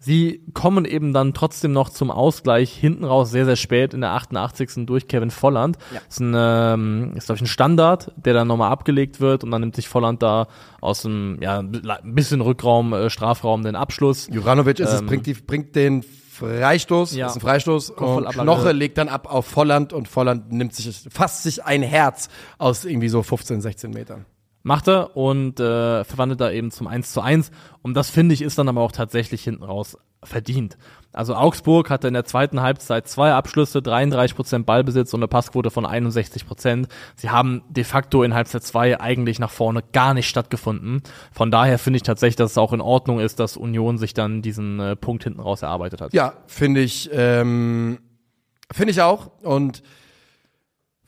Sie 0.08 0.41
kommen 0.53 0.86
eben 0.86 1.12
dann 1.12 1.34
trotzdem 1.34 1.74
noch 1.74 1.89
zum 1.89 2.12
Ausgleich 2.12 2.72
hinten 2.72 3.03
raus 3.03 3.30
sehr, 3.30 3.43
sehr 3.43 3.58
spät 3.58 3.93
in 3.93 3.99
der 3.99 4.12
88. 4.12 4.86
durch 4.86 5.10
Kevin 5.10 5.32
Volland. 5.32 5.78
Ja. 5.93 5.99
Ist 6.08 6.22
ein, 6.22 6.34
ähm, 6.34 7.12
ist 7.18 7.26
glaube 7.26 7.36
ich 7.36 7.41
ein 7.41 7.47
Standard, 7.47 8.14
der 8.16 8.34
dann 8.34 8.47
nochmal 8.47 8.72
abgelegt 8.72 9.20
wird 9.20 9.43
und 9.43 9.51
dann 9.51 9.60
nimmt 9.60 9.76
sich 9.76 9.89
Volland 9.89 10.24
da 10.24 10.47
aus 10.80 11.01
dem, 11.01 11.39
ja, 11.41 11.60
ein 11.60 12.16
bisschen 12.16 12.39
Rückraum, 12.39 12.93
äh, 12.93 13.10
Strafraum 13.10 13.64
den 13.64 13.76
Abschluss. 13.76 14.30
Juranovic 14.32 14.80
ist 14.80 14.93
es, 14.93 15.01
Ähm, 15.01 15.08
bringt, 15.08 15.26
die, 15.26 15.34
bringt 15.34 15.76
den 15.76 16.03
Freistoß, 16.03 17.14
Ja. 17.14 17.28
ist 17.28 17.36
ein 17.36 17.41
Freistoß 17.41 17.89
und 17.89 17.95
Kopfballablage. 17.97 18.43
Knoche 18.43 18.72
legt 18.72 18.97
dann 18.97 19.10
ab 19.10 19.28
auf 19.30 19.45
Volland 19.45 19.91
und 19.91 20.08
Volland 20.08 20.53
nimmt 20.53 20.74
sich, 20.74 20.89
fasst 21.12 21.43
sich 21.43 21.66
ein 21.66 21.84
Herz 21.84 22.30
aus 22.60 22.86
irgendwie 22.86 23.10
so 23.10 23.24
15, 23.24 23.60
16 23.60 23.91
Metern. 23.91 24.26
Macht 24.68 24.89
er 24.89 25.15
und 25.15 25.61
äh, 25.61 26.03
verwandelt 26.03 26.41
da 26.41 26.51
eben 26.51 26.72
zum 26.72 26.88
1 26.88 27.13
zu 27.13 27.22
1. 27.22 27.51
Und 27.84 27.93
das 27.93 28.09
finde 28.09 28.34
ich 28.34 28.41
ist 28.41 28.57
dann 28.57 28.68
aber 28.68 28.82
auch 28.82 28.91
tatsächlich 28.91 29.41
hinten 29.41 29.63
raus 29.63 29.97
verdient. 30.22 30.78
Also 31.13 31.36
Augsburg 31.36 31.89
hatte 31.89 32.09
in 32.09 32.13
der 32.13 32.26
zweiten 32.26 32.59
Halbzeit 32.59 33.07
zwei 33.07 33.32
Abschlüsse, 33.32 33.80
33% 33.80 34.65
Ballbesitz 34.65 35.13
und 35.13 35.22
eine 35.22 35.30
Passquote 35.30 35.70
von 35.72 35.86
61%. 35.86 36.89
Sie 37.15 37.30
haben 37.30 37.63
de 37.70 37.86
facto 37.86 38.24
in 38.24 38.34
Halbzeit 38.34 38.61
2 38.61 38.99
eigentlich 38.99 39.39
nach 39.39 39.51
vorne 39.51 39.84
gar 39.93 40.13
nicht 40.13 40.28
stattgefunden. 40.28 41.01
Von 41.32 41.49
daher 41.49 41.80
finde 41.80 41.95
ich 41.95 42.03
tatsächlich, 42.03 42.36
dass 42.36 42.51
es 42.51 42.57
auch 42.57 42.74
in 42.74 42.82
Ordnung 42.82 43.22
ist, 43.22 43.39
dass 43.39 43.55
Union 43.55 43.97
sich 43.97 44.13
dann 44.13 44.41
diesen 44.41 44.82
äh, 44.82 44.97
Punkt 44.97 45.24
hinten 45.24 45.39
raus 45.39 45.61
erarbeitet 45.61 46.01
hat. 46.01 46.13
Ja, 46.13 46.34
finde 46.45 46.82
ich, 46.82 47.09
ähm, 47.13 47.99
finde 48.70 48.91
ich 48.91 49.01
auch. 49.01 49.32
Und 49.43 49.82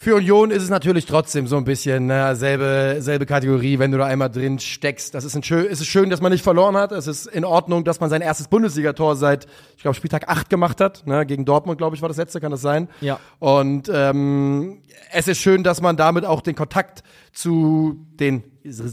für 0.02 0.16
Union 0.16 0.50
ist 0.50 0.64
es 0.64 0.70
natürlich 0.70 1.06
trotzdem 1.06 1.46
so 1.46 1.58
ein 1.58 1.66
bisschen 1.66 2.08
na, 2.08 2.34
selbe, 2.34 3.02
selbe 3.02 3.26
Kategorie, 3.26 3.80
wenn 3.80 3.92
du 3.92 3.98
da 3.98 4.06
einmal 4.06 4.30
drin 4.30 4.58
steckst. 4.58 5.14
Das 5.14 5.26
ist, 5.26 5.36
ein 5.36 5.44
schön, 5.44 5.68
es 5.70 5.82
ist 5.82 5.88
schön, 5.88 6.10
dass 6.10 6.22
man 6.22 6.32
nicht 6.32 6.42
verloren 6.42 6.78
hat. 6.78 6.94
Es 6.94 7.06
ist 7.06 7.26
in 7.26 7.44
Ordnung, 7.44 7.84
dass 7.84 8.00
man 8.00 8.10
sein 8.10 8.22
erstes 8.22 8.48
Bundesligator 8.48 9.18
seit, 9.18 9.46
ich 9.76 9.82
glaube, 9.82 9.96
Spieltag 9.96 10.30
8 10.30 10.50
gemacht 10.50 10.80
hat. 10.80 11.06
Ne? 11.06 11.26
Gegen 11.26 11.44
Dortmund, 11.44 11.80
glaube 11.80 11.98
ich, 11.98 12.02
war 12.02 12.08
das 12.08 12.16
letzte, 12.16 12.40
kann 12.40 12.50
das 12.50 12.62
sein? 12.62 12.88
Ja. 13.02 13.20
Und 13.40 13.92
ähm, 13.94 14.84
es 15.12 15.28
ist 15.28 15.42
schön, 15.42 15.66
dass 15.66 15.82
man 15.82 15.98
damit 15.98 16.24
auch 16.24 16.40
den 16.40 16.56
Kontakt 16.56 17.04
zu 17.34 18.08
den 18.14 18.44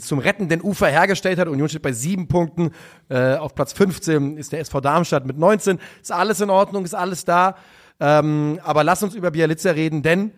zum 0.01 0.19
rettenden 0.19 0.61
Ufer 0.61 0.89
hergestellt 0.89 1.39
hat. 1.39 1.47
Union 1.47 1.69
steht 1.69 1.83
bei 1.83 1.93
sieben 1.93 2.27
Punkten. 2.27 2.73
Äh, 3.09 3.37
auf 3.37 3.55
Platz 3.55 3.73
15 3.75 4.39
ist 4.39 4.51
der 4.51 4.59
SV 4.59 4.81
Darmstadt 4.81 5.25
mit 5.25 5.39
19. 5.39 5.79
Ist 6.03 6.11
alles 6.11 6.41
in 6.41 6.51
Ordnung, 6.51 6.85
ist 6.85 6.95
alles 6.95 7.25
da. 7.25 7.55
Ähm, 8.01 8.59
aber 8.65 8.83
lass 8.83 9.05
uns 9.05 9.15
über 9.15 9.31
Bialica 9.31 9.71
reden, 9.71 10.03
denn 10.03 10.33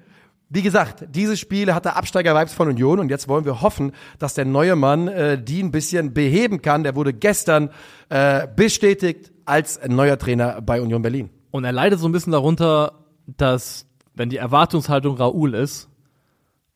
wie 0.50 0.62
gesagt, 0.62 1.04
dieses 1.10 1.38
Spiel 1.38 1.74
hatte 1.74 1.94
Absteiger-Vibes 1.94 2.54
von 2.54 2.68
Union 2.68 2.98
und 3.00 3.10
jetzt 3.10 3.28
wollen 3.28 3.44
wir 3.44 3.60
hoffen, 3.60 3.92
dass 4.18 4.34
der 4.34 4.46
neue 4.46 4.76
Mann 4.76 5.08
äh, 5.08 5.42
die 5.42 5.62
ein 5.62 5.70
bisschen 5.70 6.14
beheben 6.14 6.62
kann. 6.62 6.84
Der 6.84 6.96
wurde 6.96 7.12
gestern 7.12 7.70
äh, 8.08 8.46
bestätigt 8.56 9.30
als 9.44 9.78
neuer 9.86 10.18
Trainer 10.18 10.62
bei 10.62 10.80
Union 10.80 11.02
Berlin. 11.02 11.30
Und 11.50 11.64
er 11.64 11.72
leidet 11.72 12.00
so 12.00 12.08
ein 12.08 12.12
bisschen 12.12 12.32
darunter, 12.32 12.92
dass, 13.26 13.86
wenn 14.14 14.30
die 14.30 14.38
Erwartungshaltung 14.38 15.16
Raoul 15.16 15.54
ist, 15.54 15.88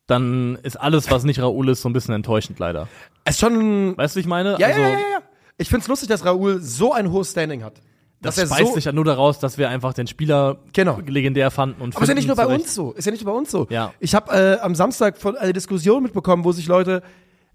dann 0.05 0.57
ist 0.61 0.79
alles, 0.79 1.09
was 1.09 1.23
nicht 1.23 1.39
Raoul 1.39 1.69
ist, 1.69 1.81
so 1.81 1.89
ein 1.89 1.93
bisschen 1.93 2.13
enttäuschend 2.13 2.59
leider. 2.59 2.87
Es 3.23 3.35
ist 3.35 3.39
schon 3.39 3.97
Weißt 3.97 4.15
du, 4.15 4.17
wie 4.17 4.21
ich 4.21 4.27
meine? 4.27 4.57
Ja, 4.59 4.67
also, 4.67 4.81
ja, 4.81 4.89
ja, 4.89 4.93
ja, 4.93 4.99
ja. 4.99 5.19
Ich 5.57 5.69
find's 5.69 5.87
lustig, 5.87 6.09
dass 6.09 6.25
Raoul 6.25 6.59
so 6.61 6.93
ein 6.93 7.11
hohes 7.11 7.31
Standing 7.31 7.63
hat. 7.63 7.81
Das 8.23 8.35
Dass 8.35 8.49
er 8.49 8.55
speist 8.55 8.69
so, 8.69 8.75
sich 8.75 8.85
ja 8.85 8.91
nur 8.91 9.05
daraus, 9.05 9.37
dass 9.39 9.57
wir 9.57 9.69
einfach 9.69 9.93
den 9.93 10.07
Spieler 10.07 10.57
Genau. 10.73 10.99
legendär 11.05 11.51
fanden 11.51 11.81
und 11.81 11.95
aber 11.95 12.03
ist 12.03 12.09
ja 12.09 12.15
nicht 12.15 12.27
nur 12.27 12.35
bei 12.35 12.47
uns 12.47 12.73
so. 12.73 12.93
Ist 12.93 13.05
ja 13.05 13.11
nicht 13.11 13.23
nur 13.23 13.33
bei 13.33 13.37
uns 13.37 13.51
so. 13.51 13.67
Ja. 13.69 13.93
Ich 13.99 14.15
habe 14.15 14.31
äh, 14.31 14.59
am 14.59 14.73
Samstag 14.75 15.17
von 15.17 15.37
eine 15.37 15.53
Diskussion 15.53 16.01
mitbekommen, 16.01 16.43
wo 16.43 16.51
sich 16.51 16.67
Leute 16.67 17.03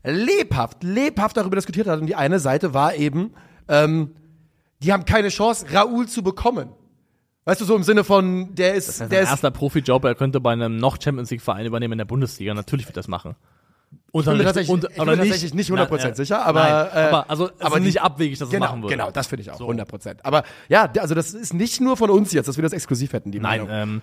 lebhaft, 0.04 0.84
lebhaft 0.84 1.36
darüber 1.36 1.56
diskutiert 1.56 1.86
haben. 1.88 2.02
Und 2.02 2.06
die 2.06 2.14
eine 2.14 2.38
Seite 2.38 2.74
war 2.74 2.94
eben, 2.94 3.32
ähm, 3.68 4.14
die 4.82 4.92
haben 4.92 5.04
keine 5.04 5.28
Chance, 5.28 5.66
Raoul 5.72 6.06
zu 6.06 6.22
bekommen. 6.22 6.68
Weißt 7.44 7.60
du, 7.60 7.64
so 7.64 7.74
im 7.74 7.82
Sinne 7.82 8.04
von, 8.04 8.54
der 8.54 8.74
ist, 8.74 8.88
Das 8.88 9.00
ist 9.00 9.10
der 9.10 9.20
erster 9.20 9.50
Profijob, 9.50 10.04
er 10.04 10.14
könnte 10.14 10.38
bei 10.38 10.52
einem 10.52 10.76
noch 10.76 11.00
Champions 11.02 11.30
League 11.30 11.40
Verein 11.40 11.64
übernehmen 11.64 11.92
in 11.92 11.98
der 11.98 12.04
Bundesliga. 12.04 12.52
Natürlich 12.52 12.86
wird 12.86 12.96
das 12.96 13.08
machen. 13.08 13.36
Und 14.10 14.22
Ich 14.22 14.26
bin 14.28 14.38
mir 14.38 14.44
tatsächlich, 14.44 14.74
ich 14.74 14.80
bin 14.96 15.06
mir 15.06 15.16
tatsächlich 15.16 15.54
nicht 15.54 15.70
100% 15.70 15.88
Na, 15.90 16.08
äh, 16.08 16.14
sicher, 16.14 16.44
aber, 16.46 16.60
nein, 16.60 16.70
äh, 16.94 17.08
aber 17.08 17.30
also 17.30 17.46
es 17.46 17.60
aber 17.60 17.76
ist 17.76 17.80
die- 17.82 17.86
nicht 17.88 18.02
abwegig, 18.02 18.38
dass 18.38 18.48
genau, 18.48 18.64
es 18.66 18.70
machen 18.70 18.82
würde. 18.82 18.94
Genau, 18.96 19.10
das 19.10 19.26
finde 19.26 19.42
ich 19.42 19.50
auch, 19.50 19.58
So. 19.58 19.66
100%. 19.68 20.24
Aber 20.24 20.44
ja, 20.68 20.90
also 20.98 21.14
das 21.14 21.34
ist 21.34 21.52
nicht 21.54 21.80
nur 21.80 21.96
von 21.96 22.08
uns 22.10 22.32
jetzt, 22.32 22.46
dass 22.48 22.56
wir 22.56 22.62
das 22.62 22.72
exklusiv 22.72 23.12
hätten, 23.12 23.32
die 23.32 23.38
Nein, 23.40 23.66
Meinung. 23.66 23.68
ähm, 23.70 24.02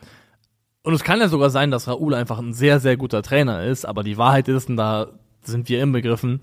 und 0.84 0.94
es 0.94 1.04
kann 1.04 1.20
ja 1.20 1.28
sogar 1.28 1.50
sein, 1.50 1.72
dass 1.72 1.88
Raoul 1.88 2.14
einfach 2.14 2.38
ein 2.38 2.54
sehr, 2.54 2.80
sehr 2.80 2.98
guter 2.98 3.24
Trainer 3.24 3.64
ist, 3.64 3.86
aber 3.86 4.04
die 4.04 4.18
Wahrheit 4.18 4.48
ist, 4.48 4.70
und 4.70 4.78
da 4.78 5.08
sind 5.44 5.68
wir 5.70 5.82
im 5.82 5.92
Begriffen, 5.92 6.40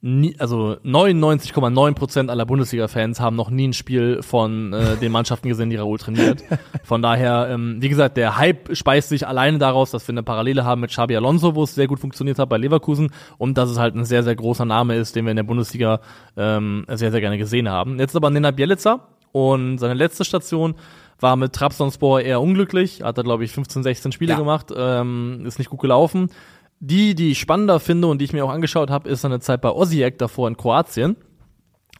nie, 0.00 0.36
also 0.38 0.76
99,9% 0.84 2.28
aller 2.28 2.46
Bundesliga-Fans 2.46 3.20
haben 3.20 3.36
noch 3.36 3.50
nie 3.50 3.68
ein 3.68 3.72
Spiel 3.72 4.22
von 4.22 4.72
äh, 4.72 4.96
den 4.96 5.10
Mannschaften 5.12 5.48
gesehen, 5.48 5.70
die 5.70 5.76
Raoul 5.76 5.98
trainiert. 5.98 6.44
Von 6.84 7.02
daher, 7.02 7.48
ähm, 7.50 7.76
wie 7.80 7.88
gesagt, 7.88 8.16
der 8.16 8.36
Hype 8.36 8.76
speist 8.76 9.08
sich 9.08 9.26
alleine 9.26 9.58
daraus, 9.58 9.90
dass 9.90 10.06
wir 10.06 10.12
eine 10.12 10.22
Parallele 10.22 10.64
haben 10.64 10.80
mit 10.82 10.90
Xabi 10.90 11.16
Alonso, 11.16 11.54
wo 11.54 11.64
es 11.64 11.74
sehr 11.74 11.86
gut 11.88 11.98
funktioniert 11.98 12.38
hat 12.38 12.48
bei 12.48 12.58
Leverkusen 12.58 13.10
und 13.38 13.58
dass 13.58 13.70
es 13.70 13.78
halt 13.78 13.94
ein 13.96 14.04
sehr, 14.04 14.22
sehr 14.22 14.36
großer 14.36 14.64
Name 14.64 14.94
ist, 14.96 15.16
den 15.16 15.24
wir 15.24 15.30
in 15.32 15.36
der 15.36 15.42
Bundesliga 15.42 16.00
ähm, 16.36 16.84
sehr, 16.88 17.10
sehr 17.10 17.20
gerne 17.20 17.38
gesehen 17.38 17.68
haben. 17.68 17.98
Jetzt 17.98 18.14
aber 18.14 18.30
Nenad 18.30 18.56
Bielica 18.56 19.00
und 19.32 19.78
seine 19.78 19.94
letzte 19.94 20.24
Station 20.24 20.74
war 21.20 21.34
mit 21.34 21.52
Trabzonspor 21.52 22.20
eher 22.20 22.40
unglücklich, 22.40 23.02
hat 23.02 23.18
er 23.18 23.24
glaube 23.24 23.42
ich 23.44 23.50
15, 23.50 23.82
16 23.82 24.12
Spiele 24.12 24.34
Ja. 24.34 24.38
gemacht, 24.38 24.72
ähm, 24.76 25.42
ist 25.44 25.58
nicht 25.58 25.68
gut 25.70 25.80
gelaufen. 25.80 26.30
Die, 26.80 27.14
die 27.14 27.32
ich 27.32 27.40
spannender 27.40 27.80
finde 27.80 28.06
und 28.08 28.18
die 28.18 28.24
ich 28.24 28.32
mir 28.32 28.44
auch 28.44 28.50
angeschaut 28.50 28.90
habe, 28.90 29.08
ist 29.08 29.22
seine 29.22 29.40
Zeit 29.40 29.60
bei 29.60 29.70
Osijek 29.70 30.18
davor 30.18 30.46
in 30.48 30.56
Kroatien. 30.56 31.16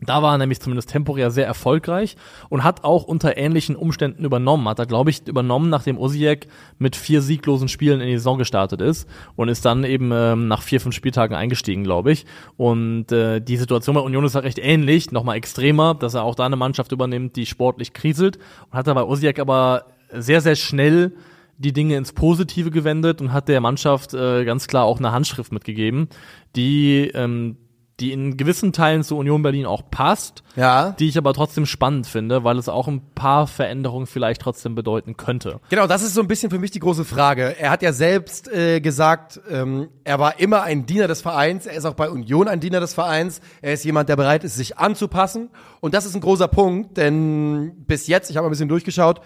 Da 0.01 0.23
war 0.23 0.35
er 0.35 0.39
nämlich 0.39 0.61
zumindest 0.61 0.91
temporär 0.91 1.33
sehr 1.33 1.47
erfolgreich 1.47 2.17
und 2.51 2.63
hat 2.63 2.85
auch 2.85 3.03
unter 3.03 3.37
ähnlichen 3.37 3.75
Umständen 3.75 4.25
übernommen. 4.25 4.69
Hat 4.69 4.79
er, 4.79 4.87
glaube 4.87 5.11
ich, 5.11 5.27
übernommen, 5.27 5.71
nachdem 5.71 5.99
Osijek 5.99 6.47
mit 6.79 6.95
vier 6.95 7.21
sieglosen 7.21 7.67
Spielen 7.67 8.01
in 8.01 8.07
die 8.07 8.17
Saison 8.17 8.39
gestartet 8.39 8.81
ist 8.81 9.09
und 9.35 9.49
ist 9.49 9.65
dann 9.65 9.83
eben 9.83 10.13
ähm, 10.13 10.47
nach 10.47 10.63
vier, 10.63 10.81
fünf 10.81 10.95
Spieltagen 10.95 11.37
eingestiegen, 11.37 11.83
glaube 11.83 12.13
ich. 12.13 12.27
Und 12.57 13.11
äh, 13.11 13.41
die 13.41 13.57
Situation 13.57 13.97
bei 13.97 14.01
Union 14.01 14.25
ist 14.25 14.37
ja 14.37 14.41
recht 14.41 14.61
ähnlich, 14.61 15.11
nochmal 15.11 15.37
extremer, 15.37 15.95
dass 15.95 16.15
er 16.15 16.23
auch 16.23 16.37
da 16.37 16.47
eine 16.47 16.57
Mannschaft 16.57 16.93
übernimmt, 16.93 17.35
die 17.35 17.47
sportlich 17.47 17.93
kriselt. 17.93 18.39
Und 18.71 18.79
hat 18.79 18.87
er 18.87 18.95
bei 18.95 19.03
Osijek 19.03 19.41
aber 19.41 19.87
sehr, 20.13 20.41
sehr 20.41 20.55
schnell 20.55 21.13
die 21.59 21.73
Dinge 21.73 21.97
ins 21.97 22.13
Positive 22.13 22.71
gewendet 22.71 23.21
und 23.21 23.33
hat 23.33 23.49
der 23.49 23.61
Mannschaft 23.61 24.15
äh, 24.15 24.45
ganz 24.45 24.67
klar 24.69 24.85
auch 24.85 24.99
eine 24.99 25.13
Handschrift 25.13 25.53
mitgegeben, 25.53 26.09
die 26.57 27.11
ähm, 27.15 27.57
die 28.01 28.13
in 28.13 28.37
gewissen 28.37 28.73
Teilen 28.73 29.03
zu 29.03 29.17
Union 29.17 29.43
Berlin 29.43 29.67
auch 29.67 29.91
passt, 29.91 30.45
Ja. 30.55 30.91
die 31.01 31.09
ich 31.09 31.19
aber 31.19 31.35
trotzdem 31.35 31.67
spannend 31.67 32.07
finde, 32.07 32.45
weil 32.45 32.57
es 32.57 32.69
auch 32.69 32.87
ein 32.87 33.01
paar 33.17 33.49
Veränderungen 33.49 34.07
vielleicht 34.07 34.41
trotzdem 34.41 34.77
bedeuten 34.77 35.17
könnte. 35.17 35.59
Genau, 35.69 35.89
das 35.89 36.03
ist 36.03 36.15
so 36.15 36.21
ein 36.21 36.29
bisschen 36.29 36.49
für 36.49 36.61
mich 36.61 36.71
die 36.71 36.79
große 36.79 37.05
Frage. 37.05 37.57
Er 37.59 37.71
hat 37.73 37.83
ja 37.83 37.93
selbst 37.93 38.47
äh, 38.53 38.81
gesagt, 38.81 39.41
ähm, 39.51 39.89
er 40.05 40.21
war 40.21 40.39
immer 40.39 40.63
ein 40.63 40.87
Diener 40.87 41.09
des 41.09 41.23
Vereins, 41.23 41.67
er 41.67 41.75
ist 41.77 41.87
auch 41.87 41.95
bei 41.95 42.09
Union 42.09 42.47
ein 42.47 42.61
Diener 42.61 42.79
des 42.79 42.95
Vereins, 42.95 43.41
er 43.63 43.73
ist 43.73 43.85
jemand, 43.85 44.09
der 44.09 44.15
bereit 44.15 44.45
ist, 44.45 44.55
sich 44.55 44.79
anzupassen. 44.79 45.51
Und 45.81 45.93
das 45.93 46.07
ist 46.07 46.15
ein 46.15 46.21
großer 46.21 46.47
Punkt, 46.47 46.97
denn 46.99 47.73
bis 47.89 48.07
jetzt, 48.07 48.31
ich 48.31 48.37
habe 48.37 48.45
mal 48.45 48.51
ein 48.51 48.53
bisschen 48.53 48.69
durchgeschaut, 48.69 49.21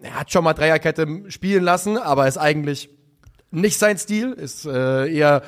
er 0.00 0.20
hat 0.20 0.32
schon 0.32 0.44
mal 0.44 0.54
Dreierkette 0.54 1.24
spielen 1.28 1.64
lassen, 1.64 1.96
aber 1.96 2.28
ist 2.28 2.38
eigentlich 2.38 2.90
nicht 3.50 3.78
sein 3.78 3.98
Stil, 3.98 4.32
ist 4.32 4.66
äh, 4.66 5.12
eher 5.12 5.42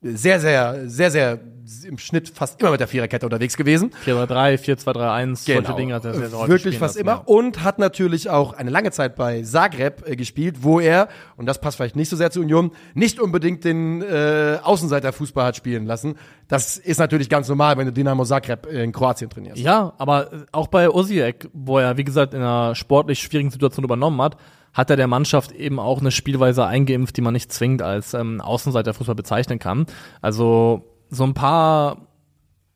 sehr, 0.00 0.40
sehr, 0.40 0.88
sehr, 0.88 1.10
sehr 1.10 1.40
im 1.84 1.98
Schnitt 1.98 2.28
fast 2.28 2.60
immer 2.60 2.70
mit 2.70 2.80
der 2.80 2.88
Viererkette 2.88 3.26
unterwegs 3.26 3.56
gewesen. 3.56 3.90
4-3-3, 4.06 4.58
4-2-3-1, 4.58 5.36
solche 5.36 5.74
Dinge 5.74 5.94
hat 5.94 6.04
er 6.04 6.14
sehr, 6.14 6.28
sehr 6.28 6.38
Genau. 6.38 6.48
Wirklich 6.48 6.78
fast 6.78 6.96
lassen, 6.96 7.06
immer. 7.06 7.12
ja. 7.12 7.22
Und 7.24 7.62
hat 7.64 7.78
natürlich 7.78 8.30
auch 8.30 8.52
eine 8.52 8.70
lange 8.70 8.90
Zeit 8.90 9.16
bei 9.16 9.42
Zagreb 9.42 10.04
äh, 10.06 10.16
gespielt, 10.16 10.62
wo 10.62 10.80
er, 10.80 11.08
und 11.36 11.46
das 11.46 11.60
passt 11.60 11.76
vielleicht 11.76 11.96
nicht 11.96 12.08
so 12.08 12.16
sehr 12.16 12.30
zu 12.30 12.40
Union, 12.40 12.72
nicht 12.94 13.20
unbedingt 13.20 13.64
den 13.64 14.02
äh, 14.02 14.58
Außenseiterfußball 14.62 15.46
hat 15.46 15.56
spielen 15.56 15.86
lassen. 15.86 16.16
Das 16.48 16.78
ist 16.78 16.98
natürlich 16.98 17.28
ganz 17.28 17.48
normal, 17.48 17.76
wenn 17.76 17.86
du 17.86 17.92
Dinamo 17.92 18.24
Zagreb 18.24 18.66
in 18.66 18.92
Kroatien 18.92 19.30
trainierst. 19.30 19.58
Ja, 19.58 19.92
aber 19.98 20.32
äh, 20.32 20.36
auch 20.52 20.68
bei 20.68 20.88
Osijek, 20.90 21.48
wo 21.52 21.78
er, 21.78 21.96
wie 21.96 22.04
gesagt, 22.04 22.34
in 22.34 22.40
einer 22.40 22.74
sportlich 22.74 23.20
schwierigen 23.20 23.50
Situation 23.50 23.84
übernommen 23.84 24.20
hat, 24.22 24.36
hat 24.72 24.90
er 24.90 24.96
der 24.96 25.06
Mannschaft 25.06 25.52
eben 25.52 25.80
auch 25.80 26.00
eine 26.00 26.10
Spielweise 26.10 26.64
eingeimpft, 26.66 27.16
die 27.16 27.20
man 27.20 27.32
nicht 27.32 27.52
zwingend 27.52 27.82
als 27.82 28.14
ähm, 28.14 28.40
Außenseiterfußball 28.40 29.14
bezeichnen 29.16 29.58
kann. 29.58 29.86
Also 30.20 30.84
so 31.10 31.24
ein 31.24 31.34
paar 31.34 32.08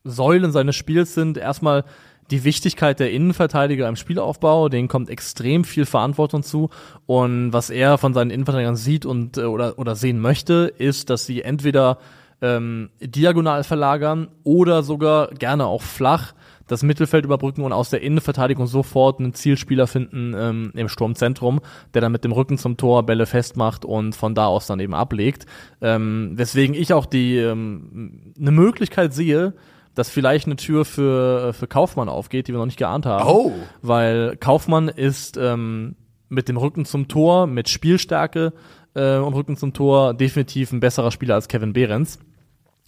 Säulen 0.04 0.52
seines 0.52 0.76
Spiels 0.76 1.14
sind 1.14 1.36
erstmal 1.36 1.84
die 2.30 2.44
Wichtigkeit 2.44 2.98
der 2.98 3.12
Innenverteidiger 3.12 3.88
im 3.88 3.96
Spielaufbau, 3.96 4.68
denen 4.68 4.88
kommt 4.88 5.10
extrem 5.10 5.64
viel 5.64 5.84
Verantwortung 5.84 6.42
zu. 6.42 6.70
Und 7.06 7.52
was 7.52 7.68
er 7.68 7.98
von 7.98 8.14
seinen 8.14 8.30
Innenverteidigern 8.30 8.76
sieht 8.76 9.04
und 9.04 9.36
äh, 9.36 9.44
oder, 9.44 9.78
oder 9.78 9.94
sehen 9.96 10.18
möchte, 10.18 10.72
ist, 10.78 11.10
dass 11.10 11.26
sie 11.26 11.42
entweder 11.42 11.98
ähm, 12.40 12.90
diagonal 13.00 13.64
verlagern 13.64 14.28
oder 14.44 14.82
sogar 14.82 15.28
gerne 15.28 15.66
auch 15.66 15.82
flach 15.82 16.32
das 16.72 16.82
Mittelfeld 16.82 17.24
überbrücken 17.24 17.62
und 17.62 17.72
aus 17.72 17.90
der 17.90 18.00
Innenverteidigung 18.00 18.66
sofort 18.66 19.20
einen 19.20 19.34
Zielspieler 19.34 19.86
finden 19.86 20.34
ähm, 20.36 20.72
im 20.74 20.88
Sturmzentrum, 20.88 21.60
der 21.92 22.00
dann 22.00 22.12
mit 22.12 22.24
dem 22.24 22.32
Rücken 22.32 22.56
zum 22.56 22.76
Tor 22.76 23.04
Bälle 23.04 23.26
festmacht 23.26 23.84
und 23.84 24.16
von 24.16 24.34
da 24.34 24.46
aus 24.46 24.66
dann 24.66 24.80
eben 24.80 24.94
ablegt. 24.94 25.46
Ähm, 25.80 26.32
weswegen 26.34 26.74
ich 26.74 26.94
auch 26.94 27.06
die 27.06 27.36
ähm, 27.36 28.32
eine 28.40 28.50
Möglichkeit 28.50 29.12
sehe, 29.12 29.52
dass 29.94 30.08
vielleicht 30.08 30.46
eine 30.46 30.56
Tür 30.56 30.86
für, 30.86 31.52
für 31.52 31.66
Kaufmann 31.66 32.08
aufgeht, 32.08 32.48
die 32.48 32.52
wir 32.52 32.58
noch 32.58 32.66
nicht 32.66 32.78
geahnt 32.78 33.04
haben. 33.04 33.28
Oh. 33.28 33.52
Weil 33.82 34.36
Kaufmann 34.38 34.88
ist 34.88 35.36
ähm, 35.36 35.96
mit 36.30 36.48
dem 36.48 36.56
Rücken 36.56 36.86
zum 36.86 37.08
Tor, 37.08 37.46
mit 37.46 37.68
Spielstärke 37.68 38.54
äh, 38.94 39.18
und 39.18 39.34
Rücken 39.34 39.58
zum 39.58 39.74
Tor 39.74 40.14
definitiv 40.14 40.72
ein 40.72 40.80
besserer 40.80 41.10
Spieler 41.10 41.34
als 41.34 41.48
Kevin 41.48 41.74
Behrens. 41.74 42.18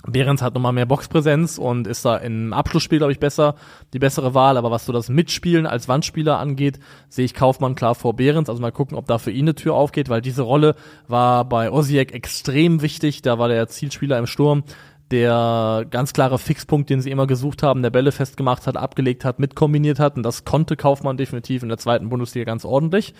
Behrens 0.07 0.43
hat 0.43 0.55
nochmal 0.55 0.73
mehr 0.73 0.87
Boxpräsenz 0.87 1.57
und 1.59 1.87
ist 1.87 2.05
da 2.05 2.17
im 2.17 2.53
Abschlussspiel, 2.53 2.99
glaube 2.99 3.13
ich, 3.13 3.21
besser, 3.21 3.55
die 3.93 3.99
bessere 3.99 4.35
Wahl. 4.35 4.57
Aber 4.57 4.71
was 4.71 4.85
so 4.85 4.93
das 4.93 5.09
Mitspielen 5.09 5.67
als 5.67 5.89
Wandspieler 5.89 6.39
angeht, 6.39 6.79
sehe 7.09 7.25
ich 7.25 7.35
Kaufmann 7.35 7.75
klar 7.75 7.95
vor 7.95 8.15
Behrens. 8.15 8.49
Also 8.49 8.61
mal 8.61 8.73
gucken, 8.73 8.97
ob 8.99 9.07
da 9.07 9.19
für 9.19 9.31
ihn 9.31 9.45
eine 9.45 9.55
Tür 9.55 9.75
aufgeht, 9.75 10.09
weil 10.09 10.21
diese 10.21 10.43
Rolle 10.43 10.75
war 11.09 11.49
bei 11.49 11.71
Osijek 11.71 12.13
extrem 12.13 12.83
wichtig. 12.83 13.23
Da 13.23 13.39
war 13.39 13.49
der 13.49 13.67
Zielspieler 13.69 14.19
im 14.19 14.27
Sturm, 14.27 14.65
der 15.11 15.87
ganz 15.91 16.13
klare 16.13 16.39
Fixpunkt, 16.39 16.91
den 16.91 17.01
sie 17.01 17.11
immer 17.11 17.27
gesucht 17.27 17.63
haben, 17.63 17.83
der 17.83 17.91
Bälle 17.91 18.13
festgemacht 18.13 18.67
hat, 18.67 18.77
abgelegt 18.77 19.25
hat, 19.25 19.39
mitkombiniert 19.39 19.99
hat. 19.99 20.17
Und 20.17 20.23
das 20.23 20.45
konnte 20.45 20.77
Kaufmann 20.77 21.17
definitiv 21.17 21.63
in 21.63 21.69
der 21.71 21.79
zweiten 21.79 22.11
Bundesliga 22.11 22.45
ganz 22.45 22.65
ordentlich. 22.65 23.15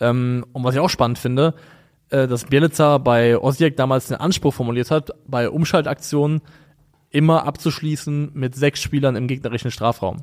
Ähm, 0.00 0.44
und 0.52 0.64
was 0.64 0.74
ich 0.74 0.80
auch 0.80 0.90
spannend 0.90 1.18
finde, 1.18 1.54
äh, 2.10 2.26
dass 2.26 2.44
Bielica 2.44 2.98
bei 2.98 3.38
Osijek 3.38 3.76
damals 3.76 4.08
den 4.08 4.16
Anspruch 4.16 4.54
formuliert 4.54 4.90
hat, 4.90 5.10
bei 5.26 5.50
Umschaltaktionen 5.50 6.40
immer 7.10 7.44
abzuschließen 7.44 8.30
mit 8.34 8.54
sechs 8.54 8.80
Spielern 8.80 9.16
im 9.16 9.26
gegnerischen 9.28 9.70
Strafraum. 9.70 10.22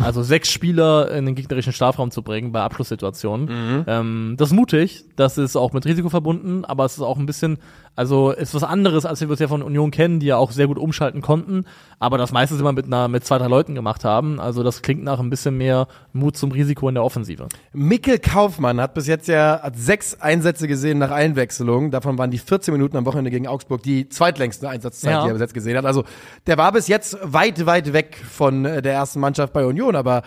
Also 0.00 0.22
sechs 0.22 0.50
Spieler 0.50 1.10
in 1.10 1.26
den 1.26 1.34
gegnerischen 1.34 1.72
Strafraum 1.72 2.10
zu 2.10 2.22
bringen 2.22 2.52
bei 2.52 2.62
Abschlusssituationen. 2.62 3.48
Ähm, 3.86 4.34
das 4.38 4.50
ist 4.50 4.54
mutig, 4.54 5.04
das 5.16 5.38
ist 5.38 5.56
auch 5.56 5.72
mit 5.72 5.84
Risiko 5.84 6.08
verbunden, 6.08 6.64
aber 6.64 6.84
es 6.84 6.94
ist 6.94 7.02
auch 7.02 7.18
ein 7.18 7.26
bisschen, 7.26 7.58
also 7.94 8.30
ist 8.30 8.54
was 8.54 8.62
anderes, 8.62 9.04
als 9.04 9.20
wir 9.20 9.28
es 9.30 9.38
ja 9.38 9.48
von 9.48 9.62
Union 9.62 9.90
kennen, 9.90 10.18
die 10.18 10.26
ja 10.26 10.36
auch 10.36 10.50
sehr 10.50 10.66
gut 10.66 10.78
umschalten 10.78 11.20
konnten, 11.20 11.64
aber 11.98 12.16
das 12.16 12.32
meistens 12.32 12.58
immer 12.60 12.72
mit 12.72 12.86
einer 12.86 13.08
mit 13.08 13.24
zwei, 13.24 13.36
drei 13.38 13.48
Leuten 13.48 13.74
gemacht 13.74 14.04
haben. 14.04 14.40
Also 14.40 14.62
das 14.62 14.80
klingt 14.80 15.04
nach 15.04 15.20
ein 15.20 15.28
bisschen 15.28 15.58
mehr 15.58 15.88
Mut 16.12 16.36
zum 16.36 16.52
Risiko 16.52 16.88
in 16.88 16.94
der 16.94 17.04
Offensive. 17.04 17.48
Mikkel 17.74 18.18
Kaufmann 18.18 18.80
hat 18.80 18.94
bis 18.94 19.06
jetzt 19.06 19.28
ja 19.28 19.60
hat 19.62 19.76
sechs 19.76 20.20
Einsätze 20.20 20.68
gesehen 20.68 20.98
nach 20.98 21.10
Einwechslung. 21.10 21.90
Davon 21.90 22.16
waren 22.16 22.30
die 22.30 22.38
14 22.38 22.72
Minuten 22.72 22.96
am 22.96 23.04
Wochenende 23.04 23.30
gegen 23.30 23.46
Augsburg 23.46 23.82
die 23.82 24.08
zweitlängste 24.08 24.68
Einsatzzeit, 24.68 25.12
Ja. 25.12 25.22
die 25.24 25.28
er 25.28 25.34
bis 25.34 25.42
jetzt 25.42 25.54
gesehen 25.54 25.76
hat. 25.76 25.84
Also 25.84 26.04
der 26.46 26.56
war 26.56 26.72
bis 26.72 26.88
jetzt 26.88 27.18
weit, 27.22 27.66
weit 27.66 27.92
weg 27.92 28.16
von 28.30 28.64
äh, 28.64 28.80
der 28.80 28.94
ersten 28.94 29.20
Mannschaft 29.20 29.52
bei 29.52 29.66
Union, 29.66 29.96
aber 29.96 30.22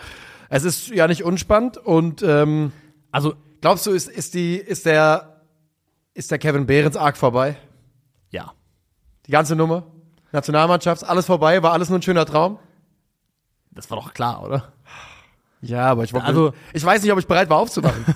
es 0.48 0.62
ist 0.64 0.88
ja 0.90 1.08
nicht 1.08 1.24
unspannend. 1.24 1.78
Und 1.78 2.22
ähm, 2.22 2.70
Also 3.10 3.34
glaubst 3.60 3.86
du, 3.86 3.90
ist, 3.90 4.08
ist, 4.08 4.34
die, 4.34 4.54
ist, 4.56 4.86
der, 4.86 5.35
ist 6.16 6.30
der 6.30 6.38
Kevin 6.38 6.66
Behrens 6.66 6.96
arg 6.96 7.16
vorbei? 7.16 7.56
ja, 8.30 8.52
Die 9.26 9.30
ganze 9.30 9.54
Nummer? 9.56 9.84
Nationalmannschaft, 10.32 11.04
alles 11.04 11.26
vorbei, 11.26 11.62
war 11.62 11.72
alles 11.72 11.88
nur 11.88 11.98
ein 11.98 12.02
schöner 12.02 12.26
Traum? 12.26 12.58
das 13.70 13.90
war 13.90 13.98
doch 13.98 14.14
klar, 14.14 14.42
oder? 14.42 14.72
Ja, 15.60 15.86
aber 15.90 16.04
ich, 16.04 16.12
wollte- 16.12 16.26
Also- 16.26 16.52
ich 16.72 16.84
weiß 16.84 17.02
nicht, 17.02 17.12
ob 17.12 17.18
ich 17.18 17.26
bereit 17.26 17.48
war 17.50 17.58
aufzumachen. 17.58 18.04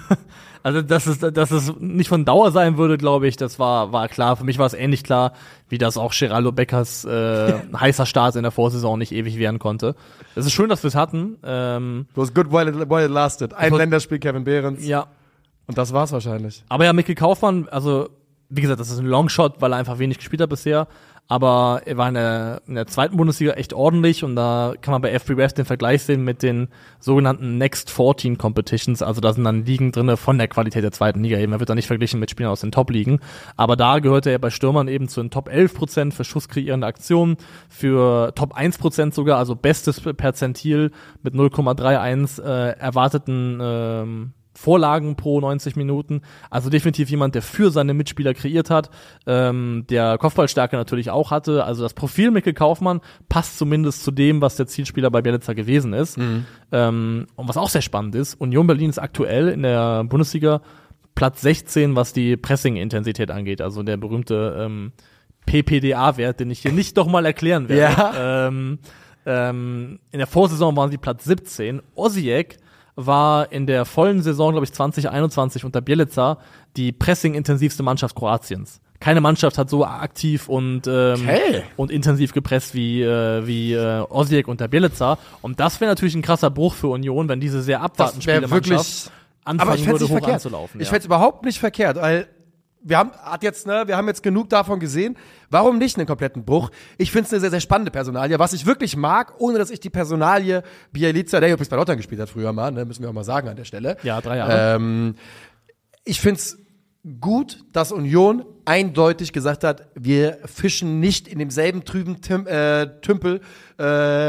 Also, 0.62 0.82
dass 0.82 1.07
es, 1.07 1.20
dass 1.20 1.51
es 1.53 1.72
nicht 1.78 2.09
von 2.09 2.26
Dauer 2.26 2.53
sein 2.53 2.76
würde, 2.76 2.98
glaube 2.98 3.26
ich, 3.26 3.38
das 3.38 3.59
war, 3.59 3.94
war 3.94 4.09
klar. 4.09 4.36
Für 4.36 4.44
mich 4.44 4.59
war 4.59 4.66
es 4.66 4.74
ähnlich 4.74 5.03
klar, 5.03 5.32
wie 5.70 5.78
das 5.78 5.96
auch 5.96 6.12
Geraldo 6.12 6.53
Beckers 6.53 7.03
äh, 7.07 7.55
heißer 7.80 8.05
Start 8.05 8.36
in 8.36 8.42
der 8.42 8.51
Vorsaison 8.53 8.98
nicht 8.98 9.11
ewig 9.12 9.38
werden 9.38 9.59
konnte. 9.59 9.94
Es 10.34 10.44
ist 10.44 10.53
schön, 10.53 10.68
dass 10.68 10.82
wir 10.82 10.88
es 10.88 10.94
hatten. 10.94 11.38
Ähm, 11.44 12.09
It 12.11 12.16
was 12.18 12.34
good 12.34 12.53
while 12.53 12.68
it, 12.68 12.90
while 12.90 13.03
it 13.07 13.11
lasted. 13.11 13.55
Ein 13.55 13.72
war- 13.72 13.78
Länderspiel 13.78 14.18
Kevin 14.18 14.44
Behrens. 14.44 14.86
ja, 14.86 15.07
Und 15.70 15.78
das 15.78 15.92
war's 15.92 16.10
wahrscheinlich. 16.10 16.64
aber 16.68 16.84
ja, 16.84 16.92
Mikkel 16.92 17.14
Kaufmann, 17.14 17.68
also 17.68 18.08
wie 18.48 18.60
gesagt, 18.60 18.80
das 18.80 18.90
ist 18.90 18.98
ein 18.98 19.06
Longshot, 19.06 19.60
weil 19.60 19.72
er 19.72 19.78
einfach 19.78 20.00
wenig 20.00 20.18
gespielt 20.18 20.42
hat 20.42 20.50
bisher. 20.50 20.88
Aber 21.28 21.82
er 21.84 21.96
war 21.96 22.08
in 22.08 22.14
der, 22.14 22.62
in 22.66 22.74
der 22.74 22.88
zweiten 22.88 23.16
Bundesliga 23.16 23.52
echt 23.52 23.72
ordentlich 23.72 24.24
und 24.24 24.34
da 24.34 24.74
kann 24.80 24.90
man 24.90 25.00
bei 25.00 25.14
F3 25.14 25.36
West 25.36 25.58
den 25.58 25.64
Vergleich 25.64 26.02
sehen 26.02 26.24
mit 26.24 26.42
den 26.42 26.66
sogenannten 26.98 27.56
Next 27.56 27.88
14 27.88 28.36
Competitions. 28.36 29.00
Also 29.00 29.20
da 29.20 29.32
sind 29.32 29.44
dann 29.44 29.64
Ligen 29.64 29.92
drinne 29.92 30.16
von 30.16 30.38
der 30.38 30.48
Qualität 30.48 30.82
der 30.82 30.90
zweiten 30.90 31.22
Liga 31.22 31.38
eben. 31.38 31.52
Er 31.52 31.60
wird 31.60 31.70
da 31.70 31.76
nicht 31.76 31.86
verglichen 31.86 32.18
mit 32.18 32.32
Spielern 32.32 32.50
aus 32.50 32.62
den 32.62 32.72
Top-Ligen. 32.72 33.20
Aber 33.56 33.76
da 33.76 34.00
gehörte 34.00 34.30
er 34.30 34.40
bei 34.40 34.50
Stürmern 34.50 34.88
eben 34.88 35.06
zu 35.06 35.22
den 35.22 35.30
Top 35.30 35.48
11 35.48 35.74
Prozent 35.74 36.14
für 36.14 36.24
schusskreierende 36.24 36.88
Aktionen, 36.88 37.36
für 37.68 38.34
Top 38.34 38.54
1 38.54 38.78
Prozent 38.78 39.14
sogar, 39.14 39.38
also 39.38 39.54
bestes 39.54 40.00
Perzentil 40.00 40.90
mit 41.22 41.34
0,31 41.34 42.42
äh, 42.42 42.70
erwarteten 42.80 43.60
ähm, 43.62 44.32
Vorlagen 44.61 45.16
pro 45.16 45.40
90 45.40 45.74
Minuten. 45.76 46.20
Also 46.50 46.68
definitiv 46.68 47.08
jemand, 47.08 47.34
der 47.34 47.40
für 47.40 47.70
seine 47.70 47.94
Mitspieler 47.94 48.34
kreiert 48.34 48.68
hat, 48.68 48.90
ähm, 49.26 49.86
der 49.88 50.18
Kopfballstärke 50.18 50.76
natürlich 50.76 51.11
auch 51.11 51.30
hatte. 51.30 51.64
Also 51.64 51.82
das 51.82 51.94
Profil 51.94 52.30
Mikkel 52.30 52.52
Kaufmann 52.52 53.00
passt 53.30 53.56
zumindest 53.56 54.04
zu 54.04 54.11
dem, 54.11 54.42
was 54.42 54.56
der 54.56 54.66
Zielspieler 54.66 55.11
bei 55.11 55.22
Bielitzer 55.22 55.54
gewesen 55.54 55.94
ist. 55.94 56.18
Ähm, 56.72 57.26
und 57.36 57.48
was 57.48 57.56
auch 57.56 57.70
sehr 57.70 57.80
spannend 57.80 58.14
ist, 58.14 58.34
Union 58.34 58.66
Berlin 58.66 58.90
ist 58.90 58.98
aktuell 58.98 59.48
in 59.48 59.62
der 59.62 60.04
Bundesliga 60.04 60.61
Platz 61.14 61.40
16, 61.40 61.96
was 61.96 62.12
die 62.12 62.36
Pressing-Intensität 62.36 63.30
angeht. 63.30 63.62
Also 63.62 63.82
der 63.82 63.96
berühmte 63.96 64.56
ähm, 64.58 64.92
PPDA-Wert, 65.46 66.38
den 66.38 66.50
ich 66.50 66.61
hier 66.61 66.72
nicht 66.72 66.96
nochmal 66.96 67.24
erklären 67.24 67.70
werde. 67.70 67.94
Ja. 67.94 68.46
Ähm, 68.48 68.78
ähm, 69.24 70.00
in 70.12 70.18
der 70.18 70.26
Vorsaison 70.26 70.76
waren 70.76 70.90
sie 70.90 70.98
Platz 70.98 71.24
17. 71.24 71.80
Osijek 71.94 72.58
war 73.07 73.51
in 73.53 73.66
der 73.66 73.84
vollen 73.84 74.22
Saison, 74.22 74.53
glaube 74.53 74.64
ich, 74.64 74.72
2021 74.72 75.64
unter 75.64 75.80
Bielica 75.80 76.38
die 76.76 76.92
pressing-intensivste 76.92 77.82
Mannschaft 77.82 78.14
Kroatiens. 78.16 78.80
keine 79.01 79.20
Mannschaft 79.20 79.57
hat 79.59 79.70
so 79.70 79.84
aktiv 79.84 80.48
und 80.48 80.86
ähm, 80.86 81.14
Okay. 81.22 81.62
und 81.76 81.90
intensiv 81.90 82.32
gepresst 82.32 82.74
wie 82.74 83.03
äh, 83.03 83.46
wie 83.46 83.72
äh, 83.72 84.01
Osijek 84.09 84.46
und 84.46 84.61
der 84.61 84.68
Bielica. 84.68 85.18
Und 85.42 85.59
das 85.59 85.80
wäre 85.80 85.90
natürlich 85.90 86.14
ein 86.14 86.22
krasser 86.22 86.51
Bruch 86.51 86.74
für 86.74 86.88
Union, 86.88 87.28
wenn 87.28 87.40
diese 87.40 87.62
sehr 87.62 87.80
abwartend 87.80 88.22
spielende 88.22 88.51
wirklich. 88.51 88.76
Mannschaft 88.76 89.11
anfangen 89.44 89.74
ich 89.80 89.86
würde, 89.86 90.05
hoch 90.05 90.11
verkehrt. 90.11 90.34
anzulaufen. 90.34 90.80
Ich 90.80 90.86
ja. 90.86 90.90
fände 90.90 91.01
es 91.01 91.07
überhaupt 91.07 91.44
nicht 91.46 91.59
verkehrt, 91.59 91.96
weil 91.96 92.28
wir 92.82 92.98
haben, 92.98 93.12
hat 93.12 93.42
jetzt, 93.42 93.66
ne, 93.66 93.84
wir 93.86 93.96
haben 93.96 94.08
jetzt 94.08 94.22
genug 94.22 94.48
davon 94.48 94.80
gesehen. 94.80 95.16
Warum 95.50 95.78
nicht 95.78 95.96
einen 95.98 96.06
kompletten 96.06 96.44
Bruch? 96.44 96.70
Ich 96.98 97.12
finde 97.12 97.26
es 97.26 97.32
eine 97.32 97.40
sehr, 97.40 97.50
sehr 97.50 97.60
spannende 97.60 97.90
Personalie. 97.90 98.38
Was 98.38 98.52
ich 98.52 98.66
wirklich 98.66 98.96
mag, 98.96 99.34
ohne 99.38 99.58
dass 99.58 99.70
ich 99.70 99.80
die 99.80 99.90
Personalie 99.90 100.62
Bielica, 100.92 101.40
der 101.40 101.50
übrigens 101.50 101.68
bei 101.68 101.76
Lottern 101.76 101.96
gespielt 101.96 102.20
hat 102.20 102.30
früher 102.30 102.52
mal, 102.52 102.70
ne, 102.70 102.84
müssen 102.84 103.02
wir 103.02 103.10
auch 103.10 103.14
mal 103.14 103.24
sagen 103.24 103.48
an 103.48 103.56
der 103.56 103.64
Stelle. 103.64 103.96
Ja, 104.02 104.20
drei 104.20 104.38
Jahre. 104.38 104.76
Ähm, 104.76 105.14
ich 106.04 106.20
finde 106.20 106.40
es 106.40 106.59
gut, 107.20 107.64
dass 107.72 107.92
Union 107.92 108.44
eindeutig 108.66 109.32
gesagt 109.32 109.64
hat, 109.64 109.88
wir 109.94 110.38
fischen 110.44 111.01
nicht 111.01 111.28
in 111.28 111.38
demselben 111.38 111.84
trüben 111.84 112.20
Tim, 112.20 112.46
äh, 112.46 113.01
Tümpel 113.01 113.40
äh, 113.78 113.82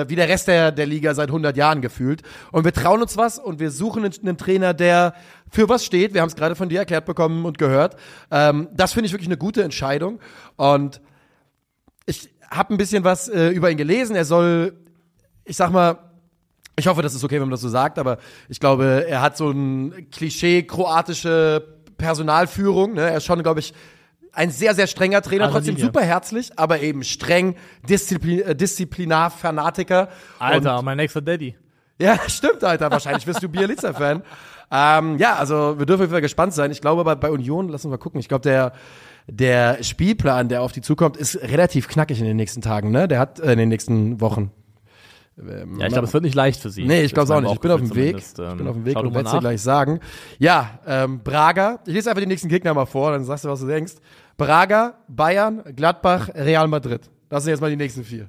wie 0.07 0.15
der 0.15 0.30
Rest 0.30 0.47
der, 0.47 0.72
der 0.72 0.86
Liga 0.86 1.13
seit 1.13 1.30
100 1.30 1.57
Jahren 1.57 1.82
gefühlt. 1.82 2.22
Und 2.51 2.63
wir 2.63 2.72
trauen 2.72 3.01
uns 3.01 3.17
was 3.17 3.39
und 3.39 3.59
wir 3.59 3.72
suchen 3.72 4.05
einen, 4.05 4.13
einen 4.24 4.38
Trainer, 4.38 4.74
der 4.74 5.13
für 5.49 5.67
was 5.67 5.84
steht. 5.84 6.13
Wir 6.13 6.22
haben 6.22 6.30
es 6.30 6.36
gerade 6.36 6.55
von 6.55 6.69
dir 6.69 6.80
erklärt 6.80 7.05
bekommen 7.05 7.43
und 7.43 7.57
gehört. 7.57 7.97
Ähm, 8.32 8.69
das 8.74 8.93
finde 8.93 9.07
ich 9.07 9.11
wirklich 9.11 9.28
eine 9.28 9.38
gute 9.38 9.63
Entscheidung. 9.63 10.19
Und 10.55 11.01
ich 12.05 12.30
habe 12.49 12.74
ein 12.74 12.78
bisschen 12.78 13.03
was 13.03 13.28
äh, 13.28 13.49
über 13.49 13.69
ihn 13.69 13.78
gelesen. 13.78 14.15
Er 14.15 14.26
soll, 14.26 14.78
ich 15.43 15.57
sag 15.57 15.72
mal, 15.72 15.97
ich 16.78 16.88
hoffe, 16.88 17.01
das 17.01 17.13
ist 17.13 17.24
okay, 17.24 17.36
wenn 17.36 17.41
man 17.41 17.51
das 17.51 17.61
so 17.61 17.69
sagt, 17.69 17.99
aber 17.99 18.17
ich 18.47 18.61
glaube, 18.61 19.05
er 19.07 19.22
hat 19.22 19.36
so 19.36 19.51
ein 19.51 20.09
Klischee 20.09 20.63
kroatische 20.63 21.80
Personalführung. 22.01 22.93
Ne? 22.93 23.01
Er 23.09 23.17
ist 23.17 23.25
schon, 23.25 23.41
glaube 23.43 23.59
ich, 23.59 23.73
ein 24.33 24.49
sehr, 24.49 24.73
sehr 24.75 24.87
strenger 24.87 25.21
Trainer, 25.21 25.45
Also 25.45 25.57
trotzdem 25.57 25.75
Linie. 25.75 25.85
super 25.87 26.01
herzlich, 26.01 26.51
aber 26.57 26.79
eben 26.81 27.03
streng, 27.03 27.55
Disziplin, 27.87 28.41
äh, 28.41 28.55
Disziplinar-Fanatiker. 28.55 30.09
Alter, 30.39 30.81
mein 30.81 30.97
nächster 30.97 31.21
Daddy. 31.21 31.55
Ja, 31.99 32.17
stimmt, 32.27 32.63
Alter. 32.63 32.89
Wahrscheinlich 32.91 33.25
bist 33.25 33.43
du 33.43 33.49
Bielitzer-Fan. 33.49 34.23
ähm, 34.71 35.17
ja, 35.17 35.35
also 35.35 35.77
wir 35.77 35.85
dürfen 35.85 36.09
Fall 36.09 36.21
gespannt 36.21 36.53
sein. 36.53 36.71
Ich 36.71 36.81
glaube 36.81 37.01
aber 37.01 37.15
bei 37.15 37.29
Union, 37.29 37.69
lass 37.69 37.85
uns 37.85 37.91
mal 37.91 37.97
gucken, 37.97 38.19
ich 38.19 38.27
glaube, 38.29 38.43
der, 38.43 38.73
der 39.27 39.83
Spielplan, 39.83 40.49
der 40.49 40.61
auf 40.61 40.71
die 40.71 40.81
zukommt, 40.81 41.17
ist 41.17 41.35
relativ 41.41 41.87
knackig 41.87 42.19
in 42.19 42.25
den 42.25 42.37
nächsten 42.37 42.61
Tagen, 42.61 42.91
ne? 42.91 43.07
Der 43.07 43.19
hat 43.19 43.39
äh, 43.39 43.51
in 43.51 43.59
den 43.59 43.69
nächsten 43.69 44.19
Wochen. 44.21 44.51
Ja, 45.38 45.86
ich 45.88 45.93
glaube, 45.93 46.07
es 46.07 46.13
wird 46.13 46.23
nicht 46.23 46.36
leicht 46.36 46.61
für 46.61 46.69
sie. 46.69 46.86
Nee, 46.86 47.01
ich 47.03 47.13
glaube 47.13 47.34
auch 47.34 47.38
ist 47.38 47.43
mein 47.43 47.43
nicht. 47.43 47.53
Ich 47.53 47.59
bin 47.61 47.71
auf 47.71 47.79
dem 47.82 47.95
Weg. 47.95 48.15
Ähm, 48.15 48.45
Ich 48.51 48.57
bin 48.57 48.67
auf 48.67 48.75
dem 48.75 48.86
Weg 48.86 48.97
und 48.97 49.13
werde 49.13 49.29
dir 49.29 49.34
nach. 49.36 49.39
gleich 49.39 49.61
sagen. 49.61 49.99
Ja, 50.39 50.79
ähm, 50.86 51.21
Braga. 51.23 51.79
Ich 51.86 51.93
lese 51.93 52.09
einfach 52.09 52.21
die 52.21 52.27
nächsten 52.27 52.49
Gegner 52.49 52.73
mal 52.73 52.86
vor, 52.86 53.11
dann 53.11 53.23
sagst 53.23 53.45
du, 53.45 53.49
was 53.49 53.61
du 53.61 53.67
denkst. 53.67 53.93
Braga, 54.38 54.95
Bayern, 55.07 55.63
Gladbach, 55.75 56.29
Real 56.36 56.67
Madrid. 56.67 57.09
Das 57.29 57.43
sind 57.43 57.51
jetzt 57.51 57.61
mal 57.61 57.69
die 57.69 57.77
nächsten 57.77 58.03
vier. 58.03 58.27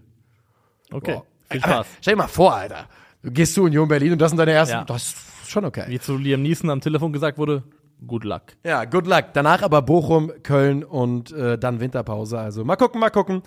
Okay, 0.92 1.14
Boah. 1.14 1.24
viel 1.50 1.60
Aber 1.64 1.72
Spaß. 1.74 1.86
Stell 2.00 2.14
dir 2.14 2.18
mal 2.18 2.28
vor, 2.28 2.54
Alter. 2.54 2.86
Du 3.22 3.30
gehst 3.30 3.54
zu 3.54 3.62
Union 3.64 3.88
Berlin 3.88 4.12
und 4.12 4.20
das 4.20 4.30
sind 4.30 4.38
deine 4.38 4.52
ersten. 4.52 4.76
Ja. 4.76 4.84
Das 4.84 5.02
ist 5.08 5.50
schon 5.50 5.64
okay. 5.64 5.84
Wie 5.88 5.98
zu 6.00 6.16
Liam 6.16 6.42
Neeson 6.42 6.70
am 6.70 6.80
Telefon 6.80 7.12
gesagt 7.12 7.36
wurde, 7.38 7.62
good 8.06 8.24
luck. 8.24 8.42
Ja, 8.64 8.84
good 8.84 9.06
luck. 9.06 9.26
Danach 9.32 9.62
aber 9.62 9.82
Bochum, 9.82 10.32
Köln 10.42 10.82
und 10.84 11.32
äh, 11.32 11.58
dann 11.58 11.80
Winterpause. 11.80 12.38
Also 12.38 12.64
mal 12.64 12.76
gucken, 12.76 13.00
mal 13.00 13.10
gucken, 13.10 13.42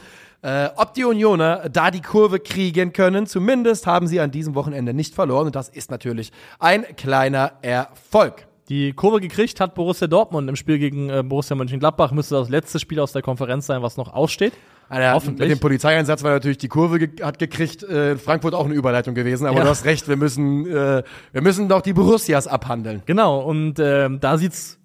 äh, 0.45 0.69
ob 0.75 0.93
die 0.93 1.03
Unioner 1.05 1.69
da 1.69 1.89
die 1.89 2.01
Kurve 2.01 2.39
kriegen 2.39 2.93
können. 2.93 3.25
Zumindest 3.25 3.87
haben 3.87 4.05
sie 4.05 4.19
an 4.19 4.29
diesem 4.29 4.53
Wochenende 4.53 4.93
nicht 4.93 5.15
verloren 5.15 5.47
und 5.47 5.55
das 5.55 5.69
ist 5.69 5.89
natürlich 5.89 6.31
ein 6.59 6.83
kleiner 6.95 7.53
Erfolg. 7.63 8.45
Die 8.69 8.93
Kurve 8.93 9.21
gekriegt 9.21 9.59
hat 9.59 9.73
Borussia 9.75 10.07
Dortmund 10.07 10.47
im 10.49 10.55
Spiel 10.55 10.77
gegen 10.77 11.09
äh, 11.09 11.23
Borussia 11.23 11.55
Mönchengladbach. 11.55 12.11
Müsste 12.11 12.35
das 12.35 12.49
letzte 12.49 12.79
Spiel 12.79 12.99
aus 12.99 13.11
der 13.11 13.21
Konferenz 13.23 13.65
sein, 13.65 13.81
was 13.81 13.97
noch 13.97 14.13
aussteht. 14.13 14.53
Hoffentlich. 14.89 15.49
Mit 15.49 15.57
dem 15.57 15.59
Polizeieinsatz 15.59 16.23
war 16.23 16.31
natürlich 16.31 16.59
die 16.59 16.67
Kurve 16.67 16.99
ge 16.99 17.23
hat 17.23 17.39
gekriegt. 17.39 17.81
Äh, 17.83 18.11
in 18.13 18.19
Frankfurt 18.19 18.53
auch 18.53 18.65
eine 18.65 18.75
Überleitung 18.75 19.15
gewesen, 19.15 19.47
aber 19.47 19.57
Ja. 19.57 19.63
du 19.63 19.69
hast 19.69 19.85
recht. 19.85 20.07
Wir 20.07 20.15
müssen, 20.15 20.67
äh, 20.67 21.01
wir 21.31 21.41
müssen 21.41 21.67
doch 21.69 21.81
die 21.81 21.93
Borussias 21.93 22.45
abhandeln. 22.47 23.01
Genau, 23.07 23.39
und 23.39 23.79
ähm, 23.79 24.19
da 24.19 24.37
sieht's 24.37 24.77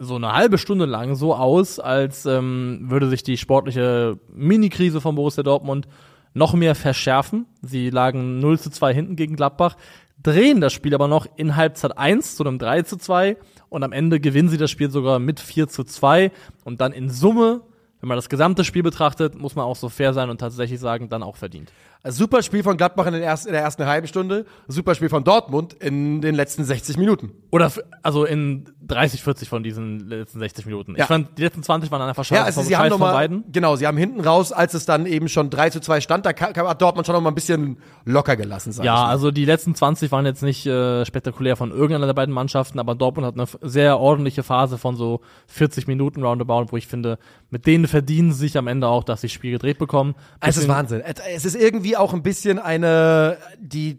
so 0.00 0.16
eine 0.16 0.32
halbe 0.32 0.56
Stunde 0.56 0.86
lang 0.86 1.14
so 1.14 1.34
aus, 1.34 1.78
als 1.78 2.24
ähm, 2.24 2.80
würde 2.84 3.08
sich 3.08 3.22
die 3.22 3.36
sportliche 3.36 4.18
Mini-Krise 4.32 5.02
von 5.02 5.14
Borussia 5.14 5.42
Dortmund 5.42 5.86
noch 6.32 6.54
mehr 6.54 6.74
verschärfen. 6.74 7.44
Sie 7.60 7.90
lagen 7.90 8.38
0 8.40 8.58
zu 8.58 8.70
2 8.70 8.94
hinten 8.94 9.16
gegen 9.16 9.36
Gladbach, 9.36 9.76
drehen 10.22 10.62
das 10.62 10.72
Spiel 10.72 10.94
aber 10.94 11.06
noch 11.06 11.26
in 11.36 11.54
Halbzeit 11.54 11.98
1 11.98 12.36
zu 12.36 12.44
einem 12.44 12.58
3 12.58 12.82
zu 12.82 12.96
2 12.96 13.36
und 13.68 13.82
am 13.82 13.92
Ende 13.92 14.20
gewinnen 14.20 14.48
sie 14.48 14.56
das 14.56 14.70
Spiel 14.70 14.90
sogar 14.90 15.18
mit 15.18 15.38
4 15.38 15.68
zu 15.68 15.84
2 15.84 16.32
und 16.64 16.80
dann 16.80 16.92
in 16.92 17.10
Summe, 17.10 17.60
wenn 18.00 18.08
man 18.08 18.16
das 18.16 18.30
gesamte 18.30 18.64
Spiel 18.64 18.82
betrachtet, 18.82 19.38
muss 19.38 19.54
man 19.54 19.66
auch 19.66 19.76
so 19.76 19.90
fair 19.90 20.14
sein 20.14 20.30
und 20.30 20.38
tatsächlich 20.38 20.80
sagen, 20.80 21.10
dann 21.10 21.22
auch 21.22 21.36
verdient. 21.36 21.72
Super 22.04 22.42
Spiel 22.42 22.62
von 22.62 22.76
Gladbach 22.76 23.06
in, 23.06 23.14
ersten, 23.14 23.48
in 23.48 23.52
der 23.52 23.62
ersten 23.62 23.84
halben 23.84 24.06
Stunde, 24.06 24.46
super 24.68 24.94
Spiel 24.94 25.10
von 25.10 25.22
Dortmund 25.22 25.74
in 25.74 26.22
den 26.22 26.34
letzten 26.34 26.64
60 26.64 26.96
Minuten. 26.96 27.32
Oder 27.50 27.70
also 28.02 28.24
in 28.24 28.64
30, 28.86 29.22
40 29.22 29.48
von 29.48 29.62
diesen 29.62 30.08
letzten 30.08 30.38
60 30.38 30.66
Minuten. 30.66 30.92
Ja. 30.96 31.02
Ich 31.02 31.08
fand, 31.08 31.36
die 31.38 31.42
letzten 31.42 31.62
20 31.62 31.90
waren 31.90 32.00
einfach 32.02 32.24
Ja, 32.24 32.36
scheiße 32.38 32.44
also 32.44 32.60
vom 32.60 32.68
sie 32.68 32.76
haben 32.76 32.84
Scheiß 32.84 32.90
noch 32.90 32.98
von 32.98 33.06
mal, 33.06 33.12
beiden. 33.12 33.44
genau, 33.52 33.76
sie 33.76 33.86
haben 33.86 33.98
hinten 33.98 34.20
raus, 34.20 34.50
als 34.50 34.74
es 34.74 34.86
dann 34.86 35.04
eben 35.06 35.28
schon 35.28 35.50
3 35.50 35.70
zu 35.70 35.80
2 35.80 36.00
stand, 36.00 36.26
da 36.26 36.30
hat 36.30 36.82
Dortmund 36.82 37.06
schon 37.06 37.14
noch 37.14 37.20
mal 37.20 37.30
ein 37.30 37.34
bisschen 37.34 37.76
locker 38.04 38.36
gelassen, 38.36 38.72
sag 38.72 38.84
Ja, 38.84 39.04
also 39.04 39.30
die 39.30 39.44
letzten 39.44 39.74
20 39.74 40.10
waren 40.10 40.24
jetzt 40.24 40.42
nicht 40.42 40.66
äh, 40.66 41.04
spektakulär 41.04 41.56
von 41.56 41.70
irgendeiner 41.70 42.06
der 42.06 42.14
beiden 42.14 42.34
Mannschaften, 42.34 42.78
aber 42.78 42.94
Dortmund 42.94 43.26
hat 43.26 43.34
eine 43.34 43.46
sehr 43.70 44.00
ordentliche 44.00 44.42
Phase 44.42 44.78
von 44.78 44.96
so 44.96 45.20
40 45.48 45.86
Minuten 45.86 46.24
roundabout, 46.24 46.66
wo 46.70 46.76
ich 46.76 46.86
finde, 46.86 47.18
mit 47.50 47.66
denen 47.66 47.86
verdienen 47.86 48.32
sie 48.32 48.40
sich 48.40 48.58
am 48.58 48.66
Ende 48.66 48.88
auch, 48.88 49.04
dass 49.04 49.20
sie 49.20 49.26
das 49.26 49.32
Spiel 49.32 49.52
gedreht 49.52 49.78
bekommen. 49.78 50.14
Es 50.40 50.56
ist 50.56 50.66
Wahnsinn. 50.66 51.02
Es 51.02 51.44
ist 51.44 51.54
irgendwie 51.54 51.89
auch 51.96 52.12
ein 52.14 52.22
bisschen 52.22 52.58
eine, 52.58 53.38
die, 53.58 53.98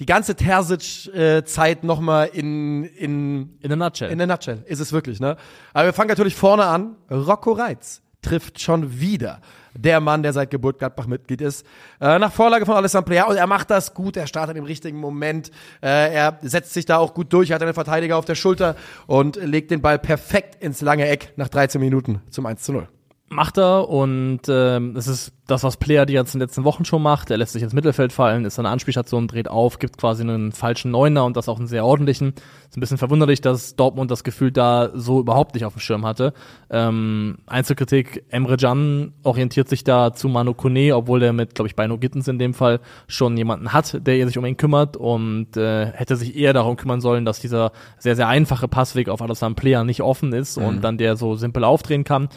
die 0.00 0.06
ganze 0.06 0.34
Terzic-Zeit 0.36 1.84
noch 1.84 2.00
mal 2.00 2.24
in, 2.24 2.84
in, 2.84 3.58
In 3.60 3.72
a 3.72 3.76
nutshell. 3.76 4.10
in 4.10 4.20
a 4.20 4.26
nutshell. 4.26 4.62
Ist 4.66 4.80
es 4.80 4.92
wirklich, 4.92 5.20
ne? 5.20 5.36
Aber 5.72 5.86
wir 5.86 5.92
fangen 5.92 6.08
natürlich 6.08 6.36
vorne 6.36 6.64
an. 6.64 6.96
Rocco 7.10 7.52
Reitz 7.52 8.02
trifft 8.22 8.60
schon 8.60 9.00
wieder. 9.00 9.40
Der 9.74 10.00
Mann, 10.00 10.24
der 10.24 10.32
seit 10.32 10.50
Geburt 10.50 10.78
Gladbach-Mitglied 10.80 11.40
ist. 11.40 11.64
Äh, 12.00 12.18
nach 12.18 12.32
Vorlage 12.32 12.66
von 12.66 12.74
Alessandro 12.74 13.06
Plea. 13.10 13.22
Und 13.22 13.36
er 13.36 13.46
macht 13.46 13.70
das 13.70 13.94
gut. 13.94 14.16
Er 14.16 14.26
startet 14.26 14.56
im 14.56 14.64
richtigen 14.64 14.98
Moment. 14.98 15.50
Äh, 15.80 16.14
er 16.14 16.38
setzt 16.42 16.74
sich 16.74 16.84
da 16.84 16.96
auch 16.98 17.14
gut 17.14 17.32
durch. 17.32 17.50
Er 17.50 17.54
hat 17.56 17.62
einen 17.62 17.74
Verteidiger 17.74 18.16
auf 18.16 18.24
der 18.24 18.34
Schulter 18.34 18.74
und 19.06 19.36
legt 19.36 19.70
den 19.70 19.80
Ball 19.80 19.98
perfekt 20.00 20.60
ins 20.60 20.80
lange 20.80 21.06
Eck 21.06 21.32
nach 21.36 21.48
13 21.48 21.80
Minuten 21.80 22.20
zum 22.28 22.46
1 22.46 22.62
zu 22.62 22.72
0. 22.72 22.88
macht 23.30 23.58
er 23.58 23.88
und 23.88 24.40
ähm, 24.48 24.96
es 24.96 25.06
ist 25.06 25.32
das, 25.46 25.64
was 25.64 25.78
Player 25.78 26.04
die 26.04 26.12
ganzen 26.12 26.40
letzten 26.40 26.64
Wochen 26.64 26.84
schon 26.84 27.02
macht. 27.02 27.30
Er 27.30 27.38
lässt 27.38 27.52
sich 27.52 27.62
ins 27.62 27.72
Mittelfeld 27.72 28.12
fallen, 28.12 28.44
ist 28.44 28.58
eine 28.58 28.68
Anspielstation, 28.68 29.28
dreht 29.28 29.48
auf, 29.48 29.78
gibt 29.78 29.96
quasi 29.96 30.22
einen 30.22 30.52
falschen 30.52 30.90
Neuner 30.90 31.24
und 31.24 31.36
das 31.36 31.48
auch 31.48 31.58
einen 31.58 31.66
sehr 31.66 31.86
ordentlichen. 31.86 32.34
Ist 32.68 32.76
ein 32.76 32.80
bisschen 32.80 32.98
verwunderlich, 32.98 33.40
dass 33.40 33.74
Dortmund 33.74 34.10
das 34.10 34.24
Gefühl 34.24 34.52
da 34.52 34.90
so 34.94 35.20
überhaupt 35.20 35.54
nicht 35.54 35.64
auf 35.64 35.72
dem 35.72 35.80
Schirm 35.80 36.04
hatte. 36.04 36.34
Ähm, 36.70 37.38
Einzelkritik, 37.46 38.24
Emre 38.28 38.58
Can 38.58 39.14
orientiert 39.22 39.68
sich 39.70 39.84
da 39.84 40.12
zu 40.12 40.28
Manu 40.28 40.52
Kone, 40.52 40.94
obwohl 40.94 41.22
er 41.22 41.32
mit, 41.32 41.54
glaube 41.54 41.68
ich, 41.68 41.76
Beino 41.76 41.96
Gittens 41.96 42.28
in 42.28 42.38
dem 42.38 42.52
Fall 42.52 42.80
schon 43.06 43.36
jemanden 43.36 43.72
hat, 43.72 44.06
der 44.06 44.26
sich 44.26 44.36
um 44.36 44.44
ihn 44.44 44.58
kümmert 44.58 44.98
und 44.98 45.56
äh, 45.56 45.86
hätte 45.86 46.16
sich 46.16 46.36
eher 46.36 46.52
darum 46.52 46.76
kümmern 46.76 47.00
sollen, 47.00 47.24
dass 47.24 47.40
dieser 47.40 47.72
sehr, 47.98 48.16
sehr 48.16 48.28
einfache 48.28 48.68
Passweg 48.68 49.08
auf 49.08 49.22
Alassane 49.22 49.54
Player 49.54 49.84
nicht 49.84 50.02
offen 50.02 50.34
ist 50.34 50.58
und 50.58 50.82
dann 50.82 50.98
der 50.98 51.16
so 51.16 51.36
simpel 51.36 51.64
aufdrehen 51.64 52.04
kann. 52.04 52.28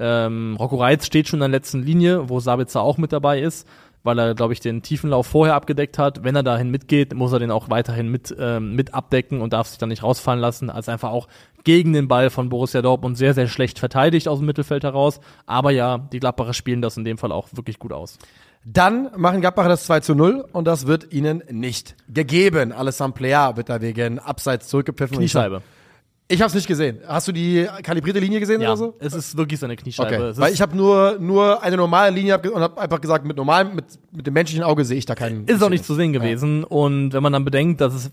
Ähm, 0.00 0.56
Rocco 0.58 0.76
Reitz 0.76 1.06
steht 1.06 1.28
schon 1.28 1.38
in 1.38 1.52
der 1.52 1.60
letzten 1.60 1.82
Linie, 1.82 2.28
wo 2.30 2.40
Sabitzer 2.40 2.80
auch 2.80 2.96
mit 2.96 3.12
dabei 3.12 3.40
ist, 3.40 3.68
weil 4.02 4.18
er, 4.18 4.34
glaube 4.34 4.54
ich, 4.54 4.60
den 4.60 4.80
Tiefenlauf 4.80 5.26
vorher 5.26 5.54
abgedeckt 5.54 5.98
hat. 5.98 6.24
Wenn 6.24 6.34
er 6.34 6.42
dahin 6.42 6.70
mitgeht, 6.70 7.12
muss 7.12 7.32
er 7.32 7.38
den 7.38 7.50
auch 7.50 7.68
weiterhin 7.68 8.08
mit, 8.08 8.34
ähm, 8.38 8.74
mit 8.74 8.94
abdecken 8.94 9.42
und 9.42 9.52
darf 9.52 9.68
sich 9.68 9.76
dann 9.76 9.90
nicht 9.90 10.02
rausfallen 10.02 10.40
lassen, 10.40 10.70
als 10.70 10.88
einfach 10.88 11.10
auch 11.10 11.28
gegen 11.64 11.92
den 11.92 12.08
Ball 12.08 12.30
von 12.30 12.48
Borussia 12.48 12.80
Dortmund 12.80 13.18
sehr, 13.18 13.34
sehr 13.34 13.46
schlecht 13.46 13.78
verteidigt 13.78 14.26
aus 14.26 14.38
dem 14.38 14.46
Mittelfeld 14.46 14.84
heraus. 14.84 15.20
Aber 15.44 15.70
ja, 15.70 15.98
die 15.98 16.18
Gladbacher 16.18 16.54
spielen 16.54 16.80
das 16.80 16.96
in 16.96 17.04
dem 17.04 17.18
Fall 17.18 17.30
auch 17.30 17.48
wirklich 17.52 17.78
gut 17.78 17.92
aus. 17.92 18.18
Dann 18.64 19.10
machen 19.16 19.42
Gladbacher 19.42 19.68
das 19.68 19.84
2 19.84 20.00
zu 20.00 20.14
0 20.14 20.46
und 20.52 20.66
das 20.66 20.86
wird 20.86 21.12
ihnen 21.12 21.42
nicht 21.50 21.94
gegeben. 22.08 22.72
Alessandro 22.72 23.18
Plea 23.18 23.56
wird 23.56 23.68
da 23.68 23.82
wegen 23.82 24.18
Abseits 24.18 24.68
zurückgepfiffen. 24.68 25.18
Kniescheibe. 25.18 25.62
Ich 26.32 26.40
habe 26.40 26.46
es 26.48 26.54
nicht 26.54 26.68
gesehen. 26.68 27.00
Hast 27.08 27.26
du 27.26 27.32
die 27.32 27.66
kalibrierte 27.82 28.20
Linie 28.20 28.38
gesehen 28.38 28.60
Ja, 28.60 28.68
oder 28.68 28.76
so? 28.76 28.94
es 29.00 29.14
ist 29.14 29.36
wirklich 29.36 29.58
seine 29.58 29.74
Kniescheibe. 29.74 30.28
Okay. 30.30 30.40
Weil 30.40 30.52
ich 30.52 30.60
habe 30.62 30.76
nur, 30.76 31.16
nur 31.18 31.60
eine 31.60 31.76
normale 31.76 32.14
Linie 32.14 32.38
und 32.38 32.60
habe 32.62 32.80
einfach 32.80 33.00
gesagt, 33.00 33.24
mit 33.24 33.36
normalem, 33.36 33.74
mit, 33.74 33.86
mit 34.12 34.26
dem 34.28 34.34
menschlichen 34.34 34.62
Auge 34.62 34.84
sehe 34.84 34.96
ich 34.98 35.06
da 35.06 35.16
keinen. 35.16 35.44
ist 35.46 35.60
auch 35.60 35.68
nicht 35.68 35.84
zu 35.84 35.94
sehen 35.96 36.12
gewesen. 36.12 36.62
Und 36.62 37.12
wenn 37.12 37.22
man 37.24 37.32
dann 37.32 37.44
bedenkt, 37.44 37.80
dass 37.80 37.94
es 37.94 38.10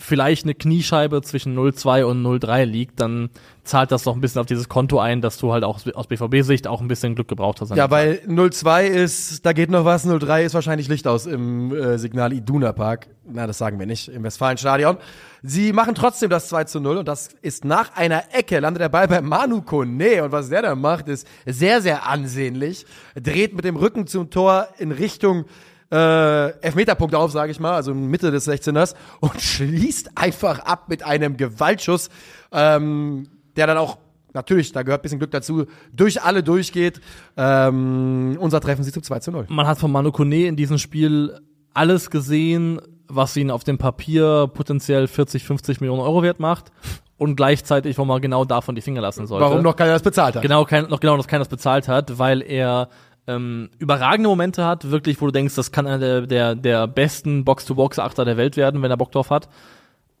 vielleicht 0.00 0.44
eine 0.44 0.54
Kniescheibe 0.54 1.20
zwischen 1.22 1.56
0,2 1.56 2.04
und 2.04 2.24
0,3 2.24 2.64
liegt, 2.64 3.00
dann 3.00 3.28
zahlt 3.64 3.92
das 3.92 4.04
doch 4.04 4.14
ein 4.14 4.20
bisschen 4.20 4.40
auf 4.40 4.46
dieses 4.46 4.68
Konto 4.68 4.98
ein, 4.98 5.20
dass 5.20 5.36
du 5.38 5.52
halt 5.52 5.62
auch 5.62 5.78
aus 5.94 6.06
BVB-Sicht 6.06 6.66
auch 6.66 6.80
ein 6.80 6.88
bisschen 6.88 7.14
Glück 7.14 7.28
gebraucht 7.28 7.60
hast. 7.60 7.74
Ja, 7.76 7.90
weil 7.90 8.20
02 8.26 8.86
ist, 8.86 9.44
da 9.44 9.52
geht 9.52 9.70
noch 9.70 9.84
was, 9.84 10.04
03 10.04 10.44
ist 10.44 10.54
wahrscheinlich 10.54 10.88
Licht 10.88 11.06
aus 11.06 11.26
im 11.26 11.72
äh, 11.74 11.98
Signal 11.98 12.32
Iduna 12.32 12.72
Park. 12.72 13.08
Na, 13.24 13.46
das 13.46 13.58
sagen 13.58 13.78
wir 13.78 13.86
nicht, 13.86 14.08
im 14.08 14.24
Westfalenstadion. 14.24 14.96
Sie 15.42 15.72
machen 15.72 15.94
trotzdem 15.94 16.30
das 16.30 16.48
2 16.48 16.64
zu 16.64 16.80
0 16.80 16.96
und 16.96 17.08
das 17.08 17.28
ist 17.42 17.64
nach 17.64 17.94
einer 17.94 18.24
Ecke, 18.32 18.58
landet 18.58 18.80
der 18.80 18.88
Ball 18.88 19.06
bei 19.06 19.20
Manu 19.20 19.62
Kone 19.62 20.24
und 20.24 20.32
was 20.32 20.48
der 20.48 20.62
da 20.62 20.74
macht, 20.74 21.08
ist 21.08 21.26
sehr, 21.44 21.82
sehr 21.82 22.08
ansehnlich. 22.08 22.86
Dreht 23.14 23.54
mit 23.54 23.64
dem 23.64 23.76
Rücken 23.76 24.06
zum 24.06 24.30
Tor 24.30 24.68
in 24.78 24.92
Richtung 24.92 25.44
äh, 25.90 26.50
Elfmeterpunkt 26.60 27.14
auf, 27.14 27.32
sage 27.32 27.52
ich 27.52 27.60
mal, 27.60 27.74
also 27.74 27.92
in 27.92 28.06
Mitte 28.06 28.30
des 28.30 28.48
16ers 28.48 28.94
und 29.20 29.40
schließt 29.40 30.10
einfach 30.16 30.60
ab 30.60 30.88
mit 30.88 31.02
einem 31.02 31.36
Gewaltschuss, 31.36 32.10
ähm, 32.52 33.28
der 33.56 33.66
dann 33.66 33.78
auch 33.78 33.98
natürlich, 34.32 34.72
da 34.72 34.82
gehört 34.82 35.00
ein 35.00 35.02
bisschen 35.02 35.18
Glück 35.18 35.32
dazu, 35.32 35.66
durch 35.92 36.22
alle 36.22 36.42
durchgeht. 36.42 37.00
Ähm, 37.36 38.36
unser 38.38 38.60
Treffen 38.60 38.84
sieht 38.84 38.94
zu 38.94 39.00
2 39.00 39.18
zu 39.20 39.32
0. 39.32 39.46
Man 39.48 39.66
hat 39.66 39.78
von 39.78 39.90
Manu 39.90 40.12
Kone 40.12 40.46
in 40.46 40.56
diesem 40.56 40.78
Spiel 40.78 41.40
alles 41.74 42.10
gesehen, 42.10 42.80
was 43.08 43.36
ihn 43.36 43.50
auf 43.50 43.64
dem 43.64 43.78
Papier 43.78 44.48
potenziell 44.52 45.08
40, 45.08 45.44
50 45.44 45.80
Millionen 45.80 46.00
Euro 46.00 46.22
wert 46.22 46.38
macht 46.38 46.70
und 47.16 47.36
gleichzeitig, 47.36 47.98
wo 47.98 48.04
man 48.04 48.22
genau 48.22 48.44
davon 48.44 48.74
die 48.74 48.80
Finger 48.80 49.00
lassen 49.00 49.26
sollte. 49.26 49.44
Warum 49.44 49.62
noch 49.62 49.76
keiner 49.76 49.92
das 49.92 50.02
bezahlt 50.02 50.36
hat. 50.36 50.42
Genau, 50.42 50.64
kein, 50.64 50.88
noch 50.88 51.00
genau, 51.00 51.16
dass 51.16 51.26
keiner 51.26 51.40
das 51.40 51.48
bezahlt 51.48 51.88
hat, 51.88 52.18
weil 52.18 52.40
er 52.40 52.88
ähm, 53.30 53.70
überragende 53.78 54.28
Momente 54.28 54.64
hat, 54.64 54.90
wirklich, 54.90 55.20
wo 55.20 55.26
du 55.26 55.32
denkst, 55.32 55.54
das 55.54 55.72
kann 55.72 55.86
einer 55.86 55.98
der, 55.98 56.26
der, 56.26 56.54
der 56.54 56.86
besten 56.86 57.44
Box-to-Box-Achter 57.44 58.24
der 58.24 58.36
Welt 58.36 58.56
werden, 58.56 58.82
wenn 58.82 58.90
er 58.90 58.96
Bock 58.96 59.12
drauf 59.12 59.30
hat. 59.30 59.48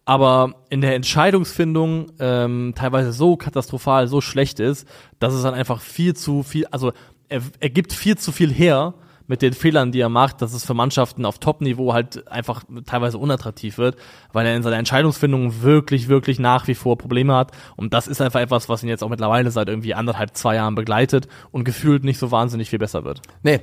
Aber 0.04 0.54
in 0.70 0.80
der 0.80 0.94
Entscheidungsfindung 0.94 2.12
ähm, 2.18 2.72
teilweise 2.76 3.12
so 3.12 3.36
katastrophal, 3.36 4.08
so 4.08 4.20
schlecht 4.20 4.60
ist, 4.60 4.88
dass 5.18 5.34
es 5.34 5.42
dann 5.42 5.54
einfach 5.54 5.80
viel 5.80 6.14
zu 6.14 6.42
viel, 6.42 6.66
also 6.66 6.92
er, 7.28 7.42
er 7.60 7.70
gibt 7.70 7.92
viel 7.92 8.16
zu 8.16 8.32
viel 8.32 8.52
her, 8.52 8.94
mit 9.30 9.42
den 9.42 9.52
Fehlern, 9.52 9.92
die 9.92 10.00
er 10.00 10.08
macht, 10.08 10.42
dass 10.42 10.52
es 10.52 10.64
für 10.66 10.74
Mannschaften 10.74 11.24
auf 11.24 11.38
Top-Niveau 11.38 11.92
halt 11.94 12.26
einfach 12.26 12.64
teilweise 12.84 13.16
unattraktiv 13.16 13.78
wird, 13.78 13.94
weil 14.32 14.44
er 14.44 14.56
in 14.56 14.64
seiner 14.64 14.76
Entscheidungsfindung 14.76 15.62
wirklich, 15.62 16.08
wirklich 16.08 16.40
nach 16.40 16.66
wie 16.66 16.74
vor 16.74 16.98
Probleme 16.98 17.36
hat. 17.36 17.52
Und 17.76 17.94
das 17.94 18.08
ist 18.08 18.20
einfach 18.20 18.40
etwas, 18.40 18.68
was 18.68 18.82
ihn 18.82 18.88
jetzt 18.88 19.04
auch 19.04 19.08
mittlerweile 19.08 19.52
seit 19.52 19.68
irgendwie 19.68 19.94
anderthalb, 19.94 20.36
zwei 20.36 20.56
Jahren 20.56 20.74
begleitet 20.74 21.28
und 21.52 21.62
gefühlt 21.62 22.02
nicht 22.02 22.18
so 22.18 22.32
wahnsinnig 22.32 22.70
viel 22.70 22.80
besser 22.80 23.04
wird. 23.04 23.22
Nee. 23.44 23.60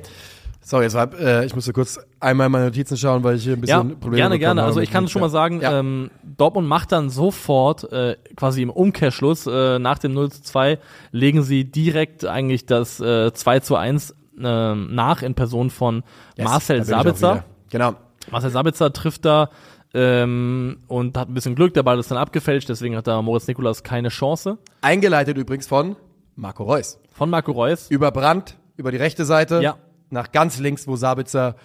Sorry, 0.62 0.84
jetzt 0.84 0.96
war, 0.96 1.14
äh, 1.18 1.46
ich 1.46 1.56
musste 1.56 1.72
kurz 1.72 1.98
einmal 2.20 2.50
meine 2.50 2.66
Notizen 2.66 2.98
schauen, 2.98 3.24
weil 3.24 3.38
ich 3.38 3.44
hier 3.44 3.54
ein 3.54 3.62
bisschen 3.62 3.90
ja, 3.90 3.96
Probleme 3.96 4.16
gerne, 4.18 4.40
gerne. 4.40 4.64
Also 4.64 4.82
ich 4.82 4.92
kann 4.92 5.06
mit- 5.06 5.12
schon 5.12 5.22
mal 5.22 5.30
sagen, 5.30 5.62
Ja. 5.62 5.80
ähm, 5.80 6.12
Dortmund 6.24 6.68
macht 6.68 6.92
dann 6.92 7.10
sofort, 7.10 7.90
äh, 7.94 8.18
quasi 8.36 8.64
im 8.64 8.70
Umkehrschluss, 8.70 9.48
äh, 9.48 9.80
nach 9.80 9.98
dem 9.98 10.14
0 10.14 10.30
zu 10.32 10.42
2, 10.44 10.80
legen 11.12 11.42
sie 11.44 11.64
direkt 11.64 12.26
eigentlich 12.26 12.66
das 12.66 13.00
äh, 13.00 13.32
2 13.34 13.60
zu 13.62 13.76
1 13.78 14.14
äh, 14.38 14.76
nach 14.76 15.22
in 15.22 15.34
Person 15.36 15.70
von 15.70 16.04
Yes, 16.36 16.46
Marcel 16.48 16.84
Sabitzer. 16.84 17.44
Genau. 17.70 17.96
Marcel 18.32 18.50
Sabitzer 18.50 18.92
trifft 18.94 19.26
da 19.26 19.50
ähm, 19.94 20.78
und 20.88 21.18
hat 21.18 21.30
ein 21.30 21.34
bisschen 21.34 21.56
Glück, 21.56 21.74
der 21.74 21.84
Ball 21.84 22.00
ist 22.00 22.12
dann 22.12 22.18
abgefälscht, 22.18 22.70
deswegen 22.70 22.96
hat 22.96 23.08
da 23.08 23.22
Moritz 23.22 23.48
Nikolas 23.48 23.84
keine 23.84 24.10
Chance. 24.10 24.58
Eingeleitet 24.82 25.38
übrigens 25.38 25.68
von 25.68 25.96
Marco 26.36 26.64
Reus. 26.64 27.00
Von 27.12 27.30
Marco 27.30 27.52
Reus. 27.52 27.90
Über 27.90 28.12
Brandt, 28.12 28.58
über 28.76 28.92
die 28.92 28.98
rechte 28.98 29.26
Seite, 29.26 29.62
Ja. 29.62 29.78
nach 30.10 30.32
ganz 30.32 30.60
links, 30.60 30.88
wo 30.88 30.96
Sabitzer, 30.98 31.56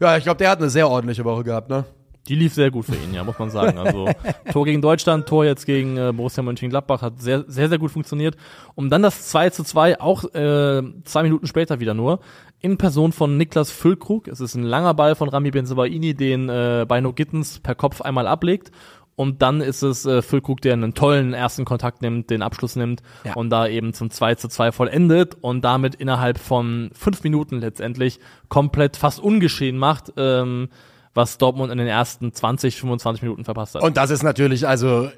ja, 0.00 0.16
ich 0.16 0.24
glaube, 0.24 0.38
der 0.38 0.50
hat 0.50 0.58
eine 0.58 0.70
sehr 0.70 0.88
ordentliche 0.88 1.24
Woche 1.24 1.44
gehabt, 1.44 1.68
ne? 1.68 1.84
Die 2.28 2.36
lief 2.36 2.54
sehr 2.54 2.70
gut 2.70 2.84
für 2.86 2.94
ihn, 2.94 3.12
ja, 3.12 3.24
muss 3.24 3.38
man 3.38 3.50
sagen. 3.50 3.78
Also 3.78 4.08
Tor 4.52 4.64
gegen 4.64 4.80
Deutschland, 4.80 5.26
Tor 5.26 5.44
jetzt 5.44 5.66
gegen 5.66 5.96
äh, 5.96 6.12
Borussia 6.14 6.42
Mönchengladbach 6.42 7.02
hat 7.02 7.20
sehr, 7.20 7.44
sehr, 7.48 7.68
sehr 7.68 7.78
gut 7.78 7.90
funktioniert. 7.90 8.36
Um 8.76 8.90
dann 8.90 9.02
das 9.02 9.28
2 9.28 9.50
zu 9.50 9.64
2, 9.64 10.00
auch 10.00 10.24
äh, 10.34 10.82
zwei 11.04 11.22
Minuten 11.24 11.46
später 11.48 11.80
wieder 11.80 11.94
nur, 11.94 12.20
in 12.60 12.78
Person 12.78 13.12
von 13.12 13.36
Niklas 13.36 13.72
Füllkrug. 13.72 14.28
Es 14.28 14.40
ist 14.40 14.54
ein 14.54 14.62
langer 14.62 14.94
Ball 14.94 15.16
von 15.16 15.28
Rami 15.28 15.50
Benzebaini, 15.50 16.14
den 16.14 16.48
äh, 16.48 16.86
Beino 16.86 17.12
Gittens 17.12 17.58
per 17.58 17.74
Kopf 17.74 18.00
einmal 18.00 18.28
ablegt. 18.28 18.70
Und 19.14 19.42
dann 19.42 19.60
ist 19.60 19.82
es 19.82 20.06
äh, 20.06 20.22
Füllkrug, 20.22 20.60
der 20.62 20.72
einen 20.72 20.94
tollen 20.94 21.34
ersten 21.34 21.64
Kontakt 21.64 22.02
nimmt, 22.02 22.30
den 22.30 22.40
Abschluss 22.40 22.76
nimmt 22.76 23.02
Ja. 23.24 23.34
und 23.34 23.50
da 23.50 23.66
eben 23.66 23.92
zum 23.92 24.10
2 24.10 24.36
zu 24.36 24.48
2 24.48 24.72
vollendet 24.72 25.36
und 25.40 25.62
damit 25.64 25.96
innerhalb 25.96 26.38
von 26.38 26.90
fünf 26.94 27.22
Minuten 27.24 27.58
letztendlich 27.58 28.20
komplett 28.48 28.96
fast 28.96 29.20
ungeschehen 29.20 29.76
macht, 29.76 30.12
ähm, 30.16 30.68
was 31.14 31.38
Dortmund 31.38 31.70
in 31.72 31.78
den 31.78 31.86
ersten 31.86 32.32
20, 32.32 32.80
25 32.80 33.22
Minuten 33.22 33.44
verpasst 33.44 33.74
hat. 33.74 33.82
Und 33.82 33.96
das 33.96 34.10
ist 34.10 34.22
natürlich, 34.22 34.66
also, 34.66 35.10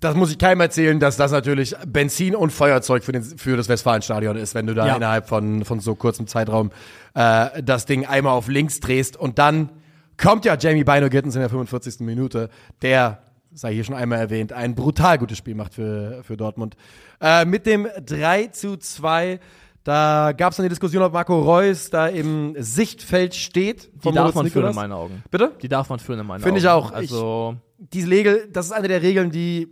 das 0.00 0.14
muss 0.16 0.30
ich 0.30 0.38
keinem 0.38 0.60
erzählen, 0.60 1.00
dass 1.00 1.16
das 1.16 1.32
natürlich 1.32 1.74
Benzin 1.86 2.34
und 2.36 2.50
Feuerzeug 2.50 3.04
für, 3.04 3.12
den, 3.12 3.22
für 3.22 3.56
das 3.56 3.68
Westfalenstadion 3.68 4.36
ist, 4.36 4.54
wenn 4.54 4.66
du 4.66 4.74
da 4.74 4.86
Ja. 4.86 4.96
innerhalb 4.96 5.28
von, 5.28 5.64
von 5.64 5.80
so 5.80 5.94
kurzem 5.94 6.26
Zeitraum 6.26 6.70
äh, 7.14 7.62
das 7.62 7.86
Ding 7.86 8.04
einmal 8.04 8.34
auf 8.34 8.48
links 8.48 8.80
drehst 8.80 9.16
und 9.16 9.38
dann 9.38 9.70
kommt 10.16 10.44
ja 10.44 10.56
Jamie 10.58 10.84
Bino 10.84 11.08
Gittens 11.08 11.34
in 11.34 11.40
der 11.40 11.48
45. 11.48 12.00
Minute, 12.00 12.50
der, 12.82 13.22
sei 13.52 13.72
hier 13.72 13.84
schon 13.84 13.94
einmal 13.94 14.18
erwähnt, 14.18 14.52
ein 14.52 14.74
brutal 14.74 15.16
gutes 15.18 15.38
Spiel 15.38 15.54
macht 15.54 15.74
für, 15.74 16.22
für 16.22 16.36
Dortmund. 16.36 16.76
Äh, 17.20 17.44
mit 17.46 17.64
dem 17.66 17.88
3 18.04 18.48
zu 18.48 18.76
2, 18.76 19.40
da 19.84 20.32
gab 20.34 20.52
es 20.52 20.56
dann 20.56 20.64
die 20.64 20.70
Diskussion, 20.70 21.02
ob 21.02 21.12
Marco 21.12 21.38
Reus 21.38 21.90
da 21.90 22.08
im 22.08 22.54
Sichtfeld 22.58 23.34
steht. 23.34 23.90
die 24.02 24.12
darf 24.12 24.14
Moritz 24.14 24.34
man 24.34 24.50
führen 24.50 24.70
in 24.70 24.74
meinen 24.74 24.92
Augen. 24.92 25.22
Bitte? 25.30 25.52
Die 25.60 25.68
darf 25.68 25.90
man 25.90 25.98
führen 25.98 26.20
in 26.20 26.26
meinen 26.26 26.42
Finde 26.42 26.58
Augen. 26.70 26.88
ich 26.88 26.90
auch. 26.90 26.92
Also, 26.92 27.56
diese 27.78 28.10
Regel, 28.10 28.48
das 28.50 28.66
ist 28.66 28.72
eine 28.72 28.88
der 28.88 29.02
Regeln, 29.02 29.30
die. 29.30 29.68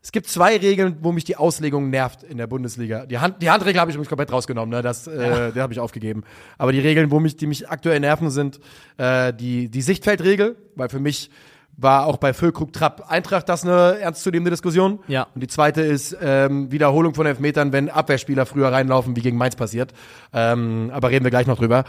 Es 0.00 0.12
gibt 0.12 0.28
zwei 0.28 0.56
Regeln, 0.56 0.98
wo 1.02 1.12
mich 1.12 1.24
die 1.24 1.36
Auslegung 1.36 1.90
nervt 1.90 2.22
in 2.22 2.38
der 2.38 2.46
Bundesliga. 2.46 3.04
Die, 3.04 3.18
Hand, 3.18 3.42
die 3.42 3.50
Handregel 3.50 3.80
habe 3.80 3.90
ich 3.90 3.96
übrigens 3.96 4.08
komplett 4.08 4.32
rausgenommen, 4.32 4.70
ne? 4.70 4.80
Das, 4.80 5.06
äh, 5.06 5.52
der 5.52 5.62
habe 5.62 5.72
ich 5.72 5.80
aufgegeben. 5.80 6.22
Aber 6.56 6.72
die 6.72 6.80
Regeln, 6.80 7.10
wo 7.10 7.20
mich, 7.20 7.36
die 7.36 7.46
mich 7.46 7.68
aktuell 7.68 8.00
nerven, 8.00 8.30
sind 8.30 8.60
äh, 8.96 9.34
die, 9.34 9.68
die 9.68 9.82
Sichtfeldregel, 9.82 10.56
weil 10.76 10.88
für 10.88 11.00
mich 11.00 11.30
war 11.78 12.06
auch 12.06 12.18
bei 12.18 12.34
Füllkrug 12.34 12.72
Trapp 12.72 13.04
Eintracht 13.08 13.48
das 13.48 13.64
eine 13.64 13.98
ernstzunehmende 14.00 14.50
Diskussion. 14.50 14.98
Ja. 15.06 15.28
Und 15.34 15.40
die 15.42 15.46
zweite 15.46 15.80
ist 15.80 16.14
ähm, 16.20 16.70
Wiederholung 16.70 17.14
von 17.14 17.24
Elfmetern, 17.24 17.72
wenn 17.72 17.88
Abwehrspieler 17.88 18.44
früher 18.46 18.70
reinlaufen, 18.70 19.16
wie 19.16 19.20
gegen 19.20 19.38
Mainz 19.38 19.56
passiert. 19.56 19.92
Ähm, 20.32 20.90
aber 20.92 21.10
reden 21.10 21.24
wir 21.24 21.30
gleich 21.30 21.46
noch 21.46 21.56
drüber. 21.56 21.84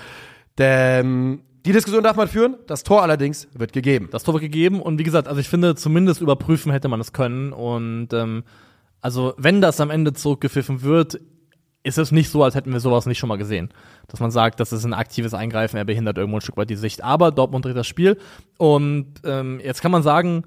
Denn 0.57 1.41
die 1.65 1.71
Diskussion 1.71 2.03
darf 2.03 2.15
man 2.15 2.27
führen, 2.27 2.55
das 2.67 2.83
Tor 2.83 3.01
allerdings 3.01 3.47
wird 3.53 3.73
gegeben. 3.73 4.09
das 4.11 4.23
Tor 4.23 4.35
wird 4.35 4.43
gegeben 4.43 4.81
und 4.81 4.99
wie 4.99 5.03
gesagt, 5.03 5.27
also 5.27 5.41
ich 5.41 5.49
finde, 5.49 5.75
zumindest 5.75 6.21
überprüfen 6.21 6.71
hätte 6.71 6.87
man 6.87 7.01
es 7.01 7.11
können 7.11 7.51
und 7.51 8.13
ähm, 8.13 8.43
also 9.01 9.33
wenn 9.37 9.61
das 9.61 9.81
am 9.81 9.89
Ende 9.89 10.13
zurückgepfiffen 10.13 10.83
wird, 10.83 11.19
ist 11.83 11.97
es 11.97 12.11
nicht 12.11 12.29
so, 12.29 12.43
als 12.43 12.55
hätten 12.55 12.73
wir 12.73 12.79
sowas 12.79 13.05
nicht 13.05 13.17
schon 13.17 13.29
mal 13.29 13.37
gesehen. 13.37 13.69
Dass 14.07 14.19
man 14.19 14.31
sagt, 14.31 14.59
das 14.59 14.73
ist 14.73 14.85
ein 14.85 14.93
aktives 14.93 15.33
Eingreifen, 15.33 15.77
er 15.77 15.85
behindert 15.85 16.17
irgendwo 16.17 16.37
ein 16.37 16.41
Stück 16.41 16.57
weit 16.57 16.69
die 16.69 16.75
Sicht. 16.75 17.03
Aber 17.03 17.31
Dortmund 17.31 17.65
dreht 17.65 17.77
das 17.77 17.87
Spiel 17.87 18.17
und 18.57 19.13
ähm, 19.23 19.59
jetzt 19.63 19.81
kann 19.81 19.91
man 19.91 20.03
sagen, 20.03 20.43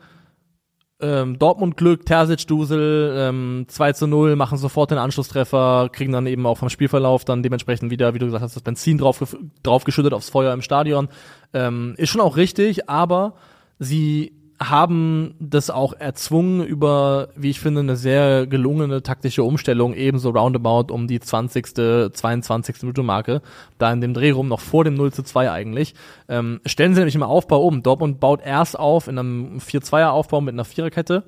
ähm, 1.01 1.39
Dortmund 1.39 1.77
Glück, 1.77 2.07
Terzic 2.07 2.47
Dusel, 2.47 3.15
ähm, 3.17 3.65
2 3.67 3.93
zu 3.93 4.07
0, 4.07 4.37
machen 4.37 4.57
sofort 4.57 4.93
den 4.93 4.99
Anschlusstreffer, 4.99 5.89
kriegen 5.91 6.13
dann 6.13 6.27
eben 6.27 6.47
auch 6.47 6.59
vom 6.59 6.69
Spielverlauf 6.69 7.25
dann 7.25 7.43
dementsprechend 7.43 7.91
wieder, 7.91 8.15
wie 8.15 8.21
du 8.21 8.27
gesagt 8.27 8.45
hast, 8.45 8.55
das 8.55 8.63
Benzin 8.63 8.99
drauf, 8.99 9.37
draufgeschüttet 9.63 10.13
aufs 10.13 10.31
Feuer 10.31 10.53
im 10.55 10.63
Stadion. 10.63 11.09
Ähm, 11.53 11.95
ist 11.97 12.11
schon 12.11 12.21
auch 12.21 12.37
richtig, 12.37 12.89
aber 12.89 13.35
sie 13.81 14.42
haben 14.61 15.35
das 15.41 15.71
auch 15.71 15.93
erzwungen 15.93 16.65
über, 16.65 17.29
wie 17.37 17.51
ich 17.51 17.61
finde, 17.61 17.81
eine 17.81 17.97
sehr 17.97 18.47
gelungene 18.47 19.03
taktische 19.03 19.43
Umstellung, 19.43 19.95
ebenso 19.95 20.31
roundabout 20.31 20.93
um 20.93 21.07
die 21.07 21.21
20., 21.21 22.13
22. 22.13 22.83
Minute 22.83 23.03
Marke, 23.03 23.43
da 23.79 23.93
in 23.93 24.01
dem 24.01 24.15
Dreh 24.15 24.31
rum, 24.31 24.49
noch 24.49 24.61
vor 24.61 24.85
dem 24.85 24.95
0 24.95 25.13
zu 25.13 25.23
2 25.23 25.51
eigentlich. 25.51 25.95
Ähm, 26.29 26.61
stellen 26.67 26.95
sie 26.95 27.01
nämlich 27.01 27.15
im 27.15 27.23
Aufbau 27.23 27.63
um. 27.63 27.83
Dortmund 27.83 28.21
baut 28.21 28.41
erst 28.45 28.79
auf 28.79 29.09
in 29.09 29.19
einem 29.19 29.59
4-2er-Aufbau 29.59 30.41
mit 30.41 30.55
einer 30.55 30.65
Viererkette 30.65 31.25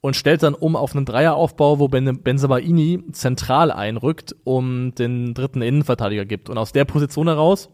und 0.00 0.16
stellt 0.16 0.42
dann 0.42 0.54
um 0.54 0.76
auf 0.76 0.94
einen 0.94 1.04
Dreieraufbau, 1.04 1.78
wo 1.78 1.88
ben 1.88 2.22
Benzebaini 2.22 3.02
zentral 3.12 3.70
einrückt 3.70 4.34
und 4.44 4.94
den 4.94 5.34
dritten 5.34 5.62
Innenverteidiger 5.62 6.24
gibt. 6.24 6.48
Und 6.48 6.58
aus 6.58 6.72
der 6.72 6.84
Position 6.84 7.26
heraus 7.26 7.68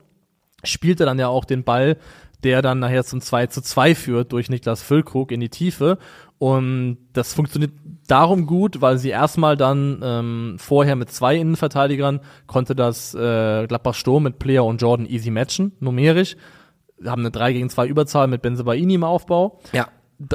spielt 0.62 1.00
er 1.00 1.06
dann 1.06 1.18
ja 1.18 1.28
auch 1.28 1.44
den 1.44 1.64
Ball, 1.64 1.98
der 2.44 2.62
dann 2.62 2.78
nachher 2.78 3.04
zum 3.04 3.20
2 3.20 3.46
zu 3.48 3.62
2 3.62 3.94
führt 3.94 4.32
durch 4.32 4.48
Niklas 4.50 4.82
Füllkrug 4.82 5.32
in 5.32 5.40
die 5.40 5.48
Tiefe. 5.48 5.98
Und 6.38 6.98
das 7.14 7.32
funktioniert 7.32 7.72
darum 8.06 8.46
gut, 8.46 8.80
weil 8.82 8.98
sie 8.98 9.08
erstmal 9.08 9.56
dann 9.56 10.00
ähm, 10.02 10.56
vorher 10.58 10.94
mit 10.94 11.10
zwei 11.10 11.36
Innenverteidigern 11.36 12.20
konnte 12.46 12.74
das 12.74 13.14
äh, 13.14 13.66
Gladbach 13.66 13.94
Sturm 13.94 14.24
mit 14.24 14.38
Player 14.38 14.64
und 14.64 14.82
Jordan 14.82 15.06
easy 15.06 15.30
matchen, 15.30 15.72
numerisch. 15.80 16.36
Haben 17.04 17.22
eine 17.22 17.30
3 17.30 17.52
gegen 17.54 17.70
2 17.70 17.86
Überzahl 17.86 18.26
mit 18.28 18.42
Benzebaini 18.42 18.94
im 18.94 19.04
Aufbau 19.04 19.60
Ja. 19.72 19.88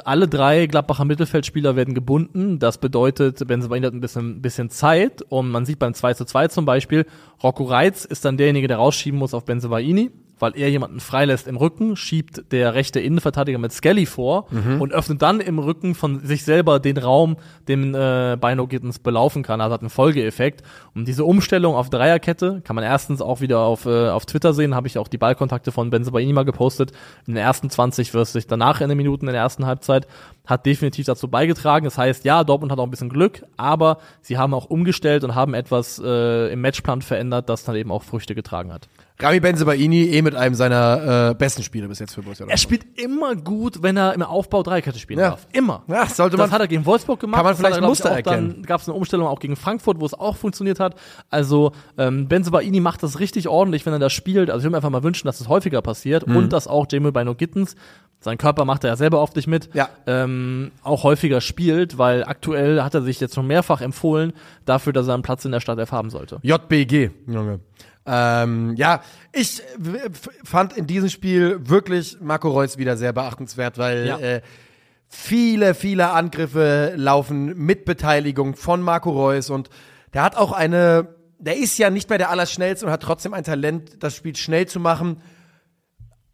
alle 0.04 0.28
drei 0.28 0.66
Gladbacher 0.68 1.06
Mittelfeldspieler 1.06 1.76
werden 1.76 1.94
gebunden. 1.94 2.60
Das 2.60 2.80
bedeutet, 2.80 3.46
Benzebaini 3.48 3.86
hat 3.86 3.94
ein 3.94 4.02
bisschen, 4.02 4.42
bisschen 4.42 4.70
Zeit 4.70 5.22
und 5.30 5.50
man 5.50 5.66
sieht 5.66 5.80
beim 5.80 5.94
2 5.94 6.16
zu 6.16 6.26
2 6.26 6.48
zum 6.48 6.66
Beispiel, 6.66 7.06
Rocco 7.44 7.64
Reitz 7.66 8.04
ist 8.06 8.26
dann 8.26 8.38
derjenige, 8.38 8.68
der 8.68 8.78
rausschieben 8.78 9.20
muss 9.20 9.34
auf 9.34 9.46
Benzebaini. 9.46 10.12
Weil 10.40 10.54
er 10.56 10.70
jemanden 10.70 11.00
freilässt 11.00 11.48
im 11.48 11.58
Rücken, 11.58 11.96
schiebt 11.96 12.52
der 12.52 12.74
rechte 12.74 13.00
Innenverteidiger 13.00 13.58
mit 13.58 13.72
Skelly 13.72 14.06
vor 14.06 14.48
und 14.80 14.94
öffnet 14.94 15.22
dann 15.22 15.40
im 15.40 15.60
Rücken 15.60 15.96
von 15.96 16.20
sich 16.22 16.44
selber 16.44 16.80
den 16.80 16.98
Raum, 16.98 17.38
den 17.68 17.94
äh, 17.94 18.38
Bino 18.40 18.68
Gittens 18.68 19.00
belaufen 19.00 19.44
kann. 19.44 19.62
Also 19.62 19.74
hat 19.74 19.82
einen 19.82 19.90
Folgeeffekt. 19.90 20.64
Und 20.96 21.08
diese 21.08 21.26
Umstellung 21.26 21.76
auf 21.76 21.90
Dreierkette 21.90 22.62
kann 22.64 22.76
man 22.76 22.84
erstens 22.86 23.22
auch 23.22 23.42
wieder 23.42 23.60
auf, 23.60 23.86
äh, 23.86 24.10
auf 24.10 24.26
Twitter 24.26 24.54
sehen, 24.54 24.76
habe 24.76 24.88
ich 24.88 24.98
auch 24.98 25.08
die 25.08 25.18
Ballkontakte 25.18 25.72
von 25.72 25.90
Benzebaini 25.90 26.34
mal 26.34 26.46
gepostet. 26.46 26.92
In 27.28 27.36
den 27.36 27.44
ersten 27.44 27.70
20 27.70 28.12
versus 28.12 28.48
danach 28.48 28.82
in 28.82 28.90
den 28.90 28.98
Minuten 28.98 29.28
in 29.28 29.34
der 29.34 29.42
ersten 29.42 29.66
Halbzeit 29.66 30.08
hat 30.46 30.66
definitiv 30.66 31.06
dazu 31.06 31.28
beigetragen. 31.28 31.86
Das 31.86 31.98
heißt, 31.98 32.26
ja, 32.26 32.44
Dortmund 32.44 32.72
hat 32.72 32.80
auch 32.80 32.84
ein 32.84 32.92
bisschen 32.92 33.10
Glück, 33.10 33.46
aber 33.58 34.00
sie 34.22 34.38
haben 34.38 34.54
auch 34.54 34.66
umgestellt 34.66 35.24
und 35.24 35.36
haben 35.36 35.54
etwas 35.54 36.02
äh, 36.04 36.52
im 36.52 36.62
Matchplan 36.62 37.02
verändert, 37.02 37.50
das 37.50 37.64
dann 37.64 37.76
eben 37.76 37.92
auch 37.92 38.04
Früchte 38.04 38.36
getragen 38.36 38.74
hat. 38.74 38.90
Rami 39.22 39.42
Benzebaini 39.42 40.04
eh 40.12 40.22
mit 40.22 40.34
einem 40.34 40.56
seiner 40.56 41.32
äh, 41.32 41.36
besten 41.36 41.62
Spiele 41.62 41.90
bis 41.90 42.00
jetzt 42.00 42.16
für 42.16 42.22
Borussia 42.22 42.46
Er 42.46 42.56
Dortmund. 42.56 42.60
spielt 42.62 43.00
immer 43.00 43.36
gut, 43.36 43.84
wenn 43.84 43.98
er 43.98 44.14
im 44.14 44.22
Aufbau 44.22 44.64
Dreierkette 44.64 44.98
spielen 44.98 45.20
Ja. 45.20 45.32
darf. 45.32 45.46
Immer. 45.52 45.84
Ja, 45.88 46.06
sollte 46.06 46.38
das 46.38 46.48
man- 46.48 46.52
hat 46.54 46.62
er 46.62 46.68
gegen 46.70 46.86
Wolfsburg 46.86 47.20
gemacht. 47.20 47.36
Kann 47.36 47.44
man 47.44 47.52
Das 47.52 47.60
vielleicht 47.60 47.82
er, 47.82 47.86
Muster 47.88 48.06
ich, 48.06 48.12
auch 48.28 48.32
erkennen. 48.32 48.50
Dann 48.54 48.64
gab 48.64 48.80
es 48.80 48.88
eine 48.88 48.96
Umstellung 48.96 49.28
auch 49.28 49.40
gegen 49.42 49.58
Frankfurt, 49.58 50.00
wo 50.00 50.06
es 50.06 50.14
auch 50.14 50.38
funktioniert 50.38 50.80
hat. 50.80 50.96
Also 51.30 51.74
ähm, 51.98 52.30
Benzebaini 52.30 52.80
macht 52.80 53.04
das 53.04 53.20
richtig 53.20 53.50
ordentlich, 53.50 53.86
wenn 53.86 53.92
er 53.92 54.00
das 54.00 54.14
spielt. 54.14 54.50
Also 54.50 54.60
ich 54.60 54.64
würde 54.64 54.72
mir 54.72 54.78
einfach 54.78 54.90
mal 54.90 55.04
wünschen, 55.04 55.28
dass 55.28 55.42
es 55.42 55.50
häufiger 55.50 55.82
passiert 55.82 56.26
Mhm. 56.26 56.36
und 56.38 56.54
dass 56.54 56.68
auch 56.70 56.86
Jamie 56.90 57.12
Bino 57.12 57.36
Gittens, 57.36 57.76
sein 58.22 58.38
Körper 58.38 58.64
macht 58.64 58.86
er 58.86 58.92
ja 58.92 58.96
selber 58.96 59.20
oft 59.22 59.36
nicht 59.36 59.48
mit, 59.48 59.70
Ja. 59.74 59.90
ähm, 60.08 60.72
auch 60.82 61.04
häufiger 61.04 61.42
spielt, 61.42 61.98
weil 61.98 62.24
aktuell 62.24 62.84
hat 62.84 62.94
er 62.96 63.02
sich 63.02 63.20
jetzt 63.20 63.36
schon 63.36 63.48
mehrfach 63.48 63.82
empfohlen 63.82 64.32
dafür, 64.66 64.94
dass 64.94 65.10
er 65.10 65.14
einen 65.16 65.24
Platz 65.24 65.44
in 65.44 65.52
der 65.52 65.60
Startelf 65.60 65.92
haben 65.92 66.10
sollte. 66.10 66.40
JBG, 66.42 67.12
Junge. 67.28 67.60
Ähm, 68.12 68.74
ja, 68.76 69.02
ich 69.32 69.62
f- 69.62 70.30
fand 70.44 70.76
in 70.76 70.88
diesem 70.88 71.10
Spiel 71.10 71.60
wirklich 71.70 72.18
Marco 72.20 72.50
Reus 72.50 72.78
wieder 72.80 72.98
sehr 72.98 73.14
beachtenswert, 73.14 73.78
weil 73.78 74.08
Ja. 74.08 74.18
äh, 74.18 74.42
viele, 75.08 75.74
viele 75.76 76.10
Angriffe 76.12 76.94
laufen 76.96 77.56
mit 77.58 77.86
Beteiligung 77.86 78.56
von 78.56 78.82
Marco 78.82 79.12
Reus 79.12 79.50
und 79.50 79.70
der 80.14 80.24
hat 80.24 80.36
auch 80.38 80.52
eine, 80.52 81.16
der 81.38 81.58
ist 81.58 81.78
ja 81.78 81.90
nicht 81.90 82.10
mehr 82.10 82.18
der 82.18 82.30
Allerschnellste 82.32 82.86
und 82.86 82.92
hat 82.92 83.04
trotzdem 83.04 83.34
ein 83.34 83.44
Talent, 83.44 84.02
das 84.04 84.16
Spiel 84.16 84.36
schnell 84.36 84.68
zu 84.68 84.80
machen. 84.80 85.22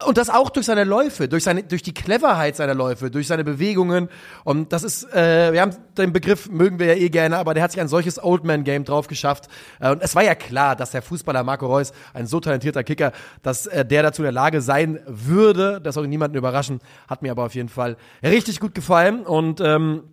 Und 0.03 0.17
das 0.17 0.29
auch 0.29 0.49
durch 0.49 0.65
seine 0.65 0.83
Läufe, 0.83 1.29
durch 1.29 1.45
seine, 1.45 1.63
durch 1.63 1.81
die 1.81 1.93
Cleverheit 1.93 2.57
seiner 2.57 2.73
Läufe, 2.73 3.09
durch 3.09 3.27
seine 3.27 3.45
Bewegungen. 3.45 4.09
Und 4.43 4.73
das 4.73 4.83
ist, 4.83 5.05
äh, 5.13 5.53
wir 5.53 5.61
haben 5.61 5.71
den 5.97 6.11
Begriff 6.11 6.49
mögen 6.49 6.79
wir 6.79 6.87
ja 6.87 6.95
eh 6.95 7.09
gerne, 7.09 7.37
aber 7.37 7.53
der 7.53 7.63
hat 7.63 7.71
sich 7.71 7.79
ein 7.79 7.87
solches 7.87 8.21
Old 8.21 8.43
Man 8.43 8.65
Game 8.65 8.83
drauf 8.83 9.07
geschafft. 9.07 9.47
Äh, 9.79 9.91
und 9.91 10.01
es 10.03 10.13
war 10.13 10.23
ja 10.23 10.35
klar, 10.35 10.75
dass 10.75 10.91
der 10.91 11.01
Fußballer 11.01 11.43
Marco 11.43 11.67
Reus, 11.67 11.93
ein 12.13 12.27
so 12.27 12.41
talentierter 12.41 12.83
Kicker, 12.83 13.13
dass 13.41 13.67
äh, 13.67 13.85
der 13.85 14.03
dazu 14.03 14.21
in 14.21 14.25
der 14.25 14.31
Lage 14.33 14.59
sein 14.59 14.99
würde. 15.07 15.79
Das 15.81 15.95
soll 15.95 16.09
niemanden 16.09 16.35
überraschen. 16.35 16.81
Hat 17.07 17.21
mir 17.21 17.31
aber 17.31 17.45
auf 17.45 17.55
jeden 17.55 17.69
Fall 17.69 17.95
richtig 18.21 18.59
gut 18.59 18.75
gefallen. 18.75 19.25
Und 19.25 19.61
ähm, 19.61 20.03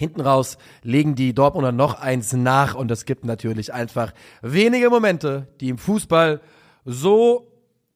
Hinten 0.00 0.22
raus 0.22 0.56
legen 0.82 1.14
die 1.14 1.34
Dortmunder 1.34 1.72
noch 1.72 2.00
eins 2.00 2.32
nach 2.32 2.74
und 2.74 2.90
es 2.90 3.04
gibt 3.04 3.26
natürlich 3.26 3.74
einfach 3.74 4.14
wenige 4.40 4.88
Momente, 4.88 5.48
die 5.60 5.68
im 5.68 5.76
Fußball 5.76 6.40
so 6.86 7.49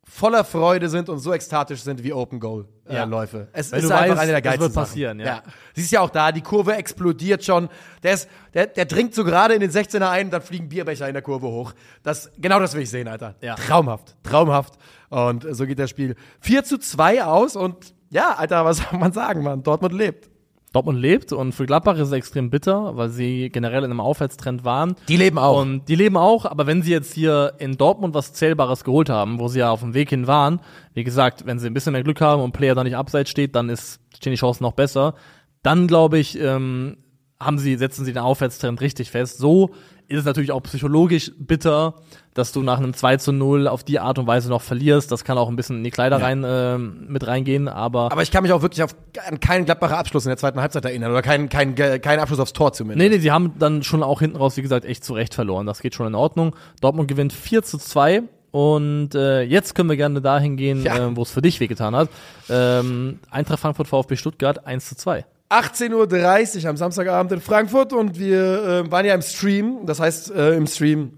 voller 0.06 0.44
Freude 0.44 0.88
sind 0.88 1.08
und 1.08 1.18
so 1.18 1.32
ekstatisch 1.32 1.82
sind 1.82 2.02
wie 2.04 2.12
Open 2.12 2.38
Goal 2.40 2.66
äh, 2.86 2.94
Ja. 2.96 3.04
Läufe. 3.04 3.48
Es 3.52 3.72
Weil 3.72 3.80
ist 3.80 3.90
einfach 3.90 4.10
weißt, 4.10 4.20
eine 4.22 4.32
der 4.32 4.42
geilsten 4.42 4.62
wird 4.62 4.72
Sachen. 4.72 4.86
passieren, 4.86 5.20
ja. 5.20 5.42
Siehst 5.74 5.92
ja 5.92 6.00
auch 6.00 6.10
da, 6.10 6.30
die 6.32 6.42
Kurve 6.42 6.74
explodiert 6.76 7.44
schon. 7.44 7.68
Der 8.02 8.14
ist 8.14 8.28
der 8.52 8.66
der 8.66 8.84
dringt 8.84 9.14
so 9.14 9.24
gerade 9.24 9.54
in 9.54 9.60
den 9.60 9.70
16er 9.70 10.08
ein, 10.10 10.30
dann 10.30 10.42
fliegen 10.42 10.68
Bierbecher 10.68 11.06
in 11.08 11.14
der 11.14 11.22
Kurve 11.22 11.46
hoch. 11.46 11.72
Das 12.02 12.30
genau 12.38 12.60
das 12.60 12.74
will 12.74 12.82
ich 12.82 12.90
sehen, 12.90 13.08
Alter. 13.08 13.34
Ja. 13.40 13.54
Traumhaft, 13.54 14.14
traumhaft. 14.22 14.74
Und 15.08 15.46
so 15.50 15.66
geht 15.66 15.78
das 15.78 15.90
Spiel 15.90 16.16
4 16.40 16.64
zu 16.64 16.78
2 16.78 17.24
aus 17.24 17.56
und 17.56 17.94
ja, 18.10 18.34
Alter, 18.34 18.64
was 18.64 18.76
soll 18.78 18.98
man 18.98 19.12
sagen, 19.12 19.42
Mann? 19.42 19.62
Dortmund 19.62 19.94
lebt. 19.94 20.30
Dortmund 20.74 20.98
lebt 20.98 21.32
und 21.32 21.52
für 21.52 21.66
Gladbach 21.66 21.94
ist 21.94 22.08
es 22.08 22.12
extrem 22.12 22.50
bitter, 22.50 22.96
weil 22.96 23.08
sie 23.08 23.48
generell 23.50 23.84
in 23.84 23.90
einem 23.90 24.00
Aufwärtstrend 24.00 24.64
waren. 24.64 24.96
Die 25.08 25.16
leben 25.16 25.38
auch. 25.38 25.60
Und 25.60 25.88
die 25.88 25.94
leben 25.94 26.16
auch, 26.16 26.44
aber 26.46 26.66
wenn 26.66 26.82
sie 26.82 26.90
jetzt 26.90 27.14
hier 27.14 27.54
in 27.58 27.76
Dortmund 27.76 28.12
was 28.12 28.32
Zählbares 28.32 28.82
geholt 28.82 29.08
haben, 29.08 29.38
wo 29.38 29.46
sie 29.48 29.60
ja 29.60 29.70
auf 29.70 29.80
dem 29.80 29.94
Weg 29.94 30.10
hin 30.10 30.26
waren, 30.26 30.60
wie 30.92 31.04
gesagt, 31.04 31.46
wenn 31.46 31.60
sie 31.60 31.68
ein 31.68 31.74
bisschen 31.74 31.92
mehr 31.92 32.02
Glück 32.02 32.20
haben 32.20 32.42
und 32.42 32.52
Player 32.52 32.74
da 32.74 32.82
nicht 32.82 32.96
abseits 32.96 33.30
steht, 33.30 33.54
dann 33.54 33.68
ist, 33.68 34.00
stehen 34.16 34.32
die 34.32 34.38
Chancen 34.38 34.64
noch 34.64 34.72
besser. 34.72 35.14
Dann 35.62 35.86
glaube 35.86 36.18
ich, 36.18 36.38
ähm, 36.40 36.96
haben 37.38 37.58
sie, 37.58 37.76
setzen 37.76 38.04
sie 38.04 38.12
den 38.12 38.22
Aufwärtstrend 38.22 38.80
richtig 38.80 39.10
fest. 39.10 39.38
So 39.38 39.70
ist 40.08 40.20
es 40.20 40.24
natürlich 40.24 40.52
auch 40.52 40.62
psychologisch 40.62 41.32
bitter, 41.38 41.94
dass 42.34 42.50
du 42.52 42.62
nach 42.62 42.78
einem 42.78 42.94
2 42.94 43.16
zu 43.18 43.32
0 43.32 43.68
auf 43.68 43.84
die 43.84 44.00
Art 44.00 44.18
und 44.18 44.26
Weise 44.26 44.48
noch 44.48 44.60
verlierst. 44.62 45.10
Das 45.12 45.24
kann 45.24 45.38
auch 45.38 45.48
ein 45.48 45.56
bisschen 45.56 45.76
in 45.78 45.84
die 45.84 45.90
Kleider 45.90 46.18
Ja. 46.18 46.24
rein, 46.26 46.44
ähm, 46.46 47.06
mit 47.08 47.26
reingehen, 47.26 47.68
aber, 47.68 48.10
Aber 48.12 48.22
ich 48.22 48.30
kann 48.30 48.42
mich 48.42 48.52
auch 48.52 48.60
wirklich 48.62 48.82
auf, 48.82 48.94
an 49.28 49.38
keinen 49.40 49.64
Gladbacher 49.64 49.96
Abschluss 49.98 50.24
in 50.26 50.30
der 50.30 50.36
zweiten 50.36 50.60
Halbzeit 50.60 50.84
erinnern 50.84 51.10
oder 51.12 51.22
keinen 51.22 51.48
keinen 51.48 51.74
keinen 51.76 52.18
Abschluss 52.20 52.40
aufs 52.40 52.52
Tor 52.52 52.72
zumindest. 52.72 52.98
Nee, 53.08 53.14
nee, 53.16 53.20
sie 53.22 53.30
haben 53.30 53.52
dann 53.58 53.82
schon 53.82 54.02
auch 54.02 54.20
hinten 54.20 54.36
raus, 54.36 54.56
wie 54.56 54.62
gesagt, 54.62 54.84
echt 54.84 55.04
zu 55.04 55.14
Recht 55.14 55.34
verloren. 55.34 55.66
Das 55.66 55.80
geht 55.80 55.94
schon 55.94 56.06
in 56.08 56.14
Ordnung. 56.14 56.56
Dortmund 56.80 57.08
gewinnt 57.08 57.32
4 57.32 57.62
zu 57.62 57.78
2. 57.78 58.22
Und 58.50 59.16
äh, 59.16 59.42
jetzt 59.42 59.74
können 59.74 59.88
wir 59.88 59.96
gerne 59.96 60.20
dahin 60.20 60.56
gehen, 60.56 60.84
Ja. 60.84 61.08
äh, 61.08 61.16
wo 61.16 61.22
es 61.22 61.30
für 61.32 61.42
dich 61.42 61.58
wehgetan 61.58 61.96
hat. 61.96 62.08
Ähm, 62.48 63.18
Eintracht 63.30 63.58
Frankfurt 63.60 63.88
VfB 63.88 64.14
Stuttgart 64.16 64.64
1 64.66 64.88
zu 64.90 64.96
2. 64.96 65.24
18.30 65.50 66.62
Uhr 66.62 66.70
am 66.70 66.76
Samstagabend 66.76 67.32
in 67.32 67.40
Frankfurt 67.40 67.92
und 67.92 68.18
wir 68.18 68.84
äh, 68.86 68.90
waren 68.90 69.06
ja 69.06 69.14
im 69.14 69.22
Stream. 69.22 69.86
Das 69.86 70.00
heißt, 70.00 70.30
äh, 70.30 70.54
im 70.54 70.66
Stream 70.66 71.12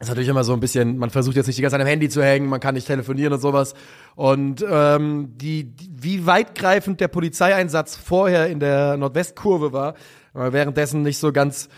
ist 0.00 0.08
natürlich 0.08 0.28
immer 0.28 0.44
so 0.44 0.52
ein 0.52 0.60
bisschen, 0.60 0.98
man 0.98 1.10
versucht 1.10 1.36
jetzt 1.36 1.46
nicht 1.46 1.56
die 1.56 1.62
ganze 1.62 1.74
Zeit 1.74 1.80
am 1.80 1.86
Handy 1.86 2.08
zu 2.08 2.22
hängen, 2.22 2.46
man 2.48 2.60
kann 2.60 2.74
nicht 2.74 2.86
telefonieren 2.86 3.32
und 3.32 3.40
sowas. 3.40 3.74
Und 4.16 4.64
ähm, 4.68 5.32
die, 5.36 5.64
die, 5.64 5.90
wie 5.96 6.26
weitgreifend 6.26 7.00
der 7.00 7.08
Polizeieinsatz 7.08 7.96
vorher 7.96 8.48
in 8.48 8.60
der 8.60 8.96
Nordwestkurve 8.96 9.72
war, 9.72 9.94
war 10.34 10.52
währenddessen 10.52 11.02
nicht 11.02 11.18
so 11.18 11.32
ganz, 11.32 11.68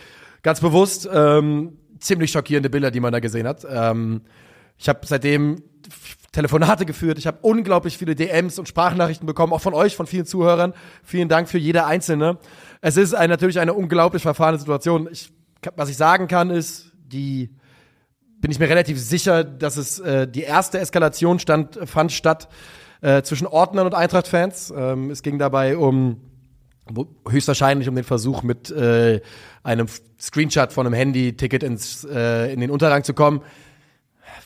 ganz 0.43 0.61
bewusst. 0.61 1.09
Ähm, 1.12 1.78
ziemlich 2.01 2.30
schockierende 2.30 2.70
Bilder, 2.70 2.91
die 2.91 3.01
man 3.01 3.12
da 3.12 3.20
gesehen 3.20 3.47
hat. 3.47 3.66
Ähm, 3.68 4.22
ich 4.78 4.89
habe 4.89 5.01
seitdem 5.05 5.62
Telefonate 6.37 6.84
geführt. 6.84 7.18
Ich 7.18 7.26
habe 7.26 7.39
unglaublich 7.41 7.97
viele 7.97 8.14
DMs 8.14 8.59
und 8.59 8.68
Sprachnachrichten 8.68 9.26
bekommen, 9.26 9.55
auch 9.55 9.62
von 9.62 9.72
euch, 9.72 9.97
von 9.97 10.07
vielen 10.07 10.26
Zuhörern. 10.26 10.74
Vielen 11.03 11.30
Dank 11.30 11.49
für 11.49 11.57
jede 11.57 11.87
einzelne. 11.87 12.37
Es 12.82 12.99
ist 12.99 13.14
ein, 13.14 13.30
natürlich 13.30 13.59
eine 13.59 13.72
unglaublich 13.72 14.20
verfahrene 14.20 14.59
Situation. 14.59 15.09
Ich, 15.11 15.32
was 15.76 15.89
ich 15.89 15.97
sagen 15.97 16.28
kann, 16.28 16.51
ist, 16.51 16.93
die 17.07 17.55
bin 18.39 18.51
ich 18.51 18.59
mir 18.59 18.68
relativ 18.68 19.01
sicher, 19.01 19.45
dass 19.45 19.78
es 19.78 19.99
äh, 19.99 20.28
die 20.28 20.43
erste 20.43 20.78
Eskalation 20.78 21.39
stand, 21.39 21.78
fand 21.87 22.12
statt 22.12 22.49
äh, 23.01 23.22
zwischen 23.22 23.47
Ordnern 23.47 23.87
und 23.87 23.95
Eintracht-Fans. 23.95 24.74
Ähm, 24.76 25.11
es 25.11 25.22
ging 25.22 25.39
dabei 25.39 25.78
um 25.78 26.20
höchstwahrscheinlich 27.26 27.89
um 27.89 27.95
den 27.95 28.05
Versuch, 28.05 28.43
mit 28.43 28.70
äh, 28.70 29.22
einem 29.62 29.87
Screenshot 30.20 30.72
von 30.72 30.87
einem 30.87 30.95
Handy-Ticket 30.95 31.62
äh, 31.62 32.53
in 32.53 32.61
den 32.61 32.70
Unterrang 32.70 33.05
zu 33.05 33.14
kommen. 33.14 33.41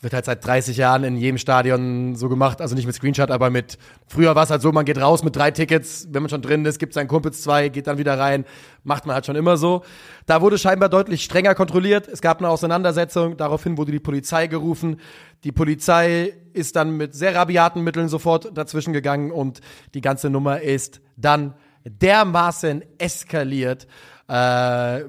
Wird 0.01 0.13
halt 0.13 0.25
seit 0.25 0.43
30 0.43 0.77
Jahren 0.77 1.03
in 1.03 1.15
jedem 1.15 1.37
Stadion 1.37 2.15
so 2.15 2.27
gemacht, 2.27 2.59
also 2.59 2.73
nicht 2.73 2.87
mit 2.87 2.95
Screenshot, 2.95 3.29
aber 3.29 3.51
mit, 3.51 3.77
früher 4.07 4.33
war 4.35 4.43
es 4.43 4.49
halt 4.49 4.63
so, 4.63 4.71
man 4.71 4.83
geht 4.83 4.99
raus 4.99 5.23
mit 5.23 5.35
drei 5.35 5.51
Tickets, 5.51 6.07
wenn 6.09 6.23
man 6.23 6.29
schon 6.31 6.41
drin 6.41 6.65
ist, 6.65 6.79
gibt 6.79 6.93
seinen 6.93 7.07
Kumpels 7.07 7.43
zwei, 7.43 7.69
geht 7.69 7.85
dann 7.85 7.99
wieder 7.99 8.17
rein, 8.17 8.45
macht 8.83 9.05
man 9.05 9.13
halt 9.13 9.27
schon 9.27 9.35
immer 9.35 9.57
so. 9.57 9.83
Da 10.25 10.41
wurde 10.41 10.57
scheinbar 10.57 10.89
deutlich 10.89 11.23
strenger 11.23 11.53
kontrolliert, 11.53 12.07
es 12.07 12.21
gab 12.21 12.39
eine 12.39 12.49
Auseinandersetzung, 12.49 13.37
daraufhin 13.37 13.77
wurde 13.77 13.91
die 13.91 13.99
Polizei 13.99 14.47
gerufen. 14.47 14.99
Die 15.43 15.51
Polizei 15.51 16.33
ist 16.53 16.75
dann 16.75 16.97
mit 16.97 17.13
sehr 17.13 17.35
rabiaten 17.35 17.83
Mitteln 17.83 18.09
sofort 18.09 18.57
dazwischen 18.57 18.93
gegangen 18.93 19.31
und 19.31 19.61
die 19.93 20.01
ganze 20.01 20.31
Nummer 20.31 20.61
ist 20.61 20.99
dann 21.15 21.53
dermaßen 21.83 22.83
eskaliert, 22.97 23.87
äh, 24.27 24.33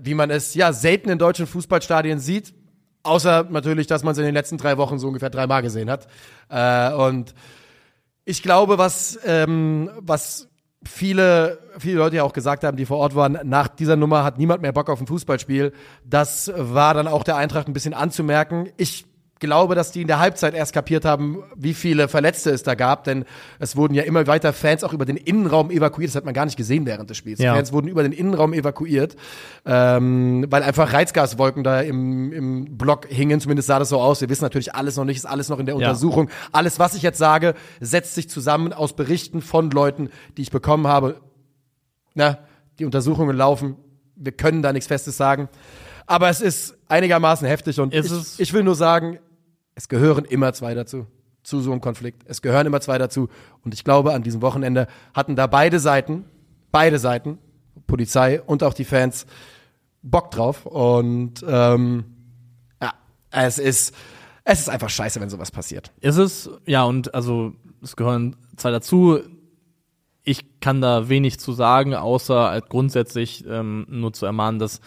wie 0.02 0.14
man 0.14 0.30
es 0.30 0.54
ja 0.54 0.72
selten 0.72 1.10
in 1.10 1.18
deutschen 1.18 1.46
Fußballstadien 1.46 2.18
sieht. 2.18 2.54
Außer 3.02 3.46
natürlich, 3.50 3.86
dass 3.86 4.04
man 4.04 4.12
es 4.12 4.18
in 4.18 4.24
den 4.24 4.34
letzten 4.34 4.58
drei 4.58 4.76
Wochen 4.78 4.98
so 4.98 5.08
ungefähr 5.08 5.30
dreimal 5.30 5.62
gesehen 5.62 5.90
hat. 5.90 6.06
Äh, 6.48 6.92
und 6.94 7.34
ich 8.24 8.42
glaube, 8.42 8.78
was, 8.78 9.18
ähm, 9.24 9.90
was 9.98 10.48
viele, 10.84 11.58
viele 11.78 11.98
Leute 11.98 12.16
ja 12.16 12.24
auch 12.24 12.32
gesagt 12.32 12.64
haben, 12.64 12.76
die 12.76 12.86
vor 12.86 12.98
Ort 12.98 13.14
waren, 13.14 13.38
nach 13.44 13.68
dieser 13.68 13.96
Nummer 13.96 14.24
hat 14.24 14.38
niemand 14.38 14.62
mehr 14.62 14.72
Bock 14.72 14.88
auf 14.88 15.00
ein 15.00 15.06
Fußballspiel. 15.06 15.72
Das 16.04 16.52
war 16.56 16.94
dann 16.94 17.08
auch 17.08 17.24
der 17.24 17.36
Eintracht 17.36 17.68
ein 17.68 17.72
bisschen 17.72 17.94
anzumerken. 17.94 18.70
Ich 18.76 19.04
glaube, 19.42 19.74
dass 19.74 19.92
die 19.92 20.00
in 20.00 20.06
der 20.06 20.20
Halbzeit 20.20 20.54
erst 20.54 20.72
kapiert 20.72 21.04
haben, 21.04 21.42
wie 21.54 21.74
viele 21.74 22.08
Verletzte 22.08 22.50
es 22.50 22.62
da 22.62 22.74
gab, 22.74 23.04
denn 23.04 23.26
es 23.58 23.76
wurden 23.76 23.92
ja 23.92 24.04
immer 24.04 24.26
weiter 24.26 24.54
Fans 24.54 24.84
auch 24.84 24.94
über 24.94 25.04
den 25.04 25.16
Innenraum 25.18 25.70
evakuiert. 25.70 26.08
Das 26.10 26.16
hat 26.16 26.24
man 26.24 26.32
gar 26.32 26.46
nicht 26.46 26.56
gesehen 26.56 26.86
während 26.86 27.10
des 27.10 27.18
Spiels. 27.18 27.40
Ja. 27.40 27.54
Fans 27.54 27.72
wurden 27.72 27.88
über 27.88 28.02
den 28.02 28.12
Innenraum 28.12 28.54
evakuiert, 28.54 29.16
ähm, 29.66 30.46
weil 30.48 30.62
einfach 30.62 30.92
Reizgaswolken 30.92 31.64
da 31.64 31.80
im, 31.80 32.32
im 32.32 32.78
Block 32.78 33.06
hingen. 33.08 33.40
Zumindest 33.40 33.66
sah 33.68 33.78
das 33.78 33.90
so 33.90 34.00
aus. 34.00 34.20
Wir 34.20 34.30
wissen 34.30 34.44
natürlich 34.44 34.74
alles 34.74 34.96
noch 34.96 35.04
nicht, 35.04 35.18
ist 35.18 35.26
alles 35.26 35.48
noch 35.48 35.58
in 35.58 35.66
der 35.66 35.74
Ja. 35.74 35.88
Untersuchung. 35.88 36.30
Alles, 36.52 36.78
was 36.78 36.94
ich 36.94 37.02
jetzt 37.02 37.18
sage, 37.18 37.54
setzt 37.80 38.14
sich 38.14 38.30
zusammen 38.30 38.72
aus 38.72 38.94
Berichten 38.94 39.42
von 39.42 39.70
Leuten, 39.70 40.08
die 40.36 40.42
ich 40.42 40.50
bekommen 40.50 40.86
habe. 40.86 41.20
Na, 42.14 42.38
die 42.78 42.84
Untersuchungen 42.84 43.36
laufen. 43.36 43.76
Wir 44.16 44.32
können 44.32 44.62
da 44.62 44.72
nichts 44.72 44.86
Festes 44.86 45.16
sagen. 45.16 45.48
Aber 46.06 46.28
es 46.28 46.40
ist 46.40 46.76
einigermaßen 46.88 47.46
heftig 47.46 47.80
und 47.80 47.94
ich, 47.94 48.10
ich 48.38 48.52
will 48.52 48.62
nur 48.64 48.74
sagen, 48.74 49.18
es 49.74 49.88
gehören 49.88 50.24
immer 50.24 50.52
zwei 50.52 50.74
dazu. 50.74 51.06
zu 51.42 51.60
so 51.60 51.72
einem 51.72 51.80
Konflikt. 51.80 52.22
Es 52.26 52.40
gehören 52.40 52.66
immer 52.66 52.80
zwei 52.80 52.98
dazu. 52.98 53.28
Und 53.64 53.74
ich 53.74 53.84
glaube, 53.84 54.12
an 54.12 54.22
diesem 54.22 54.42
Wochenende 54.42 54.86
hatten 55.12 55.34
da 55.34 55.46
beide 55.46 55.80
Seiten, 55.80 56.24
beide 56.70 56.98
Seiten, 56.98 57.38
Polizei 57.86 58.40
und 58.40 58.62
auch 58.62 58.74
die 58.74 58.84
Fans, 58.84 59.26
Bock 60.02 60.30
drauf. 60.30 60.66
Und 60.66 61.44
ähm, 61.46 62.04
ja, 62.80 62.92
es 63.30 63.58
ist, 63.58 63.94
es 64.44 64.60
ist 64.60 64.68
einfach 64.68 64.90
scheiße, 64.90 65.20
wenn 65.20 65.30
sowas 65.30 65.50
passiert. 65.50 65.92
Ist 66.00 66.16
es, 66.16 66.50
ja, 66.66 66.84
und 66.84 67.14
also 67.14 67.54
es 67.82 67.96
gehören 67.96 68.36
zwei 68.56 68.70
dazu. 68.70 69.20
Ich 70.24 70.60
kann 70.60 70.80
da 70.80 71.08
wenig 71.08 71.40
zu 71.40 71.52
sagen, 71.52 71.94
außer 71.94 72.50
halt 72.50 72.68
grundsätzlich 72.68 73.44
ähm, 73.48 73.86
nur 73.88 74.12
zu 74.12 74.26
ermahnen, 74.26 74.60
dass 74.60 74.80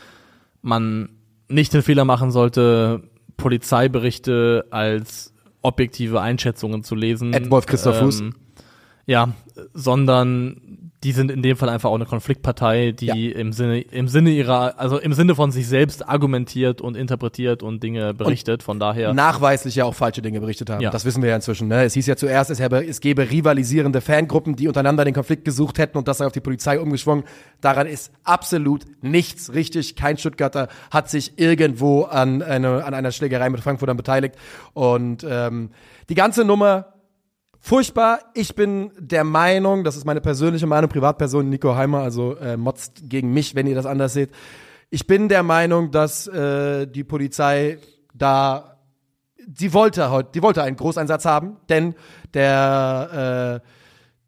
man 0.61 1.09
nicht 1.49 1.73
den 1.73 1.83
Fehler 1.83 2.05
machen 2.05 2.31
sollte, 2.31 3.03
Polizeiberichte 3.37 4.65
als 4.71 5.33
objektive 5.61 6.21
Einschätzungen 6.21 6.83
zu 6.83 6.95
lesen. 6.95 7.33
Ed 7.33 7.49
Wolf 7.49 7.65
Christoph 7.65 7.99
Fuß. 7.99 8.21
Ähm, 8.21 8.35
ja, 9.05 9.33
sondern 9.73 10.84
die 11.05 11.11
sind 11.11 11.29
in 11.29 11.43
dem 11.43 11.55
Fall 11.55 11.69
einfach 11.69 11.91
auch 11.91 11.95
eine 11.95 12.07
Konfliktpartei, 12.07 12.91
die 12.91 13.05
Ja. 13.05 13.15
im 13.15 13.53
Sinne 13.53 13.79
im 13.81 14.07
Sinne 14.07 14.31
ihrer 14.31 14.79
also 14.79 14.97
im 14.97 15.13
Sinne 15.13 15.35
von 15.35 15.51
sich 15.51 15.67
selbst 15.67 16.09
argumentiert 16.09 16.81
und 16.81 16.97
interpretiert 16.97 17.61
und 17.61 17.83
Dinge 17.83 18.15
berichtet. 18.15 18.63
von 18.63 18.79
daher 18.79 19.13
nachweislich 19.13 19.75
ja 19.75 19.85
auch 19.85 19.93
falsche 19.93 20.23
Dinge 20.23 20.39
berichtet 20.39 20.71
haben. 20.71 20.81
Ja. 20.81 20.89
Das 20.89 21.05
wissen 21.05 21.21
wir 21.21 21.29
ja 21.29 21.35
inzwischen. 21.35 21.67
Ne? 21.67 21.83
Es 21.83 21.93
hieß 21.93 22.07
ja 22.07 22.15
zuerst, 22.15 22.49
es, 22.49 22.59
habe, 22.59 22.83
es 22.83 23.01
gäbe 23.01 23.29
rivalisierende 23.29 24.01
Fangruppen, 24.01 24.55
die 24.55 24.67
untereinander 24.67 25.05
den 25.05 25.13
Konflikt 25.13 25.45
gesucht 25.45 25.77
hätten 25.77 25.99
und 25.99 26.07
das 26.07 26.17
sei 26.17 26.25
auf 26.25 26.31
die 26.33 26.41
Polizei 26.41 26.79
umgeschwungen. 26.79 27.23
Daran 27.61 27.85
ist 27.85 28.11
absolut 28.23 28.85
nichts 29.03 29.53
richtig. 29.53 29.95
Kein 29.95 30.17
Stuttgarter 30.17 30.69
hat 30.89 31.09
sich 31.11 31.37
irgendwo 31.37 32.03
an, 32.05 32.41
eine, 32.41 32.83
an 32.83 32.95
einer 32.95 33.11
Schlägerei 33.11 33.51
mit 33.51 33.61
Frankfurtern 33.61 33.95
beteiligt. 33.95 34.35
Und 34.73 35.23
ähm, 35.29 35.69
die 36.09 36.15
ganze 36.15 36.43
Nummer 36.45 36.94
Furchtbar. 37.67 38.19
Ich 38.35 38.53
bin 38.53 38.91
der 38.95 39.23
Meinung, 39.23 39.83
das 39.83 39.97
ist 39.97 40.05
meine 40.05 40.21
persönliche 40.21 40.67
Meinung, 40.67 40.87
Privatperson 40.87 41.49
Nico 41.49 41.75
Heimer, 41.75 42.01
also 42.01 42.35
äh, 42.35 42.57
motzt 42.57 43.09
gegen 43.09 43.33
mich, 43.33 43.55
wenn 43.55 43.65
ihr 43.65 43.73
das 43.73 43.87
anders 43.87 44.13
seht. 44.13 44.29
Ich 44.91 45.07
bin 45.07 45.29
der 45.29 45.41
Meinung, 45.41 45.89
dass 45.89 46.27
äh, 46.27 46.85
die 46.85 47.03
Polizei 47.03 47.79
da, 48.13 48.77
sie 49.51 49.73
wollte 49.73 50.11
heute, 50.11 50.29
die 50.35 50.43
wollte 50.43 50.61
einen 50.61 50.75
Großeinsatz 50.75 51.25
haben, 51.25 51.57
denn 51.67 51.95
der 52.35 53.61
äh, 53.63 53.67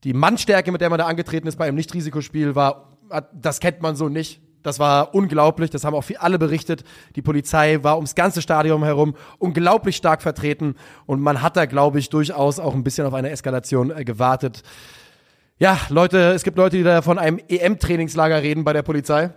die 0.03 0.14
Mannstärke, 0.14 0.72
mit 0.72 0.81
der 0.81 0.89
man 0.89 0.97
da 0.97 1.05
angetreten 1.05 1.47
ist 1.47 1.57
bei 1.57 1.68
einem 1.68 1.76
Nicht-Risikospiel, 1.76 2.55
war, 2.55 2.97
das 3.34 3.59
kennt 3.59 3.84
man 3.84 3.95
so 3.95 4.09
nicht. 4.09 4.41
Das 4.68 4.80
war 4.80 5.15
unglaublich, 5.15 5.69
das 5.69 5.85
haben 5.85 5.95
auch 5.95 6.03
alle 6.19 6.38
berichtet. 6.38 6.84
Die 7.15 7.22
Polizei 7.22 7.81
war 7.84 7.95
ums 7.95 8.15
ganze 8.15 8.41
Stadion 8.41 8.84
herum 8.84 9.15
unglaublich 9.39 9.95
stark 9.95 10.22
vertreten 10.22 10.76
und 11.06 11.22
man 11.22 11.41
hat 11.41 11.56
da, 11.56 11.65
glaube 11.65 11.99
ich, 11.99 12.10
durchaus 12.10 12.60
auch 12.60 12.76
ein 12.76 12.84
bisschen 12.84 13.07
auf 13.07 13.14
eine 13.14 13.30
Eskalation 13.30 13.91
äh, 13.91 14.03
gewartet. 14.03 14.64
Ja, 15.57 15.80
Leute, 15.88 16.34
es 16.34 16.44
gibt 16.44 16.57
Leute, 16.57 16.76
die 16.76 16.84
da 16.84 17.02
von 17.02 17.18
einem 17.18 17.39
EM-Trainingslager 17.48 18.44
reden 18.44 18.65
bei 18.65 18.73
der 18.73 18.81
Polizei. 18.81 19.30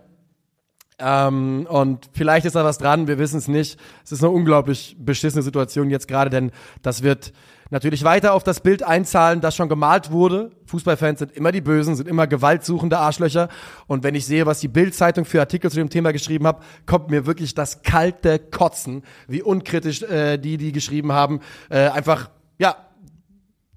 Ähm, 0.98 1.68
und 1.70 2.10
vielleicht 2.12 2.44
ist 2.44 2.56
da 2.56 2.64
was 2.64 2.78
dran, 2.78 3.06
wir 3.06 3.20
wissen 3.20 3.38
es 3.38 3.46
nicht. 3.46 3.78
Es 4.04 4.10
ist 4.10 4.24
eine 4.24 4.32
unglaublich 4.32 4.96
beschissene 4.98 5.44
Situation 5.44 5.90
jetzt 5.90 6.08
gerade, 6.08 6.30
denn 6.30 6.50
das 6.82 7.04
wird 7.04 7.32
natürlich 7.70 8.04
weiter 8.04 8.34
auf 8.34 8.42
das 8.44 8.60
Bild 8.60 8.82
einzahlen, 8.82 9.40
das 9.40 9.56
schon 9.56 9.68
gemalt 9.68 10.10
wurde. 10.10 10.50
Fußballfans 10.66 11.20
sind 11.20 11.32
immer 11.32 11.52
die 11.52 11.60
Bösen, 11.60 11.94
sind 11.94 12.08
immer 12.08 12.26
gewaltsuchende 12.26 12.98
Arschlöcher. 12.98 13.48
Und 13.86 14.04
wenn 14.04 14.14
ich 14.14 14.26
sehe, 14.26 14.46
was 14.46 14.60
die 14.60 14.68
Bild-Zeitung 14.68 15.24
für 15.24 15.40
Artikel 15.40 15.70
zu 15.70 15.76
dem 15.76 15.90
Thema 15.90 16.12
geschrieben 16.12 16.46
hat, 16.46 16.62
kommt 16.86 17.10
mir 17.10 17.26
wirklich 17.26 17.54
das 17.54 17.82
kalte 17.82 18.38
Kotzen, 18.38 19.02
wie 19.28 19.42
unkritisch 19.42 20.02
äh, 20.02 20.38
die, 20.38 20.56
die 20.56 20.72
geschrieben 20.72 21.12
haben, 21.12 21.40
äh, 21.68 21.88
einfach, 21.88 22.30
ja, 22.58 22.76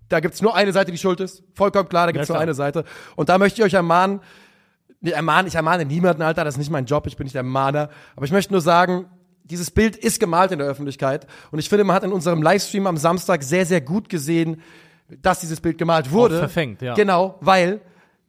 da 0.10 0.20
gibt's 0.20 0.42
nur 0.42 0.56
eine 0.56 0.74
Seite, 0.74 0.92
die 0.92 0.98
schuld 0.98 1.20
ist. 1.20 1.44
Vollkommen 1.54 1.90
klar, 1.90 2.08
da 2.08 2.12
gibt's 2.12 2.28
Ja, 2.28 2.36
nur 2.36 2.42
eine 2.42 2.54
Seite. 2.54 2.84
Und 3.16 3.30
da 3.30 3.38
möchte 3.38 3.62
ich 3.62 3.66
euch 3.66 3.74
ermahnen, 3.74 4.20
Nee, 5.06 5.12
ermahnen, 5.12 5.48
ich 5.48 5.56
ermahne 5.56 5.84
niemanden, 5.84 6.22
Alter, 6.22 6.46
das 6.46 6.54
ist 6.54 6.60
nicht 6.60 6.72
mein 6.72 6.86
Job, 6.86 7.08
ich 7.08 7.18
bin 7.18 7.26
nicht 7.26 7.36
der 7.36 7.44
Mahner. 7.44 7.90
Aber 8.16 8.26
ich 8.26 8.32
möchte 8.32 8.54
nur 8.54 8.62
sagen, 8.62 9.08
dieses 9.44 9.72
Bild 9.72 9.96
ist 9.96 10.20
gemalt 10.20 10.52
in 10.52 10.60
der 10.60 10.68
Öffentlichkeit. 10.68 11.28
Und 11.52 11.60
ich 11.60 11.70
finde, 11.70 11.84
man 11.84 11.96
hat 11.96 12.04
in 12.04 12.12
unserem 12.12 12.42
Livestream 12.42 12.88
am 12.88 12.98
Samstag 12.98 13.44
sehr, 13.44 13.66
sehr 13.66 13.82
gut 13.82 14.10
gesehen, 14.10 14.62
dass 15.22 15.42
dieses 15.42 15.60
Bild 15.60 15.78
gemalt 15.78 16.12
wurde. 16.12 16.40
verfängt, 16.40 16.82
ja. 16.82 16.94
Genau, 16.94 17.36
weil 17.42 17.82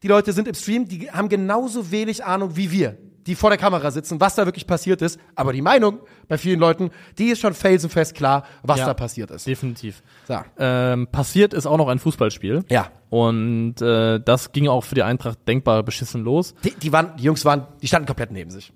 die 0.03 0.09
Leute 0.09 0.33
sind 0.33 0.49
im 0.49 0.55
Stream, 0.55 0.87
die 0.87 1.11
haben 1.11 1.29
genauso 1.29 1.91
wenig 1.91 2.25
Ahnung 2.25 2.57
wie 2.57 2.71
wir, 2.71 2.99
die 3.27 3.35
vor 3.37 3.49
der 3.49 3.59
Kamera 3.59 3.91
sitzen, 3.91 4.21
was 4.21 4.35
da 4.35 4.45
wirklich 4.45 4.67
passiert 4.67 5.01
ist. 5.01 5.19
Aber 5.35 5.53
die 5.55 5.63
Meinung 5.63 6.01
bei 6.29 6.37
vielen 6.37 6.61
Leuten, 6.61 6.91
die 7.17 7.29
ist 7.29 7.41
schon 7.41 7.55
felsenfest 7.55 8.15
klar, 8.15 8.45
was 8.63 8.81
Ja. 8.81 8.87
da 8.87 8.93
passiert 8.95 9.31
ist. 9.31 9.47
definitiv. 9.47 10.03
So. 10.29 10.37
Ähm, 10.59 11.07
passiert 11.07 11.55
ist 11.55 11.65
auch 11.65 11.79
noch 11.79 11.89
ein 11.89 11.99
Fußballspiel. 12.01 12.65
Ja. 12.69 12.91
Und 13.09 13.81
äh, 13.81 14.21
das 14.21 14.53
ging 14.53 14.69
auch 14.69 14.83
für 14.85 14.95
die 14.97 15.05
Eintracht 15.05 15.39
denkbar 15.49 15.83
beschissen 15.85 16.23
los. 16.25 16.55
Die, 16.65 16.73
die 16.75 16.93
waren, 16.93 17.17
die 17.17 17.23
Jungs 17.23 17.45
waren, 17.47 17.67
die 17.81 17.87
standen 17.87 18.07
komplett 18.07 18.31
neben 18.33 18.51
sich. 18.51 18.73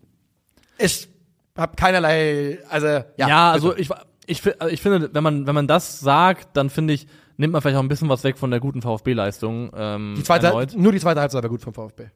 Ich 0.79 1.09
hab 1.59 1.77
keinerlei, 1.77 2.59
also 2.71 2.87
ja. 2.87 3.05
Ja, 3.17 3.53
bitte. 3.53 3.67
also 3.67 3.77
ich, 3.77 3.91
ich, 4.27 4.61
also 4.61 4.73
ich 4.73 4.81
finde, 4.81 5.11
wenn 5.13 5.23
man, 5.23 5.47
wenn 5.47 5.55
man 5.55 5.67
das 5.67 6.01
sagt, 6.01 6.57
dann 6.57 6.71
finde 6.71 6.95
ich, 6.95 7.07
nimmt 7.37 7.53
man 7.53 7.63
vielleicht 7.63 7.77
auch 7.77 7.83
ein 7.83 7.89
bisschen 7.89 8.09
was 8.09 8.25
weg 8.25 8.39
von 8.39 8.51
der 8.51 8.61
guten 8.61 8.83
VfB-Leistung. 8.83 9.71
Ähm, 9.75 10.15
die 10.17 10.23
zweite, 10.23 10.47
erneut. 10.47 10.75
nur 10.77 10.93
die 10.93 11.01
zweite 11.01 11.21
Halbzeit 11.21 11.43
war 11.43 11.51
gut 11.51 11.63
vom 11.63 11.75
VfB. 11.75 12.07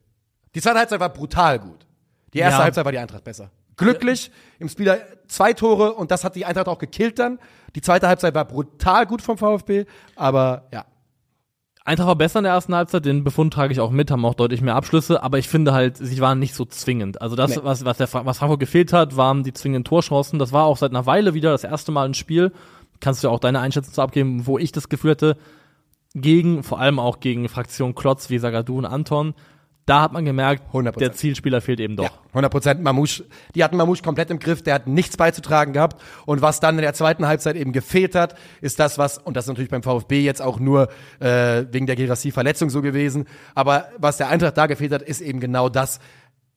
Die 0.55 0.61
zweite 0.61 0.79
Halbzeit 0.79 1.01
war 1.01 1.09
brutal 1.09 1.59
gut. 1.59 1.87
Die 2.35 2.39
erste 2.39 2.59
Ja. 2.59 2.65
Halbzeit 2.65 2.85
war 2.85 2.93
die 2.93 2.99
Eintracht 2.99 3.25
besser. 3.25 3.51
Glücklich 3.77 4.31
im 4.59 4.69
Spieler 4.69 4.99
zwei 5.29 5.55
Tore 5.55 5.95
und 5.95 6.11
das 6.11 6.25
hat 6.25 6.37
die 6.37 6.45
Eintracht 6.45 6.69
auch 6.69 6.79
gekillt 6.79 7.19
dann. 7.19 7.39
Die 7.75 7.81
zweite 7.81 8.07
Halbzeit 8.07 8.35
war 8.35 8.45
brutal 8.45 9.07
gut 9.07 9.23
vom 9.23 9.39
VfB, 9.39 9.87
aber 10.15 10.69
ja. 10.73 10.85
Eintracht 11.85 12.07
war 12.09 12.17
besser 12.17 12.39
in 12.39 12.45
der 12.45 12.53
ersten 12.53 12.75
Halbzeit, 12.75 13.05
den 13.05 13.25
Befund 13.25 13.53
trage 13.53 13.73
ich 13.73 13.81
auch 13.81 13.91
mit, 13.91 14.11
haben 14.11 14.25
auch 14.25 14.35
deutlich 14.35 14.61
mehr 14.61 14.77
Abschlüsse, 14.77 15.23
aber 15.23 15.39
ich 15.39 15.49
finde 15.49 15.73
halt, 15.73 15.97
sie 15.97 16.21
waren 16.21 16.39
nicht 16.39 16.55
so 16.55 16.65
zwingend. 16.65 17.21
Also 17.21 17.35
das, 17.35 17.57
Nee. 17.57 17.63
was, 17.65 17.85
was, 17.85 17.97
der, 17.97 18.09
was 18.13 18.39
Frankfurt 18.39 18.61
gefehlt 18.61 18.93
hat, 18.93 19.17
waren 19.17 19.43
die 19.43 19.53
zwingenden 19.53 19.85
Torchancen. 19.85 20.39
Das 20.39 20.53
war 20.53 20.65
auch 20.65 20.77
seit 20.77 20.93
einer 20.93 21.07
Weile 21.07 21.35
wieder 21.35 21.51
das 21.51 21.65
erste 21.65 21.91
Mal 21.91 22.07
ein 22.07 22.15
Spiel. 22.15 22.53
Kannst 23.01 23.23
du 23.23 23.29
ja 23.29 23.35
auch 23.35 23.41
deine 23.41 23.59
Einschätzung 23.61 23.93
zu 23.93 24.01
abgeben, 24.03 24.47
wo 24.47 24.59
ich 24.59 24.71
das 24.71 24.89
Gefühl 24.89 25.13
hatte, 25.13 25.37
gegen, 26.15 26.63
vor 26.63 26.79
allem 26.79 26.99
auch 26.99 27.21
gegen 27.21 27.49
Fraktion 27.49 27.95
Klotz 27.95 28.31
wie 28.31 28.39
Sagadu 28.39 28.79
und 28.79 28.85
Anton, 28.85 29.35
da 29.87 30.03
hat 30.03 30.13
man 30.13 30.25
gemerkt, 30.25 30.73
100%. 30.73 30.99
der 30.99 31.13
Zielspieler 31.13 31.61
fehlt 31.61 31.81
eben 31.81 31.97
doch. 31.97 32.05
Ja, 32.05 32.11
100 32.29 32.53
Prozent 32.53 32.83
Mamouche. 32.83 33.25
Die 33.55 33.65
hatten 33.65 33.77
Mamouche 33.77 34.03
komplett 34.03 34.31
im 34.31 34.39
Griff, 34.39 34.63
der 34.63 34.75
hat 34.75 34.87
nichts 34.87 35.17
beizutragen 35.17 35.73
gehabt. 35.73 36.01
Und 36.25 36.41
was 36.41 36.61
dann 36.61 36.77
in 36.77 36.83
der 36.83 36.95
zweiten 36.95 37.27
Halbzeit 37.27 37.57
eben 37.57 37.73
gefehlt 37.73 38.15
hat, 38.15 38.37
ist 38.61 38.79
das, 38.79 38.99
was, 38.99 39.19
und 39.19 39.37
das 39.37 39.45
ist 39.45 39.49
natürlich 39.49 39.71
beim 39.71 39.83
VfB 39.83 40.21
jetzt 40.23 40.41
auch 40.41 40.61
nur 40.61 40.89
äh, 41.19 41.65
wegen 41.71 41.87
der 41.87 41.97
Gerassi-Verletzung 41.97 42.71
so 42.71 42.81
gewesen, 42.81 43.27
aber 43.55 43.89
was 43.99 44.19
der 44.19 44.29
Eintracht 44.29 44.57
da 44.57 44.67
gefehlt 44.67 44.93
hat, 44.93 45.03
ist 45.03 45.21
eben 45.21 45.41
genau 45.41 45.69
das. 45.69 45.99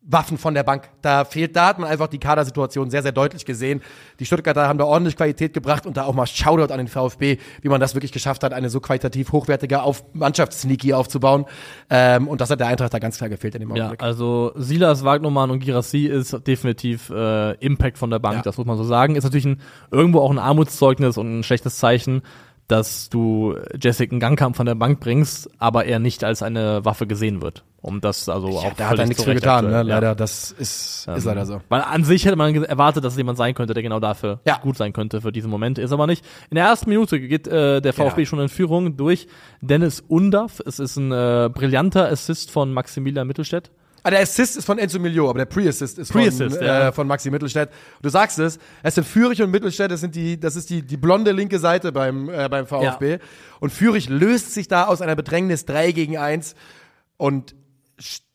Waffen 0.08 0.38
von 0.38 0.54
der 0.54 0.62
Bank. 0.64 0.90
Da 1.02 1.26
fehlt, 1.26 1.56
da 1.56 1.68
hat 1.68 1.80
man 1.80 1.90
einfach 1.90 2.08
die 2.08 2.20
Kadersituation 2.20 2.92
sehr, 2.92 3.02
sehr 3.02 3.12
deutlich 3.12 3.44
gesehen. 3.44 3.82
Die 4.20 4.26
Stuttgarter 4.26 4.68
haben 4.68 4.78
da 4.78 4.86
ordentlich 4.86 5.18
Qualität 5.18 5.54
gebracht 5.54 5.88
und 5.88 5.98
da 5.98 6.04
auch 6.04 6.14
mal 6.14 6.28
Shoutout 6.28 6.72
an 6.72 6.78
den 6.78 6.88
VfB, 6.88 7.38
wie 7.62 7.70
man 7.70 7.82
das 7.82 7.96
wirklich 7.96 8.12
geschafft 8.12 8.44
hat, 8.44 8.54
eine 8.54 8.70
so 8.70 8.80
qualitativ 8.80 9.32
hochwertige 9.32 9.82
auf 9.82 10.04
Mannschaftssneaky 10.14 10.94
aufzubauen. 10.94 11.46
Ähm, 11.90 12.28
und 12.28 12.40
das 12.40 12.52
hat 12.52 12.60
der 12.60 12.68
Eintracht 12.68 12.94
da 12.94 13.00
ganz 13.00 13.18
klar 13.18 13.30
gefehlt 13.30 13.56
in 13.56 13.62
dem 13.62 13.70
Ja, 13.76 13.86
Augenblick. 13.86 14.04
also 14.04 14.52
Silas, 14.56 15.04
Wagnermann 15.04 15.50
und 15.50 15.60
Girassi 15.60 16.06
ist 16.06 16.36
definitiv 16.46 17.10
äh, 17.10 17.54
Impact 17.56 17.98
von 17.98 18.12
der 18.12 18.20
Bank, 18.20 18.36
Ja. 18.38 18.42
das 18.44 18.58
muss 18.58 18.68
man 18.68 18.78
so 18.78 18.84
sagen. 18.84 19.16
Ist 19.16 19.24
natürlich 19.24 19.46
ein, 19.46 19.62
irgendwo 19.90 20.20
auch 20.20 20.30
ein 20.30 20.40
Armutszeugnis 20.40 21.18
und 21.18 21.40
ein 21.40 21.44
schlechtes 21.44 21.78
Zeichen, 21.78 22.22
dass 22.68 23.10
du 23.10 23.56
Jessica 23.80 24.18
Gangkamp 24.18 24.56
von 24.56 24.66
der 24.66 24.76
Bank 24.76 25.00
bringst, 25.00 25.50
aber 25.60 25.86
er 25.86 26.00
nicht 26.00 26.24
als 26.24 26.42
eine 26.42 26.84
Waffe 26.84 27.06
gesehen 27.08 27.42
wird. 27.42 27.64
Um 27.82 28.02
das 28.02 28.28
also 28.28 28.50
Ja, 28.50 28.56
auch 28.58 28.74
da 28.74 28.86
hat 28.86 28.94
er 28.94 28.98
völlig 28.98 29.08
nichts 29.10 29.24
für 29.24 29.34
getan, 29.36 29.66
ne? 29.66 29.70
aktuell, 29.78 29.88
ja. 29.88 29.94
Leider, 29.96 30.16
das 30.16 30.50
ist, 30.52 31.08
ist 31.08 31.26
leider 31.26 31.46
so. 31.46 31.62
Weil 31.70 31.82
an 31.82 32.04
sich 32.04 32.26
hätte 32.26 32.36
man 32.36 32.56
erwartet, 32.64 33.04
dass 33.04 33.14
es 33.14 33.18
jemand 33.18 33.38
sein 33.38 33.54
könnte, 33.54 33.76
der 33.76 33.84
genau 33.84 34.00
dafür 34.00 34.40
Ja. 34.48 34.58
gut 34.58 34.76
sein 34.76 34.92
könnte 34.92 35.22
für 35.22 35.32
diesen 35.32 35.52
Moment. 35.52 35.78
Ist 35.78 35.92
aber 35.92 36.08
nicht. 36.08 36.26
In 36.50 36.56
der 36.56 36.66
ersten 36.66 36.90
Minute 36.90 37.20
geht 37.20 37.48
äh, 37.48 37.82
der 37.82 37.94
VfB 37.94 38.22
Ja. 38.22 38.26
schon 38.26 38.40
in 38.40 38.50
Führung 38.50 38.98
durch 38.98 39.28
Dennis 39.62 40.00
Undaff. 40.08 40.60
Es 40.66 40.80
ist 40.80 40.98
ein 40.98 41.12
äh, 41.12 41.50
brillanter 41.54 42.10
Assist 42.12 42.50
von 42.50 42.74
Maximilian 42.74 43.28
Mittelstädt. 43.28 43.70
Ah, 44.06 44.12
der 44.12 44.20
Assist 44.20 44.56
ist 44.56 44.66
von 44.66 44.78
Enzo 44.78 45.00
Milio, 45.00 45.28
aber 45.28 45.40
der 45.40 45.46
Pre-Assist 45.48 45.98
ist 45.98 46.12
Pre-Assist, 46.12 46.58
von, 46.58 46.64
ja. 46.64 46.90
äh, 46.90 46.92
von 46.92 47.08
Maxi 47.08 47.32
Mittelstädt. 47.32 47.72
Du 48.04 48.10
sagst 48.10 48.38
es, 48.38 48.60
es 48.84 48.94
sind 48.94 49.04
Fürich 49.04 49.42
und 49.42 49.50
Mittelstädt, 49.50 49.90
das 49.90 50.02
sind 50.02 50.14
die, 50.14 50.40
das 50.40 50.56
ist 50.56 50.70
die, 50.70 50.84
die 50.84 50.96
blonde 50.96 51.32
linke 51.32 51.58
Seite 51.58 51.92
beim, 51.92 52.30
äh, 52.30 52.48
beim 52.48 52.68
VfB. 52.68 53.18
Und 53.60 53.72
Fürich 53.72 54.08
löst 54.08 54.54
sich 54.54 54.68
da 54.68 54.86
aus 54.86 55.02
einer 55.02 55.16
Bedrängnis 55.16 55.66
3 55.66 55.92
gegen 55.92 56.20
1 56.20 56.54
und 57.18 57.56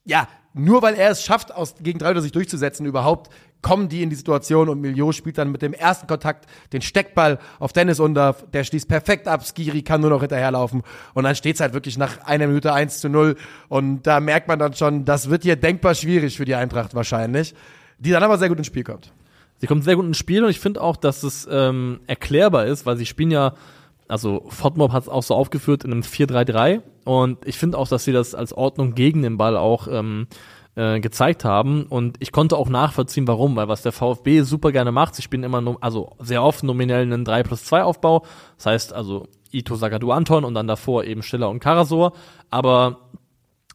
ja, 0.04 0.26
nur 0.54 0.82
weil 0.82 0.94
er 0.94 1.10
es 1.10 1.22
schafft, 1.22 1.54
aus, 1.54 1.76
gegen 1.80 2.00
drei 2.00 2.08
Leute 2.08 2.22
sich 2.22 2.32
durchzusetzen 2.32 2.84
überhaupt, 2.84 3.32
kommen 3.62 3.88
die 3.88 4.02
in 4.02 4.10
die 4.10 4.16
Situation 4.16 4.68
und 4.68 4.80
Milio 4.80 5.12
spielt 5.12 5.38
dann 5.38 5.52
mit 5.52 5.62
dem 5.62 5.72
ersten 5.72 6.06
Kontakt 6.06 6.46
den 6.72 6.82
Steckball 6.82 7.38
auf 7.58 7.72
Dennis 7.72 8.00
Undaff, 8.00 8.44
der 8.52 8.64
schließt 8.64 8.88
perfekt 8.88 9.28
ab, 9.28 9.44
Skiri 9.44 9.82
kann 9.82 10.00
nur 10.00 10.10
noch 10.10 10.20
hinterherlaufen 10.20 10.82
und 11.14 11.24
dann 11.24 11.34
steht's 11.34 11.60
halt 11.60 11.74
wirklich 11.74 11.98
nach 11.98 12.24
einer 12.24 12.46
Minute 12.46 12.72
1 12.72 13.00
zu 13.00 13.08
0 13.08 13.36
und 13.68 14.02
da 14.06 14.20
merkt 14.20 14.48
man 14.48 14.58
dann 14.58 14.74
schon, 14.74 15.04
das 15.04 15.30
wird 15.30 15.42
hier 15.42 15.56
denkbar 15.56 15.94
schwierig 15.94 16.36
für 16.36 16.44
die 16.44 16.54
Eintracht 16.54 16.94
wahrscheinlich, 16.94 17.54
die 17.98 18.10
dann 18.10 18.22
aber 18.22 18.38
sehr 18.38 18.48
gut 18.48 18.58
ins 18.58 18.66
Spiel 18.66 18.84
kommt. 18.84 19.12
Sie 19.58 19.66
kommt 19.66 19.84
sehr 19.84 19.96
gut 19.96 20.06
ins 20.06 20.16
Spiel 20.16 20.42
und 20.42 20.50
ich 20.50 20.60
finde 20.60 20.80
auch, 20.80 20.96
dass 20.96 21.22
es 21.22 21.46
ähm, 21.50 22.00
erklärbar 22.06 22.66
ist, 22.66 22.86
weil 22.86 22.96
sie 22.96 23.06
spielen 23.06 23.30
ja 23.30 23.54
also 24.10 24.44
Fotmob 24.48 24.92
hat 24.92 25.04
es 25.04 25.08
auch 25.08 25.22
so 25.22 25.36
aufgeführt 25.36 25.84
in 25.84 25.92
einem 25.92 26.02
4-3-3 26.02 26.82
und 27.04 27.46
ich 27.46 27.56
finde 27.56 27.78
auch, 27.78 27.86
dass 27.86 28.04
sie 28.04 28.12
das 28.12 28.34
als 28.34 28.52
Ordnung 28.52 28.96
gegen 28.96 29.22
den 29.22 29.36
Ball 29.36 29.56
auch 29.56 29.86
ähm, 29.86 30.26
äh, 30.80 31.00
gezeigt 31.00 31.44
haben. 31.44 31.84
Und 31.84 32.16
ich 32.20 32.32
konnte 32.32 32.56
auch 32.56 32.70
nachvollziehen, 32.70 33.28
warum, 33.28 33.54
weil 33.54 33.68
was 33.68 33.82
der 33.82 33.92
VfB 33.92 34.40
super 34.42 34.72
gerne 34.72 34.92
macht, 34.92 35.14
sie 35.14 35.20
spielen 35.20 35.42
immer, 35.42 35.76
also 35.82 36.12
sehr 36.18 36.42
oft 36.42 36.62
nominell 36.64 37.02
einen 37.02 37.24
3 37.24 37.42
plus 37.42 37.64
2 37.64 37.82
Aufbau, 37.82 38.24
das 38.56 38.66
heißt 38.66 38.92
also 38.94 39.26
Ito 39.52 39.74
Sagadu 39.74 40.10
Anton 40.10 40.44
und 40.44 40.54
dann 40.54 40.66
davor 40.66 41.04
eben 41.04 41.22
Stiller 41.22 41.50
und 41.50 41.60
Karasor, 41.60 42.12
aber 42.48 43.10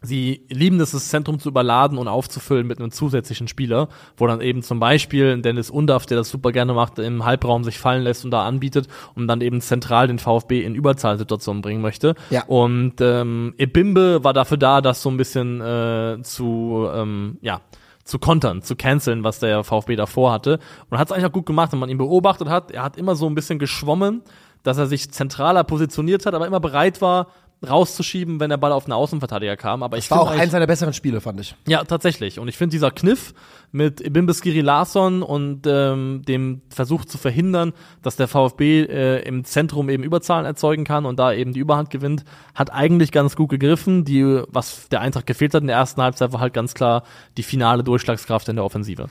sie 0.05 0.45
lieben 0.49 0.79
es, 0.79 0.91
das 0.91 1.09
Zentrum 1.09 1.39
zu 1.39 1.49
überladen 1.49 1.97
und 1.97 2.07
aufzufüllen 2.07 2.67
mit 2.67 2.79
einem 2.79 2.91
zusätzlichen 2.91 3.47
Spieler, 3.47 3.89
wo 4.17 4.27
dann 4.27 4.41
eben 4.41 4.61
zum 4.61 4.79
Beispiel 4.79 5.41
Dennis 5.41 5.69
Undaff, 5.69 6.05
der 6.05 6.17
das 6.17 6.29
super 6.29 6.51
gerne 6.51 6.73
macht, 6.73 6.99
im 6.99 7.25
Halbraum 7.25 7.63
sich 7.63 7.79
fallen 7.79 8.03
lässt 8.03 8.25
und 8.25 8.31
da 8.31 8.45
anbietet 8.45 8.87
und 9.15 9.27
dann 9.27 9.41
eben 9.41 9.61
zentral 9.61 10.07
den 10.07 10.19
VfB 10.19 10.63
in 10.63 10.75
Überzahlsituationen 10.75 11.61
bringen 11.61 11.81
möchte. 11.81 12.15
Ja. 12.29 12.45
Und 12.45 13.01
ähm, 13.01 13.53
Ebimbe 13.57 14.23
war 14.23 14.33
dafür 14.33 14.57
da, 14.57 14.81
das 14.81 15.01
so 15.01 15.09
ein 15.09 15.17
bisschen 15.17 15.61
äh, 15.61 16.17
zu, 16.21 16.87
ähm, 16.93 17.37
ja, 17.41 17.61
zu 18.03 18.19
kontern, 18.19 18.61
zu 18.61 18.75
canceln, 18.75 19.23
was 19.23 19.39
der 19.39 19.63
VfB 19.63 19.95
davor 19.95 20.31
hatte. 20.31 20.59
Und 20.89 20.97
hat 20.97 21.07
es 21.07 21.11
eigentlich 21.11 21.25
auch 21.25 21.31
gut 21.33 21.47
gemacht, 21.47 21.71
wenn 21.71 21.79
man 21.79 21.89
ihn 21.89 21.97
beobachtet 21.97 22.47
hat. 22.47 22.71
Er 22.71 22.83
hat 22.83 22.97
immer 22.97 23.15
so 23.15 23.27
ein 23.27 23.35
bisschen 23.35 23.59
geschwommen, 23.59 24.21
dass 24.63 24.77
er 24.77 24.87
sich 24.87 25.11
zentraler 25.11 25.63
positioniert 25.63 26.25
hat, 26.25 26.33
aber 26.33 26.47
immer 26.47 26.59
bereit 26.59 27.01
war, 27.01 27.27
rauszuschieben, 27.67 28.39
wenn 28.39 28.49
der 28.49 28.57
Ball 28.57 28.71
auf 28.71 28.85
einen 28.85 28.93
Außenverteidiger 28.93 29.57
kam. 29.57 29.83
Aber 29.83 29.97
ich 29.97 30.07
Das 30.07 30.17
war 30.17 30.23
auch 30.23 30.31
eins 30.31 30.51
seiner 30.51 30.67
besseren 30.67 30.93
Spiele, 30.93 31.21
fand 31.21 31.39
ich. 31.39 31.55
ja, 31.67 31.83
tatsächlich. 31.83 32.39
Und 32.39 32.47
ich 32.47 32.57
finde 32.57 32.71
dieser 32.71 32.91
Kniff 32.91 33.33
mit 33.71 34.01
Ibimbeskiri 34.01 34.61
Larsson 34.61 35.23
und 35.23 35.65
ähm, 35.65 36.21
dem 36.27 36.61
Versuch 36.69 37.05
zu 37.05 37.17
verhindern, 37.17 37.73
dass 38.01 38.15
der 38.15 38.27
VfB 38.27 38.83
äh, 38.83 39.21
im 39.27 39.43
Zentrum 39.43 39.89
eben 39.89 40.03
Überzahlen 40.03 40.45
erzeugen 40.45 40.83
kann 40.83 41.05
und 41.05 41.17
da 41.17 41.33
eben 41.33 41.53
die 41.53 41.59
Überhand 41.59 41.89
gewinnt, 41.89 42.23
hat 42.53 42.71
eigentlich 42.71 43.11
ganz 43.11 43.35
gut 43.35 43.49
gegriffen. 43.49 44.05
Die, 44.05 44.41
was 44.47 44.87
der 44.89 45.01
Eintracht 45.01 45.25
gefehlt 45.25 45.53
hat 45.53 45.61
in 45.61 45.67
der 45.67 45.77
ersten 45.77 46.01
Halbzeit, 46.01 46.33
war 46.33 46.39
halt 46.39 46.53
ganz 46.53 46.73
klar 46.73 47.03
die 47.37 47.43
finale 47.43 47.83
Durchschlagskraft 47.83 48.47
in 48.49 48.55
der 48.55 48.65
Offensive. 48.65 49.07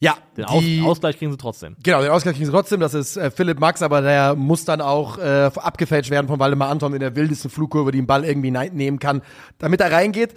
Ja, 0.00 0.18
Den 0.36 0.46
die, 0.60 0.82
Ausgleich 0.82 1.18
kriegen 1.18 1.30
sie 1.30 1.38
trotzdem. 1.38 1.76
Genau, 1.82 2.02
den 2.02 2.10
Ausgleich 2.10 2.34
kriegen 2.34 2.46
sie 2.46 2.52
trotzdem. 2.52 2.80
Das 2.80 2.94
ist 2.94 3.16
äh, 3.16 3.30
Philipp 3.30 3.58
Max, 3.58 3.80
aber 3.80 4.02
der 4.02 4.34
muss 4.34 4.64
dann 4.64 4.80
auch 4.80 5.18
äh, 5.18 5.50
abgefälscht 5.54 6.10
werden 6.10 6.26
von 6.26 6.38
Waldemar 6.38 6.68
Anton 6.68 6.92
in 6.92 7.00
der 7.00 7.16
wildesten 7.16 7.50
Flugkurve, 7.50 7.92
die 7.92 7.98
den 7.98 8.06
Ball 8.06 8.24
irgendwie 8.24 8.50
nehmen 8.50 8.98
kann, 8.98 9.22
damit 9.58 9.80
er 9.80 9.92
reingeht. 9.92 10.34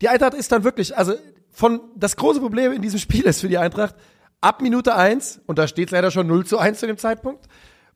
Die 0.00 0.08
Eintracht 0.08 0.34
ist 0.34 0.52
dann 0.52 0.62
wirklich, 0.62 0.96
also 0.96 1.14
von 1.50 1.80
das 1.96 2.16
große 2.16 2.40
Problem 2.40 2.72
in 2.72 2.82
diesem 2.82 3.00
Spiel 3.00 3.24
ist 3.24 3.40
für 3.40 3.48
die 3.48 3.58
Eintracht, 3.58 3.96
ab 4.40 4.62
Minute 4.62 4.94
eins 4.94 5.40
und 5.46 5.58
da 5.58 5.66
steht 5.66 5.90
leider 5.90 6.10
schon 6.10 6.28
0 6.28 6.46
zu 6.46 6.58
1 6.58 6.78
zu 6.78 6.86
dem 6.86 6.98
Zeitpunkt, 6.98 7.46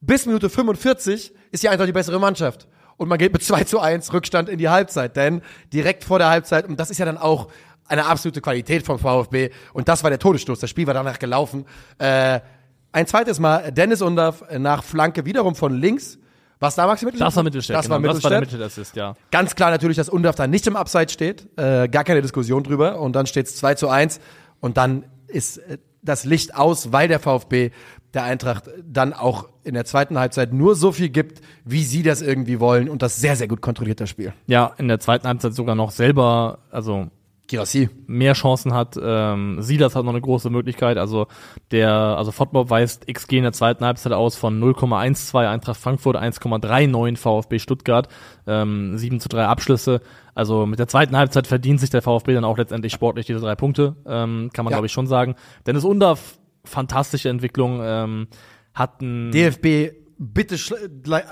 bis 0.01 0.26
Minute 0.26 0.51
45 0.51 1.32
ist 1.52 1.62
die 1.62 1.68
Eintracht 1.68 1.89
die 1.89 1.93
bessere 1.93 2.18
Mannschaft. 2.18 2.66
Und 2.97 3.09
man 3.09 3.18
geht 3.18 3.32
mit 3.32 3.43
2 3.43 3.64
zu 3.64 3.80
1 3.80 4.12
Rückstand 4.12 4.48
in 4.48 4.59
die 4.59 4.68
Halbzeit, 4.68 5.16
denn 5.16 5.43
direkt 5.72 6.05
vor 6.05 6.18
der 6.18 6.28
Halbzeit, 6.28 6.68
und 6.68 6.78
das 6.78 6.90
ist 6.90 6.98
ja 6.98 7.06
dann 7.06 7.18
auch 7.18 7.48
eine 7.93 8.06
absolute 8.06 8.40
Qualität 8.40 8.85
vom 8.85 8.98
VfB, 8.98 9.51
und 9.73 9.89
das 9.89 10.02
war 10.02 10.10
der 10.10 10.19
Todesstoß, 10.19 10.59
das 10.59 10.70
Spiel 10.70 10.86
war 10.86 10.94
danach 10.94 11.19
gelaufen, 11.19 11.66
äh, 11.98 12.40
ein 12.93 13.06
zweites 13.06 13.39
Mal 13.40 13.73
Dennis 13.73 14.02
Undaff 14.02 14.44
nach 14.59 14.85
Flanke 14.85 15.24
wiederum 15.24 15.55
von 15.55 15.74
links. 15.74 16.19
Was 16.60 16.77
da 16.77 16.86
Maxi 16.86 17.05
Mittelstädt? 17.05 17.27
Das 17.27 17.36
war 17.36 17.43
Mittelstädt. 17.43 17.77
Das 17.77 17.89
war 17.90 18.01
genau. 18.01 18.12
das 18.12 18.23
war 18.23 18.31
der. 18.31 18.40
Mittelassist, 18.40 18.94
ja. 18.94 19.16
Ganz 19.32 19.56
klar 19.56 19.70
natürlich, 19.73 19.97
dass 19.97 20.09
Undaff 20.09 20.36
da 20.36 20.47
nicht 20.47 20.64
im 20.69 20.77
Abseits 20.77 21.12
steht. 21.12 21.48
Äh, 21.59 21.89
gar 21.89 22.05
keine 22.05 22.23
Diskussion 22.23 22.62
drüber. 22.62 23.01
Und 23.01 23.16
dann 23.16 23.27
steht 23.27 23.47
es 23.47 23.56
2 23.56 23.74
zu 23.74 23.89
1. 23.89 24.20
Und 24.60 24.77
dann 24.77 25.05
ist 25.27 25.56
äh, 25.56 25.78
das 26.02 26.24
Licht 26.24 26.55
aus, 26.55 26.93
weil 26.93 27.09
der 27.09 27.19
VfB 27.19 27.70
der 28.14 28.23
Eintracht 28.24 28.64
dann 28.85 29.12
auch 29.12 29.48
in 29.64 29.74
der 29.74 29.85
zweiten 29.86 30.19
Halbzeit 30.19 30.52
nur 30.52 30.77
so 30.77 30.93
viel 30.93 31.09
gibt, 31.09 31.40
wie 31.64 31.82
sie 31.82 32.05
das 32.05 32.23
irgendwie 32.23 32.60
wollen. 32.60 32.89
Und 32.89 33.02
das 33.02 33.16
sehr, 33.16 33.35
sehr 33.35 33.48
gut 33.48 33.60
kontrolliert, 33.60 34.01
das 34.01 34.10
Spiel. 34.10 34.32
Ja, 34.47 34.73
in 34.78 34.86
der 34.86 35.01
zweiten 35.01 35.27
Halbzeit 35.27 35.55
sogar 35.55 35.74
noch 35.74 35.90
selber, 35.90 36.59
also 36.70 37.09
Girassi. 37.53 37.89
mehr 38.07 38.33
Chancen 38.35 38.74
hat. 38.74 38.99
Ähm, 39.01 39.62
Silas 39.62 39.95
hat 39.95 40.05
noch 40.05 40.12
eine 40.12 40.20
große 40.20 40.51
Möglichkeit. 40.51 40.99
Also 40.99 41.27
der, 41.70 41.93
also 41.93 42.33
Football 42.33 42.69
weist 42.70 43.07
XG 43.07 43.39
in 43.39 43.43
der 43.45 43.53
zweiten 43.53 43.85
Halbzeit 43.85 44.12
aus 44.12 44.37
von 44.37 44.61
0,12 44.61 45.49
Eintracht 45.49 45.81
Frankfurt, 45.81 46.16
1,39 46.16 47.16
VfB 47.16 47.59
Stuttgart, 47.59 48.09
ähm, 48.47 48.99
7 48.99 49.20
zu 49.20 49.29
3 49.29 49.45
Abschlüsse. 49.47 50.01
Also 50.35 50.66
mit 50.66 50.79
der 50.79 50.89
zweiten 50.89 51.16
Halbzeit 51.16 51.47
verdient 51.47 51.81
sich 51.81 51.91
der 51.91 52.03
VfB 52.03 52.35
dann 52.35 52.45
auch 52.45 52.59
letztendlich 52.59 52.93
sportlich 52.93 53.27
diese 53.27 53.41
drei 53.41 53.55
Punkte, 53.55 53.97
ähm, 54.07 54.51
kann 54.53 54.65
man 54.65 54.73
Ja. 54.73 54.77
glaube 54.79 54.87
ich 54.87 54.93
schon 54.93 55.07
sagen. 55.07 55.35
Dennis 55.66 55.85
Undaff, 55.85 56.39
fantastische 56.65 57.29
Entwicklung, 57.29 57.81
ähm, 57.83 58.29
hat 58.74 59.03
ein 59.03 59.31
DFB, 59.31 59.93
bitte 60.23 60.57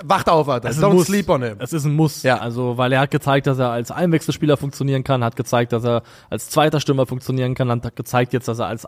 wacht 0.03 0.29
auf, 0.29 0.49
Alter. 0.49 0.69
es 0.69 0.77
ist 0.77 0.83
Don't 0.83 0.89
ein 0.89 0.95
Muss. 0.95 1.07
sleep 1.07 1.29
on 1.29 1.43
him. 1.43 1.55
Es 1.59 1.73
ist 1.73 1.85
ein 1.85 1.95
Muss. 1.95 2.23
Ja. 2.23 2.37
Also, 2.37 2.77
weil 2.77 2.91
er 2.91 3.01
hat 3.01 3.11
gezeigt, 3.11 3.47
dass 3.47 3.59
er 3.59 3.71
als 3.71 3.91
Einwechselspieler 3.91 4.57
funktionieren 4.57 5.03
kann, 5.03 5.23
hat 5.23 5.35
gezeigt, 5.35 5.71
dass 5.73 5.83
er 5.83 6.03
als 6.29 6.49
zweiter 6.49 6.79
Stürmer 6.79 7.05
funktionieren 7.05 7.55
kann, 7.55 7.69
hat 7.69 7.95
gezeigt 7.95 8.33
jetzt, 8.33 8.47
dass 8.47 8.59
er 8.59 8.67
als 8.67 8.85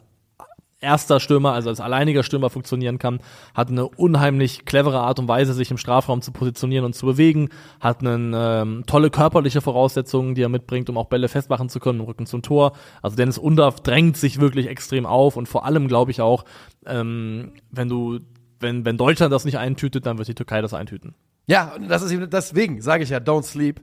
erster 0.83 1.19
Stürmer, 1.19 1.53
also 1.53 1.69
als 1.69 1.79
alleiniger 1.79 2.23
Stürmer 2.23 2.49
funktionieren 2.49 2.99
kann, 2.99 3.21
hat 3.55 3.69
eine 3.69 3.87
unheimlich 3.87 4.65
clevere 4.65 4.99
Art 4.99 5.17
und 5.17 5.27
Weise, 5.27 5.53
sich 5.53 5.71
im 5.71 5.77
Strafraum 5.77 6.21
zu 6.21 6.31
positionieren 6.31 6.85
und 6.85 6.93
zu 6.93 7.05
bewegen, 7.05 7.49
hat 7.79 8.01
eine 8.01 8.61
ähm, 8.61 8.83
tolle 8.85 9.09
körperliche 9.09 9.61
Voraussetzungen, 9.61 10.35
die 10.35 10.41
er 10.41 10.49
mitbringt, 10.49 10.89
um 10.89 10.97
auch 10.97 11.07
Bälle 11.07 11.29
festmachen 11.29 11.69
zu 11.69 11.79
können, 11.79 12.01
im 12.01 12.05
Rücken 12.05 12.25
zum 12.25 12.41
Tor. 12.41 12.73
Also 13.01 13.15
Dennis 13.15 13.37
Undaff 13.37 13.79
drängt 13.79 14.17
sich 14.17 14.39
wirklich 14.39 14.67
extrem 14.67 15.05
auf 15.05 15.37
und 15.37 15.47
vor 15.47 15.65
allem 15.65 15.87
glaube 15.87 16.11
ich 16.11 16.21
auch, 16.21 16.43
ähm, 16.85 17.53
wenn 17.71 17.87
du 17.87 18.19
wenn, 18.63 18.83
wenn 18.85 18.97
Deutschland 18.97 19.31
das 19.31 19.45
nicht 19.45 19.59
eintütet, 19.59 20.05
dann 20.07 20.17
wird 20.17 20.27
die 20.27 20.33
Türkei 20.35 20.61
das 20.61 20.73
eintüten. 20.73 21.13
Ja, 21.45 21.73
und 21.75 21.89
das 21.89 22.01
ist 22.01 22.11
eben 22.11 22.27
deswegen, 22.29 22.81
sage 22.81 23.03
ich 23.03 23.09
ja, 23.09 23.19
don't 23.19 23.43
sleep. 23.43 23.81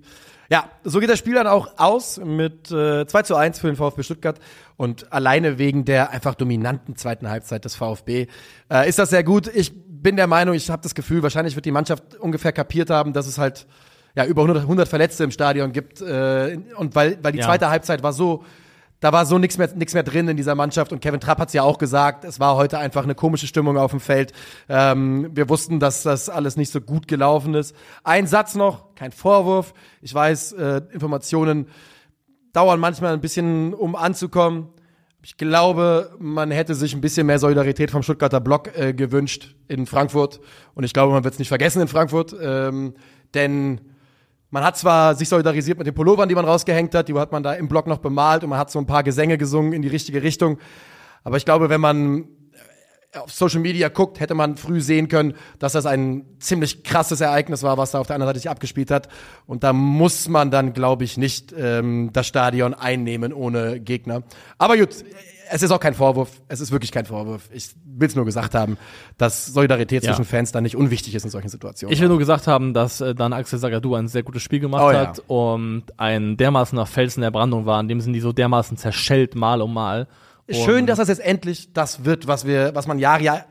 Ja, 0.50 0.68
so 0.82 0.98
geht 0.98 1.08
das 1.08 1.18
Spiel 1.20 1.34
dann 1.34 1.46
auch 1.46 1.68
aus 1.78 2.18
mit 2.18 2.72
äh, 2.72 3.06
2 3.06 3.22
zu 3.22 3.36
1 3.36 3.60
für 3.60 3.68
den 3.68 3.76
VfB 3.76 4.02
Stuttgart 4.02 4.40
und 4.76 5.12
alleine 5.12 5.58
wegen 5.58 5.84
der 5.84 6.10
einfach 6.10 6.34
dominanten 6.34 6.96
zweiten 6.96 7.30
Halbzeit 7.30 7.64
des 7.64 7.76
VfB 7.76 8.26
äh, 8.68 8.88
ist 8.88 8.98
das 8.98 9.10
sehr 9.10 9.22
gut. 9.22 9.46
Ich 9.54 9.72
bin 9.86 10.16
der 10.16 10.26
Meinung, 10.26 10.56
ich 10.56 10.68
habe 10.70 10.82
das 10.82 10.96
Gefühl, 10.96 11.22
wahrscheinlich 11.22 11.54
wird 11.54 11.66
die 11.66 11.70
Mannschaft 11.70 12.16
ungefähr 12.16 12.50
kapiert 12.52 12.90
haben, 12.90 13.12
dass 13.12 13.28
es 13.28 13.38
halt 13.38 13.66
ja 14.16 14.24
über 14.24 14.42
100, 14.42 14.62
100 14.64 14.88
Verletzte 14.88 15.22
im 15.22 15.30
Stadion 15.30 15.70
gibt 15.70 16.00
äh, 16.00 16.58
und 16.76 16.96
weil 16.96 17.18
weil 17.22 17.30
die 17.30 17.38
Ja. 17.38 17.44
zweite 17.46 17.70
Halbzeit 17.70 18.02
war 18.02 18.12
so 18.12 18.42
da 19.00 19.12
war 19.12 19.26
so 19.26 19.38
nichts 19.38 19.58
mehr, 19.58 19.68
nichts 19.74 19.94
mehr 19.94 20.02
drin 20.02 20.28
in 20.28 20.36
dieser 20.36 20.54
Mannschaft 20.54 20.92
und 20.92 21.00
Kevin 21.00 21.20
Trapp 21.20 21.38
hat 21.38 21.48
es 21.48 21.54
ja 21.54 21.62
auch 21.62 21.78
gesagt, 21.78 22.24
es 22.24 22.38
war 22.38 22.56
heute 22.56 22.78
einfach 22.78 23.02
eine 23.02 23.14
komische 23.14 23.46
Stimmung 23.46 23.78
auf 23.78 23.90
dem 23.90 24.00
Feld. 24.00 24.32
Ähm, 24.68 25.30
wir 25.34 25.48
wussten, 25.48 25.80
dass 25.80 26.02
das 26.02 26.28
alles 26.28 26.56
nicht 26.56 26.70
so 26.70 26.80
gut 26.80 27.08
gelaufen 27.08 27.54
ist. 27.54 27.74
Ein 28.04 28.26
Satz 28.26 28.54
noch, 28.54 28.94
kein 28.94 29.12
Vorwurf. 29.12 29.72
Ich 30.02 30.14
weiß, 30.14 30.52
äh, 30.52 30.82
Informationen 30.92 31.66
dauern 32.52 32.78
manchmal 32.78 33.14
ein 33.14 33.20
bisschen, 33.20 33.72
um 33.72 33.96
anzukommen. 33.96 34.68
Ich 35.22 35.36
glaube, 35.36 36.14
man 36.18 36.50
hätte 36.50 36.74
sich 36.74 36.94
ein 36.94 37.00
bisschen 37.00 37.26
mehr 37.26 37.38
Solidarität 37.38 37.90
vom 37.90 38.02
Stuttgarter 38.02 38.40
Block 38.40 38.76
äh, 38.76 38.94
gewünscht 38.94 39.54
in 39.68 39.86
Frankfurt. 39.86 40.40
Und 40.74 40.84
ich 40.84 40.92
glaube, 40.92 41.12
man 41.12 41.24
wird 41.24 41.34
es 41.34 41.38
nicht 41.38 41.48
vergessen 41.48 41.82
in 41.82 41.88
Frankfurt. 41.88 42.34
Ähm, 42.40 42.94
denn 43.34 43.80
man 44.50 44.64
hat 44.64 44.76
zwar 44.76 45.14
sich 45.14 45.28
solidarisiert 45.28 45.78
mit 45.78 45.86
den 45.86 45.94
Pullovern, 45.94 46.28
die 46.28 46.34
man 46.34 46.44
rausgehängt 46.44 46.94
hat, 46.94 47.08
die 47.08 47.14
hat 47.14 47.32
man 47.32 47.42
da 47.42 47.54
im 47.54 47.68
Block 47.68 47.86
noch 47.86 47.98
bemalt 47.98 48.42
und 48.42 48.50
man 48.50 48.58
hat 48.58 48.70
so 48.70 48.78
ein 48.78 48.86
paar 48.86 49.02
Gesänge 49.02 49.38
gesungen 49.38 49.72
in 49.72 49.82
die 49.82 49.88
richtige 49.88 50.22
Richtung. 50.22 50.58
Aber 51.22 51.36
ich 51.36 51.44
glaube, 51.44 51.68
wenn 51.68 51.80
man 51.80 52.24
äh, 53.12 53.18
auf 53.18 53.32
Social 53.32 53.60
Media 53.60 53.88
guckt, 53.88 54.18
hätte 54.18 54.34
man 54.34 54.56
früh 54.56 54.80
sehen 54.80 55.06
können, 55.06 55.34
dass 55.60 55.72
das 55.72 55.86
ein 55.86 56.24
ziemlich 56.40 56.82
krasses 56.82 57.20
Ereignis 57.20 57.62
war, 57.62 57.78
was 57.78 57.92
da 57.92 58.00
auf 58.00 58.08
der 58.08 58.16
anderen 58.16 58.30
Seite 58.30 58.40
sich 58.40 58.50
abgespielt 58.50 58.90
hat. 58.90 59.08
Und 59.46 59.62
da 59.62 59.72
muss 59.72 60.28
man 60.28 60.50
dann, 60.50 60.72
glaube 60.72 61.04
ich, 61.04 61.16
nicht 61.16 61.54
ähm, 61.56 62.10
das 62.12 62.26
Stadion 62.26 62.74
einnehmen 62.74 63.32
ohne 63.32 63.78
Gegner. 63.78 64.22
Aber 64.58 64.76
gut, 64.76 65.04
es 65.50 65.62
ist 65.62 65.70
auch 65.70 65.80
kein 65.80 65.94
Vorwurf. 65.94 66.30
Es 66.48 66.60
ist 66.60 66.70
wirklich 66.72 66.92
kein 66.92 67.06
Vorwurf. 67.06 67.48
Ich 67.52 67.70
will 67.84 68.08
es 68.08 68.14
nur 68.16 68.24
gesagt 68.24 68.54
haben, 68.54 68.78
dass 69.18 69.46
Solidarität 69.46 70.02
Ja. 70.04 70.10
zwischen 70.12 70.24
Fans 70.24 70.52
dann 70.52 70.62
nicht 70.62 70.76
unwichtig 70.76 71.14
ist 71.14 71.24
in 71.24 71.30
solchen 71.30 71.48
Situationen. 71.48 71.92
Ich 71.92 72.00
will 72.00 72.08
nur 72.08 72.18
gesagt 72.18 72.46
haben, 72.46 72.72
dass 72.74 73.00
äh, 73.00 73.14
dann 73.14 73.32
Axel 73.32 73.58
Sagadou 73.58 73.94
ein 73.94 74.08
sehr 74.08 74.22
gutes 74.22 74.42
Spiel 74.42 74.60
gemacht 74.60 74.82
Oh 74.84 74.90
ja. 74.90 75.08
hat 75.08 75.22
und 75.26 75.84
ein 75.98 76.36
dermaßener 76.36 76.86
Felsen 76.86 77.20
der 77.22 77.30
Brandung 77.30 77.66
war, 77.66 77.80
in 77.80 77.88
dem 77.88 78.00
sind 78.00 78.12
die 78.12 78.20
so 78.20 78.32
dermaßen 78.32 78.76
zerschellt, 78.76 79.34
mal 79.34 79.60
um 79.60 79.74
mal. 79.74 80.06
Schön, 80.48 80.86
dass 80.86 80.98
das 80.98 81.08
jetzt 81.08 81.20
endlich 81.20 81.72
das 81.72 82.04
wird, 82.04 82.26
was 82.26 82.44
wir, 82.46 82.74
was 82.74 82.86
man 82.88 82.98
Jahre 82.98 83.22
ja 83.22 83.44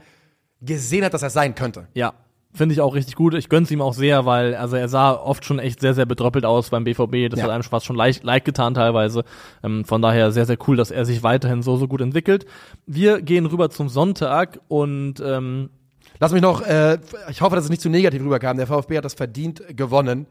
gesehen 0.62 1.06
hat, 1.06 1.14
dass 1.14 1.22
er 1.24 1.30
sein 1.30 1.56
könnte. 1.56 1.88
Ja, 1.94 2.14
finde 2.60 2.74
ich 2.74 2.82
auch 2.82 2.94
richtig 2.94 3.16
gut. 3.16 3.34
Ich 3.34 3.50
gönn's 3.50 3.72
ihm 3.72 3.82
auch 3.82 3.96
sehr, 3.96 4.28
weil 4.28 4.54
also 4.54 4.76
er 4.76 4.88
sah 4.88 5.14
oft 5.14 5.44
schon 5.44 5.58
echt 5.58 5.80
sehr, 5.80 5.96
sehr 5.96 6.06
bedröppelt 6.06 6.46
aus 6.46 6.70
beim 6.70 6.84
BVB. 6.84 7.30
Das 7.32 7.40
Ja. 7.40 7.46
hat 7.46 7.52
einem 7.52 7.64
fast 7.64 7.88
schon 7.88 7.96
leicht, 7.96 8.24
leicht 8.24 8.46
getan 8.46 8.76
teilweise. 8.76 9.24
Ähm, 9.64 9.86
von 9.86 10.02
daher 10.02 10.32
sehr, 10.32 10.46
sehr 10.46 10.58
cool, 10.68 10.76
dass 10.78 10.92
er 10.92 11.06
sich 11.06 11.24
weiterhin 11.24 11.64
so, 11.64 11.78
so 11.78 11.88
gut 11.88 12.02
entwickelt. 12.02 12.46
Wir 12.86 13.22
gehen 13.22 13.48
rüber 13.48 13.72
zum 13.72 13.90
Sonntag 13.90 14.60
und 14.68 15.16
ähm, 15.26 15.72
Lass 16.22 16.34
mich 16.34 16.42
noch, 16.42 16.62
äh, 16.62 16.98
ich 17.30 17.40
hoffe, 17.40 17.56
dass 17.56 17.64
es 17.64 17.70
nicht 17.70 17.82
zu 17.82 17.88
negativ 17.90 18.22
rüberkam. 18.22 18.58
Der 18.58 18.68
VfB 18.68 18.98
hat 18.98 19.06
das 19.06 19.14
verdient 19.14 19.64
gewonnen. 19.78 20.28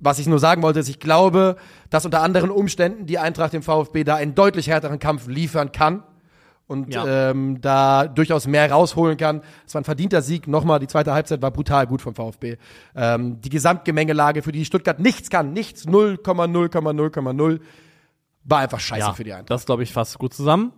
Was 0.00 0.18
ich 0.18 0.26
nur 0.26 0.40
sagen 0.40 0.60
wollte, 0.62 0.80
ist, 0.80 0.88
ich 0.88 0.98
glaube, 0.98 1.54
dass 1.88 2.04
unter 2.04 2.20
anderen 2.20 2.50
Umständen 2.50 3.06
die 3.06 3.18
Eintracht 3.18 3.52
dem 3.52 3.62
VfB 3.62 4.02
da 4.02 4.16
einen 4.16 4.34
deutlich 4.34 4.66
härteren 4.66 4.98
Kampf 4.98 5.28
liefern 5.28 5.70
kann. 5.70 6.02
Und 6.66 6.94
Ja. 6.94 7.30
ähm, 7.30 7.60
da 7.60 8.06
durchaus 8.06 8.46
mehr 8.46 8.70
rausholen 8.70 9.16
kann. 9.16 9.42
Es 9.66 9.74
war 9.74 9.80
ein 9.82 9.84
verdienter 9.84 10.22
Sieg. 10.22 10.48
Nochmal, 10.48 10.78
die 10.80 10.86
zweite 10.86 11.12
Halbzeit 11.12 11.42
war 11.42 11.50
brutal 11.50 11.86
gut 11.86 12.00
vom 12.02 12.14
VfB. 12.14 12.56
Ähm, 12.96 13.40
die 13.40 13.50
Gesamtgemengelage, 13.50 14.42
für 14.42 14.52
die 14.52 14.64
Stuttgart 14.64 14.98
nichts 14.98 15.28
kann, 15.30 15.52
nichts, 15.52 15.86
0,0,0,0, 15.86 17.60
war 18.44 18.58
einfach 18.58 18.80
scheiße 18.80 19.00
Ja, 19.00 19.12
für 19.12 19.24
die 19.24 19.32
Eintracht. 19.32 19.50
das 19.50 19.66
glaube 19.66 19.82
ich 19.82 19.92
fasst 19.92 20.18
gut 20.18 20.34
zusammen. 20.34 20.72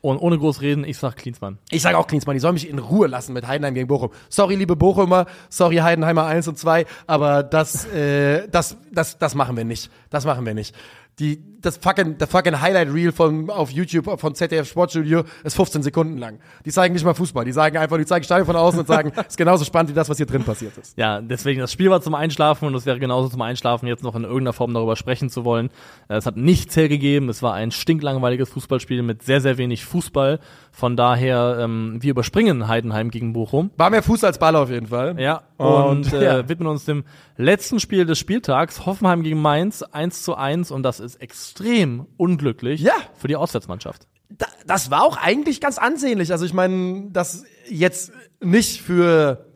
Und 0.00 0.18
ohne 0.18 0.36
groß 0.36 0.62
reden, 0.62 0.82
ich 0.82 0.98
sag 0.98 1.14
Klinsmann. 1.14 1.58
Ich 1.70 1.80
sage 1.82 1.96
auch 1.96 2.08
Klinsmann, 2.08 2.34
die 2.34 2.40
sollen 2.40 2.54
mich 2.54 2.68
in 2.68 2.80
Ruhe 2.80 3.06
lassen 3.06 3.34
mit 3.34 3.46
Heidenheim 3.46 3.72
gegen 3.74 3.86
Bochum. 3.86 4.10
Sorry, 4.30 4.56
liebe 4.56 4.74
Bochumer, 4.74 5.26
sorry 5.48 5.76
Heidenheimer 5.76 6.26
1 6.26 6.48
und 6.48 6.58
2, 6.58 6.86
aber 7.06 7.44
das, 7.44 7.84
äh, 7.86 8.48
das, 8.48 8.76
das, 8.90 9.16
das 9.18 9.36
machen 9.36 9.56
wir 9.56 9.64
nicht. 9.64 9.92
Das 10.10 10.24
machen 10.24 10.44
wir 10.44 10.54
nicht. 10.54 10.74
Die, 11.18 11.42
das 11.60 11.76
fucking, 11.76 12.16
der 12.16 12.26
fucking 12.26 12.60
Highlight 12.60 12.92
Reel 12.92 13.12
von, 13.12 13.50
auf 13.50 13.70
YouTube 13.70 14.18
von 14.18 14.34
ZDF 14.34 14.66
Sportstudio 14.66 15.24
ist 15.44 15.54
15 15.54 15.82
Sekunden 15.82 16.16
lang. 16.16 16.38
Die 16.64 16.70
zeigen 16.70 16.94
nicht 16.94 17.04
mal 17.04 17.12
Fußball. 17.14 17.44
Die 17.44 17.52
sagen 17.52 17.76
einfach, 17.76 17.98
die 17.98 18.06
zeigen 18.06 18.24
Stadion 18.24 18.46
von 18.46 18.56
außen 18.56 18.80
und 18.80 18.86
sagen, 18.86 19.12
ist 19.28 19.36
genauso 19.36 19.64
spannend 19.66 19.90
wie 19.90 19.94
das, 19.94 20.08
was 20.08 20.16
hier 20.16 20.24
drin 20.26 20.42
passiert 20.42 20.76
ist. 20.78 20.96
Ja, 20.96 21.20
deswegen, 21.20 21.60
das 21.60 21.70
Spiel 21.70 21.90
war 21.90 22.00
zum 22.00 22.14
Einschlafen 22.14 22.66
und 22.66 22.74
es 22.74 22.86
wäre 22.86 22.98
genauso 22.98 23.28
zum 23.28 23.42
Einschlafen, 23.42 23.86
jetzt 23.86 24.02
noch 24.02 24.14
in 24.16 24.22
irgendeiner 24.24 24.54
Form 24.54 24.72
darüber 24.72 24.96
sprechen 24.96 25.28
zu 25.28 25.44
wollen. 25.44 25.68
Äh, 26.08 26.16
Es 26.16 26.24
hat 26.26 26.38
nichts 26.38 26.74
hergegeben, 26.76 27.28
es 27.28 27.42
war 27.42 27.52
ein 27.52 27.70
stinklangweiliges 27.70 28.48
Fußballspiel 28.48 29.02
mit 29.02 29.22
sehr, 29.22 29.42
sehr 29.42 29.58
wenig 29.58 29.84
Fußball. 29.84 30.40
Von 30.74 30.96
daher, 30.96 31.58
ähm, 31.60 31.98
wir 32.00 32.12
überspringen 32.12 32.66
Heidenheim 32.68 33.10
gegen 33.10 33.34
Bochum. 33.34 33.70
War 33.76 33.90
mehr 33.90 34.02
Fuß 34.02 34.24
als 34.24 34.38
Ball 34.38 34.56
auf 34.56 34.70
jeden 34.70 34.86
Fall. 34.86 35.20
Ja, 35.20 35.42
und, 35.58 36.06
Und, 36.06 36.12
äh, 36.14 36.24
ja. 36.24 36.48
widmen 36.48 36.66
uns 36.68 36.86
dem 36.86 37.04
letzten 37.36 37.78
Spiel 37.78 38.06
des 38.06 38.18
Spieltags, 38.18 38.86
Hoffenheim 38.86 39.22
gegen 39.22 39.40
Mainz, 39.42 39.82
1 39.82 40.22
zu 40.22 40.34
1 40.34 40.70
und 40.70 40.82
das 40.82 41.01
ist 41.02 41.16
extrem 41.16 42.06
unglücklich 42.16 42.80
Ja. 42.80 42.94
für 43.18 43.28
die 43.28 43.36
Auswärtsmannschaft. 43.36 44.06
da, 44.30 44.46
das 44.66 44.90
war 44.90 45.02
auch 45.02 45.16
eigentlich 45.16 45.60
ganz 45.60 45.78
ansehnlich. 45.78 46.32
Also 46.32 46.44
ich 46.46 46.54
meine, 46.54 47.10
das 47.12 47.44
jetzt 47.68 48.12
nicht 48.40 48.80
für 48.80 49.46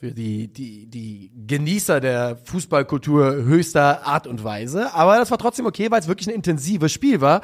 für 0.00 0.12
die, 0.12 0.46
die, 0.46 0.86
die 0.86 1.32
Genießer 1.48 1.98
der 1.98 2.36
Fußballkultur 2.44 3.34
höchster 3.34 4.06
Art 4.06 4.28
und 4.28 4.44
Weise. 4.44 4.94
Aber 4.94 5.16
das 5.16 5.32
war 5.32 5.38
trotzdem 5.38 5.66
okay, 5.66 5.90
weil 5.90 5.98
es 5.98 6.06
wirklich 6.06 6.28
ein 6.28 6.34
intensives 6.36 6.92
Spiel 6.92 7.20
war. 7.20 7.40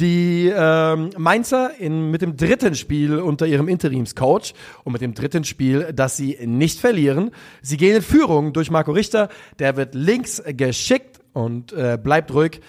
Die 0.00 0.52
ähm, 0.54 1.08
Mainzer 1.16 1.70
in, 1.80 2.10
mit 2.10 2.20
dem 2.20 2.36
dritten 2.36 2.74
Spiel 2.74 3.20
unter 3.20 3.46
ihrem 3.46 3.68
Interimscoach 3.68 4.52
und 4.82 4.92
mit 4.92 5.00
dem 5.00 5.14
dritten 5.14 5.44
Spiel, 5.44 5.94
das 5.94 6.18
sie 6.18 6.36
nicht 6.44 6.78
verlieren. 6.78 7.30
Sie 7.62 7.78
gehen 7.78 7.96
in 7.96 8.02
Führung 8.02 8.52
durch 8.52 8.70
Marco 8.70 8.92
Richter. 8.92 9.30
Der 9.58 9.78
wird 9.78 9.94
links 9.94 10.42
geschickt 10.46 11.13
und 11.34 11.72
äh, 11.74 11.98
bleibt 12.02 12.32
ruhig 12.32 12.60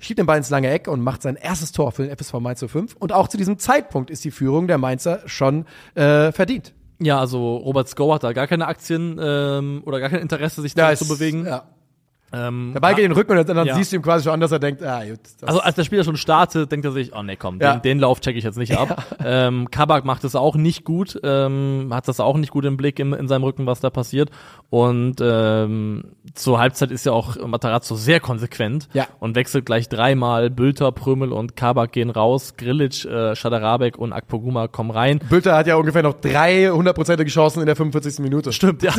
schiebt 0.00 0.20
den 0.20 0.26
Ball 0.26 0.36
ins 0.38 0.48
lange 0.48 0.70
Eck 0.70 0.86
und 0.86 1.00
macht 1.00 1.22
sein 1.22 1.34
erstes 1.34 1.72
Tor 1.72 1.90
für 1.90 2.04
den 2.06 2.16
FSV 2.16 2.34
Mainz 2.34 2.64
05. 2.64 2.94
Und 3.00 3.12
auch 3.12 3.26
zu 3.26 3.36
diesem 3.36 3.58
Zeitpunkt 3.58 4.10
ist 4.10 4.24
die 4.24 4.30
Führung 4.30 4.68
der 4.68 4.78
Mainzer 4.78 5.22
schon 5.26 5.64
äh, 5.96 6.30
verdient. 6.30 6.72
Ja, 7.00 7.18
also 7.18 7.56
Robert 7.56 7.88
Sko 7.88 8.14
hat 8.14 8.22
da 8.22 8.32
gar 8.32 8.46
keine 8.46 8.68
Aktien 8.68 9.18
ähm, 9.20 9.82
oder 9.84 9.98
gar 9.98 10.08
kein 10.08 10.20
Interesse, 10.20 10.62
sich 10.62 10.76
da 10.76 10.94
zu 10.94 11.02
ist- 11.02 11.08
bewegen. 11.10 11.46
Ja. 11.46 11.64
Ähm, 12.32 12.72
Der 12.74 12.80
Ball 12.80 12.94
geht 12.94 13.04
in 13.04 13.10
den 13.10 13.16
Rücken 13.16 13.36
und 13.38 13.48
dann 13.48 13.66
Ja. 13.66 13.74
siehst 13.74 13.90
du 13.92 13.96
ihm 13.96 14.02
quasi 14.02 14.24
schon 14.24 14.34
an, 14.34 14.40
dass 14.40 14.52
er 14.52 14.58
denkt, 14.58 14.82
ah, 14.82 15.02
gut. 15.04 15.18
Also 15.46 15.60
als 15.60 15.76
der 15.76 15.84
Spieler 15.84 16.04
schon 16.04 16.16
startet, 16.18 16.70
denkt 16.70 16.84
er 16.84 16.92
sich, 16.92 17.14
oh 17.16 17.22
nee, 17.22 17.36
komm, 17.36 17.58
Ja. 17.60 17.74
den, 17.76 17.82
den 17.82 17.98
Lauf 18.00 18.20
checke 18.20 18.36
ich 18.38 18.44
jetzt 18.44 18.58
nicht 18.58 18.76
ab. 18.76 19.04
Ähm, 19.24 19.70
Kabak 19.70 20.04
macht 20.04 20.24
es 20.24 20.34
auch 20.36 20.54
nicht 20.56 20.84
gut, 20.84 21.18
ähm, 21.22 21.88
hat 21.92 22.06
das 22.08 22.20
auch 22.20 22.36
nicht 22.36 22.50
gut 22.50 22.64
im 22.64 22.76
Blick 22.76 22.98
in, 22.98 23.12
in 23.12 23.28
seinem 23.28 23.42
Rücken, 23.44 23.66
was 23.66 23.80
da 23.80 23.90
passiert. 23.90 24.30
Und 24.70 25.16
ähm, 25.20 26.04
zur 26.34 26.58
Halbzeit 26.58 26.90
ist 26.90 27.04
ja 27.06 27.12
auch 27.12 27.36
Matarazzo 27.46 27.94
sehr 27.96 28.20
konsequent 28.20 28.88
Ja. 28.92 29.06
und 29.20 29.34
wechselt 29.34 29.66
gleich 29.66 29.88
dreimal. 29.88 30.50
Bülter, 30.50 30.92
Prömel 30.92 31.32
und 31.32 31.56
Kabak 31.56 31.92
gehen 31.92 32.10
raus, 32.10 32.54
Grilic, 32.56 33.04
äh, 33.06 33.34
Schadarabek 33.34 33.98
und 33.98 34.12
Akpoguma 34.12 34.68
kommen 34.68 34.90
rein. 34.90 35.18
Bülter 35.28 35.56
hat 35.56 35.66
ja 35.66 35.76
ungefähr 35.76 36.02
noch 36.02 36.14
drei 36.14 36.68
hundertprozentige 36.70 37.30
Chancen 37.30 37.60
in 37.60 37.66
der 37.66 37.76
45. 37.76 38.20
Minute. 38.22 38.52
Stimmt, 38.52 38.82
ja. 38.82 38.92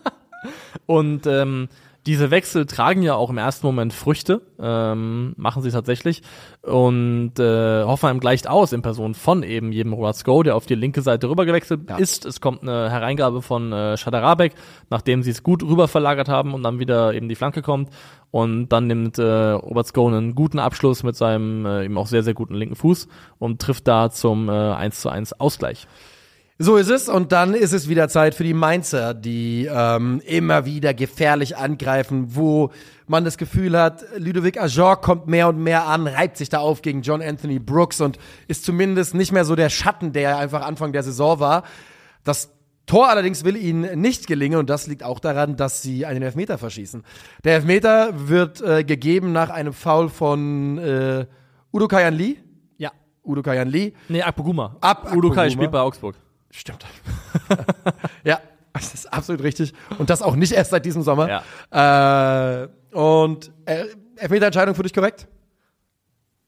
und 0.86 1.26
ähm, 1.26 1.68
diese 2.06 2.30
Wechsel 2.30 2.66
tragen 2.66 3.02
ja 3.02 3.14
auch 3.14 3.30
im 3.30 3.38
ersten 3.38 3.66
Moment 3.66 3.92
Früchte, 3.92 4.42
ähm, 4.60 5.34
machen 5.36 5.62
sie 5.62 5.70
tatsächlich. 5.70 6.22
Und 6.62 7.38
äh, 7.38 7.82
Hoffenheim 7.84 8.20
gleicht 8.20 8.48
aus 8.48 8.72
in 8.72 8.82
Person 8.82 9.14
von 9.14 9.42
eben 9.42 9.72
jedem 9.72 9.92
Robert 9.92 10.16
Sko, 10.16 10.42
der 10.42 10.56
auf 10.56 10.66
die 10.66 10.76
linke 10.76 11.02
Seite 11.02 11.28
rüber 11.28 11.44
gewechselt 11.44 11.80
Ja. 11.90 11.96
ist. 11.96 12.24
Es 12.24 12.40
kommt 12.40 12.62
eine 12.62 12.90
Hereingabe 12.90 13.42
von 13.42 13.72
äh, 13.72 13.96
Schadarabek, 13.96 14.54
nachdem 14.88 15.22
sie 15.22 15.30
es 15.30 15.42
gut 15.42 15.62
rüber 15.62 15.88
verlagert 15.88 16.28
haben 16.28 16.54
und 16.54 16.62
dann 16.62 16.78
wieder 16.78 17.12
eben 17.12 17.28
die 17.28 17.34
Flanke 17.34 17.60
kommt. 17.62 17.90
Und 18.30 18.68
dann 18.68 18.86
nimmt 18.86 19.18
äh, 19.18 19.22
Robert 19.50 19.86
Sko 19.88 20.06
einen 20.08 20.34
guten 20.34 20.58
Abschluss 20.58 21.02
mit 21.02 21.16
seinem 21.16 21.66
äh, 21.66 21.84
eben 21.84 21.98
auch 21.98 22.06
sehr, 22.06 22.22
sehr 22.22 22.34
guten 22.34 22.54
linken 22.54 22.76
Fuß 22.76 23.08
und 23.38 23.60
trifft 23.60 23.88
da 23.88 24.10
zum 24.10 24.48
äh, 24.48 24.52
1 24.52 25.00
zu 25.00 25.08
1 25.08 25.40
Ausgleich. 25.40 25.86
So 26.58 26.76
ist 26.76 26.88
es. 26.88 27.08
Und 27.08 27.32
dann 27.32 27.52
ist 27.54 27.72
es 27.72 27.88
wieder 27.88 28.08
Zeit 28.08 28.34
für 28.34 28.44
die 28.44 28.54
Mainzer, 28.54 29.12
die 29.12 29.68
ähm, 29.70 30.22
immer 30.24 30.64
wieder 30.64 30.94
gefährlich 30.94 31.56
angreifen, 31.56 32.34
wo 32.34 32.70
man 33.06 33.24
das 33.24 33.36
Gefühl 33.36 33.78
hat, 33.78 34.04
Ludovic 34.16 34.60
Ajor 34.60 35.00
kommt 35.00 35.26
mehr 35.26 35.48
und 35.48 35.58
mehr 35.58 35.86
an, 35.86 36.06
reibt 36.06 36.36
sich 36.38 36.48
da 36.48 36.58
auf 36.58 36.82
gegen 36.82 37.02
John 37.02 37.22
Anthony 37.22 37.58
Brooks 37.58 38.00
und 38.00 38.18
ist 38.48 38.64
zumindest 38.64 39.14
nicht 39.14 39.32
mehr 39.32 39.44
so 39.44 39.54
der 39.54 39.68
Schatten, 39.68 40.12
der 40.12 40.30
er 40.30 40.38
einfach 40.38 40.62
Anfang 40.62 40.92
der 40.92 41.02
Saison 41.02 41.38
war. 41.40 41.62
Das 42.24 42.50
Tor 42.86 43.08
allerdings 43.08 43.44
will 43.44 43.56
ihnen 43.56 44.00
nicht 44.00 44.26
gelingen 44.26 44.58
und 44.58 44.70
das 44.70 44.86
liegt 44.86 45.02
auch 45.02 45.20
daran, 45.20 45.56
dass 45.56 45.82
sie 45.82 46.06
einen 46.06 46.22
Elfmeter 46.22 46.56
verschießen. 46.56 47.02
Der 47.44 47.56
Elfmeter 47.56 48.28
wird 48.28 48.62
äh, 48.62 48.82
gegeben 48.82 49.32
nach 49.32 49.50
einem 49.50 49.72
Foul 49.72 50.08
von 50.08 50.78
äh, 50.78 51.26
Udo 51.72 51.88
Kayan 51.88 52.14
Lee. 52.14 52.36
Ja. 52.78 52.92
Udo 53.24 53.42
Kayan 53.42 53.68
Lee. 53.68 53.92
Nee, 54.08 54.22
Akpoguma. 54.22 54.76
Ab 54.80 55.12
Udo 55.12 55.28
Akpoguma. 55.28 55.50
spielt 55.50 55.70
bei 55.72 55.80
Augsburg. 55.80 56.16
Stimmt. 56.56 56.86
ja, 58.24 58.40
das 58.72 58.94
ist 58.94 59.12
absolut 59.12 59.42
richtig. 59.42 59.74
Und 59.98 60.08
das 60.08 60.22
auch 60.22 60.36
nicht 60.36 60.52
erst 60.52 60.70
seit 60.70 60.86
diesem 60.86 61.02
Sommer. 61.02 61.42
Ja. 61.70 62.62
Äh, 62.62 62.68
und 62.96 63.52
äh, 63.66 63.84
Elfmeterentscheidung 64.16 64.74
für 64.74 64.82
dich 64.82 64.94
korrekt? 64.94 65.28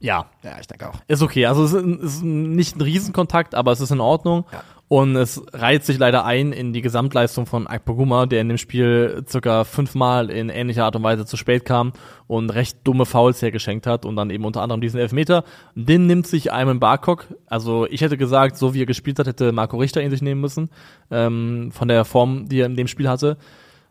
Ja. 0.01 0.27
Ja, 0.45 0.59
ich 0.61 0.66
denke 0.66 0.89
auch. 0.89 1.01
Ist 1.09 1.23
okay. 1.23 1.47
Also 1.47 1.65
es 1.65 1.73
ist, 1.73 2.23
nicht 2.23 2.77
ein 2.77 2.83
Riesenkontakt, 2.83 3.55
aber 3.55 3.73
es 3.73 3.81
ist 3.81 3.91
in 3.91 4.01
Ordnung. 4.01 4.45
Ja. 4.53 4.62
Und 4.89 5.16
es 5.16 5.43
reiht 5.53 5.85
sich 5.85 5.99
leider 5.99 6.25
ein 6.25 6.53
in 6.53 6.73
die 6.73 6.81
Gesamtleistung 6.81 7.45
von 7.45 7.66
Akpoguma, 7.66 8.25
der 8.25 8.41
in 8.41 8.49
dem 8.49 8.57
Spiel 8.57 9.23
circa 9.29 9.65
fünfmal 9.65 10.31
in 10.31 10.49
ähnlicher 10.49 10.87
Art 10.87 10.97
und 10.97 11.03
Weise 11.03 11.27
zu 11.27 11.37
spät 11.37 11.66
kam 11.66 11.93
und 12.27 12.49
recht 12.49 12.79
dumme 12.85 13.05
Fouls 13.05 13.43
hergeschenkt 13.43 13.87
hat 13.87 14.07
und 14.07 14.16
dann 14.16 14.31
eben 14.31 14.47
unter 14.47 14.62
anderem 14.62 14.81
diesen 14.81 14.99
Elfmeter. 14.99 15.45
Den 15.75 16.07
nimmt 16.07 16.27
sich 16.27 16.55
Ayman 16.55 16.81
Barkok. 16.81 17.27
Also 17.45 17.87
ich 17.87 18.01
hätte 18.01 18.16
gesagt, 18.16 18.57
so 18.57 18.73
wie 18.73 18.81
er 18.81 18.87
gespielt 18.87 19.19
hat, 19.19 19.27
hätte 19.27 19.53
Marco 19.53 19.77
Richter 19.77 20.03
ihn 20.03 20.11
sich 20.11 20.23
nehmen 20.23 20.41
müssen. 20.41 20.70
Ähm, 21.11 21.70
von 21.70 21.89
der 21.89 22.07
Form, 22.07 22.49
die 22.49 22.61
er 22.61 22.66
in 22.66 22.77
dem 22.77 22.89
Spiel 22.89 23.11
hatte. 23.11 23.37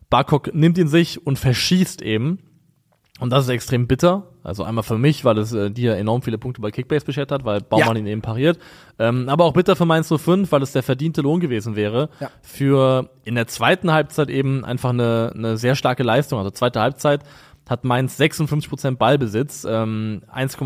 Barkok 0.09 0.55
nimmt 0.55 0.79
ihn 0.79 0.87
sich 0.87 1.27
und 1.27 1.37
verschießt 1.37 2.01
eben. 2.01 2.39
Und 3.19 3.29
das 3.31 3.45
ist 3.45 3.49
extrem 3.49 3.87
bitter. 3.87 4.29
Also 4.47 4.63
einmal 4.63 4.83
für 4.83 4.97
mich, 4.97 5.25
weil 5.25 5.37
es 5.39 5.51
äh, 5.53 5.69
dir 5.69 5.95
enorm 5.97 6.21
viele 6.21 6.37
Punkte 6.37 6.61
bei 6.61 6.71
Kickbase 6.71 7.05
beschert 7.05 7.31
hat, 7.31 7.43
weil 7.43 7.59
Baumann 7.61 7.95
Ja. 7.95 8.01
ihn 8.01 8.07
eben 8.07 8.21
pariert. 8.21 8.57
Ähm, 8.97 9.27
aber 9.27 9.43
auch 9.43 9.53
bitter 9.53 9.75
für 9.75 9.85
Mainz 9.85 10.07
05, 10.11 10.51
weil 10.51 10.61
es 10.61 10.71
der 10.71 10.83
verdiente 10.83 11.21
Lohn 11.21 11.39
gewesen 11.39 11.75
wäre. 11.75 12.09
Ja. 12.19 12.31
Für 12.41 13.09
in 13.25 13.35
der 13.35 13.47
zweiten 13.47 13.91
Halbzeit 13.91 14.29
eben 14.29 14.63
einfach 14.63 14.91
eine, 14.91 15.33
eine 15.35 15.57
sehr 15.57 15.75
starke 15.75 16.03
Leistung. 16.03 16.39
Also 16.39 16.49
zweite 16.51 16.79
Halbzeit 16.79 17.21
hat 17.69 17.83
Mainz 17.83 18.19
56% 18.19 18.97
Ballbesitz, 18.97 19.65
ähm, 19.69 20.21
1, 20.31 20.57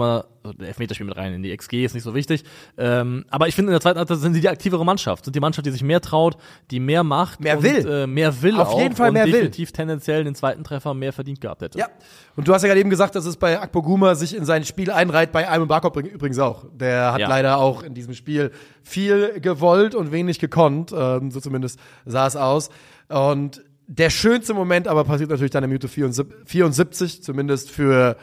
also 0.43 0.57
der 0.57 0.69
Elfmeterspiel 0.69 1.05
mit 1.05 1.15
rein 1.17 1.33
in 1.33 1.43
die 1.43 1.55
XG 1.55 1.83
ist 1.85 1.93
nicht 1.93 2.03
so 2.03 2.15
wichtig. 2.15 2.43
Ähm, 2.77 3.25
aber 3.29 3.47
ich 3.47 3.55
finde, 3.55 3.69
in 3.69 3.73
der 3.73 3.81
zweiten 3.81 3.99
Halbzeit 3.99 4.17
sind 4.19 4.33
sie 4.33 4.41
die 4.41 4.49
aktivere 4.49 4.83
Mannschaft, 4.85 5.25
sind 5.25 5.35
die 5.35 5.39
Mannschaft, 5.39 5.65
die 5.67 5.71
sich 5.71 5.83
mehr 5.83 6.01
traut, 6.01 6.37
die 6.71 6.79
mehr 6.79 7.03
macht, 7.03 7.39
Mehr 7.41 7.57
und, 7.57 7.63
will. 7.63 7.87
äh, 7.87 8.07
mehr 8.07 8.41
will 8.41 8.59
Auf 8.59 8.69
auch 8.69 8.79
jeden 8.81 8.95
Fall 8.95 9.11
mehr 9.11 9.25
will. 9.25 9.33
definitiv 9.33 9.71
tendenziell 9.71 10.23
den 10.23 10.33
zweiten 10.35 10.63
Treffer 10.63 10.93
mehr 10.93 11.13
verdient 11.13 11.41
gehabt 11.41 11.61
hätte. 11.61 11.77
Ja. 11.77 11.87
Und 12.35 12.47
du 12.47 12.53
hast 12.53 12.61
ja 12.63 12.67
gerade 12.69 12.79
eben 12.79 12.89
gesagt, 12.89 13.15
dass 13.15 13.25
es 13.25 13.37
bei 13.37 13.59
Akpoguma 13.59 14.15
sich 14.15 14.35
in 14.35 14.45
sein 14.45 14.63
Spiel 14.63 14.89
einreiht, 14.89 15.31
bei 15.31 15.47
Ayman 15.49 15.67
Barkop 15.67 15.95
übrigens 15.97 16.39
auch. 16.39 16.65
Der 16.73 17.13
hat 17.13 17.19
Ja. 17.19 17.27
leider 17.29 17.57
auch 17.57 17.83
in 17.83 17.93
diesem 17.93 18.13
Spiel 18.15 18.51
viel 18.81 19.39
gewollt 19.41 19.93
und 19.95 20.11
wenig 20.11 20.39
gekonnt. 20.39 20.91
Ähm, 20.95 21.29
so 21.31 21.39
zumindest 21.39 21.79
sah 22.05 22.25
es 22.25 22.35
aus. 22.35 22.69
Und 23.09 23.61
der 23.97 24.09
schönste 24.09 24.53
Moment 24.53 24.88
aber 24.88 25.03
passiert 25.03 25.30
natürlich 25.30 25.51
dann 25.51 25.65
in 25.65 25.69
Minute 25.69 25.89
74, 25.89 26.34
74 26.45 27.23
zumindest 27.23 27.69
für, 27.69 28.15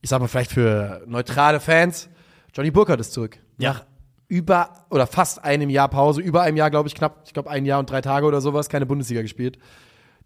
ich 0.00 0.08
sag 0.08 0.20
mal 0.20 0.26
vielleicht 0.26 0.50
für 0.50 1.02
neutrale 1.06 1.60
Fans. 1.60 2.08
Johnny 2.54 2.70
Burkhardt 2.70 3.00
ist 3.00 3.12
zurück. 3.12 3.38
Ja. 3.58 3.74
Nach 3.74 3.84
über 4.28 4.86
oder 4.88 5.06
fast 5.06 5.44
einem 5.44 5.68
Jahr 5.68 5.88
Pause, 5.88 6.22
über 6.22 6.40
einem 6.40 6.56
Jahr, 6.56 6.70
glaube 6.70 6.88
ich, 6.88 6.94
knapp, 6.94 7.24
ich 7.26 7.34
glaube 7.34 7.50
ein 7.50 7.66
Jahr 7.66 7.78
und 7.78 7.90
drei 7.90 8.00
Tage 8.00 8.24
oder 8.24 8.40
sowas, 8.40 8.70
keine 8.70 8.86
Bundesliga 8.86 9.20
gespielt. 9.20 9.58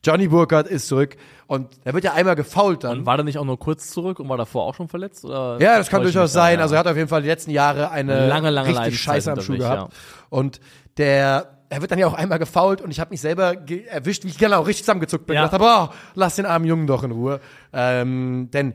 Johnny 0.05 0.29
Burkhardt 0.29 0.69
ist 0.69 0.87
zurück 0.87 1.17
und 1.49 1.71
er 1.83 1.93
wird 1.93 2.05
ja 2.05 2.13
einmal 2.13 2.37
gefault 2.37 2.85
dann. 2.85 3.05
War 3.07 3.17
der 3.17 3.25
nicht 3.25 3.39
auch 3.39 3.45
nur 3.45 3.59
kurz 3.59 3.91
zurück 3.91 4.21
und 4.21 4.29
war 4.29 4.37
davor 4.37 4.67
auch 4.67 4.75
schon 4.77 4.87
verletzt? 4.87 5.25
Oder 5.25 5.59
Ja, 5.61 5.79
das 5.79 5.89
kann 5.89 6.03
durchaus 6.03 6.33
sein. 6.33 6.59
Ja. 6.59 6.63
Also 6.63 6.77
er 6.77 6.79
hat 6.79 6.87
auf 6.87 6.97
jeden 6.97 7.09
Fall 7.09 7.23
die 7.23 7.29
letzten 7.29 7.51
Jahre 7.51 7.91
eine 7.91 8.29
Lange, 8.29 8.51
lange 8.51 8.69
richtig 8.69 9.01
Scheiße 9.01 9.33
am 9.33 9.41
Schuh 9.41 9.57
gehabt. 9.57 9.93
Und 10.29 10.61
der, 10.97 11.56
er 11.69 11.81
wird 11.81 11.91
dann 11.91 11.99
ja 11.99 12.07
auch 12.07 12.15
einmal 12.15 12.39
gefault 12.39 12.81
und 12.81 12.91
ich 12.91 13.01
habe 13.01 13.11
mich 13.11 13.21
selber 13.21 13.57
ge- 13.57 13.85
erwischt, 13.87 14.25
wie 14.25 14.29
ich 14.29 14.39
genau 14.39 14.63
richtig 14.63 14.85
zusammengezuckt 14.85 15.27
bin. 15.27 15.35
Ja. 15.37 15.45
Ich 15.45 15.51
dachte, 15.51 15.63
boah, 15.63 15.93
lass 16.15 16.37
den 16.37 16.47
armen 16.47 16.65
Jungen 16.65 16.87
doch 16.87 17.03
in 17.03 17.11
Ruhe. 17.11 17.41
Ähm, 17.73 18.49
denn 18.53 18.75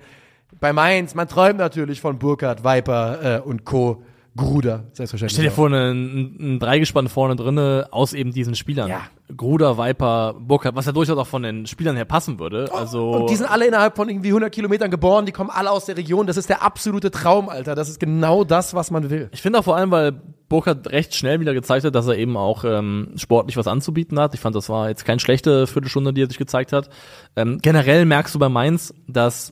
bei 0.60 0.74
Mainz, 0.74 1.16
man 1.16 1.28
träumt 1.28 1.58
natürlich 1.58 2.02
von 2.02 2.20
Burkhardt, 2.20 2.64
Viper 2.64 3.38
äh, 3.38 3.40
und 3.42 3.64
Co. 3.66 4.04
Gruder, 4.38 4.86
selbstverständlich. 4.94 5.34
Stell 5.34 5.46
dir 5.46 5.52
vor, 5.52 5.70
ein, 5.70 6.36
ein 6.40 6.60
Dreigespann 6.60 7.10
vorne 7.10 7.36
drinne 7.36 7.88
aus 7.92 8.14
eben 8.14 8.32
diesen 8.32 8.56
Spielern. 8.56 8.90
Ja. 8.90 9.02
Gruder, 9.36 9.78
Viper, 9.78 10.36
Burkhardt, 10.40 10.76
was 10.76 10.86
ja 10.86 10.94
durchaus 10.94 11.18
auch 11.18 11.28
von 11.28 11.44
den 11.44 11.68
Spielern 11.68 11.98
her 11.98 12.06
passen 12.06 12.40
würde. 12.40 12.70
Also 12.74 13.12
Und 13.12 13.30
die 13.30 13.36
sind 13.36 13.46
alle 13.46 13.68
innerhalb 13.68 13.96
von 13.98 14.08
irgendwie 14.08 14.30
100 14.30 14.54
Kilometern 14.54 14.90
geboren, 14.90 15.26
die 15.26 15.34
kommen 15.34 15.50
alle 15.50 15.70
aus 15.70 15.86
der 15.86 15.98
Region. 15.98 16.28
Das 16.28 16.38
ist 16.38 16.48
der 16.48 16.64
absolute 16.64 17.12
Traum, 17.12 17.50
Alter. 17.50 17.76
Das 17.76 17.90
ist 17.90 18.00
genau 18.00 18.46
das, 18.46 18.74
was 18.74 18.90
man 18.90 19.10
will. 19.10 19.30
Ich 19.34 19.42
finde 19.42 19.60
auch 19.60 19.64
vor 19.64 19.76
allem, 19.76 19.92
weil 19.92 20.14
Burkhardt 20.48 20.90
recht 20.92 21.14
schnell 21.14 21.42
wieder 21.42 21.54
gezeigt 21.54 21.86
hat, 21.86 21.96
dass 21.96 22.08
er 22.08 22.18
eben 22.18 22.38
auch 22.38 22.64
ähm, 22.64 23.14
sportlich 23.16 23.58
was 23.58 23.68
anzubieten 23.68 24.18
hat. 24.20 24.34
Ich 24.34 24.40
fand, 24.40 24.56
das 24.56 24.70
war 24.70 24.88
jetzt 24.88 25.04
keine 25.04 25.20
schlechte 25.20 25.68
Viertelstunde, 25.68 26.14
die 26.14 26.24
er 26.24 26.28
sich 26.28 26.38
gezeigt 26.38 26.72
hat. 26.72 26.90
Ähm, 27.36 27.60
generell 27.62 28.06
merkst 28.06 28.34
du 28.36 28.40
bei 28.40 28.50
Mainz, 28.50 28.94
dass 29.08 29.52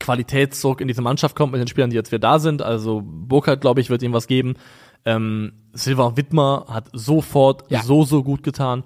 Qualitätszug 0.00 0.80
in 0.80 0.88
diese 0.88 1.02
Mannschaft 1.02 1.36
kommt 1.36 1.52
mit 1.52 1.60
den 1.60 1.68
Spielern, 1.68 1.90
die 1.90 1.96
jetzt 1.96 2.10
wieder 2.12 2.20
da 2.20 2.38
sind. 2.38 2.62
Also 2.62 3.02
Burkhardt, 3.04 3.60
glaube 3.60 3.80
ich, 3.80 3.90
wird 3.90 4.02
ihm 4.02 4.12
was 4.12 4.26
geben. 4.26 4.54
Ähm, 5.04 5.52
Silva 5.72 6.16
Wittmer 6.16 6.66
hat 6.68 6.88
sofort 6.92 7.70
Ja. 7.70 7.82
so, 7.82 8.04
so 8.04 8.22
gut 8.24 8.42
getan. 8.42 8.82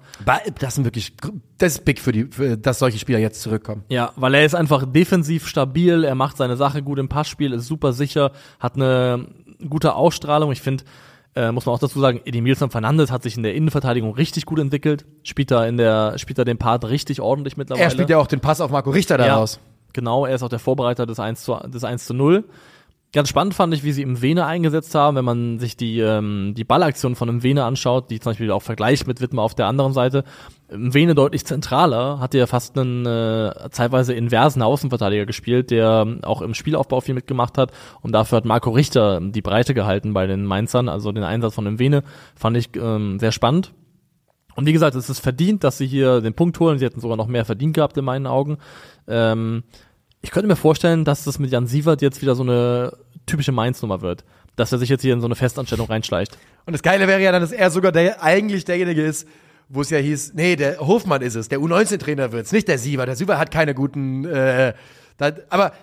Das 0.59 0.75
sind 0.75 0.83
wirklich, 0.85 1.13
das 1.57 1.73
ist 1.73 1.85
big 1.85 1.99
für 1.99 2.11
die, 2.11 2.25
für, 2.25 2.57
dass 2.57 2.79
solche 2.79 2.99
Spieler 2.99 3.19
jetzt 3.19 3.41
zurückkommen. 3.41 3.83
Ja, 3.89 4.11
weil 4.15 4.33
er 4.35 4.45
ist 4.45 4.53
einfach 4.55 4.85
defensiv 4.91 5.47
stabil, 5.47 6.03
er 6.03 6.15
macht 6.15 6.37
seine 6.37 6.55
Sache 6.55 6.83
gut 6.83 6.99
im 6.99 7.09
Passspiel, 7.09 7.51
ist 7.51 7.65
super 7.67 7.93
sicher, 7.93 8.31
hat 8.59 8.75
eine 8.75 9.27
gute 9.69 9.95
Ausstrahlung. 9.95 10.51
Ich 10.51 10.61
finde, 10.61 10.83
äh, 11.35 11.51
muss 11.51 11.65
man 11.65 11.73
auch 11.75 11.79
dazu 11.79 11.99
sagen, 11.99 12.21
Edimilson 12.25 12.69
Fernandes 12.69 13.11
hat 13.11 13.23
sich 13.23 13.35
in 13.35 13.43
der 13.43 13.55
Innenverteidigung 13.55 14.13
richtig 14.13 14.45
gut 14.45 14.59
entwickelt, 14.59 15.05
spielt 15.23 15.49
da 15.49 15.65
in 15.65 15.77
der, 15.77 16.17
spielt 16.19 16.37
da 16.37 16.43
den 16.45 16.59
Part 16.59 16.85
richtig 16.85 17.21
ordentlich 17.21 17.57
mittlerweile. 17.57 17.85
Er 17.85 17.89
spielt 17.89 18.09
ja 18.09 18.17
auch 18.19 18.27
den 18.27 18.39
Pass 18.39 18.61
auf 18.61 18.69
Marco 18.71 18.91
Richter 18.91 19.17
daraus. 19.17 19.59
Genau, 19.93 20.25
er 20.25 20.35
ist 20.35 20.43
auch 20.43 20.49
der 20.49 20.59
Vorbereiter 20.59 21.05
des 21.05 21.19
1 21.19 21.43
zu, 21.43 21.55
des 21.67 21.83
1 21.83 22.05
zu 22.05 22.13
0. 22.13 22.43
Ganz 23.13 23.29
spannend 23.29 23.53
fand 23.53 23.75
ich, 23.75 23.83
wie 23.83 23.91
sie 23.91 24.01
im 24.01 24.23
Vene 24.23 24.47
eingesetzt 24.47 24.95
haben, 24.95 25.15
wenn 25.15 25.23
man 25.23 25.59
sich 25.59 25.77
die, 25.77 25.99
ähm, 25.99 26.55
die 26.57 26.63
Ballaktion 26.63 27.15
von 27.15 27.29
im 27.29 27.43
Vene 27.43 27.63
anschaut, 27.63 28.09
die 28.09 28.19
zum 28.19 28.31
Beispiel 28.31 28.49
auch 28.49 28.63
vergleicht 28.63 29.05
mit 29.05 29.21
Wittmer 29.21 29.43
auf 29.43 29.53
der 29.53 29.67
anderen 29.67 29.93
Seite. 29.93 30.23
Im 30.67 30.95
Vene 30.95 31.13
deutlich 31.13 31.45
zentraler, 31.45 32.19
hatte 32.19 32.39
ja 32.39 32.47
fast 32.47 32.75
einen 32.75 33.05
äh, 33.05 33.69
zeitweise 33.69 34.15
inversen 34.15 34.63
Außenverteidiger 34.63 35.27
gespielt, 35.27 35.69
der 35.69 36.07
auch 36.23 36.41
im 36.41 36.55
Spielaufbau 36.55 37.01
viel 37.01 37.13
mitgemacht 37.13 37.59
hat 37.59 37.71
und 38.01 38.13
dafür 38.13 38.37
hat 38.37 38.45
Marco 38.45 38.71
Richter 38.71 39.21
die 39.21 39.43
Breite 39.43 39.75
gehalten 39.75 40.13
bei 40.13 40.25
den 40.25 40.43
Mainzern, 40.47 40.89
also 40.89 41.11
den 41.11 41.23
Einsatz 41.23 41.53
von 41.53 41.67
im 41.67 41.77
Vene 41.77 42.01
fand 42.35 42.57
ich 42.57 42.69
ähm, 42.75 43.19
sehr 43.19 43.31
spannend. 43.31 43.73
Und 44.55 44.65
wie 44.65 44.73
gesagt, 44.73 44.95
es 44.95 45.09
ist 45.09 45.19
verdient, 45.19 45.63
dass 45.63 45.77
sie 45.77 45.87
hier 45.87 46.21
den 46.21 46.33
Punkt 46.33 46.59
holen. 46.59 46.79
Sie 46.79 46.85
hätten 46.85 46.99
sogar 46.99 47.17
noch 47.17 47.27
mehr 47.27 47.45
verdient 47.45 47.73
gehabt 47.73 47.97
in 47.97 48.05
meinen 48.05 48.27
Augen. 48.27 48.57
Ähm, 49.07 49.63
ich 50.21 50.31
könnte 50.31 50.47
mir 50.47 50.55
vorstellen, 50.55 51.05
dass 51.05 51.23
das 51.23 51.39
mit 51.39 51.51
Jan 51.51 51.67
Sievert 51.67 52.01
jetzt 52.01 52.21
wieder 52.21 52.35
so 52.35 52.43
eine 52.43 52.95
typische 53.25 53.51
Mainz-Nummer 53.51 54.01
wird. 54.01 54.23
Dass 54.55 54.71
er 54.71 54.77
sich 54.77 54.89
jetzt 54.89 55.01
hier 55.01 55.13
in 55.13 55.21
so 55.21 55.27
eine 55.27 55.35
Festanstellung 55.35 55.87
reinschleicht. 55.87 56.37
Und 56.65 56.73
das 56.73 56.83
Geile 56.83 57.07
wäre 57.07 57.21
ja 57.21 57.31
dann, 57.31 57.41
dass 57.41 57.51
er 57.51 57.71
sogar 57.71 57.91
der, 57.91 58.23
eigentlich 58.23 58.65
derjenige 58.65 59.01
ist, 59.01 59.27
wo 59.69 59.81
es 59.81 59.89
ja 59.89 59.97
hieß, 59.97 60.33
nee, 60.35 60.55
der 60.55 60.79
Hofmann 60.79 61.21
ist 61.21 61.35
es, 61.35 61.49
der 61.49 61.59
U19-Trainer 61.59 62.31
wird's, 62.31 62.51
nicht 62.51 62.67
der 62.67 62.77
Siever. 62.77 63.05
Der 63.05 63.15
Siever 63.15 63.39
hat 63.39 63.49
keine 63.51 63.73
guten, 63.73 64.25
äh, 64.25 64.73
da, 65.17 65.31
aber 65.49 65.73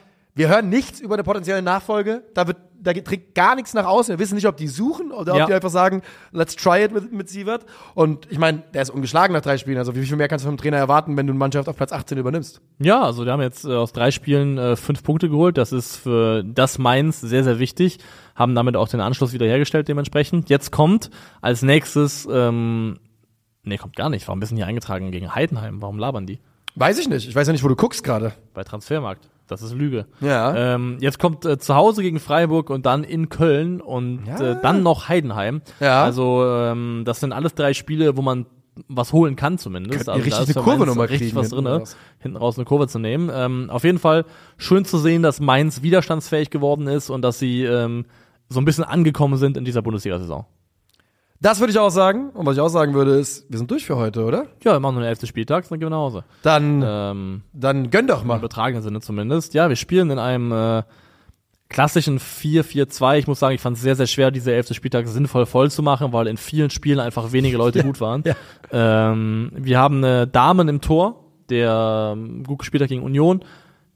wir 0.41 0.49
hören 0.49 0.71
nichts 0.71 1.01
über 1.01 1.17
eine 1.17 1.23
potenzielle 1.23 1.61
Nachfolge. 1.61 2.23
Da 2.33 2.47
wird, 2.47 2.57
da 2.81 2.95
trägt 2.95 3.35
gar 3.35 3.57
nichts 3.57 3.75
nach 3.75 3.85
außen. 3.85 4.15
Wir 4.15 4.19
wissen 4.19 4.37
nicht, 4.37 4.47
ob 4.47 4.57
die 4.57 4.69
suchen 4.69 5.13
oder 5.13 5.37
Ja. 5.37 5.43
ob 5.43 5.49
die 5.49 5.53
einfach 5.55 5.69
sagen, 5.69 6.01
let's 6.33 6.57
try 6.57 6.83
it 6.83 6.93
mit, 6.93 7.13
mit 7.13 7.29
Sievert. 7.29 7.67
Und 7.95 8.27
ich 8.33 8.39
meine, 8.39 8.63
der 8.73 8.81
ist 8.81 8.89
ungeschlagen 8.89 9.35
nach 9.35 9.43
drei 9.43 9.59
Spielen. 9.59 9.77
Also 9.77 9.95
wie 9.95 10.03
viel 10.07 10.17
mehr 10.17 10.29
kannst 10.29 10.47
du 10.47 10.49
vom 10.49 10.57
Trainer 10.57 10.79
erwarten, 10.79 11.15
wenn 11.19 11.27
du 11.27 11.33
eine 11.33 11.39
Mannschaft 11.39 11.69
auf 11.69 11.77
Platz 11.77 11.93
18 11.93 12.17
übernimmst? 12.17 12.63
Ja, 12.79 13.03
also 13.03 13.23
die 13.27 13.31
haben 13.31 13.43
jetzt 13.43 13.67
äh, 13.67 13.75
aus 13.75 13.93
drei 13.93 14.11
Spielen 14.11 14.57
äh, 14.57 14.77
fünf 14.77 15.03
Punkte 15.03 15.29
geholt. 15.29 15.59
Das 15.59 15.73
ist 15.73 15.97
für 15.97 16.43
das 16.43 16.79
Mainz 16.79 17.21
sehr, 17.21 17.45
sehr 17.45 17.59
wichtig. 17.59 17.99
Haben 18.35 18.55
damit 18.55 18.77
auch 18.77 18.89
den 18.89 19.01
Anschluss 19.01 19.35
wiederhergestellt 19.35 19.89
dementsprechend. 19.89 20.49
Jetzt 20.49 20.73
kommt 20.73 21.11
als 21.43 21.61
nächstes, 21.61 22.27
ähm, 22.33 22.99
nee, 23.63 23.77
kommt 23.77 23.95
gar 23.95 24.09
nicht. 24.09 24.27
Warum 24.27 24.41
bist 24.41 24.53
du 24.53 24.57
hier 24.57 24.67
eingetragen 24.67 25.11
gegen 25.11 25.35
Heidenheim? 25.35 25.83
Warum 25.83 25.99
labern 25.99 26.25
die? 26.27 26.39
Weiß 26.77 26.99
ich 26.99 27.11
nicht. 27.11 27.29
Ich 27.29 27.35
weiß 27.35 27.47
ja 27.47 27.53
nicht, 27.53 27.63
wo 27.63 27.69
du 27.69 27.77
guckst 27.77 28.03
gerade. 28.05 28.33
Bei 28.55 28.65
Transfermarkt. 28.65 29.29
Das 29.51 29.63
ist 29.63 29.75
Lüge. 29.75 30.07
Ja. 30.21 30.75
Ähm, 30.75 30.99
jetzt 31.01 31.19
kommt 31.19 31.45
äh, 31.45 31.59
zu 31.59 31.75
Hause 31.75 32.03
gegen 32.03 32.21
Freiburg 32.21 32.71
und 32.71 32.87
dann 32.87 33.05
in 33.05 33.29
Köln 33.29 33.81
und 33.81 34.25
Ja. 34.27 34.53
äh, 34.53 34.57
dann 34.63 34.83
noch 34.83 35.09
Heidenheim. 35.09 35.63
Ja. 35.81 36.03
Also 36.05 36.45
ähm, 36.47 37.03
das 37.05 37.21
sind 37.21 37.33
alles 37.33 37.55
drei 37.55 37.75
Spiele, 37.75 38.17
wo 38.17 38.23
man 38.23 38.47
was 38.89 39.13
holen 39.13 39.37
kann 39.37 39.59
zumindest. 39.59 40.09
Also 40.09 40.23
richtig 40.23 40.57
eine 40.57 40.65
Kurve 40.65 40.79
Mainz 40.79 40.89
noch 40.89 40.95
mal 40.97 41.07
richtig 41.07 41.29
kriegen 41.33 41.37
was 41.37 41.51
drin, 41.51 41.67
raus. 41.67 41.97
hinten 42.21 42.37
raus 42.37 42.57
eine 42.57 42.65
Kurve 42.65 42.87
zu 42.89 42.99
nehmen. 42.99 43.31
Ähm, 43.35 43.69
auf 43.69 43.85
jeden 43.85 43.99
Fall 43.99 44.25
schön 44.57 44.85
zu 44.85 44.97
sehen, 44.99 45.23
dass 45.23 45.41
Mainz 45.41 45.83
widerstandsfähig 45.83 46.51
geworden 46.51 46.87
ist 46.87 47.11
und 47.11 47.23
dass 47.23 47.39
sie 47.39 47.65
ähm, 47.65 48.07
so 48.49 48.61
ein 48.61 48.65
bisschen 48.65 48.85
angekommen 48.85 49.37
sind 49.37 49.57
in 49.57 49.65
dieser 49.65 49.83
Bundesliga-Saison. 49.83 50.47
Das 51.43 51.59
würde 51.61 51.71
ich 51.73 51.79
auch 51.79 51.89
sagen. 51.91 52.31
Und 52.35 52.45
was 52.45 52.57
ich 52.57 52.61
auch 52.61 52.69
sagen 52.69 52.93
würde, 52.95 53.13
ist, 53.13 53.47
wir 53.51 53.59
sind 53.59 53.71
durch 53.71 53.87
für 53.87 53.97
heute, 53.97 54.25
oder? 54.25 54.47
Ja, 54.63 54.73
wir 54.73 54.81
machen 54.81 54.95
nur 54.97 55.03
den 55.05 55.09
11. 55.09 55.27
Spieltags, 55.27 55.69
dann 55.71 55.79
gehen 55.81 55.87
wir 55.87 55.91
nach 55.91 55.97
Hause. 56.03 56.25
Dann, 56.43 56.85
Ähm, 56.87 57.43
dann 57.55 57.91
gönn 57.91 58.07
doch 58.07 58.23
Im 58.23 58.29
mal. 58.29 58.39
übertragenen 58.39 58.83
Sinne 58.83 59.01
zumindest. 59.01 59.55
Ja, 59.55 59.69
wir 59.71 59.77
spielen 59.77 60.11
in 60.11 60.19
einem 60.19 60.53
äh, 60.53 60.83
klassischen 61.71 62.19
4-4-2. 62.19 63.19
Ich 63.19 63.27
muss 63.27 63.39
sagen, 63.39 63.55
ich 63.55 63.61
fand 63.61 63.77
es 63.79 63.83
sehr, 63.83 63.97
sehr 63.97 64.07
schwer, 64.07 64.31
diese 64.31 64.53
elfte 64.53 64.75
Spieltag 64.75 65.09
sinnvoll 65.09 65.47
voll 65.47 65.71
zu 65.71 65.83
machen, 65.83 66.13
weil 66.13 66.27
in 66.27 66.37
vielen 66.37 66.69
Spielen 66.69 67.01
einfach 67.01 67.33
wenige 67.33 67.57
Leute 67.57 67.83
gut 67.85 68.01
waren. 68.01 68.23
ja. 68.27 68.35
Ähm, 68.73 69.51
wir 69.55 69.79
haben 69.79 69.99
eine 70.05 70.27
Damen 70.27 70.69
im 70.69 70.81
Tor, 70.83 71.25
der 71.49 72.13
ähm, 72.17 72.45
gut 72.45 72.59
gespielt 72.59 72.83
hat 72.83 72.91
gegen 72.91 73.03
Union. 73.03 73.43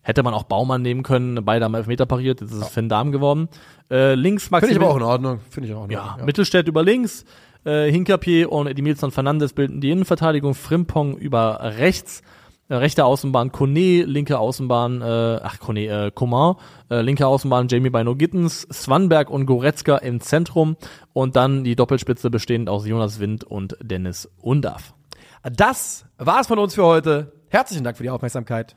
Hätte 0.05 0.23
man 0.23 0.35
auch 0.35 0.45
Baumann 0.45 0.83
nehmen 0.83 1.03
können, 1.03 1.45
beide 1.45 1.65
haben 1.65 1.75
Elfmeter 1.75 2.05
pariert, 2.05 2.43
jetzt 2.43 2.53
ist 2.53 2.61
es 2.61 2.69
Finn 2.69 2.89
Damen 2.89 3.11
geworden. 3.11 3.49
Äh, 3.91 4.15
links 4.15 4.45
Finde 4.45 4.67
ich 4.67 4.79
Maximilian- 4.79 4.83
aber 4.83 4.91
auch 4.93 4.97
in 4.97 5.03
Ordnung. 5.03 5.41
Finde 5.49 5.69
ich 5.69 5.75
auch 5.75 5.85
in 5.87 5.91
ja, 5.91 6.05
Ordnung. 6.11 6.27
Mittelstädt 6.27 6.69
über 6.69 6.83
links, 6.83 7.25
äh, 7.65 7.91
Hinkapier 7.91 8.53
und 8.53 8.67
Edmilson 8.67 9.11
Fernandes 9.11 9.55
bilden 9.55 9.81
die 9.81 9.91
Innenverteidigung, 9.91 10.55
Frimpong 10.55 11.17
über 11.17 11.59
rechts, 11.79 12.23
äh, 12.69 12.75
rechte 12.75 13.07
Außenbahn 13.07 13.51
Kone, 13.51 14.05
linke 14.05 14.39
Außenbahn, 14.39 15.01
äh, 15.01 15.41
ach 15.43 15.59
Kone, 15.59 15.87
äh, 15.87 16.11
Coman, 16.11 16.57
äh, 16.91 17.01
linke 17.01 17.27
Außenbahn 17.27 17.69
Jamie 17.69 17.89
Bino 17.89 18.15
Gittens, 18.15 18.69
Swanberg 18.71 19.31
und 19.31 19.47
Goretzka 19.47 19.97
im 19.97 20.21
Zentrum 20.21 20.77
und 21.15 21.37
dann 21.37 21.65
die 21.65 21.77
Doppelspitze 21.77 22.29
bestehend 22.29 22.69
aus 22.69 22.87
Jonas 22.87 23.21
Wind 23.21 23.45
und 23.45 23.79
Dennis 23.81 24.29
Undaff. 24.43 24.93
Das 25.43 26.05
war's 26.19 26.47
von 26.47 26.59
uns 26.59 26.75
für 26.75 26.85
heute. 26.85 27.33
Herzlichen 27.49 27.85
Dank 27.85 27.97
für 27.97 28.03
die 28.03 28.11
Aufmerksamkeit. 28.11 28.77